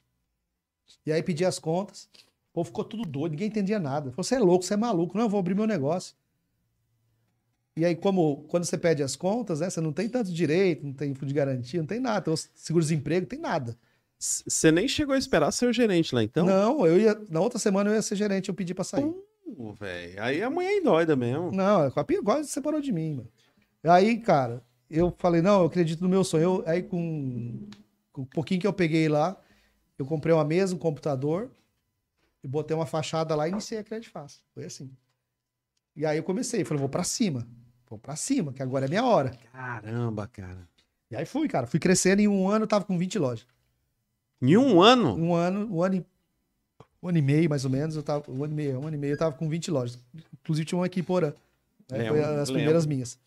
E 1.05 1.11
aí 1.11 1.21
pedi 1.21 1.45
as 1.45 1.59
contas, 1.59 2.09
o 2.13 2.53
povo 2.53 2.65
ficou 2.65 2.83
tudo 2.83 3.03
doido, 3.03 3.33
ninguém 3.33 3.47
entendia 3.47 3.79
nada. 3.79 4.09
Falou, 4.11 4.23
você 4.23 4.35
é 4.35 4.39
louco, 4.39 4.65
você 4.65 4.73
é 4.73 4.77
maluco, 4.77 5.15
não, 5.15 5.25
eu 5.25 5.29
vou 5.29 5.39
abrir 5.39 5.53
meu 5.53 5.67
negócio. 5.67 6.15
E 7.75 7.85
aí, 7.85 7.95
como 7.95 8.43
quando 8.47 8.65
você 8.65 8.77
pede 8.77 9.03
as 9.03 9.15
contas, 9.15 9.59
né, 9.59 9.69
você 9.69 9.81
não 9.81 9.93
tem 9.93 10.09
tanto 10.09 10.31
direito, 10.31 10.85
não 10.85 10.93
tem 10.93 11.13
fundo 11.13 11.27
de 11.27 11.33
garantia, 11.33 11.79
não 11.79 11.87
tem 11.87 11.99
nada, 11.99 12.21
tem 12.21 12.35
seguro-desemprego, 12.55 13.27
tem 13.27 13.39
nada. 13.39 13.77
Você 14.19 14.71
nem 14.71 14.87
chegou 14.87 15.13
a 15.13 15.17
esperar 15.17 15.51
ser 15.51 15.67
o 15.67 15.73
gerente 15.73 16.15
lá, 16.15 16.23
então? 16.23 16.45
Não, 16.45 16.87
eu 16.87 16.99
ia, 16.99 17.19
na 17.29 17.41
outra 17.41 17.59
semana 17.59 17.89
eu 17.89 17.95
ia 17.95 18.01
ser 18.01 18.15
gerente, 18.15 18.49
eu 18.49 18.55
pedi 18.55 18.73
pra 18.73 18.83
sair. 18.83 19.13
Velho. 19.79 20.21
Aí 20.21 20.41
a 20.41 20.49
mulher 20.49 20.77
é 20.77 20.81
doida 20.81 21.15
mesmo. 21.15 21.51
Não, 21.51 21.91
a 21.95 22.03
Pia 22.03 22.21
quase 22.21 22.49
separou 22.49 22.81
de 22.81 22.91
mim, 22.91 23.15
mano. 23.15 23.29
Aí, 23.83 24.19
cara, 24.19 24.63
eu 24.89 25.13
falei, 25.17 25.41
não, 25.41 25.61
eu 25.61 25.65
acredito 25.67 26.01
no 26.01 26.09
meu 26.09 26.23
sonho. 26.23 26.43
Eu- 26.43 26.63
aí, 26.65 26.81
com, 26.83 27.67
com 28.11 28.21
um 28.21 28.25
pouquinho 28.25 28.61
que 28.61 28.67
eu 28.67 28.73
peguei 28.73 29.07
lá, 29.09 29.37
eu 29.97 30.05
comprei 30.05 30.33
uma 30.33 30.45
mesa, 30.45 30.73
um 30.75 30.77
computador, 30.79 31.51
e 32.43 32.47
botei 32.47 32.75
uma 32.75 32.85
fachada 32.85 33.35
lá 33.35 33.47
e 33.47 33.51
iniciei 33.51 33.79
a 33.79 33.83
Credit 33.83 34.09
Fácil. 34.09 34.41
Foi 34.53 34.65
assim. 34.65 34.89
E 35.95 36.05
aí 36.05 36.17
eu 36.17 36.23
comecei, 36.23 36.63
falei, 36.63 36.79
vou 36.79 36.89
pra 36.89 37.03
cima. 37.03 37.47
Vou 37.89 37.99
pra 37.99 38.15
cima, 38.15 38.51
que 38.51 38.63
agora 38.63 38.85
é 38.85 38.89
minha 38.89 39.05
hora. 39.05 39.31
Caramba, 39.51 40.27
cara. 40.27 40.67
E 41.11 41.15
aí 41.15 41.25
fui, 41.25 41.47
cara. 41.47 41.67
Fui 41.67 41.79
crescendo, 41.79 42.21
em 42.21 42.27
um 42.27 42.49
ano 42.49 42.63
eu 42.63 42.67
tava 42.67 42.85
com 42.85 42.97
20 42.97 43.19
lojas. 43.19 43.45
Em 44.41 44.57
um 44.57 44.81
ano? 44.81 45.15
Um 45.15 45.33
ano, 45.35 45.67
um 45.73 45.81
ano 45.83 45.95
e, 45.95 46.05
um 47.03 47.09
ano 47.09 47.17
e 47.17 47.21
meio, 47.21 47.49
mais 47.49 47.65
ou 47.65 47.71
menos, 47.71 47.97
eu 47.97 48.01
tava. 48.01 48.31
Um 48.31 48.43
ano 48.43 48.53
e 48.53 48.55
meio, 48.55 48.79
um 48.79 48.87
ano 48.87 48.95
e 48.95 48.99
meio 48.99 49.13
eu 49.13 49.17
tava 49.17 49.35
com 49.35 49.49
20 49.49 49.69
lojas. 49.69 49.99
Inclusive 50.41 50.65
tinha 50.65 50.79
uma 50.79 50.85
aqui 50.85 51.01
em 51.01 51.03
Porã. 51.03 51.33
né? 51.91 52.07
Foi 52.07 52.19
as 52.21 52.25
lembro. 52.25 52.53
primeiras 52.53 52.85
minhas. 52.85 53.19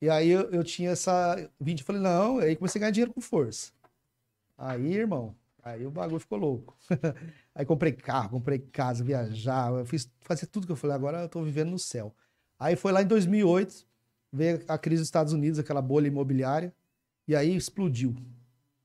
E 0.00 0.08
aí 0.08 0.30
eu, 0.30 0.50
eu 0.50 0.64
tinha 0.64 0.90
essa 0.90 1.48
20, 1.60 1.80
eu 1.80 1.86
falei, 1.86 2.00
não, 2.00 2.38
aí 2.38 2.56
comecei 2.56 2.78
a 2.78 2.80
ganhar 2.80 2.90
dinheiro 2.90 3.12
com 3.12 3.20
força. 3.20 3.72
Aí, 4.56 4.94
irmão, 4.94 5.34
aí 5.62 5.86
o 5.86 5.90
bagulho 5.90 6.20
ficou 6.20 6.38
louco. 6.38 6.76
aí 7.54 7.64
comprei 7.64 7.92
carro, 7.92 8.30
comprei 8.30 8.58
casa, 8.58 9.04
viajava, 9.04 9.80
eu 9.80 9.86
fiz, 9.86 10.10
fazia 10.20 10.46
tudo 10.46 10.66
que 10.66 10.72
eu 10.72 10.76
falei, 10.76 10.96
agora 10.96 11.22
eu 11.22 11.28
tô 11.28 11.42
vivendo 11.42 11.70
no 11.70 11.78
céu. 11.78 12.14
Aí 12.58 12.76
foi 12.76 12.92
lá 12.92 13.02
em 13.02 13.06
2008, 13.06 13.86
veio 14.32 14.62
a 14.66 14.78
crise 14.78 15.00
dos 15.00 15.08
Estados 15.08 15.32
Unidos, 15.32 15.58
aquela 15.58 15.82
bolha 15.82 16.06
imobiliária, 16.06 16.72
e 17.26 17.36
aí 17.36 17.54
explodiu. 17.54 18.14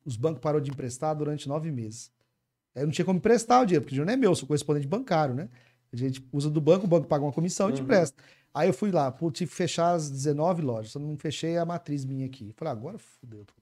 Os 0.05 0.15
bancos 0.15 0.41
pararam 0.41 0.63
de 0.63 0.72
emprestar 0.72 1.15
durante 1.15 1.47
nove 1.47 1.72
meses. 1.72 2.11
Aí 2.76 2.84
não 2.84 2.91
tinha 2.91 3.05
como 3.05 3.17
emprestar 3.17 3.61
o 3.61 3.65
dinheiro, 3.65 3.84
porque 3.84 3.93
o 3.93 3.95
dinheiro 3.95 4.07
não 4.07 4.13
é 4.13 4.17
meu, 4.17 4.32
eu 4.32 4.36
sou 4.36 4.47
correspondente 4.47 4.88
bancário, 4.88 5.34
né? 5.36 5.49
A 5.91 5.95
gente 5.97 6.24
usa 6.32 6.49
do 6.49 6.61
banco, 6.61 6.86
o 6.86 6.88
banco 6.88 7.07
paga 7.07 7.24
uma 7.26 7.32
comissão 7.32 7.70
e 7.70 7.74
te 7.74 7.80
Uhum. 7.80 7.84
empresta. 7.86 8.22
Aí 8.53 8.67
eu 8.70 8.74
fui 8.74 8.91
lá, 8.91 9.11
pô, 9.11 9.30
tive 9.32 9.49
que 9.51 9.57
fechar 9.57 9.91
as 9.93 10.09
19 10.09 10.61
lojas, 10.61 10.91
só 10.91 10.99
não 10.99 11.17
fechei 11.17 11.57
a 11.57 11.65
matriz 11.65 12.05
minha 12.05 12.26
aqui. 12.26 12.51
Falei, 12.55 12.72
agora 12.72 12.97
fudeu 12.97 13.43
tudo. 13.45 13.59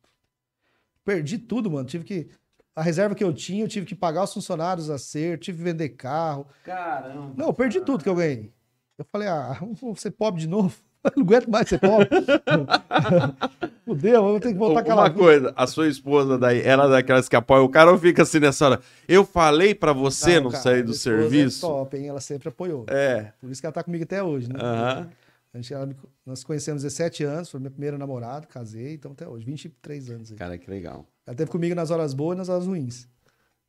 Perdi 1.04 1.38
tudo, 1.38 1.72
mano. 1.72 1.88
Tive 1.88 2.04
que. 2.04 2.30
A 2.76 2.82
reserva 2.82 3.16
que 3.16 3.24
eu 3.24 3.34
tinha, 3.34 3.64
eu 3.64 3.68
tive 3.68 3.86
que 3.88 3.96
pagar 3.96 4.24
os 4.24 4.34
funcionários 4.34 4.90
a 4.90 5.00
ser, 5.00 5.40
tive 5.40 5.58
que 5.58 5.64
vender 5.64 5.90
carro. 5.90 6.46
Caramba. 6.64 7.34
Não, 7.36 7.48
eu 7.48 7.54
perdi 7.54 7.82
tudo 7.82 8.04
que 8.04 8.10
eu 8.10 8.16
ganhei. 8.16 8.54
Eu 8.98 9.06
falei, 9.06 9.28
ah, 9.28 9.58
vou 9.82 9.96
ser 9.96 10.12
pobre 10.12 10.42
de 10.42 10.48
novo. 10.48 10.76
não 11.16 11.24
aguento 11.24 11.50
mais 11.50 11.70
ser 11.70 11.80
pobre. 11.80 12.10
Fudeu, 13.86 14.14
eu 14.16 14.24
vou 14.24 14.40
ter 14.40 14.54
que 14.54 14.60
voltar 14.60 14.82
aquela 14.82 15.04
Uma 15.04 15.10
coisa, 15.10 15.54
a 15.56 15.66
sua 15.66 15.88
esposa 15.88 16.38
daí, 16.38 16.62
ela 16.62 16.86
é 16.86 16.90
daquelas 16.90 17.30
que 17.30 17.36
apoia 17.36 17.62
o 17.62 17.70
cara 17.70 17.92
ou 17.92 17.98
fica 17.98 18.24
assim 18.24 18.40
nessa 18.40 18.66
hora? 18.66 18.82
Eu 19.08 19.26
falei 19.26 19.74
pra 19.74 19.94
você 19.94 20.40
não, 20.40 20.52
cara, 20.52 20.64
sair 20.64 20.84
do 20.84 20.92
esposa 20.92 21.20
serviço? 21.20 21.66
É 21.66 21.70
top, 21.70 21.98
hein? 21.98 22.08
Ela 22.08 22.20
sempre 22.20 22.50
apoiou. 22.50 22.86
É. 22.90 23.32
Por 23.40 23.50
isso 23.50 23.62
que 23.62 23.66
ela 23.66 23.74
tá 23.74 23.84
comigo 23.84 24.04
até 24.04 24.22
hoje, 24.22 24.50
né? 24.50 24.60
Aham. 24.60 25.10
A 25.54 25.58
gente, 25.58 25.74
ela 25.74 25.90
nós 26.26 26.44
conhecemos 26.44 26.84
17 26.84 27.24
anos, 27.24 27.50
foi 27.50 27.60
meu 27.60 27.72
primeiro 27.72 27.98
namorado, 27.98 28.48
casei, 28.48 28.94
então 28.94 29.14
até 29.14 29.28
hoje, 29.28 29.46
23 29.46 30.10
anos. 30.12 30.32
Aí. 30.32 30.38
Cara, 30.38 30.58
que 30.58 30.70
legal. 30.70 31.08
Ela 31.26 31.36
teve 31.36 31.50
comigo 31.50 31.74
nas 31.74 31.90
horas 31.90 32.14
boas 32.14 32.36
e 32.36 32.38
nas 32.38 32.50
horas 32.50 32.68
ruins. 32.68 33.08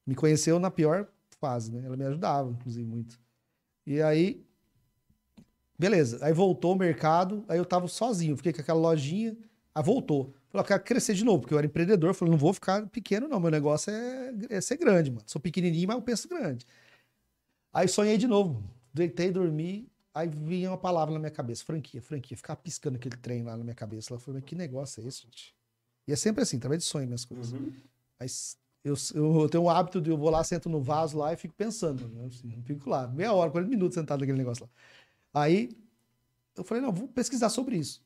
Me 0.07 0.15
conheceu 0.15 0.59
na 0.59 0.71
pior 0.71 1.07
fase, 1.41 1.73
né? 1.73 1.83
Ela 1.87 1.97
me 1.97 2.05
ajudava, 2.05 2.51
inclusive, 2.51 2.85
muito. 2.85 3.19
E 3.87 4.03
aí, 4.03 4.45
beleza. 5.79 6.19
Aí 6.23 6.33
voltou 6.33 6.75
o 6.75 6.77
mercado, 6.77 7.45
aí 7.49 7.59
eu 7.59 7.65
tava 7.65 7.87
sozinho, 7.89 8.37
fiquei 8.37 8.53
com 8.53 8.61
aquela 8.61 8.81
lojinha, 8.81 9.37
aí 9.75 9.83
voltou. 9.83 10.35
Falei, 10.51 10.63
eu 10.63 10.67
quero 10.67 10.83
crescer 10.83 11.15
de 11.15 11.25
novo, 11.25 11.41
porque 11.41 11.55
eu 11.55 11.59
era 11.59 11.67
empreendedor. 11.67 12.15
Falei, 12.15 12.33
não 12.33 12.39
vou 12.39 12.53
ficar 12.53 12.87
pequeno, 12.89 13.29
não. 13.29 13.39
Meu 13.39 13.51
negócio 13.51 13.93
é, 13.93 14.33
é 14.51 14.61
ser 14.61 14.79
grande, 14.79 15.11
mano. 15.11 15.23
Sou 15.27 15.41
pequenininho, 15.41 15.87
mas 15.87 15.97
eu 15.97 16.03
penso 16.03 16.29
grande. 16.29 16.67
Aí 17.73 17.87
sonhei 17.87 18.17
de 18.17 18.27
novo. 18.27 18.63
Deitei, 18.93 19.31
dormi. 19.31 19.87
Aí 20.15 20.27
vinha 20.27 20.71
uma 20.71 20.79
palavra 20.79 21.13
na 21.13 21.21
minha 21.21 21.31
cabeça: 21.31 21.65
franquia, 21.65 22.01
franquia. 22.01 22.37
Ficava 22.37 22.59
piscando 22.59 22.97
aquele 22.97 23.17
trem 23.17 23.43
lá 23.43 23.57
na 23.57 23.63
minha 23.63 23.75
cabeça. 23.75 24.13
Eu 24.13 24.19
falei, 24.19 24.41
mas 24.41 24.49
que 24.49 24.57
negócio 24.57 25.03
é 25.03 25.07
esse, 25.07 25.23
gente? 25.23 25.55
E 26.07 26.13
é 26.13 26.17
sempre 26.17 26.43
assim, 26.43 26.57
através 26.57 26.83
de 26.83 26.89
sonho, 26.89 27.07
minhas 27.07 27.27
coisas. 27.27 27.55
Mas 28.19 28.57
eu, 28.83 28.95
eu, 29.15 29.43
eu 29.43 29.49
tenho 29.49 29.65
um 29.65 29.71
hábito 29.71 30.01
de 30.01 30.11
eu 30.11 30.17
vou 30.17 30.31
lá, 30.31 30.43
sento 30.43 30.69
no 30.69 30.81
vaso 30.81 31.19
lá 31.19 31.33
e 31.33 31.37
fico 31.37 31.55
pensando. 31.55 32.09
Né? 32.09 32.27
Assim, 32.27 32.63
fico 32.65 32.89
lá, 32.89 33.07
meia 33.07 33.33
hora, 33.33 33.51
40 33.51 33.69
minutos 33.69 33.95
sentado 33.95 34.21
naquele 34.21 34.39
negócio 34.39 34.65
lá. 34.65 34.71
Aí 35.33 35.71
eu 36.57 36.65
falei, 36.65 36.83
não, 36.83 36.93
vou 36.93 37.09
pesquisar 37.09 37.49
sobre 37.49 37.77
isso. 37.77 38.03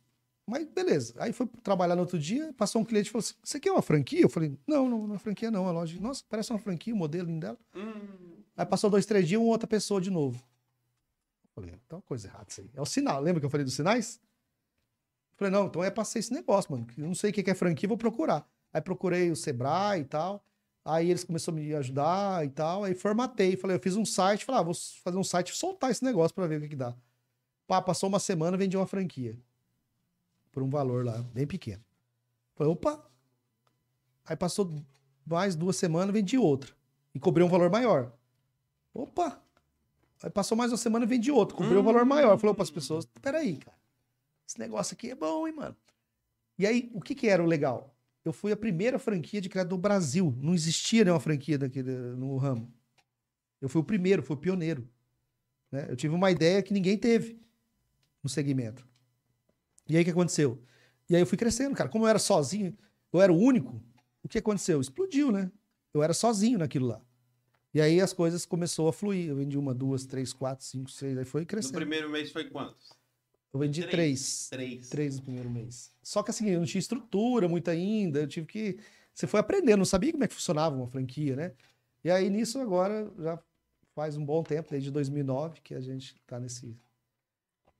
Mas 0.47 0.67
beleza. 0.67 1.15
Aí 1.19 1.33
fui 1.33 1.47
trabalhar 1.63 1.95
no 1.95 2.03
outro 2.03 2.19
dia, 2.19 2.53
passou 2.55 2.83
um 2.83 2.85
cliente 2.85 3.09
e 3.09 3.13
falou 3.13 3.21
assim: 3.25 3.35
Você 3.43 3.61
quer 3.61 3.71
uma 3.71 3.83
franquia? 3.83 4.21
Eu 4.21 4.29
falei, 4.29 4.59
não, 4.67 4.89
não, 4.89 5.07
não 5.07 5.15
é 5.15 5.19
franquia, 5.19 5.51
não. 5.51 5.69
É 5.69 5.73
loja. 5.73 5.99
Nossa, 6.01 6.25
parece 6.29 6.53
uma 6.53 6.59
franquia, 6.59 6.93
o 6.93 6.97
modelinho 6.97 7.41
dela. 7.41 7.59
Aí 8.57 8.67
passou 8.67 8.91
dois, 8.91 9.07
três 9.07 9.27
dias, 9.27 9.41
uma 9.41 9.51
outra 9.51 9.67
pessoa 9.67 10.01
de 10.01 10.11
novo. 10.11 10.43
Eu 11.45 11.51
falei, 11.55 11.79
tá 11.89 11.97
uma 11.97 12.03
coisa 12.03 12.29
errada 12.29 12.47
isso 12.49 12.61
aí. 12.61 12.71
É 12.75 12.81
o 12.81 12.87
sinal. 12.87 13.21
Lembra 13.21 13.41
que 13.41 13.47
eu 13.47 13.51
falei 13.51 13.65
dos 13.65 13.75
sinais? 13.75 14.21
Eu 15.33 15.39
falei, 15.39 15.53
não, 15.53 15.67
então 15.67 15.83
é 15.83 15.91
pra 15.91 16.05
ser 16.05 16.19
esse 16.19 16.33
negócio, 16.33 16.73
mano. 16.73 16.87
Eu 16.99 17.07
não 17.07 17.15
sei 17.15 17.31
o 17.31 17.33
que 17.33 17.49
é 17.49 17.55
franquia, 17.55 17.89
vou 17.89 17.99
procurar. 17.99 18.47
Aí 18.73 18.81
procurei 18.81 19.31
o 19.31 19.37
Sebrae 19.37 20.01
e 20.01 20.05
tal. 20.05 20.45
Aí 20.85 21.09
eles 21.09 21.23
começaram 21.23 21.57
a 21.57 21.61
me 21.61 21.75
ajudar 21.75 22.45
e 22.45 22.51
tal. 22.51 22.85
Aí 22.85 22.95
formatei. 22.95 23.57
Falei, 23.57 23.77
eu 23.77 23.81
fiz 23.81 23.97
um 23.97 24.05
site. 24.05 24.45
Falei, 24.45 24.61
ah, 24.61 24.65
vou 24.65 24.75
fazer 24.75 25.17
um 25.17 25.25
site 25.25 25.55
soltar 25.55 25.91
esse 25.91 26.05
negócio 26.05 26.35
pra 26.35 26.47
ver 26.47 26.59
o 26.59 26.63
que, 26.63 26.71
que 26.71 26.77
dá. 26.77 26.95
Pá, 27.67 27.81
passou 27.81 28.09
uma 28.09 28.19
semana, 28.19 28.57
vendi 28.57 28.77
uma 28.77 28.87
franquia. 28.87 29.39
Por 30.51 30.63
um 30.63 30.69
valor 30.69 31.05
lá, 31.05 31.23
bem 31.35 31.47
pequeno. 31.47 31.83
Falei, 32.55 32.73
opa. 32.73 33.05
Aí 34.25 34.37
passou 34.37 34.73
mais 35.25 35.57
duas 35.57 35.77
semanas, 35.77 36.13
vendi 36.13 36.37
outra. 36.37 36.75
E 37.15 37.19
cobrei 37.19 37.47
um 37.47 37.49
valor 37.49 37.71
maior. 37.71 38.13
Opa. 38.93 39.43
Aí 40.23 40.31
passou 40.31 40.57
mais 40.57 40.71
uma 40.71 40.77
semana, 40.77 41.07
vendi 41.07 41.31
outra. 41.31 41.57
Cobrei 41.57 41.77
um 41.77 41.83
valor 41.83 42.05
maior. 42.05 42.39
Falei 42.39 42.55
para 42.55 42.63
as 42.63 42.71
pessoas, 42.71 43.07
peraí, 43.21 43.57
cara. 43.57 43.77
Esse 44.47 44.59
negócio 44.59 44.95
aqui 44.95 45.11
é 45.11 45.15
bom, 45.15 45.49
hein, 45.49 45.55
mano. 45.55 45.77
E 46.59 46.67
aí, 46.67 46.91
o 46.95 47.01
que 47.01 47.15
que 47.15 47.27
era 47.29 47.43
o 47.43 47.47
legal? 47.47 47.95
Eu 48.25 48.33
fui 48.33 48.53
a 48.53 48.57
primeira 48.57 48.99
franquia 48.99 49.41
de 49.41 49.49
crédito 49.49 49.71
do 49.71 49.79
Brasil. 49.79 50.37
Não 50.41 50.55
existia 50.55 51.05
nenhuma 51.05 51.19
franquia 51.21 51.59
daquele, 51.59 51.91
no 52.15 52.37
ramo. 52.37 52.73
Eu 53.61 53.69
fui 53.69 53.81
o 53.81 53.85
primeiro, 53.85 54.23
fui 54.23 54.37
o 54.37 54.39
pioneiro. 54.39 54.87
né? 55.71 55.87
Eu 55.89 55.97
tive 55.97 56.15
uma 56.15 56.31
ideia 56.31 56.63
que 56.63 56.73
ninguém 56.73 56.97
teve 56.97 57.41
no 58.23 58.29
segmento. 58.29 58.87
E 59.89 59.97
aí, 59.97 60.03
o 60.03 60.05
que 60.05 60.11
aconteceu? 60.11 60.63
E 61.09 61.15
aí 61.17 61.23
eu 61.23 61.27
fui 61.27 61.37
crescendo, 61.37 61.75
cara. 61.75 61.89
Como 61.89 62.05
eu 62.05 62.09
era 62.09 62.19
sozinho, 62.19 62.77
eu 63.13 63.21
era 63.21 63.33
o 63.33 63.37
único, 63.39 63.83
o 64.23 64.29
que 64.29 64.39
aconteceu? 64.39 64.81
Explodiu, 64.81 65.31
né? 65.33 65.51
Eu 65.93 66.03
era 66.03 66.15
sozinho 66.15 66.59
naquilo 66.59 66.87
lá. 66.87 67.01
E 67.75 67.81
aí 67.81 68.01
as 68.01 68.13
coisas 68.13 68.45
começou 68.47 68.89
a 68.89 68.93
fluir. 68.93 69.29
Eu 69.29 69.37
vendi 69.37 69.59
uma, 69.59 69.75
duas, 69.75 70.07
três, 70.07 70.33
quatro, 70.33 70.65
cinco, 70.65 70.91
seis, 70.91 71.19
aí 71.19 71.25
foi 71.25 71.43
No 71.43 71.47
crescendo. 71.47 71.75
primeiro 71.75 72.09
mês 72.11 72.31
foi 72.31 72.45
quantos? 72.49 72.91
Eu 73.53 73.61
vendi 73.61 73.87
três. 73.87 74.49
Três. 74.51 74.89
Três 74.89 75.17
no 75.17 75.23
primeiro 75.23 75.51
mês. 75.51 75.93
Só 76.03 76.23
que 76.23 76.31
assim, 76.31 76.49
eu 76.49 76.61
não 76.61 76.67
tinha 76.67 76.79
estrutura 76.79 77.49
muito 77.49 77.69
ainda, 77.71 78.21
eu 78.21 78.27
tive 78.27 78.47
que. 78.47 78.79
Você 79.13 79.27
foi 79.27 79.41
aprendendo, 79.41 79.79
não 79.79 79.85
sabia 79.85 80.11
como 80.13 80.25
é 80.25 80.29
que 80.29 80.33
funcionava 80.35 80.75
uma 80.75 80.87
franquia, 80.87 81.37
né? 81.37 81.53
E 82.03 82.11
aí 82.11 82.31
nisso 82.31 82.59
agora 82.59 83.13
já 83.19 83.39
faz 83.95 84.17
um 84.17 84.25
bom 84.25 84.43
tempo, 84.43 84.71
desde 84.71 84.91
2009, 84.91 85.61
que 85.61 85.75
a 85.75 85.81
gente 85.81 86.15
está 86.17 86.41
nesse, 86.41 86.75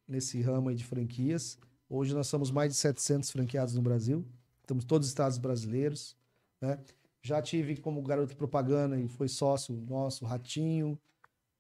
nesse 0.07 0.41
ramo 0.41 0.75
de 0.75 0.85
franquias. 0.85 1.59
Hoje 1.89 2.15
nós 2.15 2.27
somos 2.27 2.51
mais 2.51 2.73
de 2.73 2.79
700 2.79 3.31
franqueados 3.31 3.75
no 3.75 3.83
Brasil, 3.83 4.25
estamos 4.61 4.85
todos 4.85 5.07
os 5.07 5.11
estados 5.13 5.39
brasileiros, 5.39 6.17
né? 6.61 6.79
Já 7.23 7.41
tive 7.41 7.77
como 7.77 8.03
garoto 8.03 8.35
propaganda 8.37 8.99
e 8.99 9.07
foi 9.09 9.29
sócio 9.29 9.75
nosso, 9.89 10.25
o 10.25 10.29
Ratinho, 10.29 10.99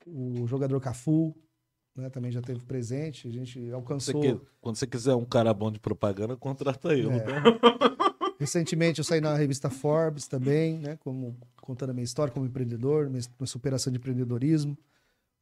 o 0.07 0.47
jogador 0.47 0.81
Cafu, 0.81 1.35
né? 1.95 2.09
Também 2.11 2.33
já 2.33 2.41
teve 2.41 2.61
presente, 2.65 3.29
a 3.29 3.31
gente 3.31 3.61
Você 3.61 3.73
alcançou. 3.73 4.21
que- 4.21 4.41
quando 4.61 4.77
você 4.77 4.87
quiser 4.87 5.15
um 5.15 5.25
cara 5.25 5.53
bom 5.55 5.71
de 5.71 5.79
propaganda, 5.79 6.37
contrata 6.37 6.97
eu. 6.97 7.13
É. 7.13 7.21
tá? 7.21 7.33
Recentemente 8.41 8.99
eu 8.99 9.05
saí 9.05 9.21
na 9.21 9.37
revista 9.37 9.71
Forbes 9.71 10.27
também, 10.27 10.79
né? 10.79 10.97
Como, 10.97 11.37
contando 11.61 11.91
a 11.91 11.93
minha 11.93 12.03
história 12.05 12.33
como 12.33 12.45
empreendedor, 12.47 13.09
minha, 13.09 13.23
minha 13.39 13.47
superação 13.47 13.93
de 13.93 13.99
empreendedorismo. 13.99 14.77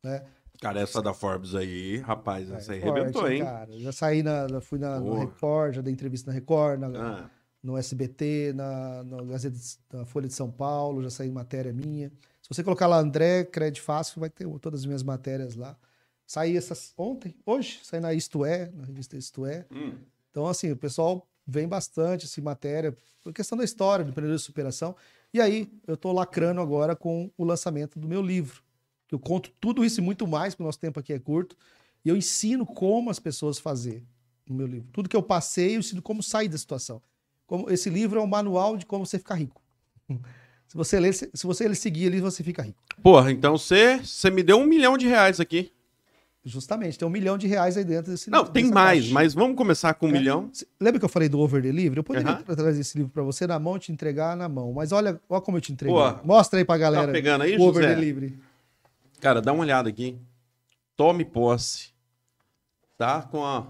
Né? 0.04 0.22
Cara, 0.60 0.80
essa 0.80 1.00
da 1.00 1.14
Forbes 1.14 1.54
aí, 1.54 1.96
rapaz, 1.98 2.50
essa 2.50 2.72
aí 2.72 2.80
Forte, 2.80 2.98
arrebentou, 2.98 3.30
hein? 3.30 3.42
Cara. 3.42 3.78
Já 3.78 3.92
saí 3.92 4.22
na. 4.22 4.60
fui 4.60 4.78
na. 4.78 4.98
Record, 4.98 5.74
já 5.76 5.80
dei 5.82 5.92
entrevista 5.92 6.30
na 6.30 6.34
Record, 6.34 6.80
na- 6.80 6.88
Ah, 7.24 7.30
no 7.62 7.76
SBT, 7.76 8.52
na, 8.54 9.02
na 9.04 9.22
Gazeta 9.24 9.58
na 9.92 10.04
Folha 10.06 10.26
de 10.28 10.34
São 10.34 10.50
Paulo, 10.50 11.02
já 11.02 11.10
saí 11.10 11.30
matéria 11.30 11.72
minha. 11.72 12.10
Se 12.42 12.48
você 12.54 12.62
colocar 12.64 12.86
lá 12.86 12.98
André 12.98 13.44
Crédito 13.44 13.82
Fácil, 13.84 14.18
vai 14.20 14.30
ter 14.30 14.46
todas 14.58 14.80
as 14.80 14.86
minhas 14.86 15.02
matérias 15.02 15.56
lá. 15.56 15.76
Saí 16.26 16.56
essas 16.56 16.92
ontem, 16.96 17.34
hoje, 17.44 17.80
saí 17.82 18.00
na 18.00 18.14
Isto 18.14 18.44
É, 18.44 18.70
na 18.74 18.84
revista 18.84 19.16
Isto 19.16 19.44
É. 19.46 19.66
hum. 19.70 19.94
Então, 20.30 20.46
assim, 20.46 20.70
o 20.70 20.76
pessoal 20.76 21.26
vem 21.46 21.66
bastante 21.66 22.24
essa 22.26 22.40
matéria, 22.40 22.96
por 23.22 23.32
questão 23.32 23.58
da 23.58 23.64
história 23.64 24.04
do 24.04 24.10
empreendedorismo 24.10 24.42
de 24.42 24.46
superação. 24.46 24.94
E 25.34 25.40
aí, 25.40 25.68
eu 25.86 25.94
estou 25.94 26.12
lacrando 26.12 26.60
agora 26.60 26.94
com 26.96 27.30
o 27.36 27.44
lançamento 27.44 27.98
do 27.98 28.06
meu 28.08 28.22
livro. 28.22 28.62
Que 29.10 29.14
eu 29.16 29.18
conto 29.18 29.50
tudo 29.60 29.84
isso 29.84 29.98
e 29.98 30.04
muito 30.04 30.24
mais, 30.24 30.54
porque 30.54 30.62
o 30.62 30.66
nosso 30.66 30.78
tempo 30.78 31.00
aqui 31.00 31.12
é 31.12 31.18
curto. 31.18 31.56
E 32.04 32.08
eu 32.08 32.16
ensino 32.16 32.64
como 32.64 33.10
as 33.10 33.18
pessoas 33.18 33.58
fazer 33.58 34.04
no 34.48 34.54
meu 34.54 34.68
livro. 34.68 34.88
Tudo 34.92 35.08
que 35.08 35.16
eu 35.16 35.22
passei, 35.22 35.74
eu 35.74 35.80
ensino 35.80 36.00
como 36.00 36.22
sair 36.22 36.46
da 36.48 36.56
situação. 36.56 37.02
Como, 37.44 37.68
esse 37.68 37.90
livro 37.90 38.20
é 38.20 38.22
um 38.22 38.26
manual 38.28 38.76
de 38.76 38.86
como 38.86 39.04
você 39.04 39.18
ficar 39.18 39.34
rico. 39.34 39.60
Se 40.68 40.76
você 40.76 41.00
ler, 41.00 41.12
se 41.12 41.28
você 41.42 41.64
ele 41.64 41.74
seguir 41.74 42.06
ali, 42.06 42.20
você 42.20 42.44
fica 42.44 42.62
rico. 42.62 42.80
Porra, 43.02 43.32
então 43.32 43.58
você 43.58 44.00
me 44.32 44.40
deu 44.40 44.56
um 44.56 44.64
milhão 44.64 44.96
de 44.96 45.04
reais 45.04 45.40
aqui. 45.40 45.72
Justamente, 46.44 46.96
tem 46.96 47.06
um 47.08 47.10
milhão 47.10 47.36
de 47.36 47.48
reais 47.48 47.76
aí 47.76 47.82
dentro 47.82 48.12
desse 48.12 48.30
Não, 48.30 48.46
tem 48.46 48.70
mais, 48.70 49.00
caixa. 49.02 49.12
mas 49.12 49.34
vamos 49.34 49.56
começar 49.56 49.92
com 49.94 50.06
um 50.06 50.10
É. 50.10 50.12
milhão. 50.12 50.48
Lembra 50.80 51.00
que 51.00 51.04
eu 51.04 51.08
falei 51.08 51.28
do 51.28 51.40
over 51.40 51.60
delivery? 51.60 51.96
Eu 51.98 52.04
poderia 52.04 52.34
tra- 52.36 52.54
trazer 52.54 52.80
esse 52.80 52.96
livro 52.96 53.12
para 53.12 53.24
você 53.24 53.48
na 53.48 53.58
mão 53.58 53.76
e 53.76 53.80
te 53.80 53.90
entregar 53.90 54.36
na 54.36 54.48
mão. 54.48 54.72
Mas 54.72 54.92
olha, 54.92 55.20
olha 55.28 55.40
como 55.42 55.56
eu 55.56 55.60
te 55.60 55.72
entreguei. 55.72 55.94
Pô, 55.98 56.14
Mostra 56.24 56.60
aí 56.60 56.64
pra 56.64 56.76
Tá 56.76 56.78
galera 56.78 57.10
pegando 57.12 57.42
aí, 57.42 57.56
o 57.58 57.62
over 57.62 57.82
José? 57.82 57.94
delivery. 57.96 58.38
Cara, 59.20 59.40
dá 59.42 59.52
uma 59.52 59.62
olhada 59.62 59.88
aqui. 59.88 60.18
Tome 60.96 61.24
posse. 61.24 61.92
Tá 62.96 63.22
com 63.22 63.44
a. 63.44 63.66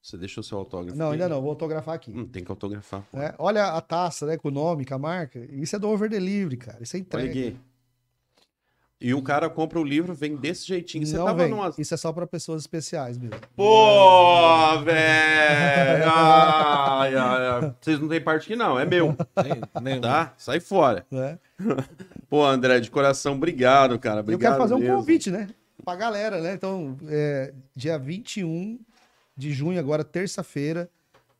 Você 0.00 0.16
deixou 0.16 0.42
seu 0.42 0.58
autógrafo? 0.58 0.96
Não, 0.96 1.06
aqui? 1.06 1.14
ainda 1.14 1.28
não, 1.28 1.40
vou 1.40 1.50
autografar 1.50 1.94
aqui. 1.94 2.12
Hum, 2.12 2.26
tem 2.26 2.44
que 2.44 2.50
autografar. 2.50 3.04
É, 3.12 3.34
olha 3.38 3.64
a 3.64 3.80
taça, 3.80 4.24
né, 4.24 4.36
com 4.36 4.48
o 4.48 4.52
nome, 4.52 4.84
com 4.84 4.94
a 4.94 4.98
marca. 4.98 5.38
Isso 5.50 5.74
é 5.74 5.78
do 5.78 5.88
over 5.88 6.08
delivery, 6.08 6.56
cara. 6.56 6.82
Isso 6.82 6.96
é 6.96 7.00
Olha 7.00 7.02
entrega. 7.02 7.30
aqui. 7.30 7.56
E 8.98 9.12
o 9.12 9.20
cara 9.20 9.50
compra 9.50 9.78
o 9.78 9.84
livro, 9.84 10.14
vem 10.14 10.36
desse 10.36 10.66
jeitinho. 10.66 11.06
Você 11.06 11.18
não 11.18 11.26
tava 11.26 11.42
vem. 11.42 11.50
numa. 11.50 11.70
Isso 11.76 11.92
é 11.92 11.96
só 11.98 12.10
para 12.12 12.26
pessoas 12.26 12.62
especiais 12.62 13.18
mesmo. 13.18 13.38
Pô, 13.54 14.78
velho! 14.84 16.04
Ai, 16.14 17.14
ai, 17.14 17.46
ai. 17.48 17.74
Vocês 17.80 18.00
não 18.00 18.08
têm 18.08 18.20
parte 18.22 18.44
aqui, 18.44 18.56
não. 18.56 18.78
É 18.78 18.86
meu. 18.86 19.14
Nem- 19.82 20.00
Tá? 20.00 20.32
Sai 20.38 20.60
fora. 20.60 21.06
Né? 21.10 21.38
Pô, 22.28 22.44
André, 22.44 22.80
de 22.80 22.90
coração, 22.90 23.34
obrigado, 23.34 23.98
cara. 23.98 24.16
eu 24.18 24.20
Obrigado 24.22 24.52
quero 24.52 24.62
fazer 24.62 24.74
um 24.74 24.78
mesmo. 24.78 24.96
convite, 24.96 25.30
né? 25.30 25.48
Pra 25.84 25.94
galera, 25.94 26.40
né? 26.40 26.54
Então, 26.54 26.96
é, 27.08 27.52
dia 27.74 27.98
21 27.98 28.78
de 29.36 29.52
junho, 29.52 29.78
agora, 29.78 30.02
terça-feira, 30.04 30.88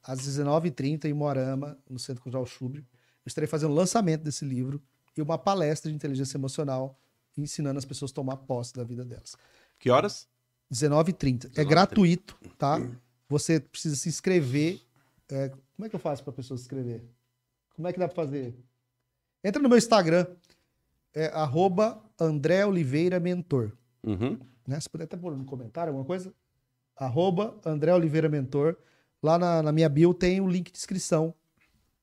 às 0.04 0.20
19h30, 0.20 1.06
em 1.06 1.12
Moarama, 1.14 1.76
no 1.88 1.98
Centro 1.98 2.22
Cultural 2.22 2.44
Chubre. 2.46 2.80
Eu 2.80 3.28
estarei 3.28 3.48
fazendo 3.48 3.70
o 3.72 3.74
lançamento 3.74 4.22
desse 4.22 4.44
livro 4.44 4.80
e 5.16 5.22
uma 5.22 5.38
palestra 5.38 5.90
de 5.90 5.96
inteligência 5.96 6.36
emocional, 6.36 6.96
ensinando 7.36 7.78
as 7.78 7.84
pessoas 7.84 8.10
a 8.10 8.14
tomar 8.14 8.36
posse 8.38 8.74
da 8.74 8.84
vida 8.84 9.04
delas. 9.04 9.36
Que 9.78 9.90
horas? 9.90 10.28
19h30. 10.72 11.46
É 11.46 11.48
19h30. 11.48 11.68
gratuito, 11.68 12.38
tá? 12.58 12.80
Você 13.28 13.60
precisa 13.60 13.96
se 13.96 14.08
inscrever. 14.08 14.80
É, 15.28 15.48
como 15.76 15.86
é 15.86 15.88
que 15.88 15.96
eu 15.96 16.00
faço 16.00 16.22
para 16.22 16.32
a 16.32 16.36
pessoa 16.36 16.56
se 16.56 16.64
inscrever? 16.64 17.04
Como 17.74 17.86
é 17.86 17.92
que 17.92 17.98
dá 17.98 18.08
para 18.08 18.14
fazer? 18.14 18.56
Entra 19.44 19.62
no 19.62 19.68
meu 19.68 19.78
Instagram, 19.78 20.26
é 21.14 21.26
arroba 21.28 22.02
André 22.18 22.64
Oliveira 22.64 23.20
Mentor. 23.20 23.72
Uhum. 24.02 24.38
Né? 24.66 24.80
Se 24.80 24.88
puder 24.88 25.04
até 25.04 25.16
pôr 25.16 25.36
no 25.36 25.44
comentário 25.44 25.90
alguma 25.90 26.06
coisa. 26.06 26.32
Arroba 26.96 27.58
André 27.64 27.94
Oliveira 27.94 28.28
Mentor. 28.28 28.76
Lá 29.22 29.38
na, 29.38 29.62
na 29.62 29.72
minha 29.72 29.88
bio 29.88 30.14
tem 30.14 30.40
o 30.40 30.48
link 30.48 30.70
de 30.70 30.78
inscrição 30.78 31.34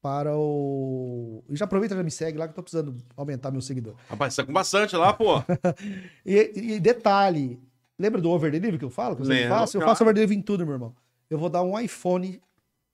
para 0.03 0.35
o... 0.35 1.41
E 1.49 1.55
já 1.55 1.63
aproveita 1.63 1.95
e 1.95 1.97
já 1.97 2.03
me 2.03 2.11
segue 2.11 2.37
lá 2.37 2.45
que 2.45 2.51
eu 2.51 2.55
tô 2.55 2.61
precisando 2.61 2.97
aumentar 3.15 3.51
meu 3.51 3.61
seguidor. 3.61 3.95
Rapaz, 4.09 4.33
você 4.33 4.41
tá 4.41 4.45
com 4.45 4.51
bastante 4.51 4.97
lá, 4.97 5.13
pô. 5.13 5.41
E, 6.25 6.73
e 6.75 6.79
detalhe, 6.79 7.57
lembra 7.97 8.19
do 8.19 8.29
over 8.29 8.51
delivery 8.51 8.77
que 8.77 8.83
eu 8.83 8.89
falo? 8.89 9.15
Que 9.15 9.21
eu 9.21 9.25
Lembro, 9.25 9.55
faço? 9.55 9.77
Eu 9.77 9.81
faço 9.81 10.03
over 10.03 10.13
delivery 10.13 10.37
em 10.37 10.41
tudo, 10.41 10.65
meu 10.65 10.75
irmão. 10.75 10.93
Eu 11.29 11.37
vou 11.37 11.49
dar 11.49 11.63
um 11.63 11.79
iPhone 11.79 12.41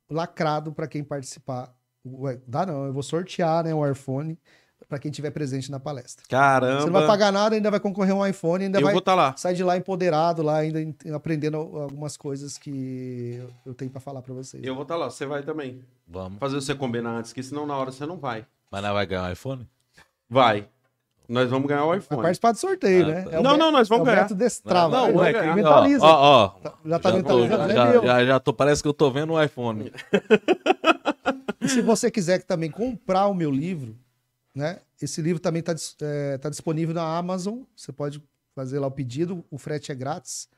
lacrado 0.08 0.72
para 0.72 0.88
quem 0.88 1.04
participar. 1.04 1.76
Ué, 2.06 2.40
dá 2.48 2.64
não, 2.64 2.86
eu 2.86 2.94
vou 2.94 3.02
sortear 3.02 3.64
né, 3.64 3.74
um 3.74 3.92
iPhone 3.92 4.38
para 4.90 4.98
quem 5.00 5.12
tiver 5.12 5.30
presente 5.30 5.70
na 5.70 5.80
palestra. 5.80 6.26
Caramba. 6.28 6.80
Você 6.82 6.86
não 6.88 6.94
vai 6.94 7.06
pagar 7.08 7.32
nada, 7.32 7.54
ainda 7.56 7.70
vai 7.70 7.80
concorrer 7.80 8.14
um 8.16 8.26
iPhone, 8.26 8.66
ainda 8.66 8.80
eu 8.80 8.84
vai 8.84 8.92
vou 8.92 9.00
estar 9.00 9.14
lá. 9.14 9.36
sair 9.38 9.54
de 9.56 9.64
lá 9.64 9.78
empoderado, 9.78 10.42
lá 10.42 10.58
ainda 10.58 10.80
aprendendo 11.16 11.58
algumas 11.58 12.18
coisas 12.18 12.58
que 12.58 13.40
eu- 13.66 13.74
tenho 13.76 13.92
para 13.92 14.02
falar 14.02 14.22
para 14.24 14.34
vocês. 14.34 14.64
Eu 14.64 14.74
vou 14.74 14.82
estar 14.84 14.96
lá. 14.96 15.10
Você 15.12 15.26
vai 15.28 15.44
também. 15.44 15.80
Vamos. 16.08 16.40
Fazer 16.40 16.56
você 16.60 16.74
combinar 16.74 17.12
antes, 17.12 17.32
que 17.32 17.44
senão 17.44 17.68
na 17.68 17.78
hora 17.78 17.92
você 17.92 18.06
não 18.06 18.18
vai. 18.18 18.46
Mas 18.72 18.82
não 18.84 18.94
vai 18.94 19.06
ganhar 19.06 19.24
um 19.24 19.32
iPhone? 19.32 19.68
Vai. 20.28 20.68
Nós 21.28 21.48
vamos 21.48 21.68
ganhar 21.68 21.84
o 21.86 21.90
Vai 21.90 22.00
iPhone. 22.00 22.22
participar 22.24 22.52
do 22.54 22.58
sorteio, 22.58 23.04
Ah, 23.06 23.08
né? 23.08 23.22
tá. 23.22 23.32
É 23.36 23.40
o 23.40 23.44
Não, 23.44 23.56
não, 23.56 23.72
nós 23.72 23.88
vamos 23.88 24.00
é 24.00 24.02
o 24.02 24.06
ganhar. 24.12 24.22
método 24.24 24.40
Destrava. 24.40 24.98
Não, 25.08 25.14
vai 25.14 25.36
é 25.36 25.54
mentaliza. 25.54 26.04
Ó, 26.04 26.10
ó, 26.10 26.46
ó. 26.46 26.48
Tá- 26.48 26.74
Já 26.84 26.98
tá 27.00 27.12
Já 27.12 27.12
tô, 27.12 27.18
mentalizando, 27.18 27.74
já, 27.74 27.86
né, 27.86 27.94
já, 27.94 28.02
já, 28.02 28.26
já 28.26 28.40
tô, 28.40 28.52
parece 28.52 28.82
que 28.82 28.88
eu 28.88 28.94
tô 28.96 29.12
vendo 29.12 29.34
um 29.34 29.44
iPhone. 29.44 29.92
E 31.62 31.68
se 31.68 31.82
você 31.82 32.10
quiser 32.10 32.42
também 32.44 32.72
comprar 32.72 33.28
o 33.28 33.34
meu 33.34 33.52
livro, 33.52 33.96
né? 34.54 34.80
Esse 35.02 35.22
livro 35.22 35.42
também 35.42 35.62
está 35.62 36.50
disponível 36.50 36.94
na 36.94 37.18
Amazon. 37.18 37.64
Você 37.76 37.92
pode 37.92 38.24
fazer 38.56 38.80
lá 38.80 38.88
o 38.88 38.92
pedido, 38.92 39.44
o 39.50 39.58
frete 39.58 39.92
é 39.92 39.96
grátis 39.96 40.50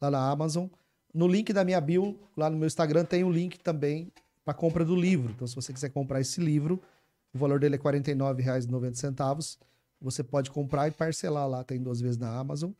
lá 0.00 0.10
na 0.10 0.30
Amazon. 0.30 0.66
No 1.12 1.26
link 1.26 1.52
da 1.52 1.64
minha 1.64 1.80
bio, 1.80 2.18
lá 2.36 2.48
no 2.48 2.56
meu 2.56 2.66
Instagram, 2.66 3.04
tem 3.04 3.24
o 3.24 3.30
link 3.30 3.58
também 3.58 4.12
para 4.44 4.54
compra 4.54 4.84
do 4.84 4.94
livro. 4.94 5.32
Então, 5.32 5.46
se 5.46 5.54
você 5.54 5.72
quiser 5.72 5.90
comprar 5.90 6.20
esse 6.20 6.40
livro, 6.40 6.80
o 7.34 7.38
valor 7.38 7.58
dele 7.58 7.76
é 7.76 7.78
R$ 7.78 7.84
49,90. 7.84 9.58
Você 10.00 10.22
pode 10.22 10.50
comprar 10.50 10.88
e 10.88 10.90
parcelar 10.90 11.48
lá, 11.48 11.62
tem 11.62 11.82
duas 11.82 12.00
vezes 12.00 12.16
na 12.16 12.34
Amazon. 12.34 12.70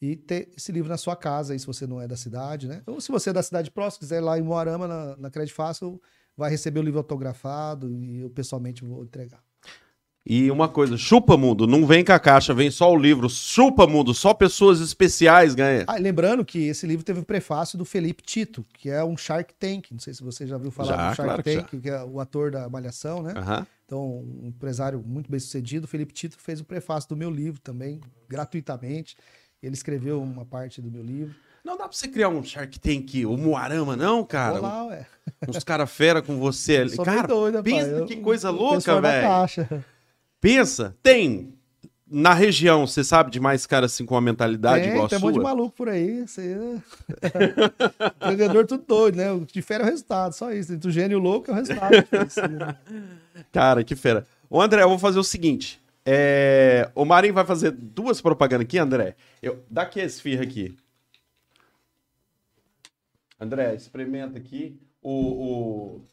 E 0.00 0.16
ter 0.16 0.52
esse 0.56 0.70
livro 0.72 0.88
na 0.88 0.96
sua 0.96 1.16
casa, 1.16 1.52
aí, 1.52 1.58
se 1.58 1.66
você 1.66 1.86
não 1.86 2.00
é 2.00 2.08
da 2.08 2.16
cidade, 2.16 2.68
né? 2.68 2.82
Ou 2.86 3.00
se 3.00 3.10
você 3.10 3.30
é 3.30 3.32
da 3.32 3.42
cidade 3.42 3.70
próxima, 3.70 4.00
quiser 4.00 4.18
ir 4.18 4.20
lá 4.20 4.38
em 4.38 4.42
Moarama, 4.42 4.86
na, 4.88 5.16
na 5.16 5.30
Fácil, 5.54 6.00
vai 6.36 6.50
receber 6.50 6.80
o 6.80 6.82
livro 6.82 6.98
autografado 6.98 7.90
e 7.90 8.20
eu 8.20 8.30
pessoalmente 8.30 8.84
vou 8.84 9.04
entregar. 9.04 9.42
E 10.24 10.48
uma 10.52 10.68
coisa, 10.68 10.96
chupa 10.96 11.36
mundo, 11.36 11.66
não 11.66 11.84
vem 11.84 12.04
com 12.04 12.12
a 12.12 12.18
caixa, 12.18 12.54
vem 12.54 12.70
só 12.70 12.92
o 12.92 12.96
livro. 12.96 13.28
Chupa 13.28 13.88
mundo, 13.88 14.14
só 14.14 14.32
pessoas 14.32 14.80
especiais 14.80 15.52
ganham. 15.52 15.84
Ah, 15.88 15.96
lembrando 15.96 16.44
que 16.44 16.68
esse 16.68 16.86
livro 16.86 17.04
teve 17.04 17.18
o 17.20 17.24
prefácio 17.24 17.76
do 17.76 17.84
Felipe 17.84 18.22
Tito, 18.22 18.64
que 18.72 18.88
é 18.88 19.02
um 19.02 19.16
Shark 19.16 19.52
Tank. 19.54 19.90
Não 19.90 19.98
sei 19.98 20.14
se 20.14 20.22
você 20.22 20.46
já 20.46 20.56
viu 20.56 20.70
falar 20.70 20.88
Já, 20.96 21.10
do 21.10 21.16
Shark 21.16 21.22
claro 21.24 21.42
que 21.42 21.56
Tank, 21.56 21.80
que, 21.82 21.88
é 21.90 22.04
o 22.04 22.20
ator 22.20 22.52
da 22.52 22.68
Malhação, 22.68 23.20
né? 23.20 23.34
Aham. 23.36 23.66
Então, 23.84 24.20
um 24.20 24.46
empresário 24.46 25.02
muito 25.04 25.28
bem 25.28 25.40
sucedido. 25.40 25.86
O 25.86 25.88
Felipe 25.88 26.14
Tito 26.14 26.38
fez 26.38 26.60
o 26.60 26.64
prefácio 26.64 27.08
do 27.08 27.16
meu 27.16 27.28
livro 27.30 27.60
também, 27.60 28.00
gratuitamente. 28.28 29.16
Ele 29.60 29.74
escreveu 29.74 30.22
uma 30.22 30.44
parte 30.44 30.80
do 30.80 30.90
meu 30.90 31.02
livro. 31.02 31.34
Não 31.64 31.76
dá 31.76 31.84
pra 31.88 31.92
você 31.96 32.06
criar 32.08 32.28
um 32.28 32.42
Shark 32.42 32.78
Tank, 32.78 33.24
o 33.26 33.36
Moarama, 33.36 33.96
não, 33.96 34.24
cara? 34.24 34.58
Olá, 34.58 34.86
ué. 34.86 35.06
Uns 35.48 35.62
cara 35.64 35.86
fera 35.86 36.22
com 36.22 36.38
você 36.38 36.86
Cara, 37.04 37.26
doido, 37.28 37.62
pensa 37.62 37.88
Eu- 37.88 38.06
que 38.06 38.16
coisa 38.16 38.48
eu 38.48 38.52
louca, 38.52 39.00
velho. 39.00 39.84
Pensa, 40.42 40.94
tem 41.02 41.54
na 42.06 42.34
região, 42.34 42.86
você 42.86 43.02
sabe 43.02 43.30
de 43.30 43.40
mais 43.40 43.64
cara 43.64 43.86
assim 43.86 44.04
com 44.04 44.14
uma 44.14 44.20
mentalidade 44.20 44.82
Tem, 44.82 44.90
igual 44.90 45.06
a 45.06 45.08
tem 45.08 45.16
um 45.16 45.20
sua? 45.20 45.30
monte 45.30 45.38
de 45.38 45.42
maluco 45.42 45.74
por 45.74 45.88
aí. 45.88 46.26
Você... 46.26 46.58
Empreendedor 48.20 48.66
tudo 48.66 48.84
doido, 48.86 49.16
né? 49.16 49.32
O 49.32 49.46
que 49.46 49.54
difere 49.54 49.82
é 49.82 49.86
o 49.86 49.88
resultado, 49.88 50.34
só 50.34 50.52
isso. 50.52 50.74
Entre 50.74 50.86
o 50.86 50.92
gênio 50.92 51.18
louco 51.18 51.50
é 51.50 51.54
o 51.54 51.56
resultado. 51.56 52.76
Cara, 53.50 53.82
que 53.82 53.96
fera. 53.96 54.26
Ô, 54.50 54.60
André, 54.60 54.82
eu 54.82 54.90
vou 54.90 54.98
fazer 54.98 55.18
o 55.18 55.24
seguinte. 55.24 55.80
É... 56.04 56.90
O 56.94 57.06
Marinho 57.06 57.32
vai 57.32 57.46
fazer 57.46 57.70
duas 57.70 58.20
propagandas 58.20 58.66
aqui, 58.66 58.76
André. 58.76 59.16
Eu... 59.40 59.64
Dá 59.70 59.82
aqui 59.82 59.98
a 59.98 60.04
esfirra 60.04 60.42
aqui. 60.42 60.76
André, 63.40 63.74
experimenta 63.74 64.36
aqui. 64.36 64.78
O, 65.02 65.10
o, 65.10 66.04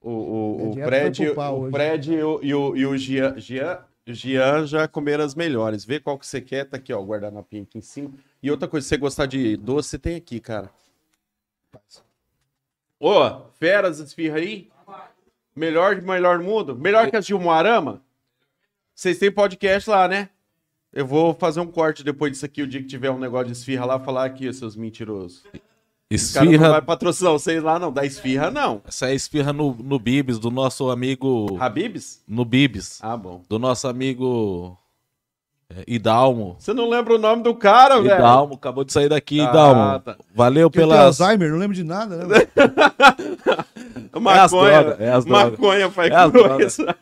o, 0.00 0.10
o, 0.10 0.70
o 0.70 0.74
Fred, 0.74 1.28
o. 1.30 1.70
Fred 1.70 2.12
e 2.12 2.22
o, 2.22 2.40
e 2.42 2.54
o, 2.54 2.76
e 2.76 2.86
o 2.86 2.96
Gian, 2.96 3.38
Gian, 3.38 3.78
Gian 4.06 4.66
já 4.66 4.86
comeram 4.86 5.24
as 5.24 5.34
melhores. 5.34 5.84
Vê 5.84 5.98
qual 6.00 6.18
que 6.18 6.26
você 6.26 6.40
quer. 6.40 6.64
Tá 6.64 6.76
aqui, 6.76 6.92
ó, 6.92 7.00
o 7.00 7.06
guardanapinho 7.06 7.64
aqui 7.64 7.78
em 7.78 7.82
cima. 7.82 8.12
E 8.42 8.50
outra 8.50 8.68
coisa, 8.68 8.84
se 8.84 8.90
você 8.90 8.96
gostar 8.96 9.26
de 9.26 9.56
doce, 9.56 9.90
você 9.90 9.98
tem 9.98 10.16
aqui, 10.16 10.40
cara. 10.40 10.70
Ô, 13.00 13.40
feras 13.58 13.98
esfirra 13.98 14.38
aí. 14.38 14.70
Melhor 15.54 15.96
de 15.96 16.02
melhor 16.02 16.38
do 16.38 16.44
mundo? 16.44 16.76
Melhor 16.76 17.10
que 17.10 17.16
a 17.16 17.20
Gilmoarama? 17.20 18.02
Vocês 18.94 19.18
têm 19.18 19.30
podcast 19.30 19.90
lá, 19.90 20.08
né? 20.08 20.30
Eu 20.92 21.06
vou 21.06 21.34
fazer 21.34 21.60
um 21.60 21.66
corte 21.66 22.02
depois 22.02 22.32
disso 22.32 22.46
aqui, 22.46 22.62
o 22.62 22.66
dia 22.66 22.80
que 22.80 22.86
tiver 22.86 23.10
um 23.10 23.18
negócio 23.18 23.46
de 23.46 23.52
esfirra 23.52 23.84
lá, 23.84 24.00
falar 24.00 24.24
aqui, 24.24 24.52
seus 24.52 24.74
mentirosos. 24.74 25.44
Caras 26.10 26.34
não 26.36 26.42
Esfirra. 26.44 26.70
vai 26.70 26.82
patrocinar 26.82 27.32
vocês 27.32 27.62
lá, 27.62 27.78
não. 27.78 27.92
Da 27.92 28.06
esfirra, 28.06 28.50
não. 28.50 28.80
Essa 28.88 29.10
é 29.10 29.14
esfirra 29.14 29.52
no, 29.52 29.74
no 29.74 29.98
Bibis, 29.98 30.38
do 30.38 30.50
nosso 30.50 30.90
amigo. 30.90 31.58
Habibs? 31.60 32.22
No 32.26 32.46
Bibis. 32.46 32.98
Ah, 33.02 33.14
bom. 33.14 33.42
Do 33.46 33.58
nosso 33.58 33.86
amigo. 33.86 34.74
é, 35.68 35.84
Idalmo. 35.86 36.56
Você 36.58 36.72
não 36.72 36.88
lembra 36.88 37.14
o 37.14 37.18
nome 37.18 37.42
do 37.42 37.54
cara, 37.54 38.00
velho? 38.00 38.14
Idalmo, 38.14 38.54
acabou 38.54 38.84
de 38.84 38.92
sair 38.94 39.10
daqui, 39.10 39.38
Ah, 39.42 39.50
Idalmo. 39.50 40.00
tá. 40.00 40.16
Valeu 40.34 40.70
Porque 40.70 40.82
eu 40.82 40.88
tenho 40.88 40.96
pelas. 40.98 41.20
Alzheimer, 41.20 41.50
não 41.50 41.58
lembro 41.58 41.76
de 41.76 41.84
nada, 41.84 42.24
né? 42.24 42.36
Maconha, 44.18 44.42
as 44.42 44.50
drogas, 44.50 45.00
é 45.00 45.12
as 45.12 45.24
drogas. 45.26 45.50
maconha 45.52 45.90
faz 45.90 46.10
É 46.10 46.30
coisa. 46.30 46.96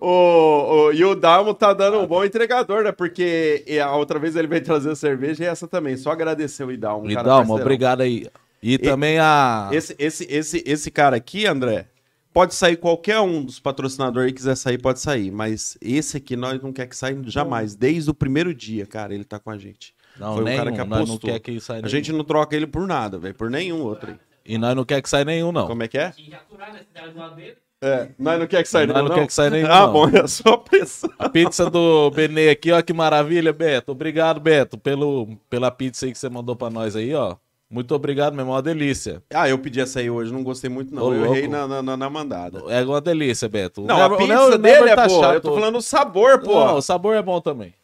O, 0.00 0.86
o, 0.88 0.92
e 0.92 1.04
o 1.04 1.14
Dalmo 1.14 1.54
tá 1.54 1.72
dando 1.72 1.98
um 1.98 2.06
bom 2.06 2.24
entregador, 2.24 2.82
né? 2.84 2.92
Porque 2.92 3.64
a 3.82 3.94
outra 3.96 4.18
vez 4.18 4.36
ele 4.36 4.48
veio 4.48 4.62
trazer 4.62 4.94
cerveja 4.96 5.44
e 5.44 5.46
essa 5.46 5.66
também. 5.68 5.96
Só 5.96 6.10
agradecer 6.10 6.64
o 6.64 6.72
Idalmo. 6.72 7.10
Idalmo, 7.10 7.54
obrigado 7.54 8.00
aí. 8.02 8.26
E, 8.62 8.76
também 8.78 9.18
a. 9.18 9.68
Esse, 9.72 9.94
esse, 9.98 10.26
esse, 10.28 10.62
esse 10.66 10.90
cara 10.90 11.16
aqui, 11.16 11.46
André, 11.46 11.86
pode 12.32 12.54
sair 12.54 12.76
qualquer 12.76 13.20
um 13.20 13.44
dos 13.44 13.60
patrocinadores 13.60 14.32
que 14.32 14.36
quiser 14.38 14.56
sair, 14.56 14.78
pode 14.78 15.00
sair. 15.00 15.30
Mas 15.30 15.78
esse 15.80 16.16
aqui 16.16 16.36
nós 16.36 16.60
não 16.60 16.72
quer 16.72 16.86
que 16.86 16.96
saia 16.96 17.16
jamais. 17.26 17.74
Desde 17.74 18.10
o 18.10 18.14
primeiro 18.14 18.52
dia, 18.52 18.84
cara, 18.86 19.14
ele 19.14 19.24
tá 19.24 19.38
com 19.38 19.50
a 19.50 19.58
gente. 19.58 19.94
Não, 20.18 20.34
Foi 20.34 20.42
o 20.42 20.56
cara 20.56 20.72
que 20.72 20.78
nós 20.78 20.88
não 20.88 20.96
apostou. 20.96 21.30
quer 21.30 21.38
que 21.38 21.60
saia 21.60 21.78
A 21.78 21.82
nenhum. 21.82 21.90
gente 21.90 22.12
não 22.12 22.24
troca 22.24 22.56
ele 22.56 22.66
por 22.66 22.86
nada, 22.86 23.18
velho. 23.18 23.34
Por 23.34 23.48
nenhum 23.48 23.80
outro 23.82 24.10
aí. 24.10 24.16
E 24.44 24.58
nós 24.58 24.74
não 24.74 24.84
quer 24.84 25.00
que 25.00 25.08
saia 25.08 25.24
nenhum, 25.24 25.52
não. 25.52 25.66
Como 25.68 25.82
é 25.82 25.88
que 25.88 25.98
é? 25.98 26.10
Tinha 26.10 26.30
que 26.30 26.34
aturar, 26.34 26.72
né? 26.72 26.80
Se 26.80 26.86
der 27.00 27.12
do 27.12 27.18
lado 27.18 27.36
dele. 27.36 27.56
É, 27.80 28.08
nós 28.18 28.40
não 28.40 28.46
quer 28.48 28.62
que 28.64 28.68
saia 28.68 28.86
Nós 28.88 28.96
nenhum, 28.96 29.08
não 29.08 29.14
quer 29.14 29.26
que 29.26 29.32
saia 29.32 29.50
nenhum, 29.50 29.66
Ah, 29.70 29.86
não. 29.86 29.92
bom, 29.92 30.08
é 30.08 30.26
só 30.26 30.56
pressão. 30.56 31.10
A 31.18 31.28
pizza 31.28 31.70
do 31.70 32.10
Benê 32.10 32.50
aqui, 32.50 32.72
ó, 32.72 32.82
que 32.82 32.92
maravilha, 32.92 33.52
Beto. 33.52 33.92
Obrigado, 33.92 34.40
Beto, 34.40 34.76
pelo, 34.76 35.28
pela 35.48 35.70
pizza 35.70 36.04
aí 36.06 36.10
que 36.12 36.18
você 36.18 36.28
mandou 36.28 36.56
pra 36.56 36.70
nós 36.70 36.96
aí, 36.96 37.14
ó. 37.14 37.36
Muito 37.70 37.94
obrigado 37.94 38.34
mesmo, 38.34 38.50
é 38.50 38.54
uma 38.54 38.62
delícia. 38.62 39.22
Ah, 39.32 39.48
eu 39.48 39.58
pedi 39.58 39.78
essa 39.80 40.00
aí 40.00 40.08
hoje, 40.10 40.32
não 40.32 40.42
gostei 40.42 40.68
muito, 40.70 40.92
não. 40.92 41.02
Ô, 41.04 41.12
eu 41.14 41.20
louco. 41.20 41.34
errei 41.36 41.46
na, 41.48 41.68
na, 41.82 41.96
na- 41.96 42.10
mandada. 42.10 42.62
É 42.68 42.82
uma 42.82 43.00
delícia, 43.00 43.48
Beto. 43.48 43.82
Não, 43.82 43.96
Never- 43.96 44.14
a 44.14 44.16
pizza 44.16 44.58
dele 44.58 44.88
é 44.90 44.96
tá 44.96 45.06
boa. 45.06 45.20
chato 45.22 45.34
Eu 45.34 45.40
tô 45.42 45.54
falando 45.54 45.76
o 45.76 45.82
sabor, 45.82 46.40
pô. 46.40 46.64
Não, 46.64 46.76
o 46.78 46.82
sabor 46.82 47.14
é 47.14 47.22
bom 47.22 47.40
também. 47.40 47.74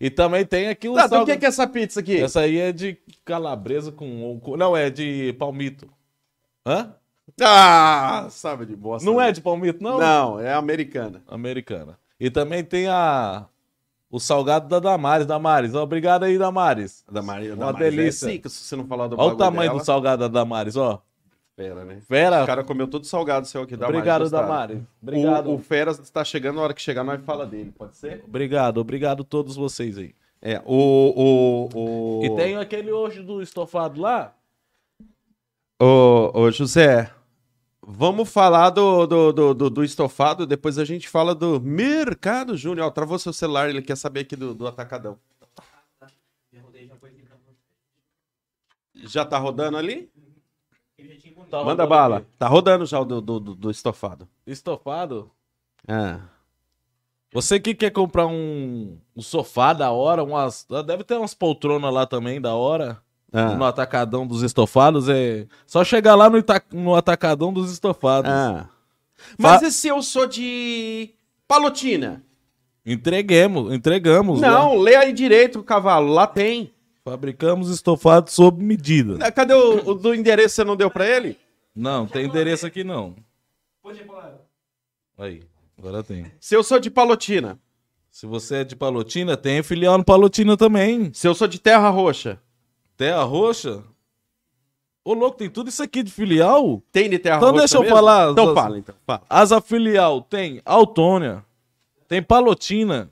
E 0.00 0.08
também 0.10 0.46
tem 0.46 0.68
aqui 0.68 0.88
o 0.88 0.94
Tá, 0.94 1.06
então 1.06 1.18
o 1.18 1.20
salga- 1.20 1.32
que 1.34 1.38
que 1.40 1.44
é 1.44 1.48
essa 1.48 1.66
pizza 1.66 2.00
aqui? 2.00 2.16
Essa 2.20 2.40
aí 2.40 2.56
é 2.56 2.72
de 2.72 2.96
calabresa 3.24 3.90
com- 3.92 4.40
Não, 4.56 4.76
é 4.76 4.88
de 4.90 5.34
palmito. 5.38 5.88
Hã? 6.66 6.94
Ah, 7.44 8.26
sabe 8.30 8.66
de 8.66 8.76
bosta. 8.76 9.08
Não 9.08 9.18
né? 9.18 9.28
é 9.28 9.32
de 9.32 9.40
palmito, 9.40 9.82
não? 9.82 9.98
Não, 9.98 10.40
é 10.40 10.52
americana. 10.54 11.22
Americana. 11.28 11.98
E 12.18 12.30
também 12.30 12.62
tem 12.64 12.88
a... 12.88 13.46
O 14.10 14.20
salgado 14.20 14.68
da 14.68 14.78
Damares. 14.78 15.26
Damares, 15.26 15.74
obrigado 15.74 16.24
aí, 16.24 16.36
Damares. 16.36 17.02
Da 17.10 17.22
Maria, 17.22 17.54
Uma 17.54 17.72
delícia. 17.72 18.26
É, 18.26 18.32
sim, 18.32 18.38
que 18.38 18.48
se 18.50 18.56
você 18.56 18.76
não 18.76 18.86
falar 18.86 19.08
do 19.08 19.18
Olha 19.18 19.32
o 19.32 19.36
tamanho 19.36 19.70
dela, 19.70 19.80
do 19.80 19.86
salgado 19.86 20.20
da 20.20 20.28
Damares, 20.28 20.76
ó. 20.76 21.02
Fera, 21.56 21.84
né? 21.84 22.00
Fera, 22.06 22.42
O 22.42 22.46
cara 22.46 22.62
comeu 22.62 22.86
todo 22.86 23.06
salgado 23.06 23.46
seu 23.46 23.62
aqui, 23.62 23.74
Damares. 23.74 23.96
obrigado. 23.96 24.30
Damares. 24.30 24.82
Obrigado. 25.02 25.50
O, 25.50 25.54
o 25.54 25.58
Feras 25.58 25.98
está 25.98 26.22
chegando, 26.24 26.56
na 26.56 26.62
hora 26.62 26.74
que 26.74 26.82
chegar, 26.82 27.02
nós 27.02 27.22
fala 27.24 27.46
dele, 27.46 27.72
pode 27.72 27.96
ser? 27.96 28.22
Obrigado, 28.26 28.78
obrigado 28.78 29.22
a 29.22 29.24
todos 29.24 29.56
vocês 29.56 29.96
aí. 29.96 30.14
É, 30.42 30.60
o... 30.66 31.68
o, 31.74 32.20
o... 32.20 32.24
E 32.24 32.36
tem 32.36 32.56
aquele 32.56 32.92
hoje 32.92 33.22
do 33.22 33.40
estofado 33.40 33.98
lá. 33.98 34.34
Ô, 35.80 36.30
ô, 36.34 36.50
José, 36.50 37.10
vamos 37.84 38.32
falar 38.32 38.70
do, 38.70 39.06
do, 39.06 39.32
do, 39.32 39.54
do- 39.54 39.70
do 39.70 39.84
estofado, 39.84 40.46
depois 40.46 40.78
a 40.78 40.84
gente 40.84 41.08
fala 41.08 41.34
do 41.34 41.60
Mercado 41.60 42.56
Júnior. 42.56 42.90
Travou 42.92 43.18
seu 43.18 43.32
celular, 43.32 43.68
ele 43.68 43.82
quer 43.82 43.96
saber 43.96 44.20
aqui 44.20 44.36
do, 44.36 44.54
do 44.54 44.66
Atacadão. 44.66 45.18
Já 48.94 49.24
tá 49.24 49.38
rodando 49.38 49.76
ali? 49.76 50.10
Tá 51.50 51.64
Manda 51.64 51.86
bala. 51.86 52.18
aqui. 52.18 52.26
Tá 52.38 52.46
rodando 52.46 52.86
já 52.86 53.00
o 53.00 53.04
do, 53.04 53.20
do, 53.20 53.40
do- 53.40 53.54
do 53.54 53.70
estofado. 53.70 54.28
Estofado? 54.46 55.30
Ah. 55.88 56.20
Você 57.32 57.58
que 57.58 57.74
quer 57.74 57.90
comprar 57.90 58.26
um, 58.26 58.98
um 59.16 59.22
sofá 59.22 59.72
da 59.72 59.90
hora, 59.90 60.22
umas. 60.22 60.66
Deve 60.86 61.02
ter 61.02 61.16
umas 61.16 61.34
poltronas 61.34 61.92
lá 61.92 62.06
também 62.06 62.40
da 62.40 62.54
hora. 62.54 63.02
Ah. 63.32 63.54
No 63.54 63.64
atacadão 63.64 64.26
dos 64.26 64.42
estofados. 64.42 65.08
É 65.08 65.46
só 65.66 65.82
chegar 65.84 66.14
lá 66.14 66.28
no, 66.28 66.36
ita- 66.38 66.62
no 66.72 66.94
atacadão 66.94 67.52
dos 67.52 67.72
estofados. 67.72 68.30
Ah. 68.30 68.68
Mas 69.38 69.62
e 69.62 69.70
se 69.72 69.88
eu 69.88 70.02
sou 70.02 70.26
de 70.26 71.10
Palotina? 71.48 72.22
Entreguemos, 72.84 73.72
entregamos. 73.72 74.40
lá. 74.40 74.50
Não, 74.50 74.76
lê 74.78 74.96
aí 74.96 75.12
direito, 75.12 75.62
cavalo. 75.62 76.12
Lá 76.12 76.26
tem. 76.26 76.72
Fabricamos 77.04 77.68
estofados 77.70 78.32
sob 78.34 78.62
medida. 78.62 79.30
Cadê 79.32 79.54
o, 79.54 79.90
o 79.90 79.94
do 79.94 80.14
endereço 80.14 80.56
você 80.56 80.64
não 80.64 80.76
deu 80.76 80.90
pra 80.90 81.06
ele? 81.06 81.38
Não, 81.74 82.06
tem 82.06 82.26
endereço 82.26 82.66
aqui 82.66 82.84
não. 82.84 83.14
Pode 83.82 84.00
ir 84.00 84.04
pra 84.06 84.16
lá. 84.16 84.34
Aí, 85.18 85.42
agora 85.78 86.02
tem. 86.02 86.26
Se 86.40 86.54
eu 86.54 86.62
sou 86.62 86.78
de 86.78 86.90
Palotina. 86.90 87.58
Se 88.10 88.26
você 88.26 88.56
é 88.56 88.64
de 88.64 88.76
Palotina, 88.76 89.36
tem 89.36 89.62
filial 89.62 89.96
no 89.96 90.04
Palotina 90.04 90.56
também. 90.56 91.10
Se 91.14 91.26
eu 91.26 91.34
sou 91.34 91.48
de 91.48 91.58
Terra 91.58 91.88
Roxa. 91.88 92.38
Terra 93.02 93.24
Roxa? 93.24 93.82
Ô, 95.04 95.12
louco, 95.12 95.36
tem 95.36 95.50
tudo 95.50 95.68
isso 95.68 95.82
aqui 95.82 96.04
de 96.04 96.12
filial? 96.12 96.80
Tem 96.92 97.10
de 97.10 97.18
Terra 97.18 97.38
Então 97.38 97.48
Roxa 97.50 97.58
deixa 97.58 97.76
eu 97.78 97.84
falar. 97.84 98.30
Então 98.30 98.50
As- 98.50 98.54
fala, 98.54 98.78
então. 98.78 98.94
Fala. 99.04 99.22
Asa 99.28 99.60
filial 99.60 100.20
tem 100.22 100.62
Autônia, 100.64 101.44
tem 102.06 102.22
Palotina, 102.22 103.10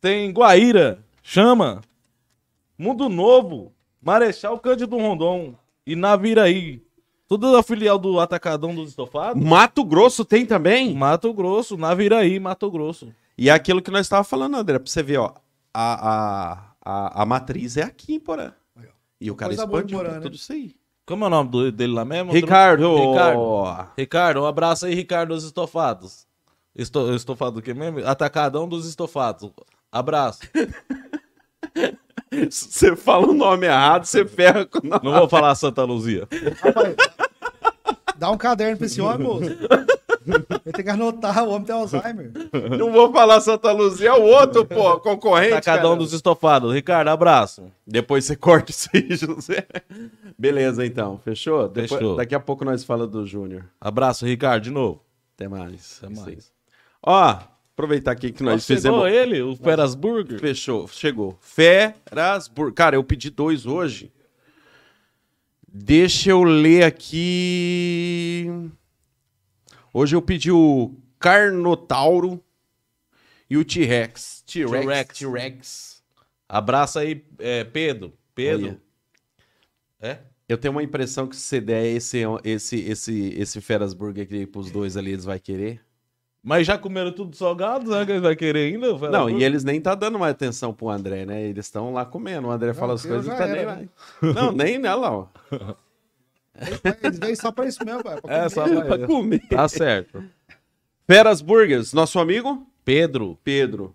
tem 0.00 0.32
Guaíra, 0.32 1.04
Chama, 1.22 1.82
Mundo 2.76 3.08
Novo, 3.08 3.72
Marechal 4.02 4.58
Cândido 4.58 4.96
Rondon 4.96 5.54
e 5.86 5.94
Naviraí. 5.94 6.82
Tudo 7.28 7.56
a 7.56 7.62
filial 7.62 7.96
do 7.96 8.18
Atacadão 8.18 8.74
dos 8.74 8.88
Estofados. 8.90 9.40
Mato 9.40 9.84
Grosso 9.84 10.24
tem 10.24 10.44
também? 10.44 10.92
Mato 10.96 11.32
Grosso, 11.32 11.76
Naviraí, 11.76 12.40
Mato 12.40 12.68
Grosso. 12.72 13.14
E 13.38 13.48
é 13.48 13.52
aquilo 13.52 13.80
que 13.80 13.90
nós 13.92 14.06
estávamos 14.06 14.28
falando, 14.28 14.56
André, 14.56 14.80
pra 14.80 14.90
você 14.90 15.00
ver, 15.02 15.18
ó. 15.18 15.32
A, 15.72 16.10
a, 16.10 16.58
a, 16.86 17.22
a 17.22 17.26
matriz 17.26 17.76
é 17.76 17.82
aqui 17.82 18.14
em 18.14 18.20
Porã. 18.20 18.52
E 19.20 19.30
o 19.30 19.34
cara 19.34 19.48
Coisa 19.50 19.66
boa 19.66 19.80
em 19.80 19.84
expandiu 19.84 19.98
Porã, 19.98 20.08
pra 20.10 20.18
né? 20.18 20.22
tudo 20.24 20.34
isso 20.36 20.52
aí. 20.52 20.74
Como 21.06 21.24
é 21.24 21.26
o 21.26 21.30
nome 21.30 21.50
do- 21.50 21.72
dele 21.72 21.92
lá 21.94 22.04
mesmo? 22.04 22.32
Ricardo! 22.32 22.94
Ricardo. 23.12 23.88
Ricardo, 23.96 24.40
um 24.42 24.46
abraço 24.46 24.86
aí, 24.86 24.94
Ricardo 24.94 25.34
dos 25.34 25.44
Estofados. 25.44 26.26
Esto, 26.74 27.14
estofado 27.14 27.52
do 27.52 27.62
que 27.62 27.72
mesmo? 27.72 28.06
Atacadão 28.06 28.68
dos 28.68 28.86
Estofados. 28.86 29.50
Abraço. 29.90 30.40
Se 32.50 32.68
você 32.70 32.94
fala 32.96 33.28
o 33.28 33.32
nome 33.32 33.66
errado, 33.66 34.04
você 34.04 34.26
ferra 34.26 34.66
com 34.66 34.78
o 34.86 34.90
nome. 34.90 35.00
Não 35.04 35.12
vou 35.12 35.28
falar 35.28 35.54
Santa 35.54 35.82
Luzia. 35.84 36.28
Rapaz, 36.62 36.94
dá 38.18 38.30
um 38.30 38.36
caderno 38.36 38.76
pra 38.76 38.86
esse 38.86 39.00
homem, 39.00 39.26
moço. 39.26 39.44
Ele 40.26 40.72
tem 40.72 40.84
que 40.84 40.90
anotar, 40.90 41.44
o 41.44 41.50
homem 41.50 41.64
tem 41.64 41.74
Alzheimer. 41.74 42.32
Não 42.78 42.92
vou 42.92 43.12
falar 43.12 43.40
Santa 43.40 43.70
Luzia, 43.72 44.08
é 44.10 44.12
o 44.12 44.22
outro, 44.22 44.64
pô, 44.64 44.98
concorrente. 45.00 45.52
Atacadão 45.54 45.90
cara. 45.92 45.96
dos 45.96 46.12
Estofados. 46.12 46.72
Ricardo, 46.74 47.08
abraço. 47.08 47.70
Depois 47.86 48.24
você 48.24 48.34
corta 48.36 48.70
isso 48.70 48.88
aí, 48.92 49.06
José. 49.16 49.66
Beleza, 50.38 50.84
então. 50.84 51.18
Fechou? 51.24 51.68
Depois- 51.68 51.90
Fechou. 51.92 52.16
Daqui 52.16 52.34
a 52.34 52.40
pouco 52.40 52.64
nós 52.64 52.82
falamos 52.84 53.12
do 53.12 53.24
Júnior. 53.26 53.64
Abraço, 53.80 54.26
Ricardo, 54.26 54.64
de 54.64 54.70
novo. 54.70 55.00
Até 55.34 55.48
mais. 55.48 56.00
Até 56.02 56.12
Isso 56.12 56.22
mais. 56.24 56.52
Ó, 57.02 57.38
aproveitar 57.72 58.10
aqui 58.12 58.32
que 58.32 58.42
nós 58.42 58.64
chegou 58.64 58.76
fizemos. 58.76 59.06
ele, 59.12 59.42
o 59.42 59.54
Feras 59.54 59.94
Burger. 59.94 60.40
Fechou, 60.40 60.88
chegou. 60.88 61.38
Ferasburg. 61.40 62.72
Cara, 62.74 62.96
eu 62.96 63.04
pedi 63.04 63.30
dois 63.30 63.64
hoje. 63.66 64.10
Deixa 65.68 66.30
eu 66.30 66.42
ler 66.42 66.84
aqui. 66.84 68.50
Hoje 69.98 70.14
eu 70.14 70.20
pedi 70.20 70.52
o 70.52 70.94
Carnotauro 71.18 72.44
E 73.48 73.56
o 73.56 73.64
T-Rex. 73.64 74.44
T-Rex. 74.46 75.18
T-Rex. 75.18 76.02
Abraça 76.46 77.00
aí, 77.00 77.24
é, 77.38 77.64
Pedro. 77.64 78.12
Pedro. 78.34 78.66
Olha. 78.66 78.80
É? 79.98 80.18
Eu 80.46 80.58
tenho 80.58 80.72
uma 80.72 80.82
impressão 80.82 81.26
que 81.26 81.34
se 81.34 81.40
você 81.40 81.60
der 81.62 81.86
esse, 81.86 82.18
esse, 82.44 82.76
esse, 82.78 83.34
esse 83.38 83.60
Feras 83.62 83.94
Burger 83.94 84.24
aqui 84.24 84.46
pros 84.46 84.70
dois 84.70 84.98
ali, 84.98 85.12
eles 85.12 85.24
vão 85.24 85.38
querer. 85.38 85.80
Mas 86.42 86.66
já 86.66 86.76
comeram 86.76 87.10
tudo 87.10 87.34
salgado, 87.34 87.90
né? 87.90 88.04
Que 88.04 88.12
ele 88.12 88.20
vai 88.20 88.36
querer 88.36 88.74
ainda? 88.74 88.92
Não, 89.08 89.30
e 89.30 89.42
eles 89.42 89.64
nem 89.64 89.80
tá 89.80 89.94
dando 89.94 90.18
mais 90.18 90.32
atenção 90.32 90.74
pro 90.74 90.90
André, 90.90 91.24
né? 91.24 91.42
Eles 91.42 91.64
estão 91.64 91.94
lá 91.94 92.04
comendo. 92.04 92.48
O 92.48 92.50
André 92.50 92.74
fala 92.74 92.92
as 92.92 93.06
coisas 93.06 93.32
e 93.32 93.34
tá 93.34 93.46
nem 93.46 93.64
lá. 93.64 93.80
Não, 94.20 94.52
nem 94.52 94.78
nela, 94.78 95.10
ó. 95.10 95.26
Eles 97.02 97.18
vêm 97.18 97.34
só 97.34 97.52
pra 97.52 97.66
isso 97.66 97.84
mesmo, 97.84 98.02
pai. 98.02 98.20
pra 98.20 98.34
É, 98.34 98.38
comer. 98.38 98.50
só 98.50 98.64
Pra 98.64 98.98
pra... 98.98 99.06
comer. 99.06 99.48
Tá 99.48 99.68
certo. 99.68 100.24
Feras 101.06 101.40
Burgers, 101.40 101.92
nosso 101.92 102.18
amigo 102.18 102.66
Pedro. 102.84 103.38
Pedro. 103.44 103.94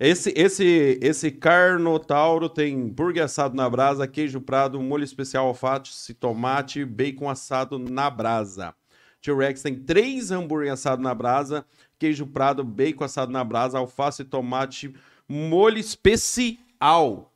Esse, 0.00 0.32
esse, 0.36 0.96
esse 1.02 1.30
Carnotauro 1.30 2.48
tem 2.48 2.88
burger 2.88 3.24
assado 3.24 3.56
na 3.56 3.68
brasa, 3.68 4.06
queijo 4.06 4.40
prado, 4.40 4.80
molho 4.80 5.02
especial 5.02 5.46
alface, 5.48 6.14
tomate, 6.14 6.84
bacon 6.84 7.28
assado 7.28 7.80
na 7.80 8.08
brasa. 8.08 8.72
T-Rex 9.20 9.60
tem 9.60 9.74
três 9.74 10.30
hambúrguer 10.30 10.72
assado 10.72 11.02
na 11.02 11.12
brasa, 11.12 11.66
queijo 11.98 12.24
prado, 12.28 12.62
bacon 12.62 13.02
assado 13.02 13.32
na 13.32 13.42
brasa, 13.42 13.78
alface, 13.78 14.22
tomate, 14.24 14.94
molho 15.28 15.78
especial. 15.78 17.32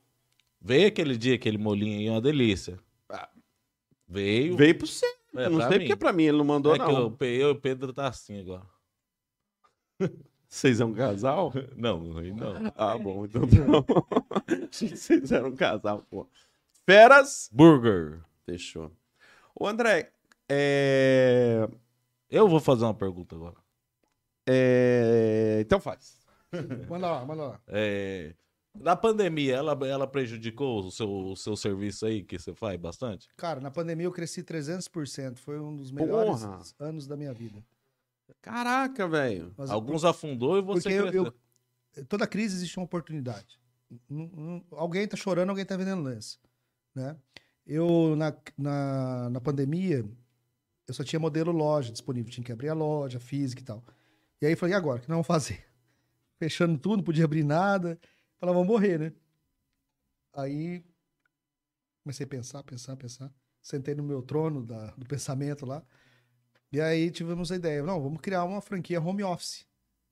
Veio 0.60 0.86
aquele 0.86 1.16
dia, 1.16 1.34
aquele 1.34 1.58
molinho 1.58 1.98
aí, 1.98 2.08
uma 2.08 2.20
delícia. 2.20 2.78
Veio. 4.08 4.56
Veio 4.56 4.76
pro 4.78 4.86
você. 4.86 5.06
É, 5.34 5.48
não 5.48 5.60
sei 5.60 5.78
mim. 5.78 5.84
porque 5.86 5.96
pra 5.96 6.12
mim 6.12 6.24
ele 6.24 6.36
não 6.38 6.44
mandou, 6.44 6.74
É 6.74 6.78
que 6.78 6.84
não. 6.84 7.00
eu, 7.00 7.16
eu 7.20 7.48
e 7.48 7.52
o 7.52 7.60
Pedro 7.60 7.92
tá 7.92 8.06
assim 8.08 8.38
agora. 8.40 8.66
Vocês 10.48 10.80
é 10.80 10.84
um 10.84 10.92
casal? 10.92 11.50
Não, 11.74 12.18
aí 12.18 12.30
não. 12.30 12.52
Ah, 12.76 12.98
bom, 12.98 13.24
então 13.24 13.42
que 13.48 13.56
Vocês 14.70 15.32
eram 15.32 15.48
um 15.48 15.56
casal, 15.56 16.04
pô. 16.10 16.28
Feras. 16.84 17.48
Burger. 17.50 18.20
Fechou. 18.44 18.92
Ô, 19.58 19.66
André, 19.66 20.12
é... 20.50 21.66
Eu 22.28 22.48
vou 22.48 22.60
fazer 22.60 22.84
uma 22.84 22.92
pergunta 22.92 23.34
agora. 23.34 23.56
é, 24.46 25.58
Então 25.62 25.80
faz. 25.80 26.20
Manda 26.86 27.10
lá, 27.10 27.24
manda 27.24 27.42
lá. 27.44 27.60
É, 27.68 28.34
Na 28.74 28.96
pandemia, 28.96 29.54
ela, 29.56 29.72
ela 29.86 30.06
prejudicou 30.06 30.86
o 30.86 30.90
seu, 30.90 31.08
o 31.10 31.36
seu 31.36 31.54
serviço 31.56 32.06
aí, 32.06 32.22
que 32.22 32.38
você 32.38 32.54
faz 32.54 32.78
bastante? 32.80 33.28
Cara, 33.36 33.60
na 33.60 33.70
pandemia 33.70 34.06
eu 34.06 34.12
cresci 34.12 34.42
300%. 34.42 35.38
Foi 35.38 35.60
um 35.60 35.76
dos 35.76 35.90
melhores 35.90 36.42
Porra! 36.42 36.60
anos 36.80 37.06
da 37.06 37.16
minha 37.16 37.32
vida. 37.34 37.62
Caraca, 38.40 39.06
velho. 39.06 39.52
Alguns 39.68 40.04
afundou 40.04 40.58
e 40.58 40.62
você 40.62 40.82
Porque 40.88 40.94
eu- 40.98 41.02
cresceu. 41.24 41.34
eu- 41.96 42.04
toda 42.06 42.26
crise 42.26 42.56
existe 42.56 42.78
uma 42.78 42.84
oportunidade. 42.86 43.60
Não- 44.08 44.26
não- 44.28 44.64
alguém 44.72 45.06
tá 45.06 45.16
chorando, 45.16 45.50
alguém 45.50 45.66
tá 45.66 45.76
vendendo 45.76 46.02
lance. 46.02 46.38
Né? 46.94 47.14
Eu, 47.66 48.16
na, 48.16 48.34
na, 48.56 49.30
na 49.30 49.40
pandemia, 49.40 50.04
eu 50.88 50.94
só 50.94 51.04
tinha 51.04 51.20
modelo 51.20 51.52
loja 51.52 51.92
disponível. 51.92 52.32
Tinha 52.32 52.44
que 52.44 52.52
abrir 52.52 52.70
a 52.70 52.74
loja 52.74 53.20
física 53.20 53.60
e 53.60 53.64
tal. 53.64 53.84
E 54.40 54.46
aí 54.46 54.52
eu 54.54 54.56
falei, 54.56 54.74
e 54.74 54.76
agora? 54.76 54.98
O 54.98 55.02
que 55.02 55.08
nós 55.10 55.16
vamos 55.16 55.26
fazer? 55.26 55.62
Fechando 56.40 56.78
tudo, 56.78 56.96
não 56.96 57.04
podia 57.04 57.24
abrir 57.26 57.44
nada. 57.44 58.00
Falei, 58.42 58.56
vamos 58.56 58.66
morrer, 58.68 58.98
né? 58.98 59.12
Aí 60.32 60.84
comecei 62.02 62.26
a 62.26 62.28
pensar, 62.28 62.64
pensar, 62.64 62.96
pensar. 62.96 63.32
Sentei 63.62 63.94
no 63.94 64.02
meu 64.02 64.20
trono 64.20 64.66
da- 64.66 64.90
do 64.96 65.06
pensamento 65.06 65.64
lá. 65.64 65.80
E 66.72 66.80
aí 66.80 67.08
tivemos 67.12 67.52
a 67.52 67.56
ideia, 67.56 67.84
não, 67.84 68.02
vamos 68.02 68.20
criar 68.20 68.42
uma 68.42 68.60
franquia 68.60 69.00
home 69.00 69.22
office 69.22 69.64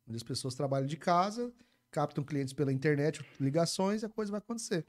onde 0.06 0.16
as 0.16 0.22
pessoas 0.22 0.54
trabalham 0.54 0.86
de 0.86 0.96
casa, 0.96 1.52
captam 1.90 2.22
clientes 2.22 2.52
pela 2.54 2.72
internet, 2.72 3.20
ligações, 3.40 4.02
e 4.02 4.06
a 4.06 4.08
coisa 4.08 4.30
vai 4.30 4.38
acontecer. 4.38 4.86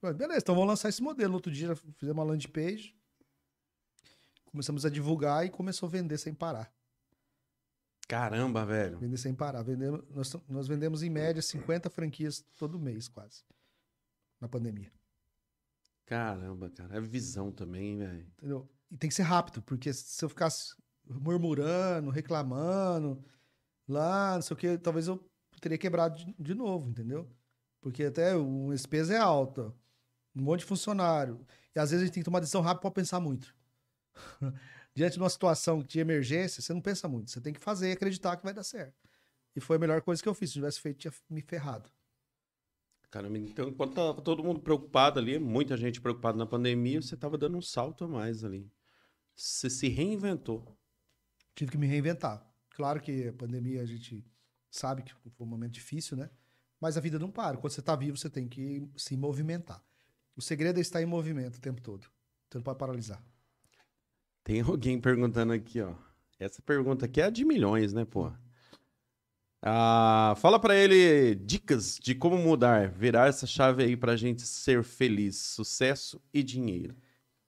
Beleza, 0.00 0.38
então 0.38 0.54
vamos 0.54 0.70
lançar 0.70 0.88
esse 0.88 1.02
modelo. 1.02 1.34
Outro 1.34 1.52
dia, 1.52 1.76
fizemos 1.76 2.16
uma 2.16 2.24
landing 2.24 2.48
page, 2.48 2.96
começamos 4.46 4.86
a 4.86 4.90
divulgar 4.90 5.44
e 5.44 5.50
começou 5.50 5.86
a 5.86 5.90
vender 5.92 6.16
sem 6.16 6.32
parar. 6.32 6.72
Caramba, 8.08 8.64
velho. 8.64 8.98
Vender 8.98 9.16
sem 9.16 9.34
parar. 9.34 9.62
Vendemos, 9.62 10.02
nós, 10.10 10.36
nós 10.48 10.68
vendemos, 10.68 11.02
em 11.02 11.10
média, 11.10 11.40
50 11.40 11.88
franquias 11.88 12.44
todo 12.56 12.78
mês, 12.78 13.08
quase, 13.08 13.42
na 14.40 14.48
pandemia. 14.48 14.92
Caramba, 16.06 16.68
cara. 16.70 16.96
É 16.96 17.00
visão 17.00 17.50
também, 17.50 17.96
velho. 17.96 18.26
Entendeu? 18.38 18.68
E 18.90 18.96
tem 18.96 19.08
que 19.08 19.14
ser 19.16 19.22
rápido, 19.22 19.62
porque 19.62 19.92
se 19.92 20.22
eu 20.24 20.28
ficasse 20.28 20.74
murmurando, 21.08 22.10
reclamando, 22.10 23.24
lá, 23.88 24.34
não 24.34 24.42
sei 24.42 24.54
o 24.54 24.58
que, 24.58 24.78
talvez 24.78 25.08
eu 25.08 25.18
teria 25.60 25.78
quebrado 25.78 26.16
de, 26.16 26.34
de 26.38 26.54
novo, 26.54 26.90
entendeu? 26.90 27.28
Porque 27.80 28.04
até 28.04 28.36
o 28.36 28.70
despesa 28.70 29.14
é 29.14 29.18
alta, 29.18 29.74
um 30.34 30.42
monte 30.42 30.60
de 30.60 30.66
funcionário. 30.66 31.44
E 31.74 31.78
às 31.78 31.90
vezes 31.90 32.02
a 32.02 32.06
gente 32.06 32.14
tem 32.14 32.22
que 32.22 32.24
tomar 32.24 32.40
decisão 32.40 32.60
rápida 32.60 32.82
para 32.82 32.90
pensar 32.90 33.20
muito. 33.20 33.54
Diante 34.94 35.14
de 35.14 35.20
uma 35.20 35.30
situação 35.30 35.82
de 35.82 35.98
emergência, 35.98 36.60
você 36.60 36.72
não 36.72 36.80
pensa 36.80 37.08
muito. 37.08 37.30
Você 37.30 37.40
tem 37.40 37.52
que 37.52 37.60
fazer 37.60 37.88
e 37.88 37.92
acreditar 37.92 38.36
que 38.36 38.44
vai 38.44 38.52
dar 38.52 38.62
certo. 38.62 38.94
E 39.56 39.60
foi 39.60 39.76
a 39.76 39.78
melhor 39.78 40.02
coisa 40.02 40.22
que 40.22 40.28
eu 40.28 40.34
fiz. 40.34 40.50
Se 40.50 40.54
tivesse 40.54 40.80
feito, 40.80 40.98
tinha 40.98 41.12
me 41.30 41.40
ferrado. 41.40 41.90
Caramba, 43.10 43.38
então 43.38 43.68
enquanto 43.68 43.94
tava 43.94 44.22
todo 44.22 44.42
mundo 44.42 44.60
preocupado 44.60 45.18
ali, 45.18 45.38
muita 45.38 45.76
gente 45.76 46.00
preocupada 46.00 46.38
na 46.38 46.46
pandemia, 46.46 47.00
você 47.02 47.14
tava 47.14 47.36
dando 47.36 47.58
um 47.58 47.62
salto 47.62 48.04
a 48.04 48.08
mais 48.08 48.42
ali. 48.42 48.70
Você 49.34 49.68
se 49.68 49.88
reinventou. 49.88 50.76
tive 51.54 51.72
que 51.72 51.78
me 51.78 51.86
reinventar. 51.86 52.46
Claro 52.70 53.00
que 53.00 53.28
a 53.28 53.32
pandemia 53.34 53.82
a 53.82 53.86
gente 53.86 54.24
sabe 54.70 55.02
que 55.02 55.12
foi 55.14 55.46
um 55.46 55.50
momento 55.50 55.72
difícil, 55.72 56.16
né? 56.16 56.30
Mas 56.80 56.96
a 56.96 57.00
vida 57.00 57.18
não 57.18 57.30
para. 57.30 57.58
Quando 57.58 57.72
você 57.72 57.80
está 57.80 57.94
vivo, 57.94 58.16
você 58.16 58.30
tem 58.30 58.48
que 58.48 58.82
se 58.96 59.14
movimentar. 59.16 59.84
O 60.34 60.40
segredo 60.40 60.78
é 60.78 60.80
estar 60.80 61.02
em 61.02 61.06
movimento 61.06 61.56
o 61.56 61.60
tempo 61.60 61.82
todo. 61.82 62.06
Você 62.48 62.58
não 62.58 62.62
pode 62.62 62.78
paralisar. 62.78 63.22
Tem 64.44 64.60
alguém 64.62 65.00
perguntando 65.00 65.52
aqui, 65.52 65.80
ó. 65.80 65.94
Essa 66.38 66.60
pergunta 66.62 67.06
aqui 67.06 67.20
é 67.20 67.24
a 67.24 67.30
de 67.30 67.44
milhões, 67.44 67.92
né, 67.92 68.04
pô? 68.04 68.32
Ah, 69.64 70.34
fala 70.38 70.58
pra 70.58 70.74
ele 70.74 71.36
dicas 71.36 71.96
de 71.96 72.16
como 72.16 72.36
mudar, 72.36 72.90
virar 72.90 73.28
essa 73.28 73.46
chave 73.46 73.84
aí 73.84 73.96
pra 73.96 74.16
gente 74.16 74.42
ser 74.42 74.82
feliz, 74.82 75.36
sucesso 75.36 76.20
e 76.34 76.42
dinheiro. 76.42 76.96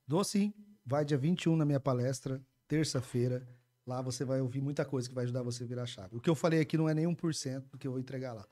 Dou 0.06 0.22
sim. 0.22 0.54
Vai 0.86 1.04
dia 1.04 1.18
21 1.18 1.56
na 1.56 1.64
minha 1.64 1.80
palestra, 1.80 2.40
terça-feira. 2.68 3.44
Lá 3.84 4.00
você 4.00 4.24
vai 4.24 4.40
ouvir 4.40 4.60
muita 4.60 4.84
coisa 4.84 5.08
que 5.08 5.14
vai 5.14 5.24
ajudar 5.24 5.42
você 5.42 5.64
a 5.64 5.66
virar 5.66 5.82
a 5.82 5.86
chave. 5.86 6.16
O 6.16 6.20
que 6.20 6.30
eu 6.30 6.36
falei 6.36 6.60
aqui 6.60 6.76
não 6.76 6.88
é 6.88 6.94
nem 6.94 7.06
1% 7.06 7.70
do 7.70 7.78
que 7.78 7.86
eu 7.86 7.92
vou 7.92 8.00
entregar 8.00 8.32
lá. 8.32 8.46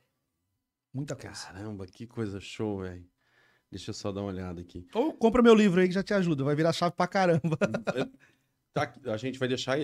Muita 0.92 1.14
coisa. 1.14 1.46
Caramba, 1.46 1.86
que 1.86 2.06
coisa 2.06 2.40
show, 2.40 2.80
velho. 2.80 3.06
Deixa 3.70 3.90
eu 3.90 3.94
só 3.94 4.12
dar 4.12 4.20
uma 4.20 4.28
olhada 4.28 4.60
aqui. 4.60 4.86
Ou 4.92 5.14
compra 5.14 5.40
meu 5.40 5.54
livro 5.54 5.80
aí 5.80 5.88
que 5.88 5.94
já 5.94 6.02
te 6.02 6.12
ajuda. 6.12 6.44
Vai 6.44 6.54
virar 6.54 6.72
chave 6.72 6.94
pra 6.94 7.06
caramba. 7.06 7.56
Tá 8.72 8.90
a 9.06 9.16
gente 9.18 9.38
vai 9.38 9.48
deixar, 9.48 9.76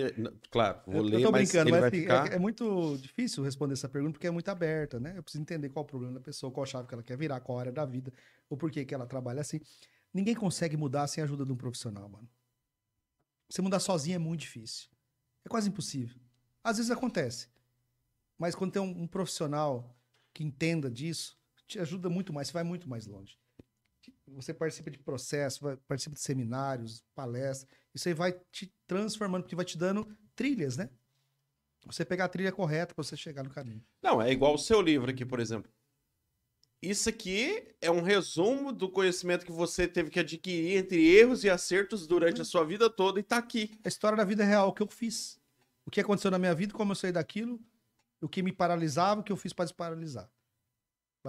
claro, 0.49 0.81
vou 0.87 0.95
Eu- 0.95 1.01
ler, 1.03 1.15
eu 1.17 1.21
tô 1.23 1.31
mas 1.31 1.49
brincando, 1.49 1.69
ele 1.69 1.71
mas 1.71 1.79
vai 1.81 1.89
assim, 1.89 2.01
ficar... 2.01 2.31
é, 2.31 2.35
é 2.35 2.39
muito 2.39 2.97
difícil 2.97 3.43
responder 3.43 3.73
essa 3.73 3.87
pergunta 3.87 4.13
porque 4.13 4.25
é 4.25 4.31
muito 4.31 4.49
aberta, 4.49 4.99
né? 4.99 5.13
Eu 5.15 5.21
preciso 5.21 5.41
entender 5.43 5.69
qual 5.69 5.83
o 5.83 5.87
problema 5.87 6.13
da 6.15 6.19
pessoa, 6.19 6.51
qual 6.51 6.65
chave 6.65 6.87
que 6.87 6.93
ela 6.95 7.03
quer 7.03 7.15
virar, 7.15 7.39
qual 7.39 7.59
área 7.59 7.71
da 7.71 7.85
vida, 7.85 8.11
ou 8.49 8.57
por 8.57 8.71
que 8.71 8.83
que 8.83 8.93
ela 8.93 9.05
trabalha 9.05 9.41
assim. 9.41 9.61
Ninguém 10.11 10.33
consegue 10.33 10.75
mudar 10.75 11.05
sem 11.07 11.21
a 11.21 11.25
ajuda 11.25 11.45
de 11.45 11.51
um 11.51 11.55
profissional, 11.55 12.09
mano. 12.09 12.27
Você 13.47 13.61
mudar 13.61 13.79
sozinho 13.79 14.15
é 14.15 14.19
muito 14.19 14.41
difícil. 14.41 14.89
É 15.45 15.49
quase 15.49 15.69
impossível. 15.69 16.19
Às 16.63 16.77
vezes 16.77 16.91
acontece. 16.91 17.47
Mas 18.39 18.55
quando 18.55 18.71
tem 18.71 18.81
um, 18.81 19.03
um 19.03 19.07
profissional 19.07 19.95
que 20.33 20.43
entenda 20.43 20.89
disso, 20.89 21.37
te 21.67 21.77
ajuda 21.79 22.09
muito 22.09 22.33
mais, 22.33 22.47
você 22.47 22.53
vai 22.53 22.63
muito 22.63 22.89
mais 22.89 23.05
longe. 23.05 23.37
Você 24.35 24.53
participa 24.53 24.89
de 24.89 24.99
processos, 24.99 25.59
participa 25.87 26.15
de 26.15 26.21
seminários, 26.21 27.03
palestras. 27.15 27.69
Isso 27.93 28.07
aí 28.07 28.13
vai 28.13 28.33
te 28.51 28.73
transformando, 28.87 29.43
porque 29.43 29.55
vai 29.55 29.65
te 29.65 29.77
dando 29.77 30.07
trilhas, 30.35 30.77
né? 30.77 30.89
Você 31.85 32.05
pegar 32.05 32.25
a 32.25 32.29
trilha 32.29 32.51
correta 32.51 32.93
para 32.93 33.03
você 33.03 33.15
chegar 33.15 33.43
no 33.43 33.49
caminho. 33.49 33.83
Não, 34.01 34.21
é 34.21 34.31
igual 34.31 34.53
o 34.53 34.57
seu 34.57 34.81
livro 34.81 35.09
aqui, 35.09 35.25
por 35.25 35.39
exemplo. 35.39 35.71
Isso 36.81 37.09
aqui 37.09 37.75
é 37.81 37.91
um 37.91 38.01
resumo 38.01 38.71
do 38.71 38.89
conhecimento 38.89 39.45
que 39.45 39.51
você 39.51 39.87
teve 39.87 40.09
que 40.09 40.19
adquirir 40.19 40.77
entre 40.77 41.05
erros 41.13 41.43
e 41.43 41.49
acertos 41.49 42.07
durante 42.07 42.41
a 42.41 42.45
sua 42.45 42.63
vida 42.63 42.89
toda 42.89 43.19
e 43.19 43.23
tá 43.23 43.37
aqui. 43.37 43.77
A 43.83 43.89
história 43.89 44.17
da 44.17 44.23
vida 44.23 44.45
real, 44.45 44.69
o 44.69 44.73
que 44.73 44.81
eu 44.81 44.87
fiz. 44.87 45.39
O 45.85 45.91
que 45.91 45.99
aconteceu 45.99 46.31
na 46.31 46.39
minha 46.39 46.53
vida, 46.53 46.73
como 46.73 46.91
eu 46.91 46.95
saí 46.95 47.11
daquilo, 47.11 47.59
o 48.21 48.29
que 48.29 48.41
me 48.41 48.53
paralisava, 48.53 49.19
o 49.19 49.23
que 49.23 49.31
eu 49.31 49.37
fiz 49.37 49.51
para 49.51 49.65
desparalisar. 49.65 50.29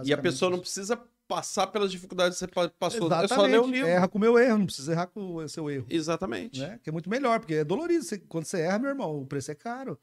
E 0.05 0.13
a 0.13 0.19
pessoa 0.19 0.51
não 0.51 0.61
precisa 0.61 1.03
passar 1.31 1.69
pelas 1.69 1.93
dificuldades 1.93 2.37
que 2.39 2.45
você 2.45 2.49
pa- 2.49 2.69
passou. 2.79 3.07
É 3.13 3.29
só 3.29 3.43
ler 3.43 3.51
o 3.51 3.65
Exatamente. 3.65 3.71
livro. 3.73 3.89
Erra 3.89 4.09
com 4.09 4.19
o 4.19 4.21
meu 4.21 4.37
erro, 4.39 4.59
não 4.59 4.67
precisa 4.67 4.91
errar 4.93 5.07
com 5.07 5.37
o 5.37 5.49
seu 5.49 5.71
erro. 5.71 5.87
Exatamente. 5.89 6.59
né? 6.61 6.81
Que 6.83 6.91
é 6.91 6.93
muito 6.93 7.09
melhor, 7.09 7.39
porque 7.39 7.55
é 7.55 7.65
dolorido. 7.65 8.03
Você- 8.03 8.19
quando 8.19 8.45
você 8.47 8.61
erra, 8.63 8.81
meu 8.81 8.91
irmão, 8.91 9.17
o 9.21 9.27
preço 9.27 9.51
é 9.53 9.55
caro. 9.55 9.97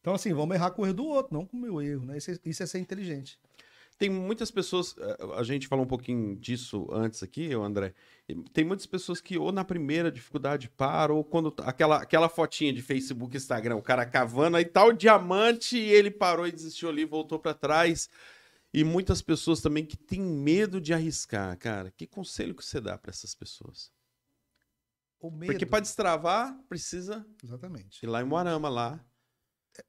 Então, 0.00 0.12
assim, 0.14 0.34
vamos 0.34 0.54
errar 0.54 0.70
com 0.72 0.82
o 0.82 0.84
erro 0.84 0.94
do 0.94 1.04
outro, 1.06 1.32
não 1.32 1.46
com 1.46 1.56
o 1.56 1.60
meu 1.60 1.80
erro, 1.80 2.04
né? 2.04 2.18
Isso 2.18 2.30
é, 2.30 2.36
isso 2.44 2.62
é 2.62 2.66
ser 2.66 2.78
inteligente. 2.78 3.38
tem 3.96 4.10
muitas 4.10 4.50
pessoas, 4.50 4.94
eh, 4.98 5.16
a 5.36 5.42
gente 5.44 5.68
falou 5.68 5.84
um 5.84 5.88
pouquinho 5.88 6.34
disso 6.34 6.88
antes 6.92 7.22
aqui, 7.22 7.54
André. 7.54 7.94
Tem 8.52 8.64
muitas 8.64 8.86
pessoas 8.86 9.20
que 9.20 9.38
ou 9.38 9.52
na 9.52 9.64
primeira 9.64 10.10
dificuldade 10.10 10.68
param, 10.68 11.14
ou 11.16 11.22
quando 11.24 11.50
tá- 11.52 11.62
aquela, 11.64 11.98
aquela 12.02 12.28
fotinha 12.28 12.72
de 12.72 12.82
Facebook, 12.82 13.36
Instagram, 13.36 13.76
o 13.76 13.82
cara 13.82 14.04
cavando 14.04 14.56
aí 14.56 14.64
tá 14.64 14.84
o 14.84 14.92
diamante 14.92 15.78
e 15.78 15.90
ele 15.92 16.10
parou 16.10 16.44
e 16.46 16.50
desistiu 16.52 16.88
ali, 16.88 17.04
voltou 17.04 17.38
pra 17.38 17.54
trás. 17.54 18.10
E 18.74 18.82
muitas 18.82 19.22
pessoas 19.22 19.60
também 19.60 19.86
que 19.86 19.96
têm 19.96 20.20
medo 20.20 20.80
de 20.80 20.92
arriscar, 20.92 21.56
cara. 21.58 21.92
Que 21.92 22.08
conselho 22.08 22.56
que 22.56 22.64
você 22.64 22.80
dá 22.80 22.98
pra 22.98 23.12
essas 23.12 23.32
pessoas? 23.32 23.92
Porque 25.20 25.64
pra 25.64 25.78
destravar 25.78 26.60
precisa 26.68 27.24
Exatamente. 27.40 28.02
ir 28.02 28.08
lá 28.08 28.20
em 28.20 28.24
Moarama 28.24 28.68
lá. 28.68 29.06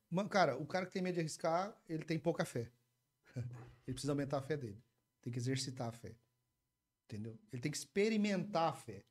Mano, 0.08 0.30
cara, 0.30 0.56
o 0.56 0.68
cara 0.68 0.86
que 0.86 0.92
tem 0.92 1.02
medo 1.02 1.16
de 1.16 1.22
arriscar, 1.22 1.76
ele 1.90 2.06
tem 2.06 2.20
pouca 2.20 2.46
fé. 2.46 2.72
ele 3.88 3.94
precisa 3.96 4.12
aumentar 4.12 4.38
a 4.38 4.44
fé 4.44 4.56
dele. 4.56 4.80
Tem 5.20 5.34
que 5.34 5.40
exercitar 5.40 5.90
a 5.90 5.92
fé. 5.92 6.16
Entendeu? 7.06 7.40
Ele 7.52 7.62
tem 7.64 7.72
que 7.72 7.78
experimentar 7.78 8.70
a 8.70 8.76
fé. 8.76 9.04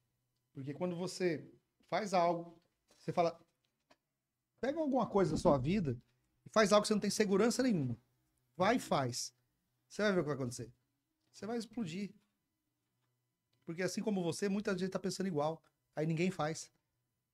Porque 0.53 0.73
quando 0.73 0.95
você 0.95 1.53
faz 1.91 2.15
algo, 2.15 2.63
você 2.97 3.13
fala. 3.13 3.37
Pega 4.61 4.79
alguma 4.79 5.09
coisa 5.09 5.33
da 5.33 5.37
sua 5.37 5.59
vida 5.59 6.01
e 6.47 6.49
faz 6.51 6.73
algo 6.73 6.83
que 6.83 6.89
você 6.89 6.95
não 6.95 7.01
tem 7.01 7.11
segurança 7.11 7.61
nenhuma. 7.61 7.99
Vai 8.57 8.77
e 8.77 8.81
faz. 8.81 9.35
Você 9.89 10.03
vai 10.03 10.13
ver 10.13 10.21
o 10.21 10.23
que 10.23 10.27
vai 10.29 10.37
acontecer. 10.37 10.73
Você 11.33 11.47
vai 11.47 11.59
explodir. 11.59 12.15
Porque 13.65 13.83
assim 13.83 14.03
como 14.03 14.23
você, 14.23 14.49
muita 14.49 14.77
gente 14.77 14.91
tá 14.91 14.99
pensando 14.99 15.27
igual. 15.27 15.63
Aí 15.97 16.07
ninguém 16.07 16.31
faz. 16.31 16.71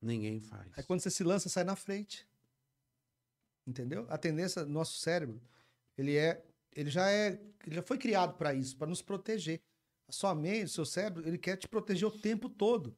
Ninguém 0.01 0.40
faz. 0.40 0.70
Aí 0.77 0.85
quando 0.85 1.01
você 1.01 1.10
se 1.10 1.24
lança, 1.24 1.48
sai 1.48 1.64
na 1.64 1.77
frente. 1.77 2.27
Entendeu? 3.66 4.06
A 4.09 4.16
tendência 4.16 4.64
do 4.64 4.70
nosso 4.70 4.98
cérebro, 4.98 5.40
ele 5.97 6.16
é, 6.16 6.44
ele 6.72 6.90
já 6.90 7.10
é, 7.10 7.40
ele 7.64 7.77
já 7.77 7.82
foi 7.82 7.98
criado 7.98 8.35
para 8.35 8.55
isso, 8.55 8.77
para 8.77 8.86
nos 8.86 9.02
proteger. 9.02 9.60
A 10.09 10.12
sua 10.12 10.35
mente, 10.35 10.64
o 10.64 10.68
seu 10.68 10.85
cérebro, 10.85 11.27
ele 11.27 11.39
quer 11.39 11.56
te 11.56 11.68
proteger 11.68 12.09
o 12.09 12.18
tempo 12.18 12.48
todo. 12.48 12.97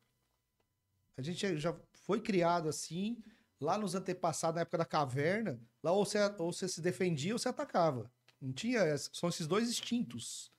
A 1.17 1.23
gente 1.23 1.59
já 1.59 1.79
foi 1.93 2.21
criado 2.21 2.69
assim, 2.69 3.23
lá 3.61 3.77
nos 3.77 3.95
antepassados, 3.95 4.57
na 4.57 4.63
época 4.63 4.79
da 4.79 4.85
caverna, 4.85 5.61
lá 5.83 5.93
ou 5.93 6.05
você, 6.05 6.19
ou 6.39 6.53
você 6.53 6.67
se 6.69 6.81
defendia 6.81 7.35
ou 7.35 7.39
você 7.39 7.49
atacava. 7.49 8.11
Não 8.43 8.53
tinha, 8.53 8.99
são 8.99 9.29
esses 9.29 9.47
dois 9.47 9.71
instintos. 9.71 10.53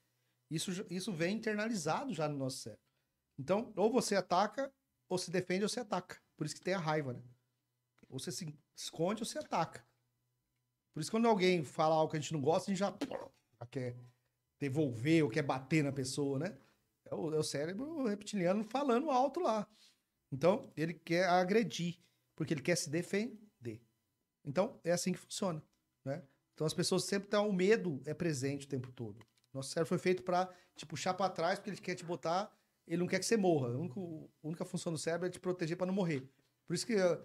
Isso, 0.50 0.70
isso 0.88 1.12
vem 1.12 1.36
internalizado 1.36 2.14
já 2.14 2.26
no 2.26 2.38
nosso 2.38 2.56
cérebro. 2.56 2.82
Então, 3.38 3.74
ou 3.76 3.92
você 3.92 4.16
ataca, 4.16 4.72
ou 5.06 5.18
se 5.18 5.30
defende, 5.30 5.64
ou 5.64 5.68
você 5.68 5.80
ataca. 5.80 6.18
Por 6.34 6.46
isso 6.46 6.54
que 6.54 6.62
tem 6.62 6.72
a 6.72 6.78
raiva, 6.78 7.12
né? 7.12 7.22
Ou 8.08 8.18
você 8.18 8.32
se 8.32 8.58
esconde 8.74 9.22
ou 9.22 9.26
você 9.26 9.38
ataca. 9.38 9.86
Por 10.94 11.00
isso, 11.00 11.10
quando 11.10 11.28
alguém 11.28 11.62
fala 11.62 11.94
algo 11.94 12.10
que 12.10 12.16
a 12.16 12.20
gente 12.20 12.32
não 12.32 12.40
gosta, 12.40 12.70
a 12.70 12.74
gente 12.74 12.78
já, 12.78 12.96
já 13.60 13.66
quer 13.66 13.94
devolver 14.58 15.22
ou 15.22 15.28
quer 15.28 15.42
bater 15.42 15.84
na 15.84 15.92
pessoa, 15.92 16.38
né? 16.38 16.56
É 17.04 17.14
o, 17.14 17.34
é 17.34 17.38
o 17.38 17.42
cérebro 17.42 18.06
reptiliano 18.06 18.64
falando 18.64 19.10
alto 19.10 19.40
lá. 19.40 19.68
Então, 20.32 20.72
ele 20.74 20.94
quer 20.94 21.28
agredir, 21.28 22.00
porque 22.34 22.54
ele 22.54 22.62
quer 22.62 22.76
se 22.76 22.88
defender. 22.88 23.82
Então, 24.42 24.80
é 24.82 24.92
assim 24.92 25.12
que 25.12 25.18
funciona, 25.18 25.62
né? 26.02 26.22
Então, 26.54 26.66
as 26.66 26.72
pessoas 26.74 27.04
sempre 27.04 27.28
têm 27.28 27.38
o 27.38 27.52
medo 27.52 28.00
é 28.06 28.14
presente 28.14 28.66
o 28.66 28.68
tempo 28.68 28.90
todo. 28.92 29.24
Nosso 29.52 29.70
cérebro 29.70 29.88
foi 29.88 29.98
feito 29.98 30.22
para 30.22 30.52
te 30.74 30.86
puxar 30.86 31.14
para 31.14 31.30
trás, 31.30 31.58
porque 31.58 31.70
ele 31.70 31.80
quer 31.80 31.94
te 31.94 32.04
botar, 32.04 32.52
ele 32.86 32.98
não 32.98 33.06
quer 33.06 33.18
que 33.18 33.26
você 33.26 33.36
morra. 33.36 33.68
A 33.68 33.78
única, 33.78 34.00
a 34.00 34.46
única 34.48 34.64
função 34.64 34.92
do 34.92 34.98
cérebro 34.98 35.26
é 35.26 35.30
te 35.30 35.38
proteger 35.38 35.76
para 35.76 35.86
não 35.86 35.94
morrer. 35.94 36.28
Por 36.66 36.74
isso 36.74 36.86
que 36.86 36.94
eh, 36.94 37.20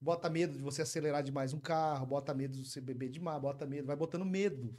bota 0.00 0.30
medo 0.30 0.56
de 0.56 0.62
você 0.62 0.82
acelerar 0.82 1.22
demais 1.22 1.52
um 1.52 1.60
carro, 1.60 2.06
bota 2.06 2.32
medo 2.34 2.56
de 2.56 2.68
você 2.68 2.80
beber 2.80 3.10
demais, 3.10 3.40
bota 3.40 3.66
medo, 3.66 3.86
vai 3.86 3.96
botando 3.96 4.24
medo. 4.24 4.74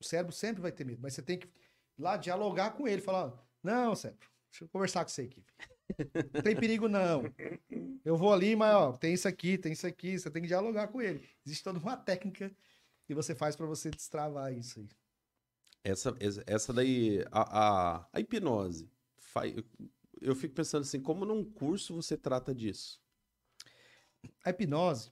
O 0.00 0.04
cérebro 0.04 0.32
sempre 0.32 0.60
vai 0.60 0.72
ter 0.72 0.84
medo, 0.84 1.00
mas 1.00 1.14
você 1.14 1.22
tem 1.22 1.38
que 1.38 1.48
lá 1.98 2.16
dialogar 2.16 2.72
com 2.72 2.88
ele, 2.88 3.00
falar, 3.00 3.32
não, 3.62 3.94
cérebro, 3.94 4.28
deixa 4.50 4.64
eu 4.64 4.68
conversar 4.68 5.04
com 5.04 5.10
você 5.10 5.22
aqui. 5.22 5.44
Não 6.32 6.42
tem 6.42 6.56
perigo 6.56 6.88
não. 6.88 7.22
Eu 8.04 8.16
vou 8.16 8.32
ali, 8.32 8.56
mas 8.56 8.74
ó, 8.74 8.92
tem 8.92 9.14
isso 9.14 9.28
aqui, 9.28 9.56
tem 9.58 9.72
isso 9.72 9.86
aqui, 9.86 10.18
você 10.18 10.30
tem 10.30 10.42
que 10.42 10.48
dialogar 10.48 10.88
com 10.88 11.00
ele. 11.00 11.28
Existe 11.44 11.62
toda 11.62 11.78
uma 11.78 11.96
técnica 11.96 12.50
que 13.12 13.22
você 13.22 13.34
faz 13.34 13.54
para 13.56 13.66
você 13.66 13.90
destravar 13.90 14.52
isso 14.52 14.80
aí. 14.80 14.88
Essa, 15.84 16.14
essa- 16.46 16.72
daí, 16.72 17.24
a, 17.30 17.98
a, 18.00 18.08
a 18.12 18.20
hipnose. 18.20 18.90
eu- 20.20 20.34
fico 20.36 20.54
pensando 20.54 20.82
assim, 20.82 21.00
como 21.00 21.24
num 21.24 21.44
curso 21.44 21.94
você 21.94 22.16
trata 22.16 22.54
disso? 22.54 23.00
A 24.44 24.50
hipnose, 24.50 25.10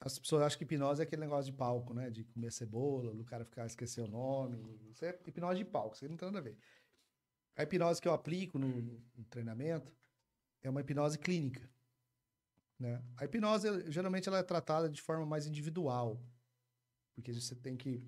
as 0.00 0.18
pessoas 0.18 0.42
acham 0.42 0.58
que 0.58 0.64
hipnose 0.64 1.00
é 1.00 1.04
aquele 1.04 1.22
negócio 1.22 1.50
de 1.50 1.56
palco, 1.56 1.94
né? 1.94 2.10
De 2.10 2.24
comer 2.24 2.52
cebola, 2.52 3.14
do 3.14 3.24
cara 3.24 3.44
ficar 3.44 3.66
esquecer 3.66 4.02
o 4.02 4.08
nome. 4.08 4.58
Isso 4.90 5.04
é 5.04 5.18
hipnose 5.26 5.58
de 5.58 5.64
palco, 5.64 5.94
isso 5.94 6.04
aí 6.04 6.10
não 6.10 6.16
tem 6.16 6.26
nada 6.28 6.38
a 6.38 6.42
ver. 6.42 6.58
A 7.56 7.62
hipnose 7.62 8.00
que 8.00 8.08
eu 8.08 8.12
aplico 8.12 8.58
no, 8.58 8.68
no 9.16 9.24
treinamento 9.30 9.90
é 10.62 10.68
uma 10.68 10.80
hipnose 10.82 11.18
clínica. 11.18 11.68
Né? 12.78 13.02
A 13.16 13.24
hipnose, 13.24 13.90
geralmente, 13.90 14.28
ela 14.28 14.38
é 14.38 14.42
tratada 14.42 14.88
de 14.90 15.00
forma 15.00 15.24
mais 15.24 15.46
individual. 15.46 16.20
Porque 17.16 17.32
você 17.32 17.56
tem 17.56 17.76
que 17.76 18.06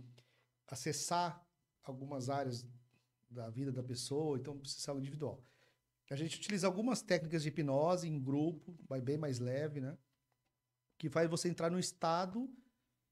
acessar 0.69 1.45
algumas 1.83 2.29
áreas 2.29 2.65
da 3.29 3.51
vida 3.51 3.73
da 3.73 3.83
pessoa, 3.83 4.39
então 4.39 4.57
precisa 4.59 4.83
ser 4.83 4.97
individual. 4.97 5.43
A 6.11 6.17
gente 6.17 6.37
utiliza 6.37 6.67
algumas 6.67 7.03
técnicas 7.03 7.43
de 7.43 7.49
hipnose 7.49 8.09
em 8.09 8.23
grupo, 8.23 8.79
vai 8.87 9.01
bem 9.01 9.19
mais 9.19 9.39
leve, 9.39 9.81
né? 9.81 9.99
Que 10.97 11.11
faz 11.11 11.29
você 11.29 11.49
entrar 11.49 11.71
num 11.71 11.79
estado 11.79 12.51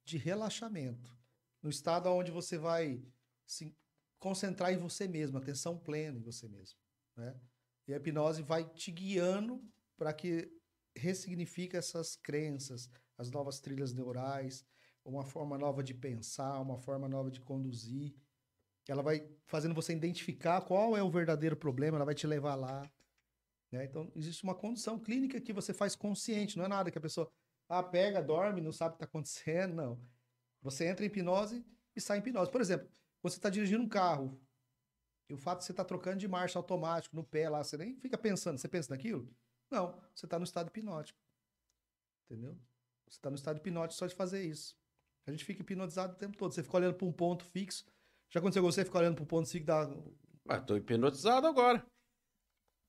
de 0.04 0.16
relaxamento. 0.16 1.16
No 1.62 1.68
estado 1.68 2.08
onde 2.08 2.30
você 2.30 2.56
vai 2.56 3.02
se 3.44 3.76
concentrar 4.18 4.72
em 4.72 4.78
você 4.78 5.06
mesmo, 5.06 5.36
atenção 5.36 5.78
plena 5.78 6.18
em 6.18 6.22
você 6.22 6.48
mesmo, 6.48 6.78
né? 7.16 7.38
E 7.86 7.92
a 7.92 7.96
hipnose 7.96 8.42
vai 8.42 8.64
te 8.64 8.90
guiando 8.90 9.62
para 9.96 10.12
que 10.12 10.50
ressignifique 10.94 11.76
essas 11.76 12.16
crenças, 12.16 12.88
as 13.18 13.30
novas 13.30 13.60
trilhas 13.60 13.92
neurais, 13.92 14.64
uma 15.06 15.24
forma 15.24 15.56
nova 15.56 15.82
de 15.82 15.94
pensar, 15.94 16.60
uma 16.60 16.76
forma 16.76 17.08
nova 17.08 17.30
de 17.30 17.40
conduzir. 17.40 18.14
Ela 18.88 19.02
vai 19.02 19.28
fazendo 19.46 19.74
você 19.74 19.92
identificar 19.92 20.60
qual 20.60 20.96
é 20.96 21.02
o 21.02 21.10
verdadeiro 21.10 21.56
problema, 21.56 21.96
ela 21.96 22.04
vai 22.04 22.14
te 22.14 22.26
levar 22.26 22.54
lá. 22.56 22.90
né? 23.70 23.84
Então, 23.84 24.10
existe 24.14 24.42
uma 24.44 24.54
condução 24.54 24.98
clínica 24.98 25.40
que 25.40 25.52
você 25.52 25.72
faz 25.72 25.94
consciente, 25.94 26.58
não 26.58 26.64
é 26.64 26.68
nada 26.68 26.90
que 26.90 26.98
a 26.98 27.00
pessoa 27.00 27.30
ah, 27.68 27.82
pega, 27.82 28.22
dorme, 28.22 28.60
não 28.60 28.72
sabe 28.72 28.90
o 28.90 28.92
que 28.92 29.04
está 29.04 29.06
acontecendo, 29.06 29.74
não. 29.74 30.00
Você 30.62 30.86
entra 30.86 31.04
em 31.04 31.08
hipnose 31.08 31.64
e 31.94 32.00
sai 32.00 32.18
em 32.18 32.20
hipnose. 32.20 32.50
Por 32.50 32.60
exemplo, 32.60 32.88
você 33.22 33.36
está 33.36 33.48
dirigindo 33.48 33.82
um 33.82 33.88
carro 33.88 34.40
e 35.28 35.34
o 35.34 35.38
fato 35.38 35.60
de 35.60 35.66
você 35.66 35.72
estar 35.72 35.84
trocando 35.84 36.18
de 36.18 36.28
marcha 36.28 36.58
automático 36.58 37.16
no 37.16 37.24
pé 37.24 37.48
lá, 37.48 37.62
você 37.62 37.76
nem 37.76 37.96
fica 37.96 38.16
pensando, 38.16 38.58
você 38.58 38.68
pensa 38.68 38.92
naquilo? 38.94 39.28
Não, 39.70 40.00
você 40.14 40.26
está 40.26 40.38
no 40.38 40.44
estado 40.44 40.68
hipnótico. 40.68 41.18
Entendeu? 42.24 42.56
Você 43.08 43.18
está 43.18 43.30
no 43.30 43.36
estado 43.36 43.58
hipnótico 43.58 43.98
só 43.98 44.06
de 44.06 44.14
fazer 44.14 44.44
isso. 44.44 44.76
A 45.26 45.30
gente 45.30 45.44
fica 45.44 45.60
hipnotizado 45.62 46.12
o 46.12 46.16
tempo 46.16 46.36
todo. 46.36 46.52
Você 46.52 46.62
fica 46.62 46.76
olhando 46.76 46.94
para 46.94 47.06
um 47.06 47.12
ponto 47.12 47.44
fixo. 47.44 47.84
Já 48.30 48.38
aconteceu 48.40 48.62
com 48.62 48.70
você 48.70 48.84
ficar 48.84 49.00
olhando 49.00 49.14
para 49.16 49.24
um 49.24 49.26
ponto 49.26 49.48
fixo 49.48 49.66
da. 49.66 49.90
Ah, 50.48 50.60
tô 50.60 50.76
hipnotizado 50.76 51.46
agora. 51.46 51.84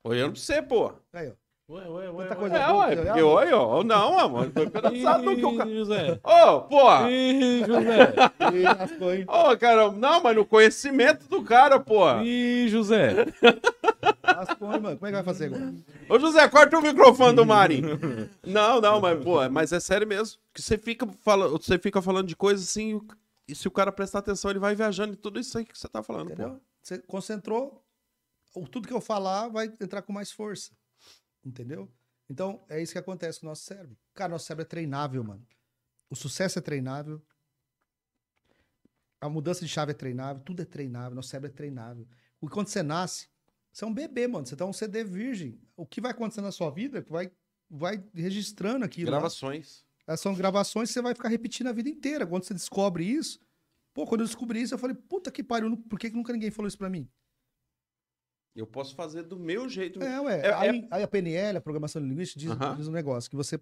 Olhando 0.06 0.34
pra 0.34 0.42
você, 0.42 0.62
pô. 0.62 0.94
Aí, 1.14 1.30
ó. 1.30 1.34
Ué, 1.70 1.90
ué, 1.90 2.10
ué. 2.12 2.24
Tanta 2.28 2.36
coisa 2.38 2.56
É, 2.56 2.68
boa 2.68 2.86
ué, 2.88 2.96
porque 2.96 3.10
olha. 3.10 3.26
olha, 3.26 3.58
ó. 3.58 3.84
Não, 3.84 4.20
amor, 4.20 4.50
tô 4.52 4.64
hipnotizado 4.64 5.24
no 5.24 5.36
que 5.36 5.46
o 5.46 5.58
cara. 5.58 5.70
Ih, 5.70 5.76
José. 5.78 6.20
Ô, 6.24 6.62
porra! 6.62 7.12
Ih, 7.12 7.60
José. 7.66 8.14
Ih, 8.54 8.64
lascou, 8.64 9.14
hein? 9.14 9.26
Ô, 9.28 9.58
cara, 9.58 9.92
não, 9.92 10.22
mas 10.24 10.36
no 10.36 10.46
conhecimento 10.46 11.28
do 11.28 11.44
cara, 11.44 11.80
porra. 11.80 12.24
Ih, 12.24 12.70
José. 12.70 13.26
Mano? 14.60 14.96
Como 14.98 15.06
é 15.08 15.10
que 15.10 15.16
vai 15.16 15.24
fazer 15.24 15.46
agora? 15.46 15.74
Ô, 16.10 16.20
José, 16.20 16.48
corta 16.50 16.78
o 16.78 16.82
microfone 16.82 17.36
do 17.36 17.46
Mari. 17.46 17.82
Não, 18.46 18.80
não, 18.82 19.00
mas, 19.02 19.24
pô, 19.24 19.50
mas 19.50 19.72
é 19.72 19.80
sério 19.80 20.08
mesmo. 20.08 20.40
Que 20.54 20.62
você 20.62 20.78
fica 20.78 21.08
falando, 21.22 21.52
você 21.58 21.78
fica 21.78 22.02
falando 22.02 22.28
de 22.28 22.36
coisas 22.36 22.66
assim, 22.68 22.98
e 22.98 23.28
e 23.52 23.56
se 23.56 23.66
o 23.68 23.72
cara 23.72 23.92
prestar 23.94 24.20
atenção, 24.20 24.52
ele 24.52 24.60
vai 24.60 24.76
viajando 24.76 25.14
em 25.14 25.16
tudo 25.16 25.40
isso 25.40 25.58
aí 25.58 25.64
que 25.66 25.78
você 25.78 25.88
tá 25.88 26.04
falando, 26.04 26.28
pô. 26.28 26.34
Entendeu? 26.34 26.62
Você 26.84 26.98
concentrou, 27.00 27.82
o- 28.54 28.68
tudo 28.68 28.86
que 28.88 28.94
eu 28.94 29.00
falar 29.00 29.48
vai 29.48 29.68
entrar 29.80 30.02
com 30.02 30.12
mais 30.12 30.32
força. 30.34 30.72
Entendeu? 31.46 31.90
Então, 32.30 32.62
é 32.68 32.82
isso 32.82 32.92
que 32.92 33.00
acontece 33.00 33.40
com 33.40 33.46
o 33.46 33.50
nosso 33.50 33.64
cérebro. 33.64 33.96
Cara, 34.14 34.32
nosso 34.32 34.46
cérebro 34.48 34.64
é 34.64 34.68
treinável, 34.68 35.24
mano. 35.24 35.48
O 36.10 36.16
sucesso 36.16 36.60
é 36.60 36.62
treinável. 36.62 37.22
A 39.22 39.30
mudança 39.30 39.62
de 39.62 39.70
chave 39.70 39.92
é 39.92 39.96
treinável. 39.96 40.44
Tudo 40.44 40.62
é 40.62 40.66
treinável. 40.66 41.16
Nosso 41.16 41.30
cérebro 41.30 41.50
é 41.50 41.54
treinável. 41.54 42.06
Porque 42.40 42.54
quando 42.54 42.68
você 42.68 42.84
nasce, 42.84 43.30
você 43.78 43.86
é 43.86 43.88
um 43.88 43.94
bebê, 43.94 44.28
mano. 44.28 44.44
Você 44.44 44.56
tá 44.56 44.66
um 44.66 44.74
CD 44.74 45.04
virgem. 45.04 45.62
O 45.76 45.86
que 45.86 46.02
vai 46.02 46.10
acontecer 46.10 46.42
na 46.42 46.52
sua 46.52 46.72
vida 46.72 47.06
vai, 47.08 47.32
vai 47.70 48.04
registrando 48.12 48.84
aquilo. 48.84 49.12
lá. 49.12 49.18
Gravações. 49.18 49.86
Essas 50.08 50.22
são 50.22 50.34
gravações 50.34 50.90
que 50.90 50.94
você 50.94 51.02
vai 51.02 51.14
ficar 51.14 51.30
repetindo 51.30 51.68
a 51.68 51.72
vida 51.72 51.88
inteira. 51.88 52.26
Quando 52.26 52.44
você 52.44 52.56
descobre 52.56 53.06
isso, 53.06 53.40
pô, 53.94 54.08
quando 54.08 54.22
eu 54.22 54.26
descobri 54.26 54.64
isso, 54.64 54.74
eu 54.74 54.80
falei, 54.80 54.96
puta 54.96 55.30
que 55.30 55.44
pariu, 55.44 55.78
por 55.78 56.00
que, 56.00 56.10
que 56.10 56.16
nunca 56.16 56.34
ninguém 56.34 56.50
falou 56.50 56.68
isso 56.68 56.78
pra 56.78 56.90
mim? 56.90 57.08
Eu 58.56 58.66
posso 58.66 58.96
fazer 58.96 59.22
do 59.22 59.38
meu 59.38 59.70
jeito. 59.70 60.02
É, 60.02 60.20
ué. 60.22 60.40
É- 60.48 60.54
aí, 60.56 60.88
aí 60.90 61.04
a 61.04 61.08
PNL, 61.08 61.60
a 61.60 61.62
programação 61.62 62.02
linguística, 62.02 62.40
diz, 62.40 62.78
diz 62.78 62.88
um 62.88 62.92
negócio 62.92 63.30
que 63.30 63.36
você 63.36 63.60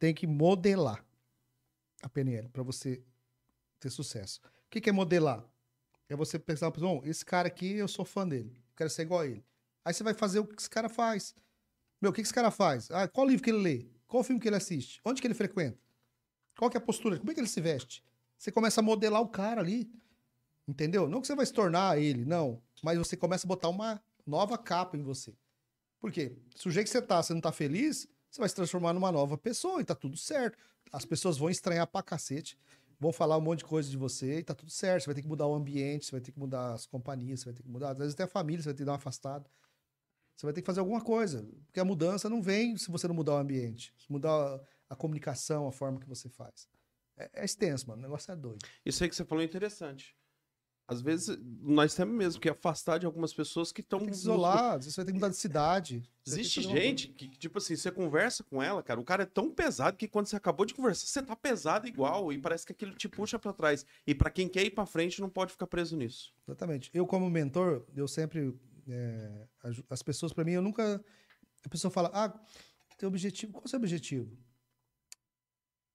tem 0.00 0.12
que 0.12 0.26
modelar 0.26 1.06
a 2.02 2.08
PNL 2.08 2.48
pra 2.48 2.64
você 2.64 3.04
ter 3.78 3.90
sucesso. 3.90 4.40
O 4.66 4.70
que, 4.70 4.80
que 4.80 4.90
é 4.90 4.92
modelar? 4.92 5.48
É 6.08 6.16
você 6.16 6.40
pensar, 6.40 6.72
bom, 6.72 7.02
esse 7.04 7.24
cara 7.24 7.46
aqui, 7.46 7.76
eu 7.76 7.86
sou 7.86 8.04
fã 8.04 8.26
dele. 8.26 8.63
Quero 8.76 8.90
ser 8.90 9.02
igual 9.02 9.20
a 9.20 9.26
ele. 9.26 9.44
Aí 9.84 9.92
você 9.92 10.02
vai 10.02 10.14
fazer 10.14 10.38
o 10.38 10.46
que 10.46 10.60
esse 10.60 10.70
cara 10.70 10.88
faz. 10.88 11.34
Meu, 12.00 12.10
o 12.10 12.14
que 12.14 12.20
esse 12.20 12.32
cara 12.32 12.50
faz? 12.50 12.90
Ah, 12.90 13.06
qual 13.08 13.26
livro 13.26 13.42
que 13.42 13.50
ele 13.50 13.58
lê? 13.58 13.86
Qual 14.06 14.22
filme 14.22 14.40
que 14.40 14.48
ele 14.48 14.56
assiste? 14.56 15.00
Onde 15.04 15.20
que 15.20 15.26
ele 15.26 15.34
frequenta? 15.34 15.78
Qual 16.56 16.70
que 16.70 16.76
é 16.76 16.80
a 16.80 16.84
postura? 16.84 17.18
Como 17.18 17.30
é 17.30 17.34
que 17.34 17.40
ele 17.40 17.48
se 17.48 17.60
veste? 17.60 18.04
Você 18.36 18.52
começa 18.52 18.80
a 18.80 18.82
modelar 18.82 19.20
o 19.20 19.28
cara 19.28 19.60
ali. 19.60 19.90
Entendeu? 20.66 21.08
Não 21.08 21.20
que 21.20 21.26
você 21.26 21.34
vai 21.34 21.44
se 21.44 21.52
tornar 21.52 21.98
ele, 21.98 22.24
não. 22.24 22.62
Mas 22.82 22.98
você 22.98 23.16
começa 23.16 23.46
a 23.46 23.48
botar 23.48 23.68
uma 23.68 24.02
nova 24.26 24.56
capa 24.56 24.96
em 24.96 25.02
você. 25.02 25.36
Por 26.00 26.10
quê? 26.12 26.36
Se 26.54 26.68
o 26.68 26.70
jeito 26.70 26.86
que 26.86 26.92
você 26.92 27.02
tá, 27.02 27.22
você 27.22 27.32
não 27.32 27.40
tá 27.40 27.52
feliz, 27.52 28.08
você 28.30 28.40
vai 28.40 28.48
se 28.48 28.54
transformar 28.54 28.92
numa 28.92 29.12
nova 29.12 29.36
pessoa 29.38 29.80
e 29.80 29.84
tá 29.84 29.94
tudo 29.94 30.16
certo. 30.16 30.58
As 30.92 31.04
pessoas 31.04 31.36
vão 31.36 31.50
estranhar 31.50 31.86
pra 31.86 32.02
cacete, 32.02 32.58
vão 32.98 33.12
falar 33.12 33.36
um 33.38 33.40
monte 33.40 33.58
de 33.58 33.64
coisa 33.64 33.90
de 33.90 33.96
você 33.96 34.38
e 34.38 34.44
tá 34.44 34.54
tudo 34.54 34.70
certo. 34.70 35.02
Você 35.02 35.06
vai 35.06 35.14
ter 35.14 35.22
que 35.22 35.28
mudar 35.28 35.46
o 35.46 35.54
ambiente, 35.54 36.06
você 36.06 36.12
vai 36.12 36.20
ter 36.20 36.32
que 36.32 36.38
mudar 36.38 36.72
as 36.72 36.86
companhias, 36.86 37.40
você 37.40 37.46
vai 37.46 37.54
ter 37.54 37.62
que 37.62 37.68
mudar. 37.68 37.90
Às 37.90 37.98
vezes 37.98 38.14
até 38.14 38.24
a 38.24 38.28
família, 38.28 38.62
você 38.62 38.68
vai 38.68 38.74
ter 38.74 38.82
que 38.82 38.84
dar 38.84 38.92
uma 38.92 38.98
afastada. 38.98 39.48
Você 40.36 40.46
vai 40.46 40.52
ter 40.52 40.62
que 40.62 40.66
fazer 40.66 40.80
alguma 40.80 41.00
coisa. 41.00 41.46
Porque 41.66 41.80
a 41.80 41.84
mudança 41.84 42.28
não 42.28 42.42
vem 42.42 42.76
se 42.76 42.90
você 42.90 43.06
não 43.06 43.14
mudar 43.14 43.34
o 43.34 43.38
ambiente. 43.38 43.94
Se 43.96 44.10
mudar 44.10 44.60
a 44.88 44.96
comunicação, 44.96 45.66
a 45.66 45.72
forma 45.72 46.00
que 46.00 46.08
você 46.08 46.28
faz. 46.28 46.68
É, 47.16 47.30
é 47.34 47.44
extenso, 47.44 47.88
mano. 47.88 48.00
O 48.00 48.02
negócio 48.02 48.32
é 48.32 48.36
doido. 48.36 48.66
Isso 48.84 49.02
aí 49.02 49.08
que 49.08 49.16
você 49.16 49.24
falou 49.24 49.42
é 49.42 49.44
interessante. 49.44 50.16
Às 50.86 51.00
vezes, 51.00 51.38
nós 51.62 51.94
temos 51.94 52.14
mesmo 52.14 52.40
que 52.40 52.48
afastar 52.48 52.98
de 52.98 53.06
algumas 53.06 53.32
pessoas 53.32 53.72
que 53.72 53.80
estão. 53.80 54.00
Vezes 54.00 54.24
você 54.92 54.96
vai 54.96 55.04
ter 55.06 55.12
que 55.12 55.18
mudar 55.18 55.30
de 55.30 55.36
cidade. 55.36 56.02
Você 56.22 56.40
Existe 56.40 56.62
fazer 56.62 56.68
uma 56.68 56.80
gente 56.80 57.08
que, 57.08 57.28
tipo 57.30 57.56
assim, 57.56 57.74
você 57.74 57.90
conversa 57.90 58.44
com 58.44 58.62
ela, 58.62 58.82
cara, 58.82 59.00
o 59.00 59.04
cara 59.04 59.22
é 59.22 59.26
tão 59.26 59.50
pesado 59.50 59.96
que 59.96 60.06
quando 60.06 60.26
você 60.26 60.36
acabou 60.36 60.66
de 60.66 60.74
conversar, 60.74 61.06
você 61.06 61.22
tá 61.22 61.34
pesado 61.34 61.88
igual 61.88 62.30
e 62.30 62.38
parece 62.38 62.66
que 62.66 62.72
aquilo 62.72 62.94
te 62.94 63.08
puxa 63.08 63.38
pra 63.38 63.52
trás. 63.54 63.86
E 64.06 64.14
pra 64.14 64.30
quem 64.30 64.46
quer 64.46 64.64
ir 64.64 64.72
pra 64.72 64.84
frente, 64.84 65.22
não 65.22 65.30
pode 65.30 65.52
ficar 65.52 65.66
preso 65.66 65.96
nisso. 65.96 66.34
Exatamente. 66.46 66.90
Eu, 66.92 67.06
como 67.06 67.30
mentor, 67.30 67.86
eu 67.96 68.06
sempre. 68.06 68.54
é, 68.86 69.48
as 69.88 70.02
pessoas, 70.02 70.34
pra 70.34 70.44
mim, 70.44 70.52
eu 70.52 70.62
nunca. 70.62 71.02
A 71.64 71.68
pessoa 71.70 71.90
fala: 71.90 72.10
Ah, 72.12 72.38
teu 72.98 73.08
objetivo. 73.08 73.52
Qual 73.52 73.62
é 73.62 73.66
o 73.66 73.68
seu 73.68 73.78
objetivo? 73.78 74.36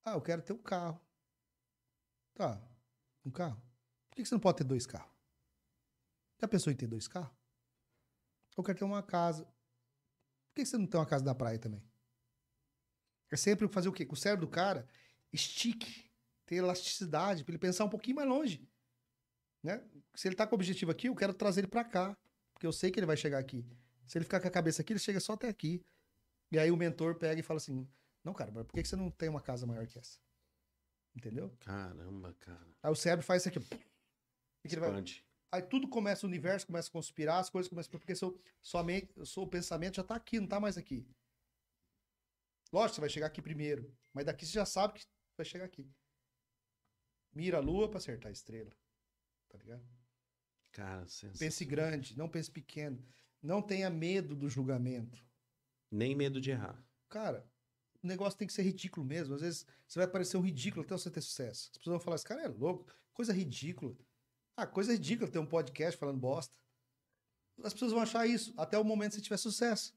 Ah, 0.04 0.14
eu 0.14 0.22
quero 0.22 0.42
ter 0.42 0.54
um 0.54 0.58
carro. 0.58 1.00
Tá, 2.34 2.60
um 3.24 3.30
carro. 3.30 3.69
Por 4.10 4.16
que 4.16 4.26
você 4.26 4.36
não 4.36 4.40
pode 4.40 4.58
ter 4.58 4.64
dois 4.64 4.86
carros? 4.86 5.12
Já 6.42 6.48
pensou 6.48 6.72
em 6.72 6.76
ter 6.76 6.88
dois 6.88 7.08
carros? 7.08 7.36
Eu 8.58 8.64
quero 8.64 8.78
ter 8.78 8.86
uma 8.86 9.04
casa. 9.04 9.46
Por 9.46 10.56
que 10.56 10.66
você 10.66 10.78
não 10.78 10.88
tem 10.88 11.00
uma 11.00 11.06
casa 11.06 11.24
na 11.24 11.36
praia 11.36 11.60
também? 11.60 11.84
É 13.32 13.38
sempre 13.38 13.68
fazer 13.68 13.90
o 13.90 13.94
quê? 13.94 14.06
Que 14.06 14.14
o 14.14 14.18
cérebro 14.18 14.46
do 14.46 14.52
cara 14.52 14.88
estique, 15.32 16.10
ter 16.46 16.56
elasticidade, 16.56 17.44
pra 17.44 17.52
ele 17.52 17.60
pensar 17.60 17.86
um 17.86 17.90
pouquinho 17.90 18.16
mais 18.16 18.28
longe 18.28 18.68
né? 19.64 19.84
Se 20.16 20.28
ele 20.28 20.36
tá 20.36 20.48
com 20.48 20.56
o 20.56 20.58
objetivo 20.58 20.92
aqui, 20.92 21.08
eu 21.08 21.16
quero 21.16 21.34
trazer 21.34 21.62
ele 21.62 21.68
pra 21.68 21.84
cá, 21.84 22.18
porque 22.54 22.66
eu 22.66 22.72
sei 22.72 22.92
que 22.92 23.00
ele 23.00 23.06
vai 23.06 23.18
chegar 23.18 23.40
aqui. 23.40 23.66
Se 24.06 24.18
ele 24.18 24.26
ficar 24.26 24.40
com 24.40 24.48
a 24.48 24.52
cabeça 24.52 24.82
aqui, 24.82 24.94
ele 24.94 25.00
chega 25.00 25.20
só 25.20 25.34
até 25.34 25.48
aqui. 25.48 25.84
E 26.52 26.58
aí 26.58 26.72
o 26.72 26.78
mentor 26.78 27.16
pega 27.16 27.40
e 27.40 27.44
fala 27.44 27.58
assim: 27.58 27.88
"Não, 28.24 28.34
cara, 28.34 28.52
mas 28.52 28.66
por 28.66 28.74
que 28.74 28.84
você 28.84 28.96
não 28.96 29.12
tem 29.12 29.30
uma 29.30 29.42
casa 29.42 29.68
maior 29.68 29.86
que 29.86 30.00
essa?" 30.00 30.20
Entendeu? 31.16 31.56
Caramba, 31.60 32.34
cara. 32.40 32.68
Aí 32.82 32.92
o 32.92 32.96
cérebro 32.96 33.26
faz 33.26 33.46
isso 33.46 33.50
aqui. 33.50 33.60
E 34.64 34.68
ele 34.68 34.80
vai- 34.80 34.90
Expande. 34.90 35.26
Aí 35.52 35.62
tudo 35.64 35.88
começa, 35.88 36.26
o 36.26 36.30
universo 36.30 36.68
começa 36.68 36.90
a 36.90 36.92
conspirar, 36.92 37.40
as 37.40 37.50
coisas 37.50 37.68
começam 37.70 37.90
porque 37.92 38.16
seu, 38.16 38.40
sua 38.62 38.84
mente, 38.84 39.12
o 39.20 39.26
seu 39.26 39.48
pensamento 39.48 39.96
já 39.96 40.04
tá 40.04 40.16
aqui, 40.16 40.40
não 40.40 40.48
tá 40.48 40.60
mais 40.60 40.78
aqui. 40.78 41.08
Lógico, 42.72 42.96
você 42.96 43.02
vai 43.02 43.10
chegar 43.10 43.26
aqui 43.28 43.42
primeiro, 43.42 43.92
mas 44.14 44.26
daqui 44.26 44.46
você 44.46 44.54
já 44.54 44.66
sabe 44.66 45.00
que 45.00 45.06
vai 45.36 45.46
chegar 45.46 45.66
aqui. 45.66 45.92
Mira 47.34 47.58
a 47.58 47.62
lua 47.62 47.90
pra 47.90 47.98
acertar 47.98 48.30
a 48.30 48.32
estrela. 48.34 48.72
Tá 49.50 49.58
ligado? 49.58 49.84
Cara, 50.72 51.02
sensacional. 51.08 51.40
Pense 51.40 51.66
grande, 51.66 52.18
não 52.18 52.30
pense 52.30 52.52
pequeno. 52.52 53.04
Não 53.42 53.62
tenha 53.62 53.90
medo 53.90 54.36
do 54.36 54.50
julgamento. 54.50 55.26
Nem 55.90 56.16
medo 56.16 56.40
de 56.40 56.52
errar. 56.52 56.84
Cara, 57.08 57.50
o 58.04 58.08
negócio 58.08 58.38
tem 58.38 58.48
que 58.48 58.54
ser 58.54 58.62
ridículo 58.62 59.04
mesmo. 59.04 59.34
Às 59.34 59.42
vezes 59.42 59.66
você 59.88 59.98
vai 59.98 60.08
parecer 60.08 60.38
um 60.38 60.42
ridículo 60.42 60.84
até 60.86 60.96
você 60.96 61.10
ter 61.10 61.22
sucesso. 61.22 61.70
As 61.72 61.78
pessoas 61.80 61.94
vão 61.96 62.00
falar, 62.00 62.16
esse 62.18 62.26
cara 62.26 62.44
é 62.44 62.48
louco, 62.48 62.94
coisa 63.14 63.34
ridícula. 63.34 63.96
Ah, 64.60 64.68
coisa 64.68 64.92
ridícula 64.92 65.32
ter 65.32 65.40
um 65.40 65.46
podcast 65.46 65.98
falando 65.98 66.18
bosta. 66.20 66.54
As 67.64 67.72
pessoas 67.72 67.94
vão 67.94 68.02
achar 68.02 68.28
isso 68.28 68.54
até 68.58 68.78
o 68.78 68.84
momento 68.84 69.12
que 69.12 69.16
você 69.16 69.22
tiver 69.22 69.38
sucesso. 69.38 69.96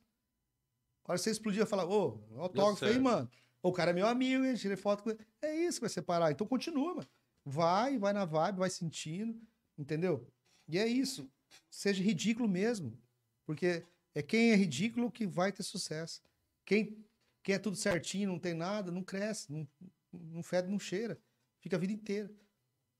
A 1.04 1.10
hora 1.10 1.18
que 1.18 1.24
você 1.24 1.32
explodir, 1.32 1.58
vai 1.58 1.68
falar, 1.68 1.84
ô, 1.84 2.22
autógrafo 2.36 2.84
aí, 2.84 2.96
mano. 2.96 3.28
O 3.60 3.72
cara 3.72 3.90
é 3.90 3.94
meu 3.94 4.06
amigo, 4.06 4.44
hein? 4.44 4.54
Tirei 4.54 4.76
foto 4.76 5.02
com 5.02 5.10
ele. 5.10 5.18
É 5.40 5.52
isso 5.52 5.78
que 5.78 5.82
vai 5.82 5.90
separar. 5.90 6.30
Então 6.30 6.46
continua, 6.46 6.94
mano. 6.94 7.08
Vai, 7.44 7.98
vai 7.98 8.12
na 8.12 8.24
vibe, 8.24 8.60
vai 8.60 8.70
sentindo, 8.70 9.40
entendeu? 9.76 10.24
E 10.68 10.78
é 10.78 10.86
isso. 10.86 11.28
Seja 11.68 12.00
ridículo 12.00 12.48
mesmo. 12.48 12.96
Porque 13.44 13.84
é 14.14 14.22
quem 14.22 14.52
é 14.52 14.54
ridículo 14.54 15.10
que 15.10 15.26
vai 15.26 15.50
ter 15.50 15.64
sucesso. 15.64 16.22
Quem, 16.64 17.04
quem 17.42 17.56
é 17.56 17.58
tudo 17.58 17.76
certinho, 17.76 18.28
não 18.28 18.38
tem 18.38 18.54
nada, 18.54 18.92
não 18.92 19.02
cresce, 19.02 19.52
não, 19.52 19.66
não 20.12 20.42
fede, 20.44 20.68
não 20.68 20.78
cheira. 20.78 21.20
Fica 21.58 21.74
a 21.74 21.80
vida 21.80 21.92
inteira. 21.92 22.30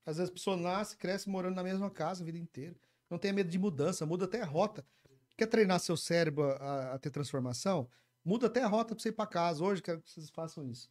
Às 0.05 0.17
vezes 0.17 0.31
a 0.31 0.33
pessoa 0.33 0.57
nasce, 0.57 0.97
cresce 0.97 1.29
morando 1.29 1.55
na 1.57 1.63
mesma 1.63 1.91
casa 1.91 2.23
a 2.23 2.27
vida 2.27 2.39
inteira. 2.39 2.77
Não 3.09 3.19
tenha 3.19 3.33
medo 3.35 3.51
de 3.51 3.59
mudança, 3.59 4.05
muda 4.07 4.25
até 4.25 4.41
a 4.41 4.45
rota. 4.47 4.85
Quer 5.37 5.47
treinar 5.47 5.81
seu 5.81 5.97
cérebro 5.97 6.45
a, 6.51 6.95
a 6.95 6.99
ter 6.99 7.11
transformação? 7.11 7.89
Muda 8.25 8.47
até 8.47 8.63
a 8.63 8.67
rota 8.67 8.95
pra 8.95 9.03
você 9.03 9.09
ir 9.11 9.13
pra 9.13 9.27
casa. 9.27 9.63
Hoje 9.65 9.83
quero 9.83 10.01
que 10.01 10.11
vocês 10.11 10.31
façam 10.31 10.65
isso. 10.69 10.89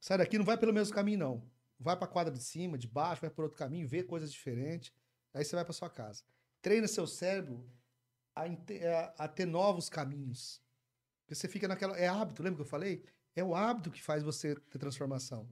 Sai 0.00 0.18
daqui, 0.18 0.38
não 0.38 0.44
vai 0.44 0.56
pelo 0.56 0.72
mesmo 0.72 0.94
caminho, 0.94 1.18
não. 1.18 1.50
Vai 1.78 1.96
pra 1.96 2.06
quadra 2.06 2.32
de 2.32 2.42
cima, 2.42 2.76
de 2.78 2.86
baixo, 2.88 3.20
vai 3.22 3.30
por 3.30 3.42
outro 3.44 3.56
caminho, 3.58 3.86
vê 3.88 4.02
coisas 4.02 4.32
diferentes. 4.32 4.92
Aí 5.32 5.44
você 5.44 5.54
vai 5.56 5.64
pra 5.64 5.72
sua 5.72 5.88
casa. 5.90 6.22
Treina 6.60 6.86
seu 6.88 7.06
cérebro 7.06 7.64
a, 8.34 8.42
a- 8.44 9.14
a 9.24 9.28
ter 9.28 9.46
novos 9.46 9.88
caminhos. 9.88 10.60
Porque 11.22 11.34
você 11.34 11.48
fica 11.48 11.66
naquela. 11.68 11.96
É 11.96 12.08
hábito, 12.08 12.42
lembra 12.42 12.56
que 12.56 12.62
eu 12.62 12.66
falei? 12.70 13.04
É 13.34 13.42
o 13.44 13.54
hábito 13.54 13.90
que 13.90 14.02
faz 14.02 14.22
você 14.22 14.54
ter 14.54 14.78
transformação. 14.78 15.48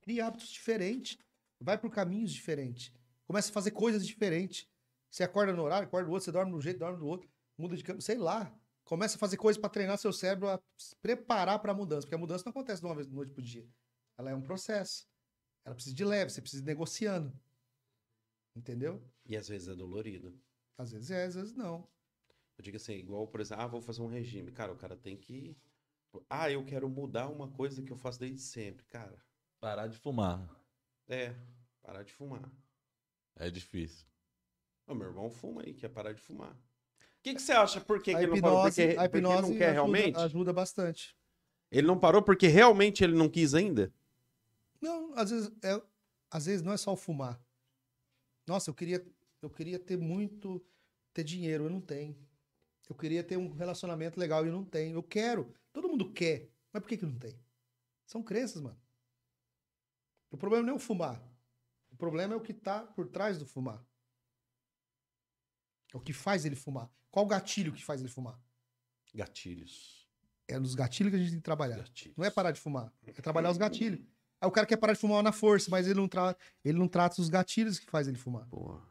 Crie 0.00 0.20
hábitos 0.20 0.48
diferentes. 0.48 1.18
Vai 1.64 1.78
por 1.78 1.90
caminhos 1.90 2.30
diferentes. 2.30 2.92
Começa 3.26 3.50
a 3.50 3.52
fazer 3.52 3.70
coisas 3.70 4.06
diferentes. 4.06 4.68
Você 5.10 5.22
acorda 5.22 5.52
no 5.52 5.62
horário, 5.62 5.88
acorda 5.88 6.06
no 6.06 6.12
outro, 6.12 6.26
você 6.26 6.32
dorme 6.32 6.50
de 6.52 6.58
um 6.58 6.60
jeito, 6.60 6.78
dorme 6.78 6.98
do 6.98 7.06
outro, 7.06 7.28
muda 7.56 7.74
de 7.74 7.82
cama, 7.82 8.00
sei 8.00 8.18
lá. 8.18 8.54
Começa 8.84 9.16
a 9.16 9.18
fazer 9.18 9.38
coisas 9.38 9.58
para 9.58 9.70
treinar 9.70 9.96
seu 9.96 10.12
cérebro 10.12 10.48
a 10.50 10.60
se 10.76 10.94
preparar 10.96 11.58
para 11.58 11.72
a 11.72 11.74
mudança. 11.74 12.02
Porque 12.02 12.14
a 12.14 12.18
mudança 12.18 12.44
não 12.44 12.50
acontece 12.50 12.82
de 12.82 12.86
uma 12.86 12.94
vez 12.94 13.06
de 13.06 13.14
noite 13.14 13.32
pro 13.32 13.42
dia. 13.42 13.66
Ela 14.18 14.30
é 14.30 14.34
um 14.34 14.42
processo. 14.42 15.08
Ela 15.64 15.74
precisa 15.74 15.96
de 15.96 16.04
leve, 16.04 16.30
você 16.30 16.42
precisa 16.42 16.62
ir 16.62 16.66
negociando. 16.66 17.32
Entendeu? 18.54 19.02
E 19.24 19.34
às 19.36 19.48
vezes 19.48 19.68
é 19.68 19.74
dolorido. 19.74 20.38
Às 20.76 20.92
vezes 20.92 21.10
é, 21.10 21.24
às 21.24 21.34
vezes 21.34 21.54
não. 21.54 21.88
Eu 22.58 22.62
digo 22.62 22.76
assim, 22.76 22.92
igual, 22.92 23.26
por 23.26 23.40
exemplo, 23.40 23.64
ah, 23.64 23.66
vou 23.66 23.80
fazer 23.80 24.02
um 24.02 24.06
regime. 24.06 24.52
Cara, 24.52 24.72
o 24.72 24.76
cara 24.76 24.96
tem 24.96 25.16
que. 25.16 25.56
Ah, 26.28 26.50
eu 26.50 26.64
quero 26.64 26.88
mudar 26.90 27.28
uma 27.28 27.50
coisa 27.50 27.82
que 27.82 27.90
eu 27.90 27.96
faço 27.96 28.20
desde 28.20 28.40
sempre. 28.40 28.84
Cara, 28.86 29.16
Parar 29.60 29.86
de 29.86 29.96
fumar. 29.96 30.46
é, 31.08 31.34
parar 31.84 32.02
de 32.02 32.12
fumar. 32.12 32.50
É 33.36 33.50
difícil. 33.50 34.06
Ô, 34.86 34.94
meu 34.94 35.08
irmão 35.08 35.30
fuma 35.30 35.62
aí, 35.62 35.74
quer 35.74 35.88
parar 35.88 36.12
de 36.12 36.20
fumar. 36.20 36.52
O 36.52 37.22
que, 37.22 37.34
que 37.34 37.42
você 37.42 37.52
acha? 37.52 37.80
Por 37.80 38.02
que, 38.02 38.10
que 38.12 38.16
a 38.16 38.22
ele 38.22 38.32
não 38.32 38.40
parou? 38.40 38.58
hipnose, 38.68 38.82
Porque, 38.82 38.98
a 38.98 39.02
porque 39.02 39.16
ele 39.16 39.26
hipnose 39.26 39.42
não 39.42 39.58
quer 39.58 39.64
ajuda, 39.64 39.72
realmente? 39.72 40.18
ajuda 40.18 40.52
bastante. 40.52 41.16
Ele 41.70 41.86
não 41.86 41.98
parou 41.98 42.22
porque 42.22 42.46
realmente 42.46 43.02
ele 43.04 43.14
não 43.14 43.28
quis 43.28 43.54
ainda? 43.54 43.92
Não, 44.80 45.14
às 45.14 45.30
vezes, 45.30 45.50
é, 45.62 45.82
às 46.30 46.46
vezes 46.46 46.62
não 46.62 46.72
é 46.72 46.76
só 46.76 46.92
o 46.92 46.96
fumar. 46.96 47.40
Nossa, 48.46 48.70
eu 48.70 48.74
queria, 48.74 49.04
eu 49.40 49.50
queria 49.50 49.78
ter 49.78 49.96
muito, 49.96 50.62
ter 51.12 51.24
dinheiro, 51.24 51.64
eu 51.64 51.70
não 51.70 51.80
tenho. 51.80 52.16
Eu 52.88 52.94
queria 52.94 53.24
ter 53.24 53.38
um 53.38 53.50
relacionamento 53.52 54.20
legal 54.20 54.44
e 54.44 54.48
eu 54.48 54.52
não 54.52 54.64
tenho. 54.64 54.94
Eu 54.96 55.02
quero, 55.02 55.52
todo 55.72 55.88
mundo 55.88 56.12
quer, 56.12 56.50
mas 56.72 56.82
por 56.82 56.88
que 56.88 56.98
que 56.98 57.06
não 57.06 57.18
tem? 57.18 57.38
São 58.06 58.22
crenças, 58.22 58.60
mano. 58.60 58.78
O 60.30 60.36
problema 60.36 60.66
não 60.66 60.74
é 60.74 60.76
o 60.76 60.80
fumar. 60.80 61.22
O 61.94 61.96
problema 61.96 62.34
é 62.34 62.36
o 62.36 62.40
que 62.40 62.52
tá 62.52 62.80
por 62.80 63.06
trás 63.06 63.38
do 63.38 63.46
fumar. 63.46 63.80
É 65.92 65.96
o 65.96 66.00
que 66.00 66.12
faz 66.12 66.44
ele 66.44 66.56
fumar. 66.56 66.90
Qual 67.08 67.24
o 67.24 67.28
gatilho 67.28 67.72
que 67.72 67.84
faz 67.84 68.00
ele 68.00 68.10
fumar? 68.10 68.36
Gatilhos. 69.14 70.08
É 70.48 70.58
nos 70.58 70.74
gatilhos 70.74 71.12
que 71.12 71.16
a 71.16 71.18
gente 71.20 71.30
tem 71.30 71.38
que 71.38 71.44
trabalhar. 71.44 71.76
Gatilhos. 71.76 72.16
Não 72.16 72.24
é 72.24 72.30
parar 72.30 72.50
de 72.50 72.60
fumar, 72.60 72.92
é 73.06 73.12
trabalhar 73.12 73.52
os 73.52 73.56
gatilhos. 73.56 74.00
Aí 74.40 74.48
o 74.48 74.50
cara 74.50 74.66
quer 74.66 74.76
parar 74.76 74.94
de 74.94 74.98
fumar 74.98 75.22
na 75.22 75.30
força, 75.30 75.70
mas 75.70 75.86
ele 75.86 75.94
não, 75.94 76.08
tra... 76.08 76.36
ele 76.64 76.76
não 76.76 76.88
trata 76.88 77.20
os 77.20 77.28
gatilhos 77.28 77.78
que 77.78 77.88
faz 77.88 78.08
ele 78.08 78.18
fumar. 78.18 78.44
Porra. 78.48 78.82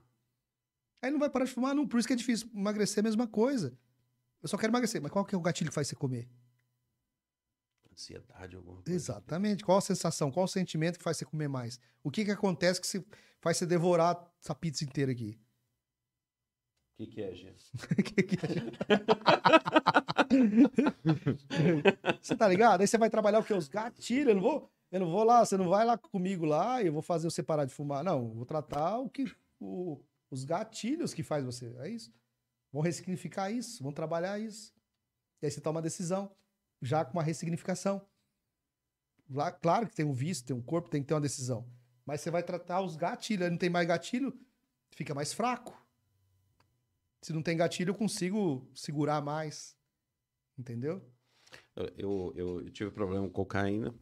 Aí 1.01 1.11
não 1.11 1.19
vai 1.19 1.29
parar 1.29 1.43
de 1.43 1.51
fumar, 1.51 1.75
não. 1.75 1.85
Por 1.85 1.99
isso 1.99 2.07
que 2.07 2.13
é 2.13 2.15
difícil. 2.17 2.49
Emagrecer 2.55 2.99
é 2.99 3.01
a 3.01 3.03
mesma 3.03 3.27
coisa. 3.27 3.77
Eu 4.41 4.47
só 4.47 4.57
quero 4.57 4.71
emagrecer, 4.71 5.01
mas 5.01 5.11
qual 5.11 5.25
que 5.25 5.35
é 5.35 5.37
o 5.37 5.41
gatilho 5.41 5.69
que 5.69 5.75
faz 5.75 5.89
você 5.89 5.95
comer? 5.95 6.29
Ansiedade, 7.93 8.55
alguma 8.55 8.81
coisa. 8.81 8.91
Exatamente. 8.91 9.63
Qual 9.63 9.77
a 9.77 9.81
sensação, 9.81 10.31
qual 10.31 10.45
o 10.45 10.47
sentimento 10.47 10.97
que 10.97 11.03
faz 11.03 11.17
você 11.17 11.25
comer 11.25 11.47
mais? 11.47 11.79
O 12.03 12.09
que 12.09 12.25
que 12.25 12.31
acontece 12.31 12.81
que 12.81 12.87
se... 12.87 13.05
faz 13.39 13.57
você 13.57 13.65
devorar 13.65 14.29
essa 14.41 14.55
pizza 14.55 14.83
inteira 14.83 15.11
aqui? 15.11 15.39
O 16.93 17.05
que, 17.05 17.07
que 17.07 17.21
é, 17.21 17.33
Gê? 17.35 17.53
Você 22.21 22.35
tá 22.35 22.47
ligado? 22.47 22.81
Aí 22.81 22.87
você 22.87 22.97
vai 22.97 23.09
trabalhar 23.09 23.39
o 23.39 23.43
quê? 23.43 23.53
Os 23.53 23.67
gatilhos. 23.67 24.29
Eu 24.29 24.35
não 24.35 24.41
vou, 24.41 24.71
eu 24.91 24.99
não 24.99 25.11
vou 25.11 25.23
lá, 25.23 25.45
você 25.45 25.57
não 25.57 25.69
vai 25.69 25.85
lá 25.85 25.97
comigo 25.97 26.45
lá 26.45 26.81
e 26.81 26.87
eu 26.87 26.93
vou 26.93 27.01
fazer 27.01 27.29
você 27.29 27.43
parar 27.43 27.65
de 27.65 27.73
fumar. 27.73 28.03
Não, 28.03 28.29
eu 28.29 28.33
vou 28.35 28.45
tratar 28.45 28.99
o 28.99 29.09
que 29.09 29.25
o, 29.59 29.99
os 30.29 30.43
gatilhos 30.43 31.13
que 31.13 31.23
faz 31.23 31.43
você. 31.43 31.73
É 31.79 31.89
isso. 31.89 32.11
Vão 32.71 32.81
ressignificar 32.81 33.51
isso, 33.51 33.83
vão 33.83 33.91
trabalhar 33.91 34.39
isso. 34.39 34.73
E 35.41 35.45
aí 35.45 35.51
você 35.51 35.61
toma 35.61 35.77
uma 35.77 35.83
decisão, 35.83 36.31
já 36.83 37.03
com 37.05 37.13
uma 37.13 37.23
ressignificação. 37.23 38.05
Lá, 39.29 39.51
claro 39.51 39.87
que 39.87 39.95
tem 39.95 40.05
um 40.05 40.13
vício, 40.13 40.45
tem 40.45 40.55
um 40.55 40.61
corpo, 40.61 40.89
tem 40.89 41.01
que 41.01 41.07
ter 41.07 41.13
uma 41.13 41.21
decisão. 41.21 41.67
Mas 42.05 42.21
você 42.21 42.29
vai 42.29 42.43
tratar 42.43 42.81
os 42.81 42.95
gatilhos. 42.95 43.45
Aí 43.45 43.49
não 43.49 43.57
tem 43.57 43.69
mais 43.69 43.87
gatilho, 43.87 44.37
fica 44.91 45.15
mais 45.15 45.33
fraco. 45.33 45.81
Se 47.21 47.31
não 47.31 47.41
tem 47.41 47.55
gatilho, 47.55 47.91
eu 47.91 47.95
consigo 47.95 48.69
segurar 48.75 49.21
mais. 49.21 49.77
Entendeu? 50.57 51.01
Eu, 51.75 51.93
eu, 51.97 52.33
eu 52.35 52.69
tive 52.69 52.91
problema 52.91 53.25
com 53.25 53.31
cocaína. 53.31 53.95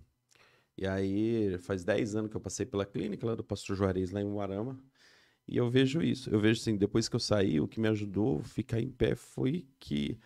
E 0.76 0.88
aí, 0.88 1.58
faz 1.60 1.84
10 1.84 2.16
anos 2.16 2.32
que 2.32 2.38
eu 2.38 2.42
passei 2.42 2.66
pela 2.66 2.86
clínica 2.86 3.26
lá 3.26 3.36
do 3.36 3.44
Pastor 3.44 3.76
Juarez, 3.76 4.10
lá 4.10 4.22
em 4.22 4.26
Uarama. 4.26 4.84
E 5.48 5.58
eu 5.58 5.70
vejo 5.70 6.02
isso. 6.02 6.30
Eu 6.30 6.40
vejo 6.40 6.60
assim, 6.60 6.76
depois 6.76 7.08
que 7.08 7.16
eu 7.16 7.20
saí, 7.20 7.60
o 7.60 7.68
que 7.68 7.80
me 7.80 7.88
ajudou 7.90 8.40
a 8.40 8.44
ficar 8.44 8.82
em 8.82 8.90
pé 8.90 9.16
foi 9.16 9.68
que 9.80 10.18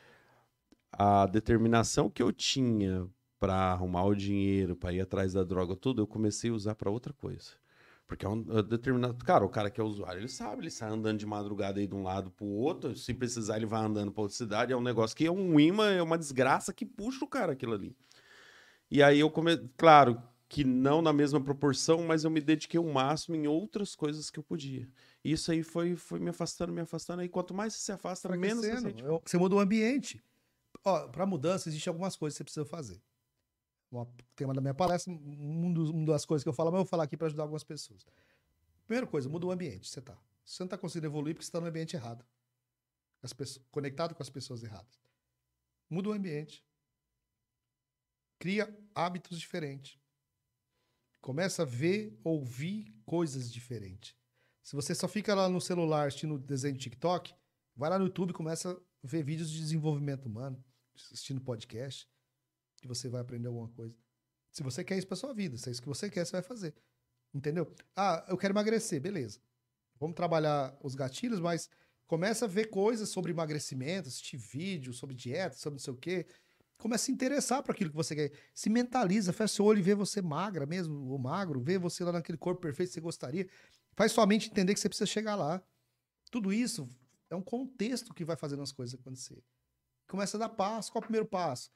a 0.98 1.26
determinação 1.26 2.10
que 2.10 2.22
eu 2.24 2.32
tinha 2.32 3.08
para 3.40 3.54
arrumar 3.56 4.06
o 4.06 4.16
dinheiro, 4.16 4.76
para 4.76 4.94
ir 4.94 5.02
atrás 5.02 5.34
da 5.34 5.44
droga, 5.44 5.76
tudo, 5.76 6.02
eu 6.02 6.08
comecei 6.08 6.50
a 6.50 6.54
usar 6.54 6.76
para 6.76 6.90
outra 6.90 7.14
coisa. 7.14 7.52
Porque 8.08 8.26
é 8.26 8.30
um 8.30 8.46
é 8.58 8.62
determinado. 8.62 9.24
Cara, 9.26 9.44
o 9.44 9.50
cara 9.50 9.70
que 9.70 9.82
é 9.82 9.84
usuário, 9.84 10.20
ele 10.22 10.28
sabe, 10.30 10.62
ele 10.62 10.70
sai 10.70 10.92
andando 10.92 11.18
de 11.18 11.26
madrugada 11.26 11.80
aí 11.80 11.88
de 11.88 11.96
um 11.96 12.04
lado 12.04 12.30
pro 12.32 12.46
outro. 12.46 12.96
Se 12.96 13.14
precisar, 13.14 13.58
ele 13.58 13.66
vai 13.66 13.84
andando 13.84 14.12
pra 14.12 14.22
outra 14.22 14.38
cidade. 14.38 14.72
É 14.72 14.78
um 14.78 14.82
negócio 14.82 15.18
que 15.18 15.26
é 15.26 15.32
um 15.32 15.60
imã, 15.60 15.92
é 15.92 16.02
uma 16.04 16.18
desgraça 16.18 16.72
que 16.72 16.86
puxa 16.86 17.26
o 17.26 17.28
cara 17.28 17.54
aquilo 17.54 17.74
ali. 17.74 17.96
E 18.90 19.02
aí 19.02 19.20
eu 19.20 19.30
comecei. 19.30 19.68
Claro 19.76 20.22
que 20.48 20.64
não 20.64 21.02
na 21.02 21.12
mesma 21.12 21.42
proporção, 21.42 22.04
mas 22.04 22.24
eu 22.24 22.30
me 22.30 22.40
dediquei 22.40 22.80
o 22.80 22.94
máximo 22.94 23.36
em 23.36 23.48
outras 23.48 23.96
coisas 23.96 24.30
que 24.30 24.38
eu 24.38 24.44
podia. 24.44 24.88
E 25.24 25.32
isso 25.32 25.52
aí 25.52 25.64
foi, 25.64 25.96
foi 25.96 26.20
me 26.20 26.30
afastando, 26.30 26.72
me 26.72 26.82
afastando. 26.82 27.24
E 27.24 27.28
quanto 27.28 27.54
mais 27.54 27.74
você 27.74 27.80
se 27.86 27.92
afasta, 27.92 28.30
menos 28.38 28.64
você. 28.64 28.96
Eu- 29.04 29.22
Você 29.26 29.38
muda 29.38 29.56
o 29.56 29.60
ambiente. 29.60 30.22
Ó, 30.86 31.08
para 31.08 31.26
mudança, 31.26 31.68
existem 31.68 31.90
algumas 31.90 32.16
coisas 32.16 32.36
que 32.36 32.40
você 32.40 32.44
precisa 32.44 32.66
fazer. 32.66 33.02
O 33.92 34.06
tema 34.36 34.54
da 34.54 34.62
minha 34.62 34.74
palestra, 34.74 35.12
um 35.12 35.74
dos- 35.74 35.90
uma 35.90 36.06
das 36.06 36.26
coisas 36.26 36.44
que 36.44 36.50
eu 36.50 36.54
falo, 36.54 36.72
mas 36.72 36.80
eu 36.80 36.84
vou 36.84 36.90
falar 36.90 37.04
aqui 37.06 37.18
para 37.18 37.28
ajudar 37.28 37.44
algumas 37.44 37.64
pessoas. 37.64 38.06
Primeira 38.86 39.08
coisa, 39.08 39.28
muda 39.28 39.48
o 39.48 39.52
ambiente. 39.52 39.90
Você 39.90 40.02
tá. 40.02 40.18
Você 40.46 40.62
não 40.62 40.68
tá 40.68 40.78
conseguindo 40.78 41.08
evoluir 41.08 41.34
porque 41.34 41.44
você 41.44 41.50
está 41.50 41.60
no 41.60 41.68
ambiente 41.68 41.96
errado. 41.96 42.24
As 43.24 43.34
pessoas, 43.34 43.66
conectado 43.72 44.14
com 44.14 44.22
as 44.22 44.30
pessoas 44.30 44.64
erradas. 44.64 45.00
Muda 45.90 46.10
o 46.10 46.14
ambiente. 46.14 46.64
Cria 48.38 48.72
hábitos 48.94 49.40
diferentes. 49.40 49.98
Começa 51.22 51.64
a 51.64 51.66
ver, 51.66 52.20
ouvir 52.24 52.94
coisas 53.06 53.52
diferentes. 53.52 54.16
Se 54.62 54.76
você 54.76 54.94
só 54.94 55.08
fica 55.08 55.34
lá 55.34 55.50
no 55.50 55.60
celular 55.60 56.08
assistindo 56.08 56.38
desenho 56.38 56.76
de 56.76 56.82
TikTok, 56.82 57.34
vai 57.76 57.90
lá 57.90 57.98
no 57.98 58.06
YouTube 58.06 58.32
e 58.32 58.34
começa 58.34 58.72
a 58.72 58.78
ver 59.04 59.24
vídeos 59.24 59.50
de 59.50 59.58
desenvolvimento 59.60 60.26
humano, 60.28 60.64
assistindo 60.96 61.42
podcast, 61.42 62.10
que 62.82 62.88
você 62.88 63.10
vai 63.10 63.22
aprender 63.22 63.48
alguma 63.48 63.70
coisa. 63.70 63.96
Se 64.52 64.64
você 64.64 64.84
quer 64.84 64.98
isso 64.98 65.08
para 65.08 65.18
sua 65.18 65.34
vida, 65.34 65.58
se 65.58 65.68
é 65.70 65.72
isso 65.72 65.82
que 65.82 65.88
você 65.88 66.10
quer, 66.10 66.26
você 66.26 66.32
vai 66.32 66.42
fazer. 66.42 66.74
Entendeu? 67.34 67.74
Ah, 67.96 68.26
eu 68.30 68.38
quero 68.38 68.54
emagrecer, 68.54 69.02
beleza. 69.02 69.40
Vamos 70.00 70.16
trabalhar 70.16 70.78
os 70.82 70.96
gatilhos, 70.96 71.40
mas 71.40 71.70
começa 72.08 72.46
a 72.46 72.48
ver 72.48 72.70
coisas 72.70 73.10
sobre 73.10 73.32
emagrecimento, 73.32 74.08
assistir 74.08 74.38
vídeo 74.38 74.94
sobre 74.94 75.16
dieta, 75.16 75.58
sobre 75.58 75.76
não 75.76 75.84
sei 75.84 75.94
o 75.94 75.98
quê. 75.98 76.26
Começa 76.78 77.04
a 77.04 77.06
se 77.06 77.12
interessar 77.12 77.64
por 77.64 77.72
aquilo 77.72 77.90
que 77.90 77.96
você 77.96 78.16
quer. 78.16 78.32
Se 78.54 78.70
mentaliza, 78.70 79.34
fecha 79.34 79.56
seu 79.56 79.66
olho 79.66 79.80
e 79.80 79.82
vê 79.82 79.96
você 79.96 80.22
magra 80.22 80.66
mesmo, 80.66 81.10
ou 81.10 81.18
magro, 81.18 81.60
vê 81.60 81.78
você 81.78 82.04
lá 82.04 82.12
naquele 82.12 82.38
corpo 82.38 82.62
perfeito 82.62 82.90
que 82.90 82.94
você 82.94 83.02
gostaria. 83.02 83.50
Faz 83.96 84.12
sua 84.12 84.26
mente 84.26 84.50
entender 84.50 84.74
que 84.74 84.80
você 84.80 84.90
precisa 84.90 85.06
chegar 85.06 85.36
lá. 85.36 85.64
Tudo 86.30 86.54
isso 86.54 86.88
é 87.30 87.36
um 87.36 87.42
contexto 87.42 88.14
que 88.14 88.26
vai 88.26 88.36
fazendo 88.36 88.62
as 88.62 88.72
coisas 88.72 89.00
acontecer. 89.00 89.42
Começa 90.08 90.38
a 90.38 90.40
dar 90.42 90.50
passo. 90.50 90.92
Qual 90.92 91.00
é 91.02 91.04
o 91.04 91.08
primeiro 91.08 91.26
passo? 91.28 91.72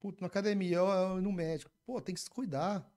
Puta, 0.00 0.20
na 0.20 0.26
academia, 0.26 0.80
no 1.22 1.32
médico. 1.32 1.70
Pô, 1.86 2.00
tem 2.00 2.14
que 2.14 2.20
se 2.20 2.30
cuidar. 2.30 2.88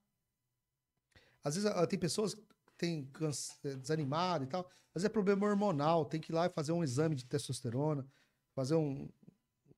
Às 1.43 1.55
vezes 1.55 1.69
ah, 1.69 1.85
tem 1.87 1.99
pessoas 1.99 2.33
que 2.33 2.43
têm 2.77 3.05
cansa- 3.07 3.53
eh, 3.63 3.75
desanimado 3.75 4.43
e 4.43 4.47
tal. 4.47 4.61
Às 4.93 5.01
vezes 5.01 5.05
é 5.05 5.09
problema 5.09 5.45
hormonal. 5.47 6.05
Tem 6.05 6.19
que 6.19 6.31
ir 6.31 6.35
lá 6.35 6.47
e 6.47 6.49
fazer 6.49 6.71
um 6.71 6.83
exame 6.83 7.15
de 7.15 7.25
testosterona, 7.25 8.05
fazer 8.55 8.75
um- 8.75 9.07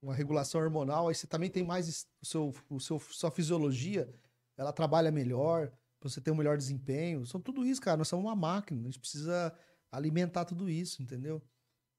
uma 0.01 0.13
regulação 0.15 0.61
hormonal. 0.61 1.09
Aí 1.09 1.15
você 1.15 1.27
também 1.27 1.49
tem 1.49 1.63
mais 1.63 2.07
o 2.21 2.25
seu, 2.25 2.53
o 2.69 2.79
seu, 2.79 2.99
sua 2.99 3.31
fisiologia, 3.31 4.09
ela 4.55 4.71
trabalha 4.73 5.11
melhor, 5.11 5.69
pra 5.99 6.09
você 6.09 6.21
ter 6.21 6.31
um 6.31 6.35
melhor 6.35 6.57
desempenho. 6.57 7.25
São 7.25 7.41
tudo 7.41 7.65
isso, 7.65 7.81
cara. 7.81 7.97
Nós 7.97 8.07
somos 8.07 8.25
uma 8.25 8.35
máquina. 8.35 8.79
A 8.81 8.83
gente 8.85 8.99
precisa 8.99 9.53
alimentar 9.91 10.45
tudo 10.45 10.69
isso, 10.69 11.01
entendeu? 11.01 11.41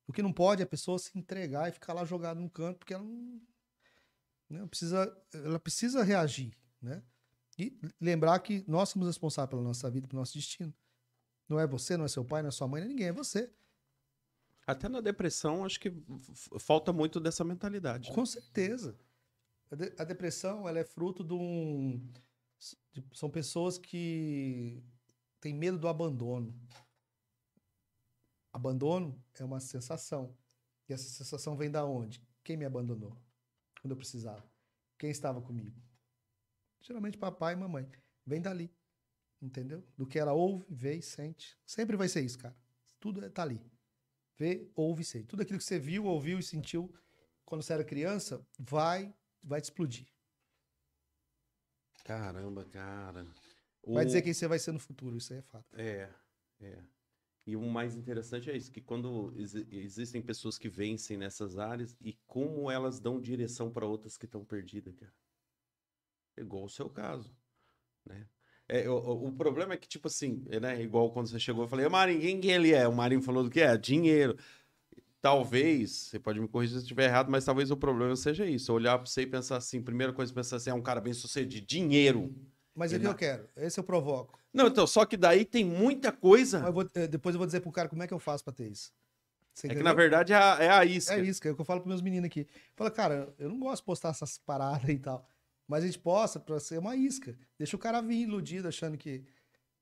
O 0.09 0.13
que 0.13 0.23
não 0.23 0.33
pode 0.33 0.63
é 0.63 0.65
a 0.65 0.69
pessoa 0.69 0.99
se 0.99 1.17
entregar 1.17 1.69
e 1.69 1.73
ficar 1.73 1.93
lá 1.93 2.05
jogada 2.05 2.41
num 2.41 2.49
canto, 2.49 2.79
porque 2.79 2.95
ela 2.95 3.05
não, 3.05 3.41
né, 4.49 4.67
precisa, 4.67 5.17
ela 5.35 5.61
precisa 5.61 6.03
reagir, 6.03 6.57
né? 6.83 7.03
E 7.59 7.79
lembrar 8.01 8.39
que 8.39 8.65
nós 8.67 8.89
somos 8.89 9.07
responsáveis 9.07 9.51
pela 9.51 9.63
nossa 9.63 9.91
vida, 9.91 10.09
pelo 10.09 10.21
nosso 10.21 10.33
destino. 10.35 10.73
Não 11.49 11.61
é 11.61 11.67
você, 11.67 11.97
não 11.97 12.05
é 12.05 12.09
seu 12.09 12.25
pai, 12.25 12.41
não 12.41 12.49
é 12.49 12.53
sua 12.53 12.67
mãe, 12.69 12.81
não 12.81 12.87
é 12.87 12.89
ninguém, 12.91 13.09
é 13.09 13.13
você. 13.13 13.53
Até 14.67 14.89
na 14.89 15.01
depressão, 15.01 15.65
acho 15.65 15.81
que 15.81 15.93
falta 16.59 16.93
muito 16.93 17.19
dessa 17.21 17.43
mentalidade. 17.45 18.09
né? 18.09 18.15
Com 18.15 18.25
certeza. 18.25 18.99
A, 19.71 19.75
de- 19.75 19.95
a 19.99 20.05
depressão, 20.05 20.69
ela 20.69 20.79
é 20.79 20.85
fruto 20.85 21.25
de 21.25 21.35
um... 21.35 22.01
de- 22.93 23.05
são 23.13 23.29
pessoas 23.31 23.77
que 23.77 24.83
têm 25.41 25.53
medo 25.55 25.79
do 25.79 25.89
abandono. 25.89 26.55
Abandono 28.53 29.23
é 29.35 29.45
uma 29.45 29.61
sensação. 29.61 30.37
E 30.89 30.93
essa 30.93 31.09
sensação 31.09 31.57
vem 31.57 31.71
da 31.71 31.85
onde? 31.85 32.23
Quem 32.43 32.57
me 32.57 32.65
abandonou? 32.65 33.17
Quando 33.81 33.93
eu 33.93 33.97
precisava? 33.97 34.45
Quem 34.99 35.11
estava 35.11 35.41
comigo? 35.41 35.81
Geralmente 36.81 37.19
papai 37.19 37.53
e 37.55 37.57
mamãe. 37.57 37.91
Vem 38.25 38.41
dali. 38.41 38.73
Entendeu? 39.41 39.87
Do 39.97 40.07
que 40.07 40.19
ela 40.19 40.33
ouve, 40.33 40.67
vê 40.69 40.97
e 40.97 41.03
sente. 41.03 41.57
Sempre 41.65 41.97
vai 41.97 42.09
ser 42.09 42.23
isso, 42.25 42.39
cara. 42.39 42.57
Tudo 42.99 43.25
é- 43.25 43.29
tá 43.29 43.43
ali. 43.43 43.61
Vê, 44.37 44.71
ouve 44.75 45.03
e 45.03 45.05
sente. 45.05 45.27
Tudo 45.27 45.43
aquilo 45.43 45.59
que 45.59 45.65
você 45.65 45.79
viu, 45.79 46.05
ouviu 46.07 46.39
e 46.39 46.43
sentiu 46.43 46.93
quando 47.45 47.63
você 47.63 47.73
era 47.73 47.85
criança, 47.85 48.45
vai, 48.59 49.15
vai 49.43 49.61
te 49.61 49.65
explodir. 49.65 50.07
Caramba, 52.05 52.65
cara. 52.65 53.25
Vai 53.87 54.03
O- 54.05 54.07
dizer 54.07 54.23
quem 54.23 54.33
você 54.35 54.49
vai 54.49 54.59
ser 54.59 54.73
no 54.73 54.79
futuro, 54.81 55.17
isso 55.17 55.33
aí 55.33 55.39
é 55.39 55.43
fato. 55.43 55.67
É, 55.79 56.11
é. 56.61 56.83
E 57.49 57.57
o 57.57 57.63
mais 57.63 57.97
interessante 57.97 58.51
é 58.51 58.55
isso, 58.59 58.71
que 58.71 58.83
quando 58.83 59.33
exi- 59.35 59.67
existem 59.71 60.21
pessoas 60.21 60.59
que 60.59 60.69
vencem 60.69 61.17
nessas 61.17 61.57
áreas 61.57 61.97
e 61.99 62.13
como 62.27 62.71
elas 62.71 63.01
dão 63.01 63.19
direção 63.19 63.71
para 63.71 63.87
outras 63.87 64.19
que 64.19 64.27
estão 64.27 64.45
perdidas, 64.45 64.95
cara. 64.95 65.11
É 66.37 66.43
Igual 66.43 66.65
o 66.65 66.69
seu 66.69 66.91
caso, 66.91 67.35
né? 68.05 68.29
É, 68.69 68.87
o, 68.87 68.99
o- 68.99 69.33
problema 69.33 69.73
é 69.73 69.77
que, 69.79 69.89
tipo 69.89 70.09
assim, 70.09 70.45
é, 70.51 70.61
né? 70.61 70.83
Igual 70.83 71.11
quando 71.11 71.29
você 71.29 71.41
chegou, 71.41 71.65
eu 71.65 71.69
falei, 71.69 71.89
Marinho, 71.89 72.21
quem 72.21 72.39
que 72.39 72.49
ele 72.49 72.75
é? 72.75 72.87
O 72.87 72.95
Marinho 72.95 73.23
falou 73.23 73.43
do 73.43 73.49
que 73.49 73.63
é? 73.63 73.79
Dinheiro. 73.79 74.37
Talvez, 75.23 75.91
você 75.91 76.19
pode 76.19 76.39
me 76.39 76.47
corrigir 76.49 76.75
se 76.75 76.81
eu 76.81 76.83
estiver 76.83 77.07
errado, 77.07 77.31
mas 77.31 77.47
talvez 77.47 77.71
o 77.71 77.79
problema 77.79 78.15
seja 78.15 78.45
isso. 78.45 78.75
Olhar 78.75 78.99
para 78.99 79.07
você 79.07 79.23
e 79.23 79.27
pensar 79.27 79.57
assim, 79.57 79.81
primeira 79.81 80.13
coisa, 80.13 80.35
pensar 80.35 80.57
assim, 80.57 80.69
é 80.69 80.75
um 80.75 80.83
cara 80.83 81.01
bem 81.01 81.15
sucedido, 81.15 81.67
dinheiro. 81.67 82.31
Mas 82.75 82.93
é 82.93 82.99
o 82.99 83.01
que 83.01 83.07
eu 83.07 83.15
quero, 83.15 83.49
esse 83.57 83.81
eu 83.81 83.85
provoco. 83.85 84.38
Não, 84.53 84.67
então, 84.69 84.87
só 84.87 85.05
que 85.05 85.17
daí 85.17 85.45
tem 85.45 85.65
muita 85.65 86.11
coisa. 86.11 86.59
Eu 86.67 86.73
vou- 86.73 86.89
eh, 86.95 87.07
depois 87.07 87.35
eu 87.35 87.39
vou 87.39 87.47
dizer 87.47 87.61
pro 87.61 87.71
cara 87.73 87.89
como 87.89 88.03
é 88.03 88.07
que 88.07 88.15
eu 88.15 88.19
faço 88.19 88.43
pra 88.45 88.53
ter 88.53 88.71
isso. 88.71 88.93
Você 89.55 89.67
É 89.67 89.71
que 89.71 89.75
entendeu? 89.75 89.85
na 89.85 89.95
verdade 89.95 90.33
é 90.33 90.37
a, 90.37 90.57
é 90.63 90.71
a 90.71 90.85
isca. 90.85 91.15
É 91.15 91.21
isso, 91.21 91.41
que 91.41 91.49
é 91.49 91.51
o 91.51 91.55
que 91.55 91.61
eu 91.61 91.65
falo 91.65 91.81
pros 91.81 91.89
meus 91.91 92.01
meninos 92.03 92.27
aqui. 92.27 92.47
Fala, 92.77 92.91
cara, 92.91 93.35
eu 93.39 93.49
não 93.49 93.59
gosto 93.59 93.83
de 93.83 93.87
postar 93.87 94.11
essas 94.11 94.39
paradas 94.39 94.89
e 94.89 94.99
tal. 94.99 95.27
Mas 95.67 95.83
a 95.85 95.87
gente 95.87 95.99
posta 95.99 96.41
pra 96.41 96.59
ser 96.61 96.79
uma 96.79 96.97
isca. 96.97 97.37
Deixa 97.59 97.77
o 97.77 97.79
cara 97.79 98.01
vir 98.01 98.23
iludido, 98.23 98.69
achando 98.69 98.97
que. 98.97 99.25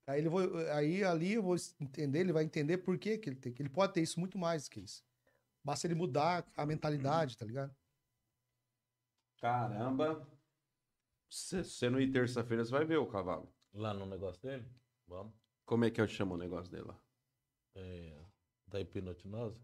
Aí, 0.08 0.20
ele 0.20 0.28
vou, 0.28 0.56
aí 0.72 1.04
ali 1.04 1.34
eu 1.34 1.42
vou 1.42 1.56
entender, 1.80 2.20
ele 2.20 2.32
vai 2.32 2.44
entender 2.44 2.78
por 2.78 2.96
que, 2.98 3.18
que 3.18 3.28
ele 3.28 3.36
tem. 3.36 3.52
Que 3.52 3.62
ele 3.62 3.68
pode 3.68 3.92
ter 3.92 4.00
isso 4.02 4.18
muito 4.18 4.36
mais 4.38 4.68
que 4.68 4.80
isso. 4.80 5.04
Basta 5.64 5.86
ele 5.86 5.94
mudar 5.94 6.44
a 6.56 6.64
mentalidade, 6.66 7.36
tá 7.36 7.44
ligado? 7.44 7.74
Caramba. 9.40 10.26
Você 11.28 11.90
não 11.90 12.00
ir 12.00 12.10
terça-feira, 12.10 12.64
você 12.64 12.70
vai 12.70 12.84
ver 12.84 12.96
o 12.98 13.06
cavalo. 13.06 13.52
Lá 13.76 13.94
no 13.94 14.06
negócio 14.06 14.42
dele? 14.42 14.64
Vamos. 15.06 15.32
Como 15.64 15.84
é 15.84 15.90
que 15.90 16.00
eu 16.00 16.08
chamo 16.08 16.34
o 16.34 16.38
negócio 16.38 16.70
dele 16.72 16.86
lá? 16.88 16.98
É, 17.74 18.16
da 18.66 18.80
hipnotinose? 18.80 19.60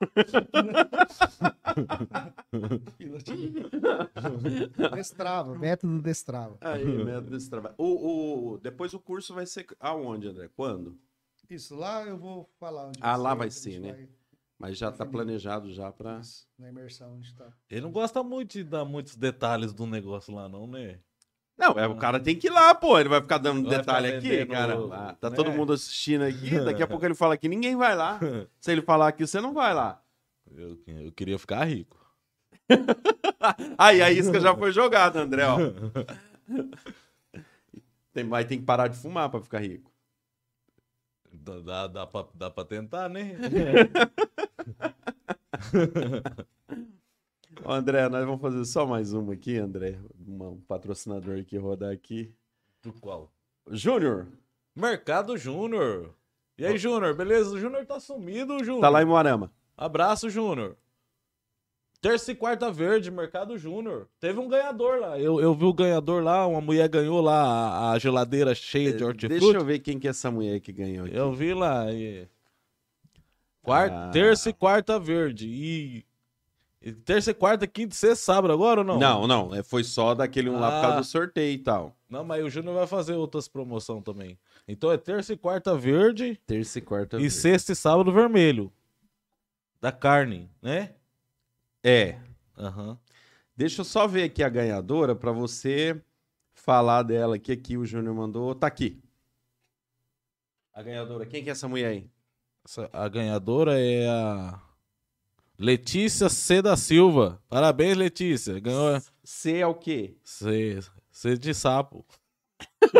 Destrava, 4.94 5.58
método 5.58 6.00
destrava. 6.02 6.56
Aí, 6.60 6.84
método 6.84 7.30
desse 7.30 7.48
trabalho. 7.50 7.74
O, 7.78 8.52
o, 8.54 8.58
depois 8.58 8.92
o 8.94 9.00
curso 9.00 9.34
vai 9.34 9.46
ser 9.46 9.66
aonde, 9.80 10.28
André? 10.28 10.48
Quando? 10.54 10.98
Isso, 11.48 11.74
lá 11.76 12.04
eu 12.04 12.16
vou 12.16 12.48
falar 12.58 12.86
onde 12.88 12.98
Ah, 13.00 13.16
lá 13.16 13.34
vai 13.34 13.50
ser, 13.50 13.78
né? 13.80 13.92
vai- 13.92 14.08
Mas 14.58 14.78
já 14.78 14.90
tá 14.90 15.04
Definir. 15.04 15.12
planejado 15.12 15.72
já 15.72 15.90
pra... 15.92 16.20
Isso, 16.20 16.46
na 16.58 16.68
imersão 16.68 17.14
onde 17.16 17.34
tá. 17.34 17.52
Ele 17.68 17.80
não 17.82 17.92
gosta 17.92 18.22
muito 18.22 18.52
de 18.52 18.64
dar 18.64 18.84
muitos 18.84 19.16
detalhes 19.16 19.72
do 19.72 19.86
negócio 19.86 20.34
lá, 20.34 20.48
não, 20.48 20.66
né? 20.66 21.00
Não, 21.56 21.78
é, 21.78 21.86
o 21.86 21.96
cara 21.96 22.18
tem 22.18 22.36
que 22.36 22.48
ir 22.48 22.50
lá, 22.50 22.74
pô. 22.74 22.98
Ele 22.98 23.08
vai 23.08 23.20
ficar 23.20 23.38
dando 23.38 23.68
Vai 23.68 23.78
detalhe 23.78 24.06
ficar 24.06 24.18
aqui, 24.18 24.46
cara. 24.46 24.74
Ah, 24.92 25.16
tá 25.20 25.30
né? 25.30 25.36
todo 25.36 25.52
mundo 25.52 25.72
assistindo 25.72 26.22
aqui. 26.22 26.58
Daqui 26.58 26.82
a 26.82 26.86
pouco 26.88 27.04
ele 27.04 27.14
fala 27.14 27.34
aqui, 27.34 27.48
ninguém 27.48 27.76
vai 27.76 27.94
lá. 27.94 28.18
Se 28.60 28.72
ele 28.72 28.82
falar 28.82 29.08
aqui, 29.08 29.26
você 29.26 29.40
não 29.40 29.52
vai 29.52 29.74
lá. 29.74 30.02
Eu, 30.50 30.78
eu 30.86 31.12
queria 31.12 31.38
ficar 31.38 31.64
rico. 31.64 32.00
Aí 33.78 34.02
a 34.02 34.10
isca 34.10 34.40
já 34.40 34.54
foi 34.56 34.72
jogada, 34.72 35.20
André, 35.20 35.44
ó. 35.46 35.58
Tem, 38.12 38.28
vai 38.28 38.44
ter 38.44 38.56
que 38.56 38.62
parar 38.62 38.88
de 38.88 38.96
fumar 38.96 39.30
pra 39.30 39.40
ficar 39.40 39.60
rico. 39.60 39.90
Dá, 41.32 41.60
dá, 41.60 41.86
dá, 41.86 42.06
pra, 42.06 42.26
dá 42.34 42.50
pra 42.50 42.64
tentar, 42.64 43.08
né? 43.08 43.36
André, 47.64 48.08
nós 48.08 48.24
vamos 48.24 48.40
fazer 48.40 48.64
só 48.64 48.86
mais 48.86 49.12
uma 49.12 49.34
aqui, 49.34 49.58
André. 49.58 49.98
Um 50.26 50.60
patrocinador 50.66 51.38
aqui 51.38 51.56
rodar 51.58 51.92
aqui. 51.92 52.32
Do 52.82 52.92
qual? 52.92 53.30
Júnior, 53.70 54.26
Mercado 54.74 55.36
Júnior. 55.36 56.10
E 56.58 56.64
aí, 56.66 56.76
Júnior, 56.78 57.14
beleza? 57.14 57.50
O 57.54 57.58
Júnior 57.58 57.84
tá 57.86 57.98
sumido, 58.00 58.58
Júnior. 58.64 58.80
tá 58.80 58.88
lá 58.88 59.02
em 59.02 59.06
Moarama. 59.06 59.52
Abraço, 59.76 60.28
Júnior. 60.28 60.76
Terça 62.00 62.32
e 62.32 62.34
quarta 62.34 62.70
verde, 62.70 63.10
Mercado 63.12 63.56
Júnior. 63.56 64.08
Teve 64.18 64.40
um 64.40 64.48
ganhador 64.48 64.98
lá. 64.98 65.18
Eu, 65.20 65.40
eu 65.40 65.54
vi 65.54 65.64
o 65.64 65.72
ganhador 65.72 66.22
lá, 66.22 66.44
uma 66.48 66.60
mulher 66.60 66.88
ganhou 66.88 67.20
lá 67.20 67.44
a, 67.44 67.92
a 67.92 67.98
geladeira 67.98 68.54
cheia 68.56 68.92
de 68.92 69.04
hortifruti. 69.04 69.36
É, 69.36 69.40
Deixa 69.40 69.58
eu 69.58 69.64
ver 69.64 69.78
quem 69.78 70.00
que 70.00 70.08
é 70.08 70.10
essa 70.10 70.28
mulher 70.30 70.58
que 70.60 70.72
ganhou 70.72 71.06
aqui. 71.06 71.14
Eu 71.16 71.32
vi 71.32 71.54
lá. 71.54 71.92
E... 71.92 72.26
Quarta, 73.62 74.06
Ah. 74.06 74.10
Terça 74.10 74.50
e 74.50 74.52
quarta 74.52 74.98
verde. 74.98 75.46
E... 75.48 76.04
e 76.82 76.92
terça 76.92 77.30
e 77.30 77.34
quarta, 77.34 77.66
quinta 77.66 77.94
e 77.94 77.96
sexta, 77.98 78.16
sábado 78.32 78.52
agora 78.52 78.80
ou 78.80 78.86
não? 78.86 78.98
Não, 78.98 79.26
não, 79.26 79.54
é, 79.54 79.62
foi 79.62 79.84
só 79.84 80.14
daquele 80.14 80.50
um 80.50 80.58
lá 80.58 80.70
por 80.70 80.80
causa 80.82 80.96
Ah. 80.96 81.00
do 81.00 81.04
sorteio 81.06 81.54
e 81.54 81.58
tal. 81.58 81.96
Não, 82.08 82.24
mas 82.24 82.44
o 82.44 82.50
Júnior 82.50 82.74
vai 82.74 82.86
fazer 82.86 83.14
outras 83.14 83.48
promoções 83.48 84.02
também. 84.04 84.38
Então 84.68 84.90
é 84.92 84.98
terça 84.98 85.32
e 85.32 85.36
quarta 85.36 85.74
verde 85.76 86.38
Terça 86.46 86.78
e 86.78 86.82
quarta. 86.82 87.16
e 87.16 87.20
verde. 87.20 87.34
sexta 87.34 87.72
e 87.72 87.76
sábado 87.76 88.12
vermelho. 88.12 88.72
Da 89.80 89.90
carne, 89.92 90.50
né? 90.60 90.94
É. 91.82 92.18
Aham. 92.58 92.98
Deixa 93.56 93.80
eu 93.80 93.84
só 93.84 94.06
ver 94.06 94.24
aqui 94.24 94.42
a 94.42 94.48
ganhadora 94.48 95.14
pra 95.14 95.32
você 95.32 96.00
falar 96.54 97.02
dela 97.02 97.36
aqui. 97.36 97.52
Aqui 97.52 97.76
o 97.76 97.84
Júnior 97.84 98.14
mandou. 98.14 98.54
Tá 98.54 98.66
aqui. 98.66 99.00
A 100.74 100.82
ganhadora. 100.82 101.26
Quem 101.26 101.42
que 101.42 101.48
é 101.48 101.52
essa 101.52 101.68
mulher 101.68 101.88
aí? 101.88 102.06
Essa- 102.64 102.88
A 102.92 103.08
ganhadora 103.08 103.78
é 103.78 104.08
a 104.08 104.60
Letícia 105.62 106.28
C. 106.28 106.60
da 106.60 106.76
Silva. 106.76 107.40
Parabéns, 107.48 107.96
Letícia. 107.96 108.58
Ganhou 108.58 109.00
C 109.22 109.58
é 109.58 109.66
o 109.66 109.72
quê? 109.74 110.16
C, 110.24 110.80
C 111.10 111.38
de 111.38 111.54
sapo. 111.54 112.04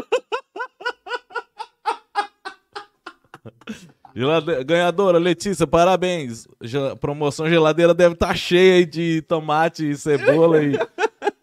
Gelade- 4.14 4.62
Ganhadora, 4.64 5.18
Letícia, 5.18 5.66
parabéns. 5.66 6.46
Gel- 6.60 6.96
Promoção 6.96 7.48
geladeira 7.48 7.92
deve 7.94 8.14
estar 8.14 8.36
cheia 8.36 8.74
aí 8.74 8.86
de 8.86 9.22
tomate 9.22 9.88
e 9.90 9.96
cebola 9.96 10.62
e, 10.62 10.78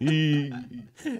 e, 0.00 0.50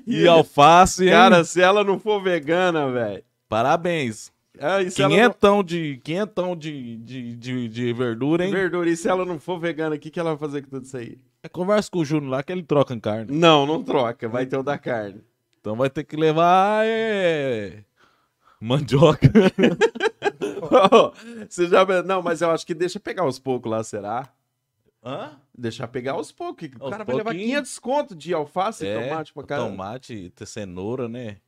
e 0.06 0.26
alface. 0.28 1.04
hein? 1.04 1.10
Cara, 1.10 1.44
se 1.44 1.60
ela 1.60 1.82
não 1.84 1.98
for 1.98 2.22
vegana, 2.22 2.90
velho. 2.90 3.22
parabéns. 3.48 4.32
Ah, 4.58 4.80
ela 4.80 4.84
não... 4.84 4.90
Quinhentão 4.90 5.62
de, 5.62 6.00
quinhentão 6.02 6.56
de, 6.56 6.96
de, 6.96 7.36
de, 7.36 7.68
de 7.68 7.92
verdura, 7.92 8.44
hein? 8.44 8.50
Verdura, 8.50 8.90
e 8.90 8.96
se 8.96 9.08
ela 9.08 9.24
não 9.24 9.38
for 9.38 9.58
vegana, 9.58 9.94
o 9.94 9.98
que, 9.98 10.10
que 10.10 10.18
ela 10.18 10.30
vai 10.30 10.38
fazer 10.38 10.62
com 10.62 10.70
tudo 10.70 10.84
isso 10.84 10.96
aí? 10.96 11.18
É, 11.42 11.48
Conversa 11.48 11.90
com 11.90 12.00
o 12.00 12.04
Júnior 12.04 12.30
lá 12.30 12.42
que 12.42 12.52
ele 12.52 12.62
troca 12.62 12.92
em 12.92 13.00
carne. 13.00 13.36
Não, 13.36 13.64
não 13.64 13.82
troca. 13.82 14.28
Vai 14.28 14.46
ter 14.46 14.56
o 14.56 14.62
da 14.62 14.76
carne. 14.76 15.22
Então 15.60 15.76
vai 15.76 15.88
ter 15.88 16.04
que 16.04 16.16
levar 16.16 16.84
é... 16.86 17.84
mandioca. 18.60 19.30
Você 21.48 21.68
já... 21.68 21.84
Não, 22.02 22.22
mas 22.22 22.42
eu 22.42 22.50
acho 22.50 22.66
que 22.66 22.74
deixa 22.74 22.98
pegar 22.98 23.22
aos 23.22 23.38
poucos 23.38 23.70
lá, 23.70 23.82
será? 23.84 24.28
Hã? 25.02 25.38
Deixar 25.56 25.88
pegar 25.88 26.12
aos 26.12 26.30
poucos. 26.32 26.68
O 26.78 26.84
Aos 26.84 26.90
cara 26.90 27.04
vai 27.04 27.16
levar 27.16 27.30
pouquinho. 27.30 27.48
500 27.52 27.78
conto 27.78 28.14
de 28.14 28.34
alface 28.34 28.86
e 28.86 28.94
tomate 28.94 29.32
pra 29.32 29.42
caramba. 29.44 29.70
Tomate, 29.70 30.32
cenoura, 30.44 31.08
né? 31.08 31.38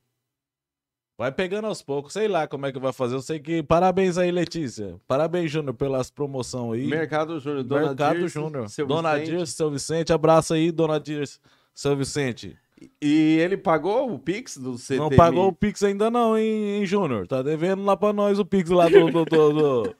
Vai 1.16 1.30
pegando 1.30 1.66
aos 1.66 1.82
poucos, 1.82 2.14
sei 2.14 2.26
lá 2.26 2.46
como 2.48 2.66
é 2.66 2.72
que 2.72 2.78
vai 2.78 2.92
fazer. 2.92 3.14
Eu 3.14 3.20
sei 3.22 3.38
que. 3.38 3.62
Parabéns 3.62 4.16
aí, 4.18 4.30
Letícia. 4.30 4.96
Parabéns, 5.06 5.50
Júnior, 5.50 5.74
pelas 5.74 6.10
promoções 6.10 6.80
aí. 6.82 6.86
Mercado 6.88 7.38
Júnior, 7.38 7.62
Dona 7.62 7.86
Mercado 7.88 8.18
Dirce, 8.18 8.34
Júnior. 8.34 8.68
seu 8.68 8.86
Dona 8.86 9.14
Vicente. 9.14 9.36
Dirce, 9.36 9.52
seu 9.52 9.70
Vicente. 9.70 10.12
Abraço 10.12 10.54
aí, 10.54 10.72
Dona 10.72 10.98
Dirce, 10.98 11.38
seu 11.74 11.94
Vicente. 11.96 12.56
E 13.00 13.38
ele 13.40 13.56
pagou 13.56 14.12
o 14.12 14.18
Pix 14.18 14.56
do 14.56 14.76
CTM? 14.76 15.10
Não 15.10 15.16
pagou 15.16 15.46
o 15.48 15.52
Pix 15.52 15.82
ainda 15.84 16.10
não, 16.10 16.36
hein, 16.36 16.78
hein, 16.78 16.86
Júnior? 16.86 17.28
Tá 17.28 17.40
devendo 17.40 17.84
lá 17.84 17.96
pra 17.96 18.12
nós 18.12 18.40
o 18.40 18.44
Pix 18.44 18.70
lá 18.70 18.88
do... 18.88 19.06
do, 19.10 19.24
do, 19.24 19.52
do- 19.52 19.96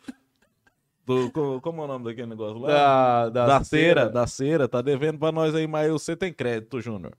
do- 1.06 1.30
co- 1.30 1.60
como 1.60 1.82
é 1.82 1.84
o 1.84 1.88
nome 1.88 2.04
daquele 2.06 2.26
negócio 2.28 2.58
lá? 2.58 2.68
da, 2.68 3.28
da, 3.28 3.46
da 3.58 3.64
cera, 3.64 4.08
da 4.08 4.26
cera. 4.26 4.66
Tá 4.68 4.80
devendo 4.82 5.18
pra 5.18 5.30
nós 5.30 5.54
aí, 5.54 5.66
mas 5.66 5.90
você 5.92 6.16
tem 6.16 6.32
crédito, 6.32 6.80
Júnior. 6.80 7.12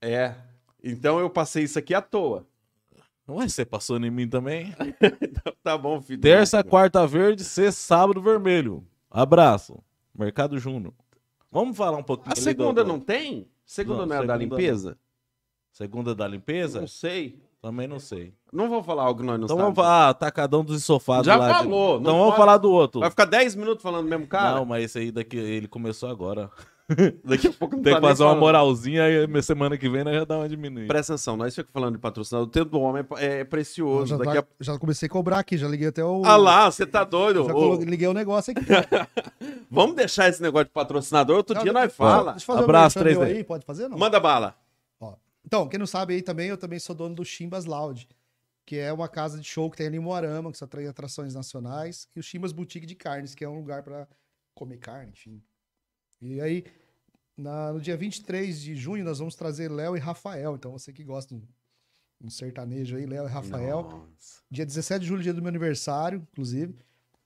É. 0.00 0.34
Então 0.82 1.18
eu 1.18 1.28
passei 1.30 1.64
isso 1.64 1.78
aqui 1.78 1.94
à 1.94 2.02
toa. 2.02 2.46
Ué, 3.28 3.48
você 3.48 3.64
passou 3.64 3.96
em 3.98 4.10
mim 4.10 4.28
também? 4.28 4.74
Tá 5.62 5.78
bom, 5.78 6.00
filho. 6.02 6.20
Terça, 6.20 6.62
quarta 6.62 7.06
verde, 7.06 7.42
sexta, 7.42 7.80
sábado 7.80 8.20
vermelho. 8.20 8.86
Abraço. 9.10 9.78
Mercado 10.14 10.58
Júnior. 10.58 10.92
Vamos 11.50 11.74
falar 11.76 11.96
um 11.96 12.02
pouquinho 12.02 12.32
A 12.32 12.36
segunda 12.36 12.84
do- 12.84 12.88
não 12.88 13.00
tem? 13.00 13.48
Segunda 13.64 14.00
não, 14.00 14.06
Não, 14.06 14.14
é 14.16 14.26
da 14.26 14.34
segunda 14.34 14.36
limpeza? 14.56 14.98
Segunda 15.72 16.14
da 16.14 16.28
limpeza? 16.28 16.80
Não 16.80 16.86
sei. 16.88 17.40
Também 17.62 17.88
não 17.88 17.98
sei. 17.98 18.34
Não 18.52 18.68
vou 18.68 18.82
falar 18.82 19.04
algo 19.04 19.20
que 19.20 19.26
nós 19.26 19.38
não 19.38 19.46
Então 19.46 19.56
vamos 19.56 19.74
falar, 19.74 20.10
ah, 20.10 20.14
tacadão 20.14 20.62
dos 20.62 20.76
ensofados 20.76 21.24
Já 21.24 21.36
lá. 21.36 21.48
de- 21.50 21.58
falou, 21.64 21.94
não 21.94 22.00
Então 22.00 22.12
vamos 22.12 22.26
pode- 22.26 22.36
falar 22.36 22.58
do 22.58 22.70
outro. 22.70 23.00
Vai 23.00 23.08
ficar 23.08 23.24
10 23.24 23.54
minutos 23.54 23.82
falando 23.82 24.04
do 24.04 24.10
mesmo 24.10 24.26
cara? 24.26 24.56
Não, 24.56 24.66
mas 24.66 24.84
esse 24.84 24.98
aí 24.98 25.10
daqui, 25.10 25.38
ele 25.38 25.66
começou 25.66 26.10
agora. 26.10 26.50
Daqui 27.24 27.46
a 27.48 27.52
pouco 27.52 27.76
não 27.76 27.82
Tem 27.82 27.94
tá 27.94 28.00
que 28.00 28.06
fazer 28.06 28.22
uma 28.22 28.28
falando. 28.30 28.40
moralzinha 28.40 29.04
aí 29.04 29.26
minha 29.26 29.40
semana 29.42 29.78
que 29.78 29.88
vem 29.88 30.04
nós 30.04 30.14
já 30.14 30.24
dá 30.24 30.36
uma 30.38 30.48
diminuída. 30.48 30.86
Presta 30.88 31.14
atenção, 31.14 31.34
nós 31.36 31.54
ficamos 31.54 31.72
falando 31.72 31.94
de 31.94 31.98
patrocinador. 32.00 32.46
O 32.46 32.50
tempo 32.50 32.70
do 32.70 32.80
homem 32.80 33.02
é, 33.16 33.40
é 33.40 33.44
precioso. 33.44 34.06
já, 34.08 34.16
Daqui 34.18 34.42
tá- 34.42 34.48
já 34.60 34.78
comecei 34.78 35.06
a 35.06 35.10
cobrar 35.10 35.38
aqui, 35.38 35.56
já 35.56 35.66
liguei 35.66 35.88
até 35.88 36.04
o. 36.04 36.22
a... 36.24 36.32
Ah 36.32 36.36
lá, 36.36 36.70
você 36.70 36.84
tá 36.84 37.02
doido? 37.02 37.44
Já 37.46 37.54
Ô, 37.54 37.76
liguei 37.76 38.06
o 38.06 38.12
negócio 38.12 38.52
aqui. 38.52 38.64
vamos 39.70 39.96
deixar 39.96 40.28
esse 40.28 40.42
negócio 40.42 40.66
de 40.66 40.72
patrocinador. 40.72 41.36
Outro 41.38 41.54
dia 41.60 41.72
Não, 41.72 41.80
nós 41.80 41.90
deixa- 41.90 41.96
fala. 41.96 42.32
Deixa 42.32 42.44
eu 42.44 42.54
fazer 42.54 42.64
Abraço, 42.64 42.98
um 42.98 43.02
merchan 43.02 43.20
3D. 43.20 43.26
meu 43.28 43.36
aí, 43.38 43.44
pode 43.44 43.64
fazer 43.64 43.88
não? 43.88 43.96
Manda 43.98 44.20
bala. 44.20 44.54
Ó, 45.00 45.14
Então, 45.44 45.68
quem 45.68 45.78
não 45.78 45.86
sabe 45.86 46.14
aí 46.14 46.22
também, 46.22 46.48
eu 46.48 46.56
também 46.58 46.78
sou 46.78 46.94
dono 46.94 47.14
do 47.14 47.24
Chimbas 47.24 47.64
Lounge, 47.64 48.06
que 48.66 48.76
é 48.76 48.92
uma 48.92 49.08
casa 49.08 49.38
de 49.40 49.46
show 49.48 49.70
que 49.70 49.76
tem 49.78 49.86
ali 49.86 49.96
em 49.96 50.00
Moarama, 50.00 50.52
que 50.52 50.58
só 50.58 50.66
tem 50.66 50.86
atrações 50.86 51.34
nacionais, 51.34 52.08
e 52.14 52.20
o 52.20 52.22
Chimbas 52.22 52.52
Boutique 52.52 52.86
de 52.86 52.94
Carnes, 52.94 53.34
que 53.34 53.42
é 53.44 53.48
um 53.48 53.56
lugar 53.56 53.82
para 53.82 54.06
comer 54.54 54.76
carne, 54.78 55.12
enfim. 55.12 55.40
E 56.24 56.40
aí, 56.40 56.64
na- 57.36 57.72
no 57.72 57.80
dia 57.80 57.96
23 57.96 58.60
de 58.60 58.74
junho, 58.74 59.04
nós 59.04 59.18
vamos 59.18 59.34
trazer 59.34 59.70
Léo 59.70 59.96
e 59.96 60.00
Rafael. 60.00 60.54
Então, 60.56 60.72
você 60.72 60.92
que 60.92 61.04
gosta 61.04 61.34
de 61.34 61.42
um, 62.22 62.30
sertanejo 62.30 62.96
aí, 62.96 63.04
Léo 63.06 63.24
e 63.26 63.28
Rafael. 63.30 63.82
Nossa. 63.82 64.40
Dia 64.50 64.64
17 64.64 65.02
de 65.02 65.06
julho, 65.06 65.22
dia 65.22 65.34
do 65.34 65.42
meu 65.42 65.48
aniversário, 65.50 66.26
inclusive. 66.32 66.74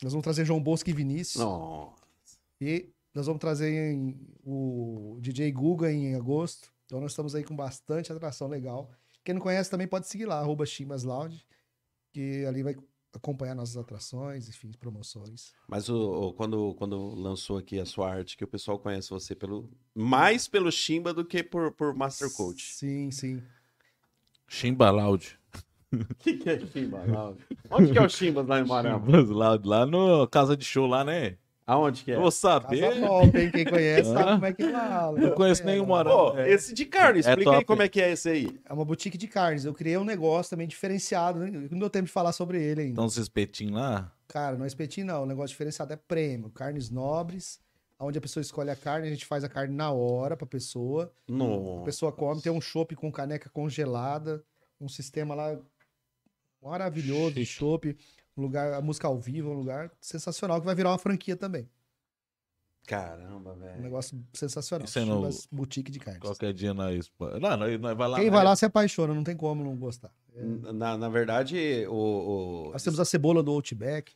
Nós 0.02 0.12
vamos 0.12 0.24
trazer 0.24 0.44
João 0.44 0.62
Bosco 0.62 0.90
e 0.90 0.92
Vinícius. 0.92 1.42
Nossa. 1.44 1.96
E 2.60 2.90
nós 3.14 3.26
vamos 3.26 3.40
trazer 3.40 3.92
em- 3.92 4.18
o 4.44 5.18
DJ 5.20 5.50
Guga 5.52 5.92
em 5.92 6.14
agosto. 6.14 6.72
Então 6.86 7.00
nós 7.00 7.12
estamos 7.12 7.34
aí 7.34 7.44
com 7.44 7.54
bastante 7.54 8.12
atração 8.12 8.48
legal. 8.48 8.90
Quem 9.24 9.34
não 9.34 9.42
conhece 9.42 9.70
também 9.70 9.86
pode 9.86 10.06
seguir 10.08 10.24
lá, 10.24 10.38
arroba 10.40 10.64
Chimas 10.64 11.02
Lounge, 11.04 11.44
que 12.12 12.44
ali 12.46 12.62
vai 12.62 12.74
acompanhar 13.14 13.55
nossas 13.55 13.76
atrações, 13.76 14.48
enfim, 14.48 14.70
promoções. 14.78 15.52
Mas 15.68 15.89
o, 15.89 15.97
o- 16.28 16.32
quando, 16.35 16.74
quando 16.74 17.14
lançou 17.14 17.59
aqui 17.59 17.78
a 17.78 17.86
sua 17.86 18.10
arte, 18.10 18.36
que 18.36 18.44
o 18.44 18.48
pessoal 18.48 18.78
conhece 18.78 19.10
você 19.10 19.35
pelo 19.35 19.70
mais 19.94 20.47
pelo 20.48 20.70
Chimba 20.70 21.12
do 21.14 21.24
que 21.24 21.43
por, 21.43 21.72
por 21.72 21.94
Master 21.94 22.30
Coach. 22.32 22.62
Sim, 22.74 23.10
sim. 23.10 23.43
Chimba 24.47 24.90
Loud. 24.90 25.39
O 25.93 26.14
que, 26.16 26.36
que 26.36 26.51
é 26.51 26.59
Chimba? 26.66 27.05
Lá? 27.06 27.35
Onde 27.70 27.93
que 27.93 27.98
é 27.98 28.02
o 28.02 28.09
Chimba 28.09 28.43
lá 28.43 28.60
em? 28.60 28.66
Chimbas 28.66 29.28
Loud, 29.30 29.66
lá 29.66 29.86
no 29.86 30.26
casa 30.28 30.56
de 30.56 30.64
show 30.64 30.86
lá, 30.86 31.02
né? 31.05 31.39
Aonde 31.70 32.03
que 32.03 32.12
é? 32.12 32.15
Vou 32.15 32.24
Casa 32.24 32.36
saber. 32.39 32.99
top, 33.01 33.39
hein? 33.39 33.51
Quem 33.51 33.65
conhece 33.66 34.11
sabe 34.11 34.31
como 34.32 34.47
é 34.47 34.53
que 34.55 34.73
fala. 34.73 35.20
Não 35.20 35.31
conheço 35.32 35.65
nenhum 35.66 35.85
mano. 35.85 36.09
Moarama. 36.09 36.32
Pô, 36.32 36.49
esse 36.49 36.73
de 36.73 36.86
carne, 36.86 37.20
explica 37.20 37.51
aí 37.51 37.57
top. 37.57 37.66
como 37.66 37.82
é 37.82 37.89
que 37.89 38.01
é 38.01 38.11
esse 38.12 38.27
aí. 38.31 38.59
É 38.65 38.73
uma 38.73 38.86
boutique 38.86 39.19
de 39.19 39.28
carnes. 39.28 39.66
Eu 39.66 39.74
criei 39.74 39.99
um 39.99 40.05
negócio 40.05 40.49
também 40.49 40.66
diferenciado. 40.66 41.40
né? 41.40 41.69
Não 41.70 41.78
deu 41.78 41.90
tempo 41.90 42.07
de 42.07 42.11
falar 42.12 42.32
sobre 42.32 42.59
ele 42.62 42.81
ainda. 42.81 42.93
Então, 42.93 43.05
esses 43.05 43.19
espetinhos 43.19 43.74
lá. 43.74 44.11
Cara, 44.27 44.57
não 44.57 44.65
é 44.65 44.66
espetinho, 44.66 45.07
não. 45.09 45.24
O 45.24 45.27
negócio 45.27 45.51
diferenciado 45.51 45.93
é 45.93 45.97
prêmio. 45.97 46.49
Carnes 46.49 46.89
nobres, 46.89 47.61
onde 48.01 48.16
a 48.16 48.20
pessoa 48.20 48.40
escolhe 48.40 48.70
a 48.70 48.77
carne, 48.77 49.07
a 49.07 49.11
gente 49.11 49.27
faz 49.27 49.45
a 49.45 49.49
carne 49.49 49.74
na 49.77 49.90
hora 49.93 50.39
pra 50.39 50.47
pessoa. 50.47 51.12
A 51.28 51.32
Nossa. 51.32 51.85
pessoa 51.85 52.12
come, 52.12 52.40
tem 52.40 52.51
um 52.51 52.62
chopp 52.62 52.97
com 52.97 53.12
caneca 53.12 53.51
congelada, 53.51 54.43
um 54.81 54.89
sistema 54.89 55.35
lá 55.35 55.59
maravilhoso 56.62 57.35
de 57.35 57.45
chopp, 57.45 57.97
um 58.39 58.43
lugar, 58.43 58.73
a 58.74 58.81
música 58.81 59.06
ao 59.09 59.19
vivo, 59.19 59.51
um 59.51 59.55
lugar 59.55 59.90
sensacional 60.01 60.60
que 60.60 60.66
vai 60.66 60.74
virar 60.74 60.90
uma 60.90 60.98
franquia 60.98 61.36
também. 61.36 61.69
Caramba, 62.86 63.52
Um 63.52 63.59
velho. 63.59 63.82
negócio 63.82 64.19
sensacional. 64.32 64.86
Isso 64.86 64.98
é 64.98 65.05
no- 65.05 65.16
Chivas 65.16 65.48
Boutique 65.52 65.90
de 65.90 65.98
carnes. 65.98 66.20
Qualquer 66.23 66.55
dia 66.55 66.73
nós. 66.73 67.10
Não, 67.40 67.56
nós, 67.56 67.78
nós 67.81 67.97
vai 67.97 68.09
lá. 68.09 68.19
Quem 68.19 68.31
vai 68.31 68.43
lá 68.43 68.56
se 68.56 68.65
apaixona, 68.65 69.12
não 69.12 69.23
tem 69.23 69.36
como 69.36 69.62
não 69.62 69.77
gostar. 69.77 70.10
Na, 70.73 70.97
na 70.97 71.09
verdade, 71.10 71.85
o. 71.89 71.93
o... 72.69 72.73
Nós 72.73 72.82
temos 72.82 72.98
a 72.98 73.05
cebola 73.05 73.43
do 73.43 73.51
Outback. 73.51 74.12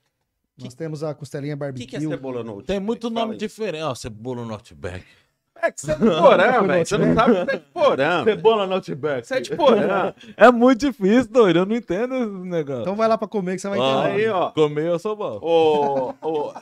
Nós 0.56 0.74
temos 0.74 1.02
a 1.02 1.14
costelinha 1.14 1.54
O 1.54 1.56
barbecue. 1.56 1.86
que, 1.86 1.90
que 1.98 2.04
é 2.04 2.08
cebola 2.08 2.44
no 2.44 2.62
Tem 2.62 2.78
muito 2.78 3.08
Fala 3.08 3.20
nome 3.22 3.32
aí. 3.32 3.38
diferente. 3.38 3.82
Ó, 3.82 3.94
cebola 3.94 4.44
no 4.44 4.52
Outback. 4.54 5.04
É 5.62 5.70
que 5.70 5.80
você 5.80 5.92
é 5.92 5.94
de 5.94 6.00
porã, 6.04 6.62
velho. 6.66 6.86
Você 6.86 6.98
não 6.98 7.14
sabe 7.14 7.30
o 7.32 7.46
que 7.46 7.52
é 7.54 7.58
de 7.58 7.64
porã. 7.72 8.24
Cebola 8.24 8.66
no 8.66 8.74
Outback. 8.74 9.26
Você 9.26 9.34
é 9.36 9.40
de 9.40 9.54
porã. 9.56 10.12
É 10.36 10.50
muito 10.50 10.80
difícil, 10.80 11.30
doido. 11.30 11.60
Eu 11.60 11.66
não 11.66 11.76
entendo 11.76 12.14
esse 12.16 12.26
negócio. 12.48 12.82
Então 12.82 12.96
vai 12.96 13.06
lá 13.06 13.16
pra 13.16 13.28
comer 13.28 13.54
que 13.54 13.60
você 13.62 13.68
vai 13.68 13.78
Ó, 13.78 14.04
entender. 14.04 14.22
Aí, 14.24 14.28
ó. 14.28 14.50
Comer 14.50 14.86
eu 14.86 14.98
sou 14.98 15.14
bom. 15.14 15.38
O, 15.40 16.14
o, 16.20 16.52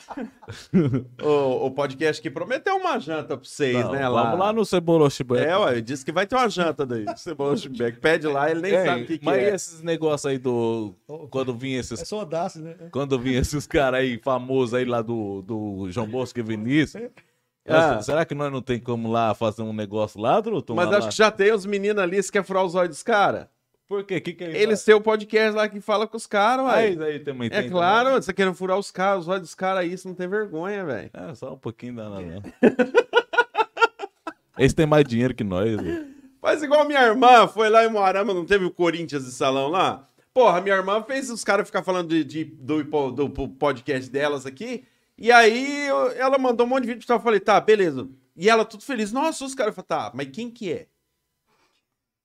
o, 1.23 1.67
o 1.67 1.71
podcast 1.71 2.21
que 2.21 2.31
prometeu 2.31 2.77
uma 2.77 2.99
janta 2.99 3.37
pra 3.37 3.45
vocês, 3.49 3.75
Não, 3.85 3.93
né? 3.93 4.03
vamos 4.09 4.39
lá 4.39 4.53
no 4.53 4.65
Cebola 4.65 5.05
Outback. 5.05 5.43
É, 5.47 5.57
ué, 5.57 5.81
disse 5.81 6.05
que 6.05 6.13
vai 6.13 6.27
ter 6.27 6.37
uma 6.37 6.49
janta 6.49 6.85
daí. 6.85 7.05
Cebola 7.17 7.57
Schumbeck. 7.57 7.99
Pede 8.01 8.27
lá, 8.27 8.51
ele 8.51 8.61
nem 8.61 8.73
Ei, 8.75 8.85
sabe 8.87 9.03
o 9.03 9.07
que, 9.07 9.19
que 9.19 9.25
mas 9.25 9.39
é. 9.39 9.55
esses 9.55 9.83
negócios 9.83 10.27
aí 10.27 10.39
do. 10.39 10.95
Quando 11.31 11.55
vinha 11.55 11.79
É 11.79 11.81
esses. 11.81 12.07
só 12.07 12.21
audácia, 12.21 12.61
né? 12.61 12.75
Quando 12.93 13.19
vinha 13.19 13.39
esses 13.41 13.67
caras 13.67 14.01
aí 14.01 14.19
famosos 14.23 14.75
aí 14.75 14.85
lá 14.85 15.01
do, 15.03 15.43
do 15.43 15.87
João 15.91 16.07
Bosco 16.07 16.39
e 16.39 16.43
Vinícius. 16.43 17.03
Ah. 17.69 18.01
Será 18.03 18.25
que 18.25 18.35
nós 18.35 18.51
não 18.51 18.63
tem 18.63 18.79
como 18.81 19.11
lá 19.11 19.35
fazer 19.35 19.63
um 19.63 19.73
negócio 19.73 20.21
lá, 20.21 20.41
Truto? 20.43 20.75
Mas 20.75 20.91
Lá- 20.91 20.99
acho 20.99 21.09
que 21.11 21.17
já 21.17 21.31
tem 21.31 21.53
os 21.53 21.65
meninos 21.67 22.03
ali, 22.03 22.23
você 22.23 22.33
quer 22.33 22.43
furar 22.43 22.65
os 22.65 22.75
olhos 22.75 22.91
dos 22.97 23.03
caras? 23.03 23.47
Por 23.87 24.05
quê? 24.05 24.21
Que 24.21 24.33
que 24.33 24.45
é 24.45 24.57
Eles 24.63 24.85
têm 24.85 24.95
o 24.95 25.01
podcast 25.01 25.55
lá 25.57 25.69
que 25.69 25.81
fala 25.81 26.07
com 26.07 26.17
os 26.17 26.27
caras, 26.27 26.65
Aí, 26.67 26.97
ué. 26.97 27.07
aí 27.07 27.19
também 27.19 27.49
É 27.53 27.63
tem. 27.63 27.71
claro, 27.71 28.11
você 28.23 28.33
quer 28.33 28.53
furar 28.55 28.79
os 28.79 28.91
caras, 28.91 29.23
os 29.23 29.29
olhos 29.29 29.43
dos 29.43 29.55
caras 29.55 29.81
aí, 29.83 29.97
você 29.99 30.07
não 30.09 30.15
tem 30.15 30.29
vergonha, 30.29 30.85
velho. 30.85 31.11
também. 31.11 31.31
É, 31.31 31.35
só 31.35 31.53
um 31.55 31.59
pouquinho 31.59 31.97
da 31.97 32.09
não. 32.09 32.21
Eles 34.59 34.73
têm 34.75 34.87
mais 34.87 35.05
dinheiro 35.05 35.35
que 35.35 35.45
nós. 35.45 35.75
velho. 35.81 36.07
Faz 36.41 36.63
igual 36.63 36.85
minha 36.87 37.03
irmã, 37.03 37.47
foi 37.49 37.69
lá 37.69 37.85
em 37.85 37.91
Moarama, 37.91 38.33
não 38.33 38.45
teve 38.47 38.65
o 38.65 38.71
Corinthians 38.71 39.25
de 39.25 39.31
salão 39.33 39.69
lá? 39.69 40.07
Porra, 40.33 40.61
minha 40.61 40.77
irmã 40.77 41.03
fez 41.03 41.29
os 41.31 41.43
caras 41.45 41.67
ficar 41.67 41.83
falando 41.83 42.09
de, 42.09 42.25
de- 42.25 42.45
do, 42.45 42.83
do, 42.85 43.29
do 43.29 43.49
podcast 43.49 44.09
delas 44.11 44.47
aqui. 44.47 44.85
E 45.21 45.31
aí 45.31 45.87
eu- 45.87 46.11
ela 46.13 46.39
mandou 46.39 46.65
um 46.67 46.71
monte 46.71 46.85
de 46.87 46.95
vídeo 46.95 47.05
e 47.07 47.13
eu 47.13 47.21
falei, 47.21 47.39
tá, 47.39 47.61
beleza. 47.61 48.09
E 48.35 48.49
ela 48.49 48.65
tudo 48.65 48.83
feliz. 48.83 49.13
Nossa, 49.13 49.45
os 49.45 49.55
caras 49.55 49.75
falaram, 49.75 50.11
tá, 50.11 50.17
mas 50.17 50.29
quem 50.31 50.51
que 50.51 50.73
é? 50.73 50.87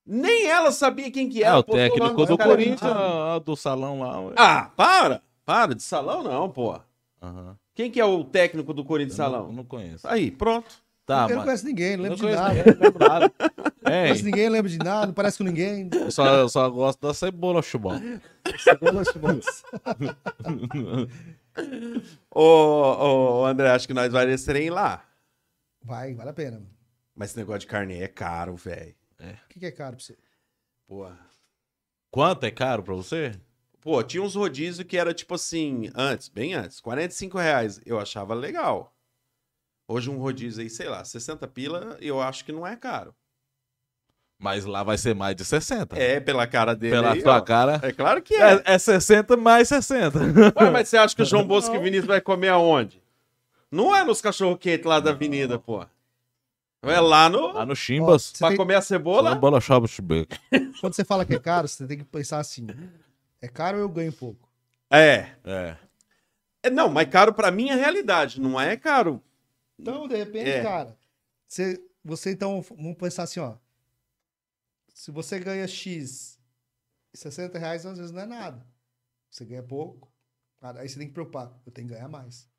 Nem 0.07 0.45
ela 0.47 0.72
sabia 0.72 1.11
quem 1.11 1.27
que 1.27 1.43
É, 1.43 1.47
era. 1.47 1.59
o 1.59 1.63
postou 1.63 1.81
lá 1.84 1.89
técnico 1.89 2.26
do 2.26 2.38
Corinthians, 2.38 2.91
ah, 2.95 3.39
do 3.43 3.55
salão 3.55 3.99
lá. 3.99 4.19
ué. 4.22 4.34
Ah, 4.38 4.72
para! 4.77 5.22
Para, 5.43 5.76
de 5.76 5.84
salão 5.84 6.23
não, 6.23 6.49
pô. 6.49 6.80
Aham. 7.22 7.57
Quem 7.73 7.91
que 7.91 7.99
é 7.99 8.05
o 8.05 8.23
técnico 8.23 8.73
do 8.73 8.85
Corinthians 8.85 9.15
de 9.15 9.22
Eu 9.22 9.26
salão? 9.26 9.47
Não, 9.47 9.53
não 9.53 9.65
conheço. 9.65 10.07
Aí, 10.07 10.31
pronto. 10.31 10.84
Tá, 11.05 11.23
eu 11.26 11.30
não 11.30 11.35
mas. 11.38 11.45
conheço 11.45 11.65
ninguém, 11.65 11.97
não 11.97 11.99
Não 12.03 12.03
lembro 12.03 12.17
de 12.17 12.23
conheço 12.23 12.41
nada. 12.41 12.53
ninguém, 12.55 12.73
não 12.73 12.81
lembro 12.81 13.09
nada. 13.09 13.34
Não 13.85 13.91
conheço 14.01 14.26
ninguém, 14.26 14.49
lembro 14.49 14.72
de 14.72 14.80
nada, 14.80 15.05
não 15.05 15.13
parece 15.13 15.38
com 15.38 15.43
ninguém. 15.43 15.88
eu 15.93 16.09
só, 16.09 16.26
eu 16.38 16.49
só 16.49 16.67
gosto 16.72 16.99
da 17.01 17.13
cebola, 17.13 17.61
chubão. 17.61 18.01
Cebola, 18.57 19.05
cebola. 19.05 19.35
Ô, 22.30 23.41
ô, 23.41 23.45
André, 23.45 23.69
acho 23.69 23.88
que 23.88 23.94
nós 23.94 24.11
vai 24.11 24.26
nesse 24.26 24.45
trem 24.45 24.69
lá. 24.69 25.06
Vai, 25.82 26.14
vale 26.14 26.30
a 26.30 26.34
pena. 26.34 26.57
mano. 26.57 26.69
Mas 27.15 27.30
esse 27.30 27.38
negócio 27.38 27.61
de 27.61 27.68
carne 27.68 28.02
é 28.02 28.07
caro, 28.07 28.56
velho. 28.56 28.95
O 29.19 29.48
que, 29.48 29.60
que 29.60 29.65
é 29.65 29.72
caro 29.72 29.95
pra 29.95 30.06
você? 30.06 30.18
Pô. 30.86 31.10
Quanto 32.11 32.44
é 32.45 32.52
caro 32.52 32.84
pra 32.84 32.94
você? 32.94 33.40
Pô, 33.80 34.02
tinha 34.03 34.22
uns 34.22 34.36
rodízios 34.36 34.86
que 34.86 34.98
era 34.98 35.14
tipo 35.14 35.36
assim, 35.36 35.90
antes, 35.95 36.27
bem 36.27 36.53
antes, 36.53 36.80
45 36.82 37.38
reais. 37.38 37.80
Eu 37.86 37.99
achava 37.99 38.34
legal. 38.34 38.94
Hoje 39.88 40.10
um 40.10 40.18
rodízio 40.18 40.64
aí, 40.64 40.69
sei 40.69 40.90
lá, 40.90 41.06
60 41.06 41.48
pila, 41.48 41.98
eu 42.02 42.19
acho 42.19 42.44
que 42.44 42.52
não 42.52 42.65
é 42.65 42.76
caro. 42.76 43.15
Mas 44.38 44.66
lá 44.66 44.84
vai 44.84 44.98
ser 44.98 45.16
mais 45.16 45.36
de 45.36 45.45
60. 45.45 45.98
É, 45.98 46.20
pela 46.20 46.45
cara 46.45 46.76
dele 46.76 46.94
Pela 46.95 47.14
aí, 47.14 47.22
sua 47.22 47.38
ó. 47.38 47.41
cara. 47.41 47.80
É 47.82 47.91
claro 47.91 48.22
que 48.22 48.36
é. 48.36 48.56
É, 48.56 48.62
é 48.74 48.78
60 48.78 49.38
mais 49.38 49.68
60. 49.70 50.20
Ué, 50.62 50.70
mas 50.72 50.90
você 50.90 50.98
acha 50.98 51.16
que 51.16 51.22
o 51.22 51.26
João 51.26 51.45
Bosco 51.48 51.74
e 51.76 51.80
Vinícius 51.80 52.06
vai 52.06 52.20
comer 52.20 52.49
aonde? 52.49 53.02
Não 53.72 53.95
é 53.95 54.03
nos 54.03 54.22
cachorro-quente 54.22 54.86
lá 54.86 54.99
da 54.99 55.12
avenida, 55.12 55.57
pô. 55.57 55.86
É 56.84 56.99
lá 56.99 57.28
no... 57.30 57.53
Lá 57.53 57.66
no 57.66 57.76
Chimbas. 57.76 58.34
Pra 58.38 58.49
tem- 58.49 58.57
comer 58.57 58.76
a 58.76 58.82
cebola? 58.82 59.32
Cebola 59.32 59.60
chubeco. 59.88 60.36
Quando 60.82 60.94
você 60.94 61.03
fala 61.03 61.26
que 61.26 61.34
é 61.34 61.40
caro, 61.40 61.68
você 61.68 61.88
tem 61.88 61.98
que 61.98 62.03
pensar 62.03 62.40
assim: 62.40 62.68
é 63.41 63.48
caro 63.48 63.78
ou 63.78 63.84
eu 63.84 63.90
ganho 63.90 64.14
pouco? 64.14 64.48
É. 64.91 65.30
É. 65.44 65.76
É, 66.62 66.70
Não, 66.70 66.88
mas 66.90 67.10
caro 67.10 67.34
pra 67.34 67.49
minha 67.49 67.76
realidade. 67.76 68.40
Não 68.40 68.60
é 68.62 68.76
caro. 68.78 69.22
Então, 69.80 70.07
de 70.07 70.16
repente, 70.16 70.49
É. 70.49 70.62
cara, 70.62 70.95
você, 71.48 71.82
você 72.03 72.32
então, 72.32 72.62
vamos 72.78 72.95
pensar 72.98 73.24
assim, 73.24 73.40
ó. 73.40 73.53
Se 74.95 75.11
você 75.11 75.38
ganha 75.39 75.67
X, 75.67 76.39
60 77.13 77.59
reais 77.59 77.85
às 77.85 77.97
vezes 77.97 78.13
não 78.13 78.22
é 78.22 78.26
nada. 78.26 78.65
Você 79.30 79.43
ganha 79.43 79.61
pouco, 79.61 80.09
aí 80.61 80.88
você 80.88 80.97
tem 80.97 81.07
que 81.09 81.13
preocupar, 81.13 81.53
eu 81.65 81.72
tenho 81.72 81.89
que 81.89 81.93
ganhar 81.93 82.07
mais. 82.07 82.49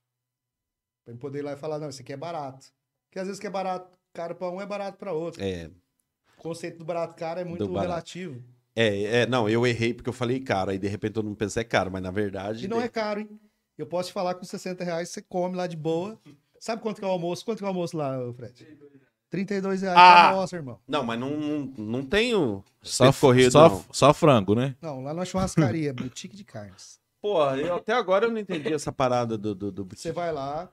Pra 1.02 1.14
eu 1.14 1.18
poder 1.18 1.38
ir 1.38 1.42
lá 1.42 1.54
e 1.54 1.56
falar, 1.56 1.78
não, 1.78 1.88
isso 1.88 2.02
aqui 2.02 2.12
é 2.12 2.16
barato. 2.16 2.66
Porque 3.08 3.18
às 3.18 3.26
vezes 3.26 3.40
que 3.40 3.46
é 3.46 3.50
barato, 3.50 3.98
caro 4.12 4.34
pra 4.34 4.50
um 4.50 4.60
é 4.60 4.66
barato 4.66 4.98
pra 4.98 5.14
outro. 5.14 5.42
É, 5.42 5.70
O 6.36 6.42
conceito 6.42 6.76
do 6.76 6.84
barato 6.84 7.16
caro 7.16 7.40
é 7.40 7.44
muito 7.44 7.72
relativo. 7.72 8.44
é, 8.74 9.22
é, 9.22 9.26
não, 9.26 9.48
eu 9.48 9.66
errei 9.66 9.94
porque 9.94 10.10
eu 10.10 10.12
falei 10.12 10.38
caro. 10.38 10.70
Aí 10.70 10.78
de 10.78 10.88
repente 10.88 11.14
todo 11.14 11.24
mundo 11.24 11.38
pensa 11.38 11.62
é 11.62 11.64
caro, 11.64 11.90
mas 11.90 12.02
na 12.02 12.10
verdade. 12.10 12.66
E 12.66 12.68
não 12.68 12.82
é 12.82 12.88
caro, 12.88 13.20
hein? 13.20 13.40
Eu 13.78 13.86
posso 13.86 14.10
te 14.10 14.12
falar 14.12 14.34
com 14.34 14.44
60 14.44 14.84
reais, 14.84 15.08
você 15.08 15.22
come 15.22 15.56
lá 15.56 15.66
de 15.66 15.76
boa. 15.76 16.20
Sabe 16.60 16.82
quanto 16.82 16.98
que 16.98 17.04
é 17.04 17.08
o 17.08 17.10
almoço? 17.10 17.44
Quanto 17.46 17.58
que 17.58 17.64
é 17.64 17.66
o 17.66 17.68
almoço 17.68 17.96
lá, 17.96 18.18
Fred? 18.34 18.78
32 19.36 19.82
reais. 19.82 19.98
Ah! 19.98 20.32
Nossa, 20.32 20.56
irmão. 20.56 20.80
Não, 20.88 21.04
mas 21.04 21.20
não, 21.20 21.30
não, 21.36 21.58
não 21.76 22.06
tenho 22.06 22.64
Só, 22.80 23.12
corrido, 23.12 23.52
só, 23.52 23.68
não. 23.68 23.84
só 23.92 24.14
frango, 24.14 24.54
né? 24.54 24.74
Não, 24.80 25.02
lá 25.02 25.12
na 25.12 25.24
churrascaria, 25.26 25.92
boutique 25.92 26.34
de 26.34 26.44
carnes. 26.44 26.98
Porra, 27.20 27.58
eu, 27.58 27.74
até 27.74 27.92
agora 27.92 28.26
eu 28.26 28.30
não 28.30 28.38
entendi 28.38 28.72
essa 28.72 28.90
parada 28.90 29.36
do. 29.36 29.54
do, 29.54 29.70
do... 29.70 29.88
Você 29.94 30.10
vai 30.10 30.32
lá, 30.32 30.72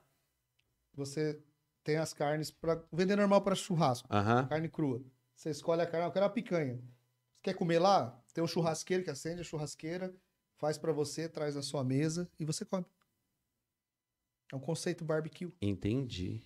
você 0.94 1.40
tem 1.84 1.98
as 1.98 2.14
carnes 2.14 2.52
para 2.52 2.82
vender 2.92 3.18
normal 3.18 3.42
para 3.42 3.56
churrasco, 3.56 4.08
carne 4.48 4.70
crua. 4.70 5.02
Você 5.36 5.50
escolhe 5.50 5.82
a 5.82 5.86
carne, 5.86 6.08
eu 6.08 6.12
quero 6.12 6.26
a 6.26 6.30
picanha. 6.30 6.80
Você 7.34 7.42
quer 7.44 7.54
comer 7.54 7.80
lá? 7.80 8.18
Tem 8.34 8.44
um 8.44 8.48
churrasqueiro 8.48 9.04
que 9.04 9.10
acende 9.10 9.42
a 9.42 9.44
churrasqueira, 9.44 10.14
faz 10.56 10.78
para 10.78 10.94
você, 10.94 11.28
traz 11.28 11.56
na 11.56 11.62
sua 11.62 11.84
mesa 11.84 12.30
e 12.40 12.46
você 12.46 12.64
come. 12.64 12.86
É 14.52 14.56
um 14.56 14.60
conceito 14.60 15.04
barbecue. 15.04 15.52
Entendi. 15.62 16.46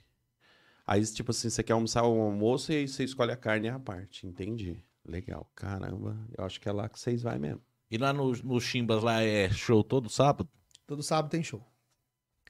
Aí, 0.88 1.06
tipo 1.06 1.32
assim, 1.32 1.50
você 1.50 1.62
quer 1.62 1.74
almoçar 1.74 2.04
o 2.04 2.22
almoço 2.22 2.72
e 2.72 2.76
aí 2.78 2.88
você 2.88 3.04
escolhe 3.04 3.32
a 3.32 3.36
carne 3.38 3.68
à 3.68 3.78
parte. 3.78 4.26
Entendi. 4.26 4.82
Legal. 5.06 5.50
Caramba, 5.54 6.18
eu 6.38 6.46
acho 6.46 6.60
que 6.62 6.68
é 6.70 6.72
lá 6.72 6.88
que 6.88 6.98
vocês 7.00 7.22
vai 7.22 7.38
mesmo. 7.38 7.62
E 7.92 7.98
lá 7.98 8.12
no, 8.14 8.32
no 8.44 8.60
Chimbas 8.60 9.04
lá 9.04 9.22
é 9.22 9.50
show 9.50 9.84
todo 9.84 10.10
sábado? 10.10 10.50
Todo 10.86 11.04
sábado 11.04 11.30
tem 11.32 11.44
show. 11.44 11.62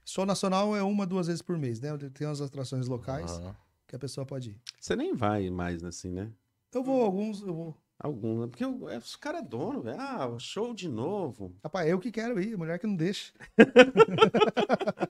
Show 0.05 0.25
nacional 0.25 0.75
é 0.75 0.81
uma, 0.83 1.05
duas 1.05 1.27
vezes 1.27 1.41
por 1.41 1.57
mês, 1.57 1.79
né? 1.81 1.89
Tem 2.13 2.27
as 2.27 2.39
atrações 2.39 2.87
locais 2.87 3.31
Aham. 3.31 3.55
que 3.87 3.95
a 3.95 3.99
pessoa 3.99 4.25
pode 4.25 4.51
ir. 4.51 4.61
Você 4.79 4.95
nem 4.95 5.13
vai 5.13 5.49
mais 5.49 5.83
assim, 5.83 6.11
né? 6.11 6.31
Eu 6.73 6.83
vou, 6.83 7.03
alguns, 7.03 7.41
eu 7.41 7.53
vou. 7.53 7.77
Algum, 7.99 8.41
né? 8.41 8.47
Porque 8.47 8.63
o- 8.65 8.87
é, 8.87 8.97
os 8.99 9.15
caras 9.15 9.41
é 9.41 9.45
dono, 9.45 9.81
velho. 9.81 9.99
Ah, 9.99 10.35
show 10.39 10.73
de 10.73 10.87
novo. 10.87 11.55
Rapaz, 11.63 11.89
eu 11.89 11.99
que 11.99 12.11
quero 12.11 12.39
ir, 12.39 12.53
a 12.53 12.57
mulher 12.57 12.77
que 12.79 12.85
não 12.87 12.95
deixa. 12.95 13.33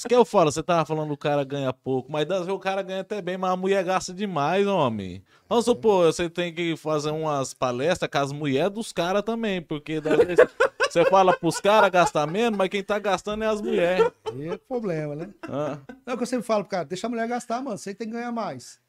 Isso 0.00 0.08
que 0.08 0.14
eu 0.14 0.24
falo, 0.24 0.50
você 0.50 0.62
tava 0.62 0.86
falando 0.86 1.08
que 1.08 1.12
o 1.12 1.16
cara 1.18 1.44
ganha 1.44 1.74
pouco, 1.74 2.10
mas 2.10 2.26
das 2.26 2.38
vezes 2.38 2.54
o 2.54 2.58
cara 2.58 2.80
ganha 2.80 3.02
até 3.02 3.20
bem, 3.20 3.36
mas 3.36 3.50
a 3.50 3.56
mulher 3.56 3.84
gasta 3.84 4.14
demais, 4.14 4.66
homem. 4.66 5.22
Vamos 5.46 5.66
supor, 5.66 6.06
você 6.06 6.30
tem 6.30 6.54
que 6.54 6.74
fazer 6.74 7.10
umas 7.10 7.52
palestras 7.52 8.10
com 8.10 8.16
as 8.16 8.32
mulheres 8.32 8.72
dos 8.72 8.94
caras 8.94 9.22
também, 9.22 9.60
porque 9.60 10.00
das 10.00 10.16
vezes 10.16 10.46
você 10.88 11.04
fala 11.04 11.36
pros 11.36 11.60
caras 11.60 11.90
gastar 11.90 12.26
menos, 12.26 12.56
mas 12.56 12.70
quem 12.70 12.82
tá 12.82 12.98
gastando 12.98 13.44
é 13.44 13.46
as 13.46 13.60
mulheres. 13.60 14.10
É 14.24 14.56
problema, 14.56 15.14
né? 15.14 15.28
Ah, 15.42 15.76
é 16.06 16.14
o 16.14 16.16
que 16.16 16.22
eu 16.22 16.26
sempre 16.26 16.46
falo 16.46 16.64
pro 16.64 16.70
cara, 16.70 16.84
deixa 16.86 17.06
a 17.06 17.10
mulher 17.10 17.28
gastar, 17.28 17.60
mano. 17.60 17.76
Você 17.76 17.94
tem 17.94 18.06
que 18.06 18.14
ganhar 18.14 18.32
mais. 18.32 18.80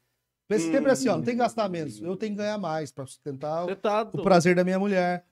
Pensa 0.48 0.72
sempre 0.72 0.92
assim, 0.92 1.10
ó, 1.10 1.16
não 1.16 1.22
tem 1.22 1.34
que 1.34 1.40
gastar 1.40 1.68
menos. 1.68 2.00
Eu 2.00 2.16
tenho 2.16 2.32
que 2.32 2.38
ganhar 2.38 2.56
mais 2.56 2.90
pra 2.90 3.04
sustentar 3.04 3.66
o, 3.66 3.76
tá 3.76 4.08
o 4.10 4.22
prazer 4.22 4.56
da 4.56 4.64
minha 4.64 4.78
mulher. 4.78 5.26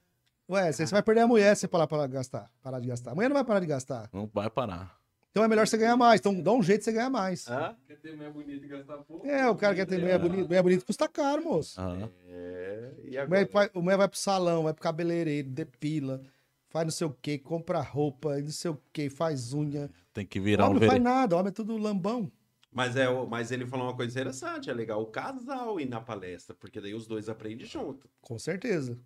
Ué, 0.47 0.71
você 0.71 0.87
você 0.87 0.93
vai 0.93 1.03
perder 1.03 1.23
a 1.23 1.27
mulher 1.27 1.57
se 1.57 1.61
você 1.63 1.69
falar 1.69 1.87
pra 1.87 1.97
ela 1.97 2.07
gastar. 2.07 2.51
Parar 2.63 2.81
de 2.81 2.89
gastar. 2.89 3.13
A 3.13 3.15
mulher 3.15 3.29
não 3.29 3.35
vai 3.35 3.45
parar 3.45 3.61
de 3.61 3.67
gastar. 3.67 4.11
Não 4.13 4.29
vai 4.31 4.51
parar. 4.51 5.00
Então 5.31 5.45
é 5.45 5.49
melhor 5.49 5.67
você 5.67 5.77
ganhar 5.77 5.97
mais. 5.97 6.21
Então 6.21 6.41
dá 6.41 6.53
um 6.53 6.63
jeito 6.63 6.81
de 6.81 6.85
você 6.87 6.93
ganhar 6.93 7.11
mais. 7.11 7.47
Hã? 7.49 7.77
Quer 7.87 7.97
ter 8.01 8.17
mulher 8.17 8.33
bonita 8.33 8.65
e 8.67 8.69
gastar 8.69 8.99
pouco? 8.99 9.27
É, 9.27 9.49
o 9.49 9.55
cara 9.55 9.75
quer 9.75 9.87
ter 9.87 9.99
mulher 9.99 10.19
bonita. 10.19 10.45
Mulher 10.49 10.63
bonita 10.63 10.85
custa 10.85 11.09
caro, 11.09 11.43
moço. 11.45 11.81
Aham. 11.81 12.11
É. 12.29 12.93
E 13.05 13.17
A 13.19 13.23
agora? 13.23 13.41
mulher 13.41 13.49
vai, 13.53 13.71
mulher 13.83 13.97
vai 13.99 14.09
pro 14.09 14.19
salão, 14.19 14.65
vai 14.65 14.73
pro 14.75 14.83
cabeleireiro, 14.83 15.49
depila, 15.49 16.21
faz 16.69 16.85
não 16.85 16.91
sei 16.93 17.07
o 17.07 17.11
que, 17.11 17.39
compra 17.39 17.81
roupa, 17.81 18.37
não 18.39 18.51
sei 18.51 18.71
o 18.73 18.81
que, 18.93 19.09
faz 19.09 19.53
unha. 19.55 19.91
Tem 20.13 20.27
que 20.27 20.41
virar 20.41 20.65
homem 20.65 20.77
um 20.79 20.81
não 20.81 20.87
faz 20.89 20.93
vere... 20.93 21.05
nada, 21.05 21.37
homem 21.37 21.49
é 21.51 21.53
tudo 21.53 21.77
lambão. 21.77 22.31
Mas, 22.73 22.95
é, 22.97 23.09
o- 23.09 23.27
mas 23.27 23.51
ele 23.51 23.67
falou 23.67 23.87
uma 23.87 23.97
coisa 23.97 24.13
interessante. 24.13 24.71
É 24.71 24.73
legal 24.73 25.01
o 25.03 25.07
casal 25.07 25.81
ir 25.81 25.89
na 25.89 26.01
palestra, 26.01 26.55
porque 26.55 26.81
daí 26.81 26.95
os 26.95 27.07
dois 27.07 27.29
aprendem 27.29 27.67
junto. 27.67 28.09
Com 28.21 28.39
certeza. 28.39 28.97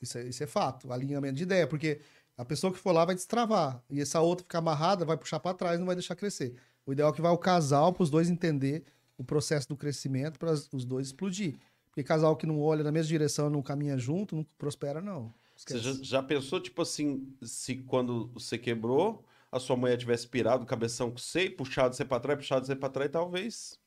Isso 0.00 0.18
é, 0.18 0.22
isso 0.28 0.42
é 0.44 0.46
fato. 0.46 0.92
Alinhamento 0.92 1.34
de 1.34 1.42
ideia. 1.42 1.66
Porque 1.66 2.00
a 2.38 2.44
pessoa 2.44 2.72
que 2.72 2.78
for 2.78 2.92
lá 2.92 3.04
vai 3.04 3.16
destravar. 3.16 3.82
E 3.90 4.00
essa 4.00 4.20
outra 4.20 4.44
ficar 4.44 4.58
amarrada 4.60 5.04
vai 5.04 5.16
puxar 5.16 5.40
pra 5.40 5.52
trás, 5.52 5.78
não 5.80 5.86
vai 5.86 5.96
deixar 5.96 6.14
crescer. 6.14 6.54
O 6.86 6.92
ideal 6.92 7.10
é 7.10 7.12
que 7.12 7.20
vá 7.20 7.32
o 7.32 7.36
casal 7.36 7.92
para 7.92 8.04
os 8.04 8.10
dois 8.10 8.30
entender 8.30 8.84
o 9.18 9.24
processo 9.24 9.68
do 9.68 9.76
crescimento 9.76 10.38
para 10.38 10.52
os 10.52 10.84
dois 10.84 11.08
explodir. 11.08 11.58
Porque 11.90 12.04
casal 12.04 12.36
que 12.36 12.46
não 12.46 12.62
olha 12.62 12.84
na 12.84 12.92
mesma 12.92 13.08
direção, 13.08 13.50
não 13.50 13.60
caminha 13.60 13.98
junto, 13.98 14.36
não 14.36 14.46
prospera, 14.56 15.02
não. 15.02 15.34
Você 15.56 15.76
Esquece. 15.76 15.98
já, 15.98 16.20
já 16.20 16.22
pensou, 16.22 16.60
tipo 16.60 16.80
assim, 16.80 17.26
se 17.42 17.74
quando 17.78 18.28
você 18.32 18.56
quebrou, 18.56 19.24
a 19.50 19.58
sua 19.58 19.76
mulher 19.76 19.96
tivesse 19.96 20.28
pirado 20.28 20.62
o 20.62 20.66
cabeção 20.66 21.10
com 21.10 21.18
você, 21.18 21.50
puxado 21.50 21.96
você 21.96 22.04
pra 22.04 22.20
trás, 22.20 22.38
puxado 22.38 22.64
você 22.64 22.76
pra 22.76 22.88
trás, 22.88 23.10
talvez. 23.10 23.78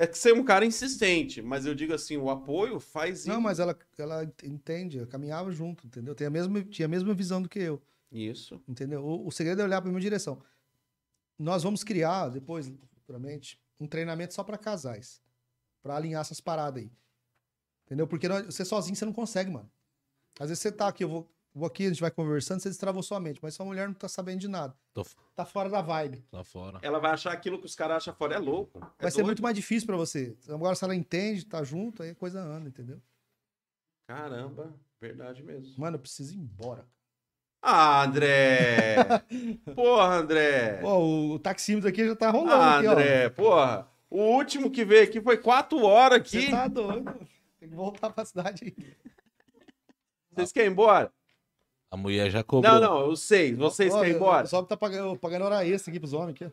É 0.00 0.06
que 0.06 0.16
você 0.16 0.30
é 0.30 0.34
um 0.34 0.42
cara 0.42 0.64
insistente, 0.64 1.42
mas 1.42 1.66
eu 1.66 1.74
digo 1.74 1.92
assim, 1.92 2.16
o 2.16 2.30
apoio 2.30 2.80
faz 2.80 3.26
Não, 3.26 3.38
mas 3.38 3.58
ela, 3.58 3.78
ela 3.98 4.24
entende, 4.42 4.96
ela 4.96 5.06
caminhava 5.06 5.52
junto, 5.52 5.86
entendeu? 5.86 6.14
Tem 6.14 6.26
a 6.26 6.30
mesma, 6.30 6.62
tinha 6.64 6.86
a 6.86 6.88
mesma 6.88 7.12
visão 7.12 7.42
do 7.42 7.50
que 7.50 7.58
eu, 7.58 7.82
isso. 8.10 8.58
entendeu? 8.66 9.04
O, 9.04 9.26
o 9.26 9.30
segredo 9.30 9.60
é 9.60 9.64
olhar 9.64 9.78
para 9.78 9.90
a 9.90 9.92
mesma 9.92 10.00
direção. 10.00 10.42
Nós 11.38 11.62
vamos 11.62 11.84
criar, 11.84 12.30
depois, 12.30 12.72
futuramente, 12.94 13.60
um 13.78 13.86
treinamento 13.86 14.32
só 14.32 14.42
para 14.42 14.56
casais, 14.56 15.20
para 15.82 15.96
alinhar 15.96 16.22
essas 16.22 16.40
paradas 16.40 16.82
aí. 16.82 16.90
Entendeu? 17.84 18.06
Porque 18.06 18.26
nós- 18.26 18.46
você 18.46 18.64
sozinho 18.64 18.96
você 18.96 19.04
não 19.04 19.12
consegue, 19.12 19.50
mano. 19.50 19.70
Às 20.38 20.48
vezes 20.48 20.62
você 20.62 20.72
tá 20.72 20.88
aqui, 20.88 21.04
eu 21.04 21.10
vou 21.10 21.30
aqui, 21.64 21.84
a 21.86 21.88
gente 21.88 22.00
vai 22.00 22.10
conversando, 22.10 22.60
você 22.60 22.68
destravou 22.68 23.02
sua 23.02 23.18
mente, 23.20 23.40
mas 23.42 23.54
sua 23.54 23.66
mulher 23.66 23.86
não 23.88 23.94
tá 23.94 24.08
sabendo 24.08 24.40
de 24.40 24.48
nada. 24.48 24.74
Tô 24.94 25.04
Tá 25.34 25.44
fora 25.44 25.68
da 25.68 25.80
vibe. 25.82 26.24
lá 26.32 26.44
fora. 26.44 26.78
Ela 26.82 26.98
vai 26.98 27.10
achar 27.12 27.32
aquilo 27.32 27.58
que 27.58 27.66
os 27.66 27.74
caras 27.74 27.98
acham 27.98 28.14
fora 28.14 28.34
é 28.34 28.38
louco. 28.38 28.78
É 28.98 29.02
Vai 29.02 29.10
ser 29.10 29.18
doido. 29.18 29.26
muito 29.26 29.42
mais 29.42 29.54
difícil 29.56 29.86
para 29.86 29.96
você. 29.96 30.36
Agora, 30.48 30.74
se 30.74 30.84
ela 30.84 30.94
entende, 30.94 31.44
tá 31.46 31.62
junto, 31.64 32.02
aí 32.02 32.10
a 32.10 32.14
coisa 32.14 32.40
anda, 32.40 32.68
entendeu? 32.68 33.00
Caramba, 34.06 34.74
verdade 35.00 35.42
mesmo. 35.42 35.74
Mano, 35.78 35.96
eu 35.96 36.00
preciso 36.00 36.34
ir 36.34 36.38
embora. 36.38 36.84
Ah, 37.62 38.04
André! 38.04 38.96
porra, 39.74 40.16
André! 40.16 40.80
Ó, 40.82 40.98
o, 40.98 41.30
o 41.32 41.38
taxímetro 41.38 41.88
aqui 41.88 42.06
já 42.06 42.16
tá 42.16 42.30
rolando 42.30 42.52
Ah, 42.62 42.78
aqui, 42.78 42.86
ó. 42.88 42.92
André, 42.92 43.28
porra! 43.30 43.88
O 44.08 44.18
último 44.34 44.70
que 44.70 44.84
veio 44.84 45.04
aqui 45.04 45.20
foi 45.20 45.36
quatro 45.36 45.84
horas 45.84 46.18
aqui. 46.18 46.42
Você 46.46 46.50
tá 46.50 46.66
doido. 46.66 47.04
Tem 47.60 47.68
que 47.68 47.74
voltar 47.76 48.10
pra 48.10 48.24
cidade 48.24 48.64
aí. 48.76 48.96
Vocês 50.32 50.52
querem 50.52 50.70
ir 50.70 50.72
embora? 50.72 51.12
A 51.90 51.96
mulher 51.96 52.30
já 52.30 52.42
cobrou. 52.44 52.72
Não, 52.74 52.80
não, 52.80 53.00
eu 53.10 53.16
sei. 53.16 53.54
Vocês 53.54 53.92
Ó, 53.92 53.98
querem 54.00 54.12
ir 54.12 54.16
embora? 54.16 54.46
Só 54.46 54.62
tá 54.62 54.76
pagando, 54.76 55.18
pagando 55.18 55.44
hora 55.44 55.66
extra 55.66 55.90
aqui 55.90 55.98
pros 55.98 56.12
homens 56.12 56.34
aqui. 56.40 56.52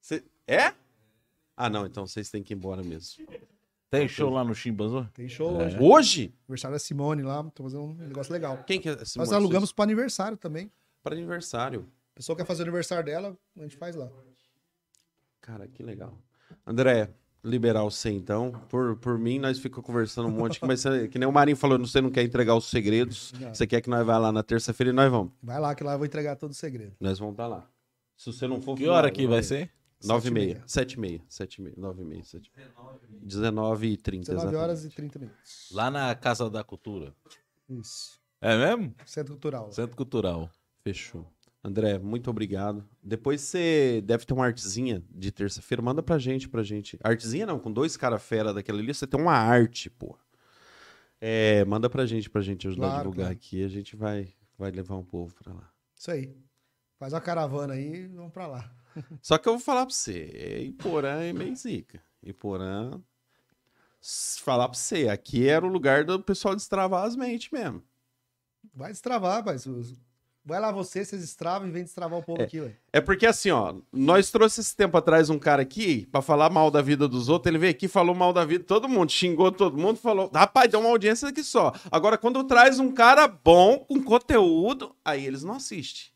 Cê- 0.00 0.24
É? 0.46 0.72
Ah, 1.56 1.68
não, 1.68 1.86
então 1.86 2.06
vocês 2.06 2.30
têm 2.30 2.42
que 2.42 2.54
ir 2.54 2.56
embora 2.56 2.82
mesmo. 2.82 3.26
Tem 3.90 4.06
show 4.06 4.30
lá 4.30 4.44
no 4.44 4.54
Chimbazô? 4.54 5.04
Tem 5.12 5.28
show 5.28 5.60
É. 5.60 5.64
hoje. 5.66 5.78
Hoje? 5.80 6.34
Aniversário 6.48 6.74
da 6.76 6.78
Simone 6.78 7.22
lá, 7.22 7.42
tô 7.52 7.64
fazendo 7.64 7.82
um 7.82 7.94
negócio 7.94 8.32
legal. 8.32 8.62
Quem 8.64 8.80
que 8.80 8.88
é 8.88 8.92
esse 8.92 9.18
Nós 9.18 9.32
alugamos 9.32 9.72
pro 9.72 9.82
aniversário 9.82 10.36
também. 10.36 10.70
Para 11.02 11.14
aniversário. 11.16 11.90
A 12.12 12.14
pessoa 12.14 12.36
quer 12.36 12.46
fazer 12.46 12.62
o 12.62 12.66
aniversário 12.66 13.04
dela, 13.04 13.36
a 13.56 13.62
gente 13.62 13.76
faz 13.76 13.96
lá. 13.96 14.08
Cara, 15.40 15.66
que 15.66 15.82
legal. 15.82 16.16
André, 16.66 17.10
liberar 17.42 17.82
você 17.84 18.10
então. 18.10 18.52
Por, 18.68 18.96
por 18.96 19.18
mim, 19.18 19.38
nós 19.38 19.58
ficamos 19.58 19.84
conversando 19.86 20.28
um 20.28 20.30
monte. 20.32 20.58
Mas 20.64 20.80
você- 20.80 21.08
que 21.08 21.18
nem 21.18 21.28
o 21.28 21.32
Marinho 21.32 21.56
falou, 21.56 21.78
você 21.78 22.00
não 22.00 22.10
quer 22.10 22.22
entregar 22.22 22.54
os 22.54 22.66
segredos. 22.70 23.32
Não. 23.38 23.54
Você 23.54 23.66
quer 23.66 23.80
que 23.80 23.88
nós 23.90 24.04
vá 24.06 24.18
lá 24.18 24.30
na 24.32 24.42
terça-feira 24.42 24.90
e 24.90 24.92
nós 24.92 25.10
vamos. 25.10 25.32
Vai 25.42 25.58
lá 25.58 25.74
que 25.74 25.82
lá 25.84 25.92
eu 25.92 25.98
vou 25.98 26.06
entregar 26.06 26.36
todo 26.36 26.50
o 26.50 26.54
segredo. 26.54 26.94
Nós 27.00 27.18
vamos 27.18 27.34
estar 27.34 27.46
lá. 27.46 27.66
Se 28.16 28.26
você 28.32 28.46
não 28.46 28.60
for... 28.60 28.76
Que 28.76 28.86
hora 28.88 29.10
que 29.10 29.26
vai 29.26 29.42
ser? 29.42 29.70
Nove 30.04 30.20
e 30.20 30.22
Sete 30.22 30.30
e 30.30 30.34
meia. 30.34 30.46
meia. 30.54 30.62
Sete 30.66 30.92
e 30.94 31.00
meia. 31.00 31.22
Sete 31.28 31.54
e 31.56 31.62
meia. 31.62 31.74
Nove 31.78 32.02
e 32.02 32.04
meia. 32.06 32.24
Sete... 32.24 32.50
Dezenove 33.22 33.86
e 33.88 33.96
trinta, 33.96 34.32
19 34.34 34.56
horas 34.56 34.82
e 34.84 34.86
exatamente. 34.86 35.12
30 35.12 35.18
minutos. 35.18 35.68
Lá 35.72 35.90
na 35.90 36.14
Casa 36.14 36.48
da 36.48 36.64
Cultura. 36.64 37.14
Isso. 37.68 38.18
É 38.40 38.56
mesmo? 38.56 38.94
Centro 39.04 39.34
Cultural. 39.34 39.70
Centro 39.72 39.96
Cultural. 39.96 40.50
Fechou. 40.82 41.26
André, 41.62 41.98
muito 41.98 42.30
obrigado. 42.30 42.88
Depois 43.02 43.40
você 43.42 44.00
deve 44.04 44.24
ter 44.24 44.32
uma 44.32 44.46
artezinha 44.46 45.02
de 45.10 45.30
terça-feira. 45.30 45.82
Manda 45.82 46.02
pra 46.02 46.18
gente, 46.18 46.48
pra 46.48 46.62
gente. 46.62 46.98
Artezinha 47.04 47.44
não, 47.46 47.58
com 47.58 47.70
dois 47.70 47.96
cara 47.98 48.18
fera 48.18 48.54
daquela 48.54 48.78
ali, 48.78 48.94
você 48.94 49.06
tem 49.06 49.20
uma 49.20 49.34
arte, 49.34 49.90
pô. 49.90 50.16
É, 51.20 51.62
manda 51.66 51.90
pra 51.90 52.06
gente, 52.06 52.30
pra 52.30 52.40
gente 52.40 52.66
ajudar 52.66 52.86
a 52.86 52.90
Claro, 52.90 53.02
divulgar 53.02 53.26
claro. 53.26 53.36
aqui. 53.36 53.62
A 53.62 53.68
gente 53.68 53.94
vai, 53.94 54.32
vai 54.58 54.70
levar 54.70 54.96
um 54.96 55.04
povo 55.04 55.34
pra 55.34 55.52
lá. 55.52 55.70
Isso 55.94 56.10
aí. 56.10 56.34
Faz 56.98 57.12
uma 57.12 57.20
caravana 57.20 57.74
aí 57.74 58.04
e 58.04 58.06
vamos 58.08 58.32
pra 58.32 58.46
lá. 58.46 58.72
Só 59.20 59.36
que 59.36 59.46
eu 59.48 59.52
vou 59.54 59.60
falar 59.60 59.84
pra 59.84 59.94
você, 59.94 60.62
Iporã 60.64 61.20
é 61.22 61.32
meio 61.32 61.54
zica. 61.56 62.02
Iporã, 62.22 63.00
falar 64.40 64.68
pra 64.68 64.78
você, 64.78 65.08
aqui 65.08 65.46
era 65.46 65.64
o 65.64 65.68
lugar 65.68 66.04
do 66.04 66.20
pessoal 66.22 66.56
destravar 66.56 67.04
as 67.04 67.16
mentes 67.16 67.50
mesmo. 67.50 67.82
Vai 68.74 68.90
destravar, 68.92 69.44
mas 69.44 69.66
os- 69.66 69.94
vai 70.44 70.60
lá 70.60 70.70
você, 70.72 71.04
vocês 71.04 71.20
destravam 71.20 71.68
e 71.68 71.70
vem 71.70 71.82
destravar 71.82 72.18
o 72.18 72.22
povo 72.22 72.42
aqui, 72.42 72.60
ué. 72.60 72.76
É 72.92 73.00
porque 73.00 73.26
assim, 73.26 73.50
ó, 73.50 73.74
nós 73.92 74.30
trouxe 74.30 74.60
esse 74.60 74.74
tempo 74.74 74.96
atrás 74.96 75.30
um 75.30 75.38
cara 75.38 75.62
aqui 75.62 76.06
pra 76.06 76.22
falar 76.22 76.50
mal 76.50 76.70
da 76.70 76.82
vida 76.82 77.06
dos 77.06 77.28
outros, 77.28 77.50
ele 77.50 77.58
veio 77.58 77.70
aqui, 77.70 77.88
falou 77.88 78.14
mal 78.14 78.32
da 78.32 78.44
vida 78.44 78.60
de 78.60 78.66
todo 78.66 78.88
mundo, 78.88 79.10
xingou 79.10 79.52
todo 79.52 79.76
mundo, 79.78 79.96
falou, 79.96 80.30
rapaz, 80.34 80.70
deu 80.70 80.80
uma 80.80 80.88
audiência 80.88 81.28
aqui 81.28 81.42
só. 81.42 81.72
Agora, 81.90 82.18
quando 82.18 82.42
traz 82.44 82.78
um 82.78 82.92
cara 82.92 83.28
bom, 83.28 83.78
com 83.80 84.02
conteúdo, 84.02 84.94
aí 85.04 85.24
eles 85.26 85.42
não 85.42 85.54
assistem. 85.54 86.10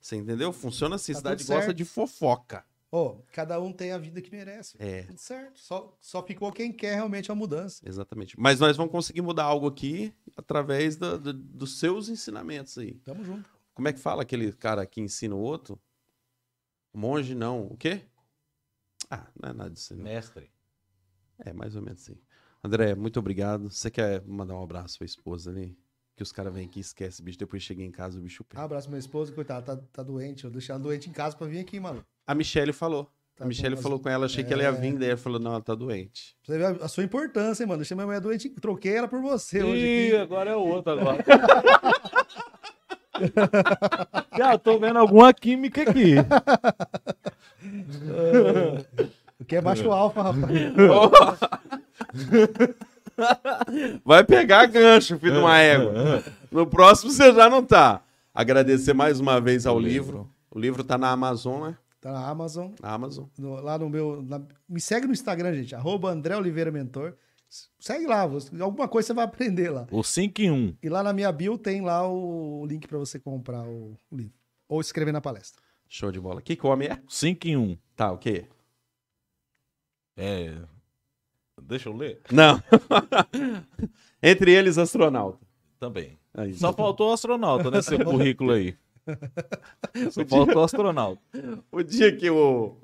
Você 0.00 0.16
entendeu? 0.16 0.52
Funciona 0.52 0.96
assim, 0.96 1.12
a 1.12 1.14
Tá 1.14 1.18
cidade 1.18 1.44
gosta 1.44 1.74
de 1.74 1.84
fofoca. 1.84 2.64
Ó, 2.92 3.20
cada 3.32 3.60
um 3.60 3.72
tem 3.72 3.92
a 3.92 3.98
vida 3.98 4.20
que 4.20 4.30
merece. 4.32 4.76
É. 4.80 5.04
Tudo 5.04 5.18
certo. 5.18 5.60
Só, 5.60 5.96
só 6.00 6.22
ficou 6.24 6.50
quem 6.50 6.72
quer 6.72 6.94
realmente 6.96 7.30
a 7.30 7.34
mudança. 7.34 7.88
Exatamente. 7.88 8.38
Mas 8.38 8.58
nós 8.58 8.76
vamos 8.76 8.90
conseguir 8.90 9.20
mudar 9.22 9.44
algo 9.44 9.68
aqui 9.68 10.12
através 10.36 10.96
da- 10.96 11.16
do- 11.16 11.32
dos 11.32 11.78
seus 11.78 12.08
ensinamentos 12.08 12.76
aí. 12.78 12.94
Tamo 13.04 13.24
junto. 13.24 13.48
Como 13.74 13.86
é 13.86 13.92
que 13.92 14.00
fala 14.00 14.22
aquele 14.22 14.52
cara 14.52 14.84
que 14.86 15.00
ensina 15.00 15.34
o 15.36 15.38
outro? 15.40 15.80
Monge 16.92 17.34
não. 17.34 17.66
O 17.68 17.76
quê? 17.76 18.02
Ah, 19.08 19.26
não 19.40 19.50
é 19.50 19.52
nada 19.52 19.70
disso. 19.70 19.94
Não. 19.94 20.02
Mestre. 20.04 20.50
É, 21.38 21.52
mais 21.52 21.76
ou 21.76 21.82
menos 21.82 22.02
assim. 22.02 22.20
André, 22.62 22.94
muito 22.96 23.18
obrigado. 23.20 23.70
Você 23.70 23.90
quer 23.90 24.22
mandar 24.26 24.54
um 24.56 24.62
abraço 24.62 24.98
pra 24.98 25.04
esposa 25.06 25.50
ali? 25.50 25.78
Que 26.20 26.22
os 26.22 26.32
caras 26.32 26.52
vêm 26.52 26.66
aqui 26.66 26.80
e 26.80 26.82
esquecem, 26.82 27.24
bicho. 27.24 27.38
Depois 27.38 27.62
chega 27.62 27.82
em 27.82 27.90
casa, 27.90 28.18
o 28.18 28.20
bicho 28.20 28.44
pega. 28.44 28.62
Abraço 28.62 28.90
minha 28.90 28.98
esposa, 28.98 29.32
coitada, 29.32 29.74
tá, 29.74 29.82
tá 29.90 30.02
doente. 30.02 30.44
Eu 30.44 30.50
deixei 30.50 30.70
ela 30.70 30.78
doente 30.78 31.08
em 31.08 31.12
casa 31.14 31.34
pra 31.34 31.46
vir 31.46 31.60
aqui, 31.60 31.80
mano. 31.80 32.04
A 32.26 32.34
Michelle 32.34 32.74
falou. 32.74 33.10
Tá 33.34 33.46
a 33.46 33.48
Michelle 33.48 33.74
falou 33.74 33.98
com 33.98 34.06
ela, 34.10 34.26
achei 34.26 34.44
que 34.44 34.52
ela 34.52 34.62
ia 34.62 34.68
É. 34.68 34.72
vir, 34.72 34.98
daí 34.98 35.08
ela 35.08 35.16
falou, 35.16 35.40
não, 35.40 35.52
ela 35.52 35.62
tá 35.62 35.74
doente. 35.74 36.36
Você 36.42 36.58
vê 36.58 36.64
a- 36.66 36.76
a 36.82 36.88
sua 36.88 37.04
importância, 37.04 37.62
hein, 37.62 37.66
mano. 37.66 37.78
Deixei 37.78 37.94
minha 37.94 38.06
mulher 38.06 38.20
doente, 38.20 38.50
troquei 38.50 38.96
ela 38.96 39.08
por 39.08 39.22
você 39.22 39.62
hoje 39.62 39.80
Ih, 39.82 40.08
aqui. 40.08 40.16
agora 40.20 40.50
é 40.50 40.56
o 40.56 40.60
outro 40.60 40.92
agora. 40.92 41.24
Já 44.36 44.58
tô 44.58 44.78
vendo 44.78 44.98
alguma 44.98 45.32
química 45.32 45.80
aqui. 45.88 46.16
Que 49.48 49.56
é 49.56 49.60
baixo 49.62 49.90
alfa, 49.90 50.20
rapaz. 50.22 50.52
Vai 54.04 54.24
pegar 54.24 54.66
gancho, 54.66 55.18
filho 55.18 55.32
de 55.34 55.38
uma 55.38 55.58
égua. 55.58 55.92
No 56.50 56.66
próximo 56.66 57.10
você 57.12 57.32
já 57.32 57.48
não 57.48 57.64
tá. 57.64 58.02
Agradecer 58.34 58.92
mais 58.92 59.20
uma 59.20 59.40
vez 59.40 59.66
ao 59.66 59.76
O 59.76 59.80
livro. 59.80 60.06
livro. 60.18 60.34
O 60.50 60.58
livro 60.58 60.84
tá 60.84 60.96
na 60.98 61.10
Amazon, 61.10 61.68
né? 61.68 61.76
Tá 62.00 62.12
na 62.12 62.26
Amazon. 62.28 62.70
Na 62.80 62.92
Amazon. 62.92 63.26
no- 63.38 63.60
lá 63.60 63.78
no 63.78 63.88
meu. 63.90 64.22
na- 64.22 64.40
me 64.68 64.80
segue 64.80 65.06
no 65.06 65.12
Instagram, 65.12 65.52
gente. 65.54 65.74
Arroba 65.74 66.10
André 66.10 66.36
Oliveira 66.36 66.70
Mentor. 66.70 67.14
Segue 67.78 68.06
lá, 68.06 68.26
você- 68.26 68.50
alguma 68.62 68.86
coisa 68.88 69.08
você 69.08 69.12
vai 69.14 69.24
aprender 69.24 69.70
lá. 69.70 69.86
O 69.90 70.02
5 70.02 70.40
em 70.40 70.50
1. 70.50 70.76
E 70.82 70.88
lá 70.88 71.02
na 71.02 71.12
minha 71.12 71.30
bio 71.32 71.58
tem 71.58 71.80
lá 71.82 72.08
o 72.08 72.64
link 72.66 72.86
pra 72.88 72.96
você 72.98 73.18
comprar 73.18 73.64
o, 73.66 73.96
o 74.10 74.16
livro. 74.16 74.32
Ou 74.68 74.80
escrever 74.80 75.12
na 75.12 75.20
palestra. 75.20 75.60
Show 75.88 76.12
de 76.12 76.20
bola. 76.20 76.40
Que 76.40 76.54
come 76.56 76.86
é? 76.86 76.98
5 77.08 77.48
em 77.48 77.56
1. 77.56 77.76
Tá, 77.96 78.12
o 78.12 78.18
quê? 78.18 78.46
É. 80.16 80.54
Deixa 81.60 81.88
eu 81.88 81.96
ler? 81.96 82.20
Não. 82.30 82.62
Entre 84.22 84.52
eles, 84.52 84.78
astronauta. 84.78 85.38
Também. 85.78 86.18
Aí. 86.34 86.54
Só 86.54 86.72
faltou 86.72 87.12
astronauta 87.12 87.70
nesse 87.70 87.98
currículo 87.98 88.52
aí. 88.52 88.76
Só 90.10 90.24
faltou 90.24 90.62
astronauta. 90.62 91.20
O 91.72 91.82
dia 91.82 92.14
que 92.14 92.28
o, 92.30 92.76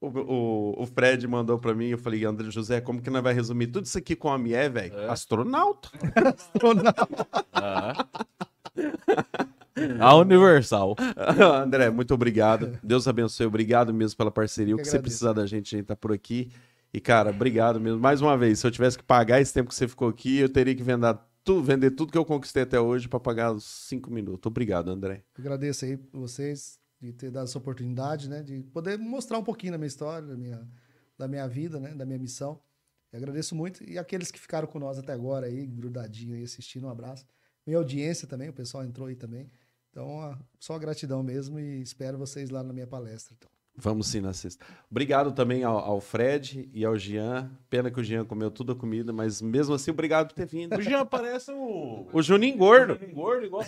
o, 0.00 0.06
o, 0.06 0.82
o 0.82 0.86
Fred 0.86 1.26
mandou 1.26 1.58
pra 1.58 1.74
mim, 1.74 1.86
eu 1.86 1.98
falei, 1.98 2.24
André 2.24 2.50
José, 2.50 2.80
como 2.80 3.00
que 3.00 3.10
nós 3.10 3.22
vai 3.22 3.32
resumir 3.32 3.68
tudo 3.68 3.86
isso 3.86 3.98
aqui 3.98 4.14
com 4.14 4.28
homem 4.28 4.52
é, 4.52 4.68
velho? 4.68 4.98
É. 4.98 5.08
Astronauta. 5.08 5.90
Ah. 7.52 8.06
A 10.00 10.14
Universal. 10.16 10.96
André, 11.62 11.90
muito 11.90 12.14
obrigado. 12.14 12.78
Deus 12.82 13.08
abençoe. 13.08 13.46
Obrigado 13.46 13.92
mesmo 13.92 14.16
pela 14.16 14.30
parceria. 14.30 14.74
O 14.74 14.78
que 14.78 14.84
que 14.84 14.90
você 14.90 14.98
precisar 14.98 15.32
da 15.32 15.46
gente, 15.46 15.74
a 15.74 15.78
gente 15.78 15.86
tá 15.86 15.96
por 15.96 16.12
aqui. 16.12 16.50
E, 16.94 17.00
cara, 17.00 17.30
obrigado 17.30 17.80
mesmo. 17.80 17.98
Mais 17.98 18.20
uma 18.20 18.38
vez, 18.38 18.60
se 18.60 18.66
eu 18.68 18.70
tivesse 18.70 18.96
que 18.96 19.02
pagar 19.02 19.40
esse 19.40 19.52
tempo 19.52 19.68
que 19.68 19.74
você 19.74 19.88
ficou 19.88 20.08
aqui, 20.08 20.38
eu 20.38 20.48
teria 20.48 20.76
que 20.76 20.82
vender 20.84 21.18
tudo, 21.42 21.60
vender 21.60 21.90
tudo 21.90 22.12
que 22.12 22.16
eu 22.16 22.24
conquistei 22.24 22.62
até 22.62 22.78
hoje 22.78 23.08
pra 23.08 23.18
pagar 23.18 23.50
os 23.50 23.64
cinco 23.64 24.12
minutos. 24.12 24.46
Obrigado, 24.46 24.92
André. 24.92 25.24
Agradeço 25.36 25.84
aí 25.84 25.98
vocês 26.12 26.78
de 27.00 27.12
ter 27.12 27.32
dado 27.32 27.46
essa 27.48 27.58
oportunidade, 27.58 28.30
né? 28.30 28.44
De 28.44 28.62
poder 28.72 28.96
mostrar 28.96 29.38
um 29.38 29.42
pouquinho 29.42 29.72
da 29.72 29.78
minha 29.78 29.88
história, 29.88 30.28
da 30.28 30.36
minha, 30.36 30.68
da 31.18 31.26
minha 31.26 31.48
vida, 31.48 31.80
né? 31.80 31.92
Da 31.96 32.06
minha 32.06 32.18
missão. 32.18 32.60
Eu 33.12 33.18
agradeço 33.18 33.56
muito. 33.56 33.82
E 33.82 33.98
aqueles 33.98 34.30
que 34.30 34.38
ficaram 34.38 34.68
com 34.68 34.78
nós 34.78 34.96
até 34.96 35.12
agora 35.12 35.46
aí, 35.46 35.66
grudadinho 35.66 36.36
aí, 36.36 36.44
assistindo, 36.44 36.86
um 36.86 36.90
abraço. 36.90 37.26
Minha 37.66 37.78
audiência 37.78 38.28
também, 38.28 38.50
o 38.50 38.52
pessoal 38.52 38.84
entrou 38.84 39.08
aí 39.08 39.16
também. 39.16 39.50
Então, 39.90 40.38
só 40.60 40.78
gratidão 40.78 41.24
mesmo 41.24 41.58
e 41.58 41.82
espero 41.82 42.16
vocês 42.16 42.50
lá 42.50 42.62
na 42.62 42.72
minha 42.72 42.86
palestra. 42.86 43.34
Então. 43.36 43.53
Vamos 43.76 44.06
sim 44.06 44.20
na 44.20 44.32
sexta. 44.32 44.64
Obrigado 44.88 45.32
também 45.32 45.64
ao, 45.64 45.76
ao 45.76 46.00
Fred 46.00 46.70
e 46.72 46.84
ao 46.84 46.96
Jean. 46.96 47.50
Pena 47.68 47.90
que 47.90 47.98
o 48.00 48.04
Jean 48.04 48.24
comeu 48.24 48.48
toda 48.48 48.72
a 48.72 48.76
comida, 48.76 49.12
mas 49.12 49.42
mesmo 49.42 49.74
assim, 49.74 49.90
obrigado 49.90 50.28
por 50.28 50.34
ter 50.34 50.46
vindo. 50.46 50.76
O 50.76 50.80
Jean 50.80 51.04
parece 51.04 51.50
o. 51.50 52.06
O 52.12 52.22
Juninho 52.22 52.56
Gordo. 52.56 52.96
Gordo, 53.12 53.44
igual. 53.46 53.64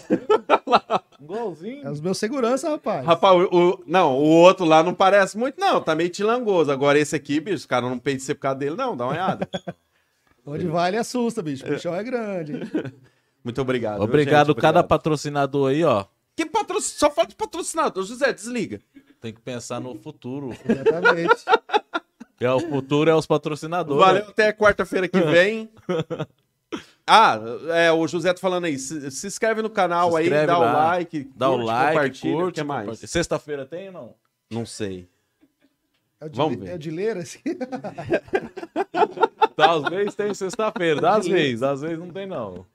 Igualzinho. 1.20 1.86
É 1.86 1.90
os 1.90 2.00
meus 2.00 2.18
segurança, 2.18 2.68
rapaz. 2.70 3.04
Rapaz, 3.04 3.36
o, 3.36 3.48
o- 3.72 3.82
não, 3.86 4.14
o 4.16 4.22
outro 4.24 4.64
lá 4.64 4.82
não 4.82 4.94
parece 4.94 5.36
muito, 5.36 5.58
não. 5.60 5.80
Tá 5.80 5.94
meio 5.94 6.10
tilangoso. 6.10 6.70
Agora 6.70 6.98
esse 6.98 7.16
aqui, 7.16 7.40
bicho, 7.40 7.56
os 7.56 7.66
caras 7.66 7.88
não 7.90 7.98
peidam 7.98 8.24
ser 8.24 8.34
por 8.36 8.42
causa 8.42 8.58
dele, 8.58 8.76
não. 8.76 8.96
Dá 8.96 9.04
uma 9.06 9.12
olhada. 9.12 9.48
Onde 10.46 10.66
vai, 10.68 10.90
ele 10.90 10.98
assusta, 10.98 11.42
bicho. 11.42 11.66
O 11.66 11.70
bichão 11.70 11.94
é 11.94 12.04
grande. 12.04 12.52
Muito 13.42 13.60
obrigado. 13.60 13.96
viu, 13.96 14.04
Obrigado, 14.04 14.48
gente? 14.48 14.56
cada 14.60 14.78
Obrigado. 14.80 14.88
patrocinador 14.88 15.70
aí, 15.70 15.82
ó. 15.82 16.04
Que 16.36 16.46
patrocínio? 16.46 16.98
Só 17.00 17.10
fala 17.10 17.26
de 17.26 17.34
patrocinador. 17.34 18.04
José, 18.04 18.32
desliga. 18.32 18.80
Tem 19.20 19.32
que 19.32 19.40
pensar 19.40 19.80
no 19.80 19.94
futuro. 19.96 20.50
Exatamente. 20.68 21.44
É, 22.38 22.52
o 22.52 22.60
futuro 22.60 23.10
é 23.10 23.14
os 23.14 23.26
patrocinadores. 23.26 24.04
Valeu, 24.04 24.28
até 24.28 24.52
quarta-feira 24.52 25.08
que 25.08 25.18
vem. 25.24 25.70
Ah, 27.06 27.40
é, 27.72 27.90
o 27.90 28.06
José 28.06 28.30
tá 28.34 28.38
falando 28.38 28.66
aí. 28.66 28.78
Se, 28.78 29.10
se 29.10 29.26
inscreve 29.26 29.62
no 29.62 29.70
canal 29.70 30.10
Se 30.12 30.18
aí, 30.18 30.46
dá 30.46 30.58
o 30.58 30.60
lá, 30.60 30.86
like, 30.88 31.30
Dá 31.34 31.48
o 31.48 31.52
curte, 31.54 31.66
like, 31.66 31.92
compartilha, 31.94 32.34
curte. 32.34 32.60
o 32.60 32.62
que 32.62 32.68
mais? 32.68 32.98
Sexta-feira 32.98 33.64
tem 33.64 33.86
ou 33.86 33.92
não? 33.94 34.14
Não 34.50 34.66
sei. 34.66 35.08
É 36.20 36.26
o 36.26 36.28
de, 36.28 36.36
Vamos 36.36 36.58
ver. 36.58 36.68
É 36.68 36.74
o 36.74 36.78
de 36.78 36.90
ler, 36.90 37.16
assim. 37.16 37.40
Tá, 39.56 39.72
às 39.72 39.84
vezes 39.84 40.14
tem 40.14 40.34
sexta-feira, 40.34 41.10
às 41.16 41.26
vezes, 41.26 41.62
às 41.62 41.80
vezes 41.80 41.98
não 41.98 42.10
tem 42.10 42.26
não. 42.26 42.66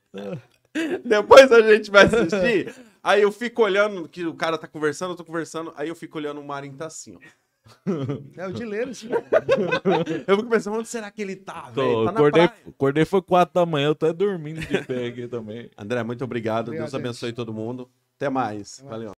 Depois 1.04 1.52
a 1.52 1.62
gente 1.72 1.88
vai 1.88 2.06
assistir. 2.06 2.74
Aí 3.02 3.22
eu 3.22 3.32
fico 3.32 3.62
olhando, 3.62 4.08
que 4.08 4.24
o 4.26 4.34
cara 4.34 4.56
tá 4.56 4.66
conversando, 4.68 5.12
eu 5.12 5.16
tô 5.16 5.24
conversando, 5.24 5.72
aí 5.76 5.88
eu 5.88 5.94
fico 5.94 6.18
olhando 6.18 6.40
o 6.40 6.44
Marinho 6.44 6.76
tá 6.76 6.86
assim, 6.86 7.16
ó. 7.16 7.18
É 8.36 8.46
o 8.46 8.52
de 8.52 8.64
ler, 8.64 8.88
assim. 8.88 9.08
Eu 10.26 10.36
fico 10.36 10.50
pensando, 10.50 10.78
onde 10.78 10.88
será 10.88 11.10
que 11.12 11.22
ele 11.22 11.36
tá, 11.36 11.70
velho? 11.70 12.04
Tá 12.04 12.10
acordei, 12.10 12.42
acordei 12.42 13.04
foi 13.04 13.22
quatro 13.22 13.54
da 13.54 13.64
manhã, 13.64 13.88
eu 13.88 13.94
tô 13.94 14.06
até 14.06 14.12
dormindo 14.12 14.60
de 14.60 14.84
pé 14.84 15.06
aqui 15.06 15.28
também. 15.28 15.70
André, 15.78 16.02
muito 16.02 16.24
obrigado. 16.24 16.68
Obrigado, 16.68 16.90
Deus 16.90 16.94
abençoe 16.94 17.32
todo 17.32 17.52
mundo. 17.52 17.88
Até 18.16 18.28
mais. 18.28 18.80
Valeu. 18.84 19.12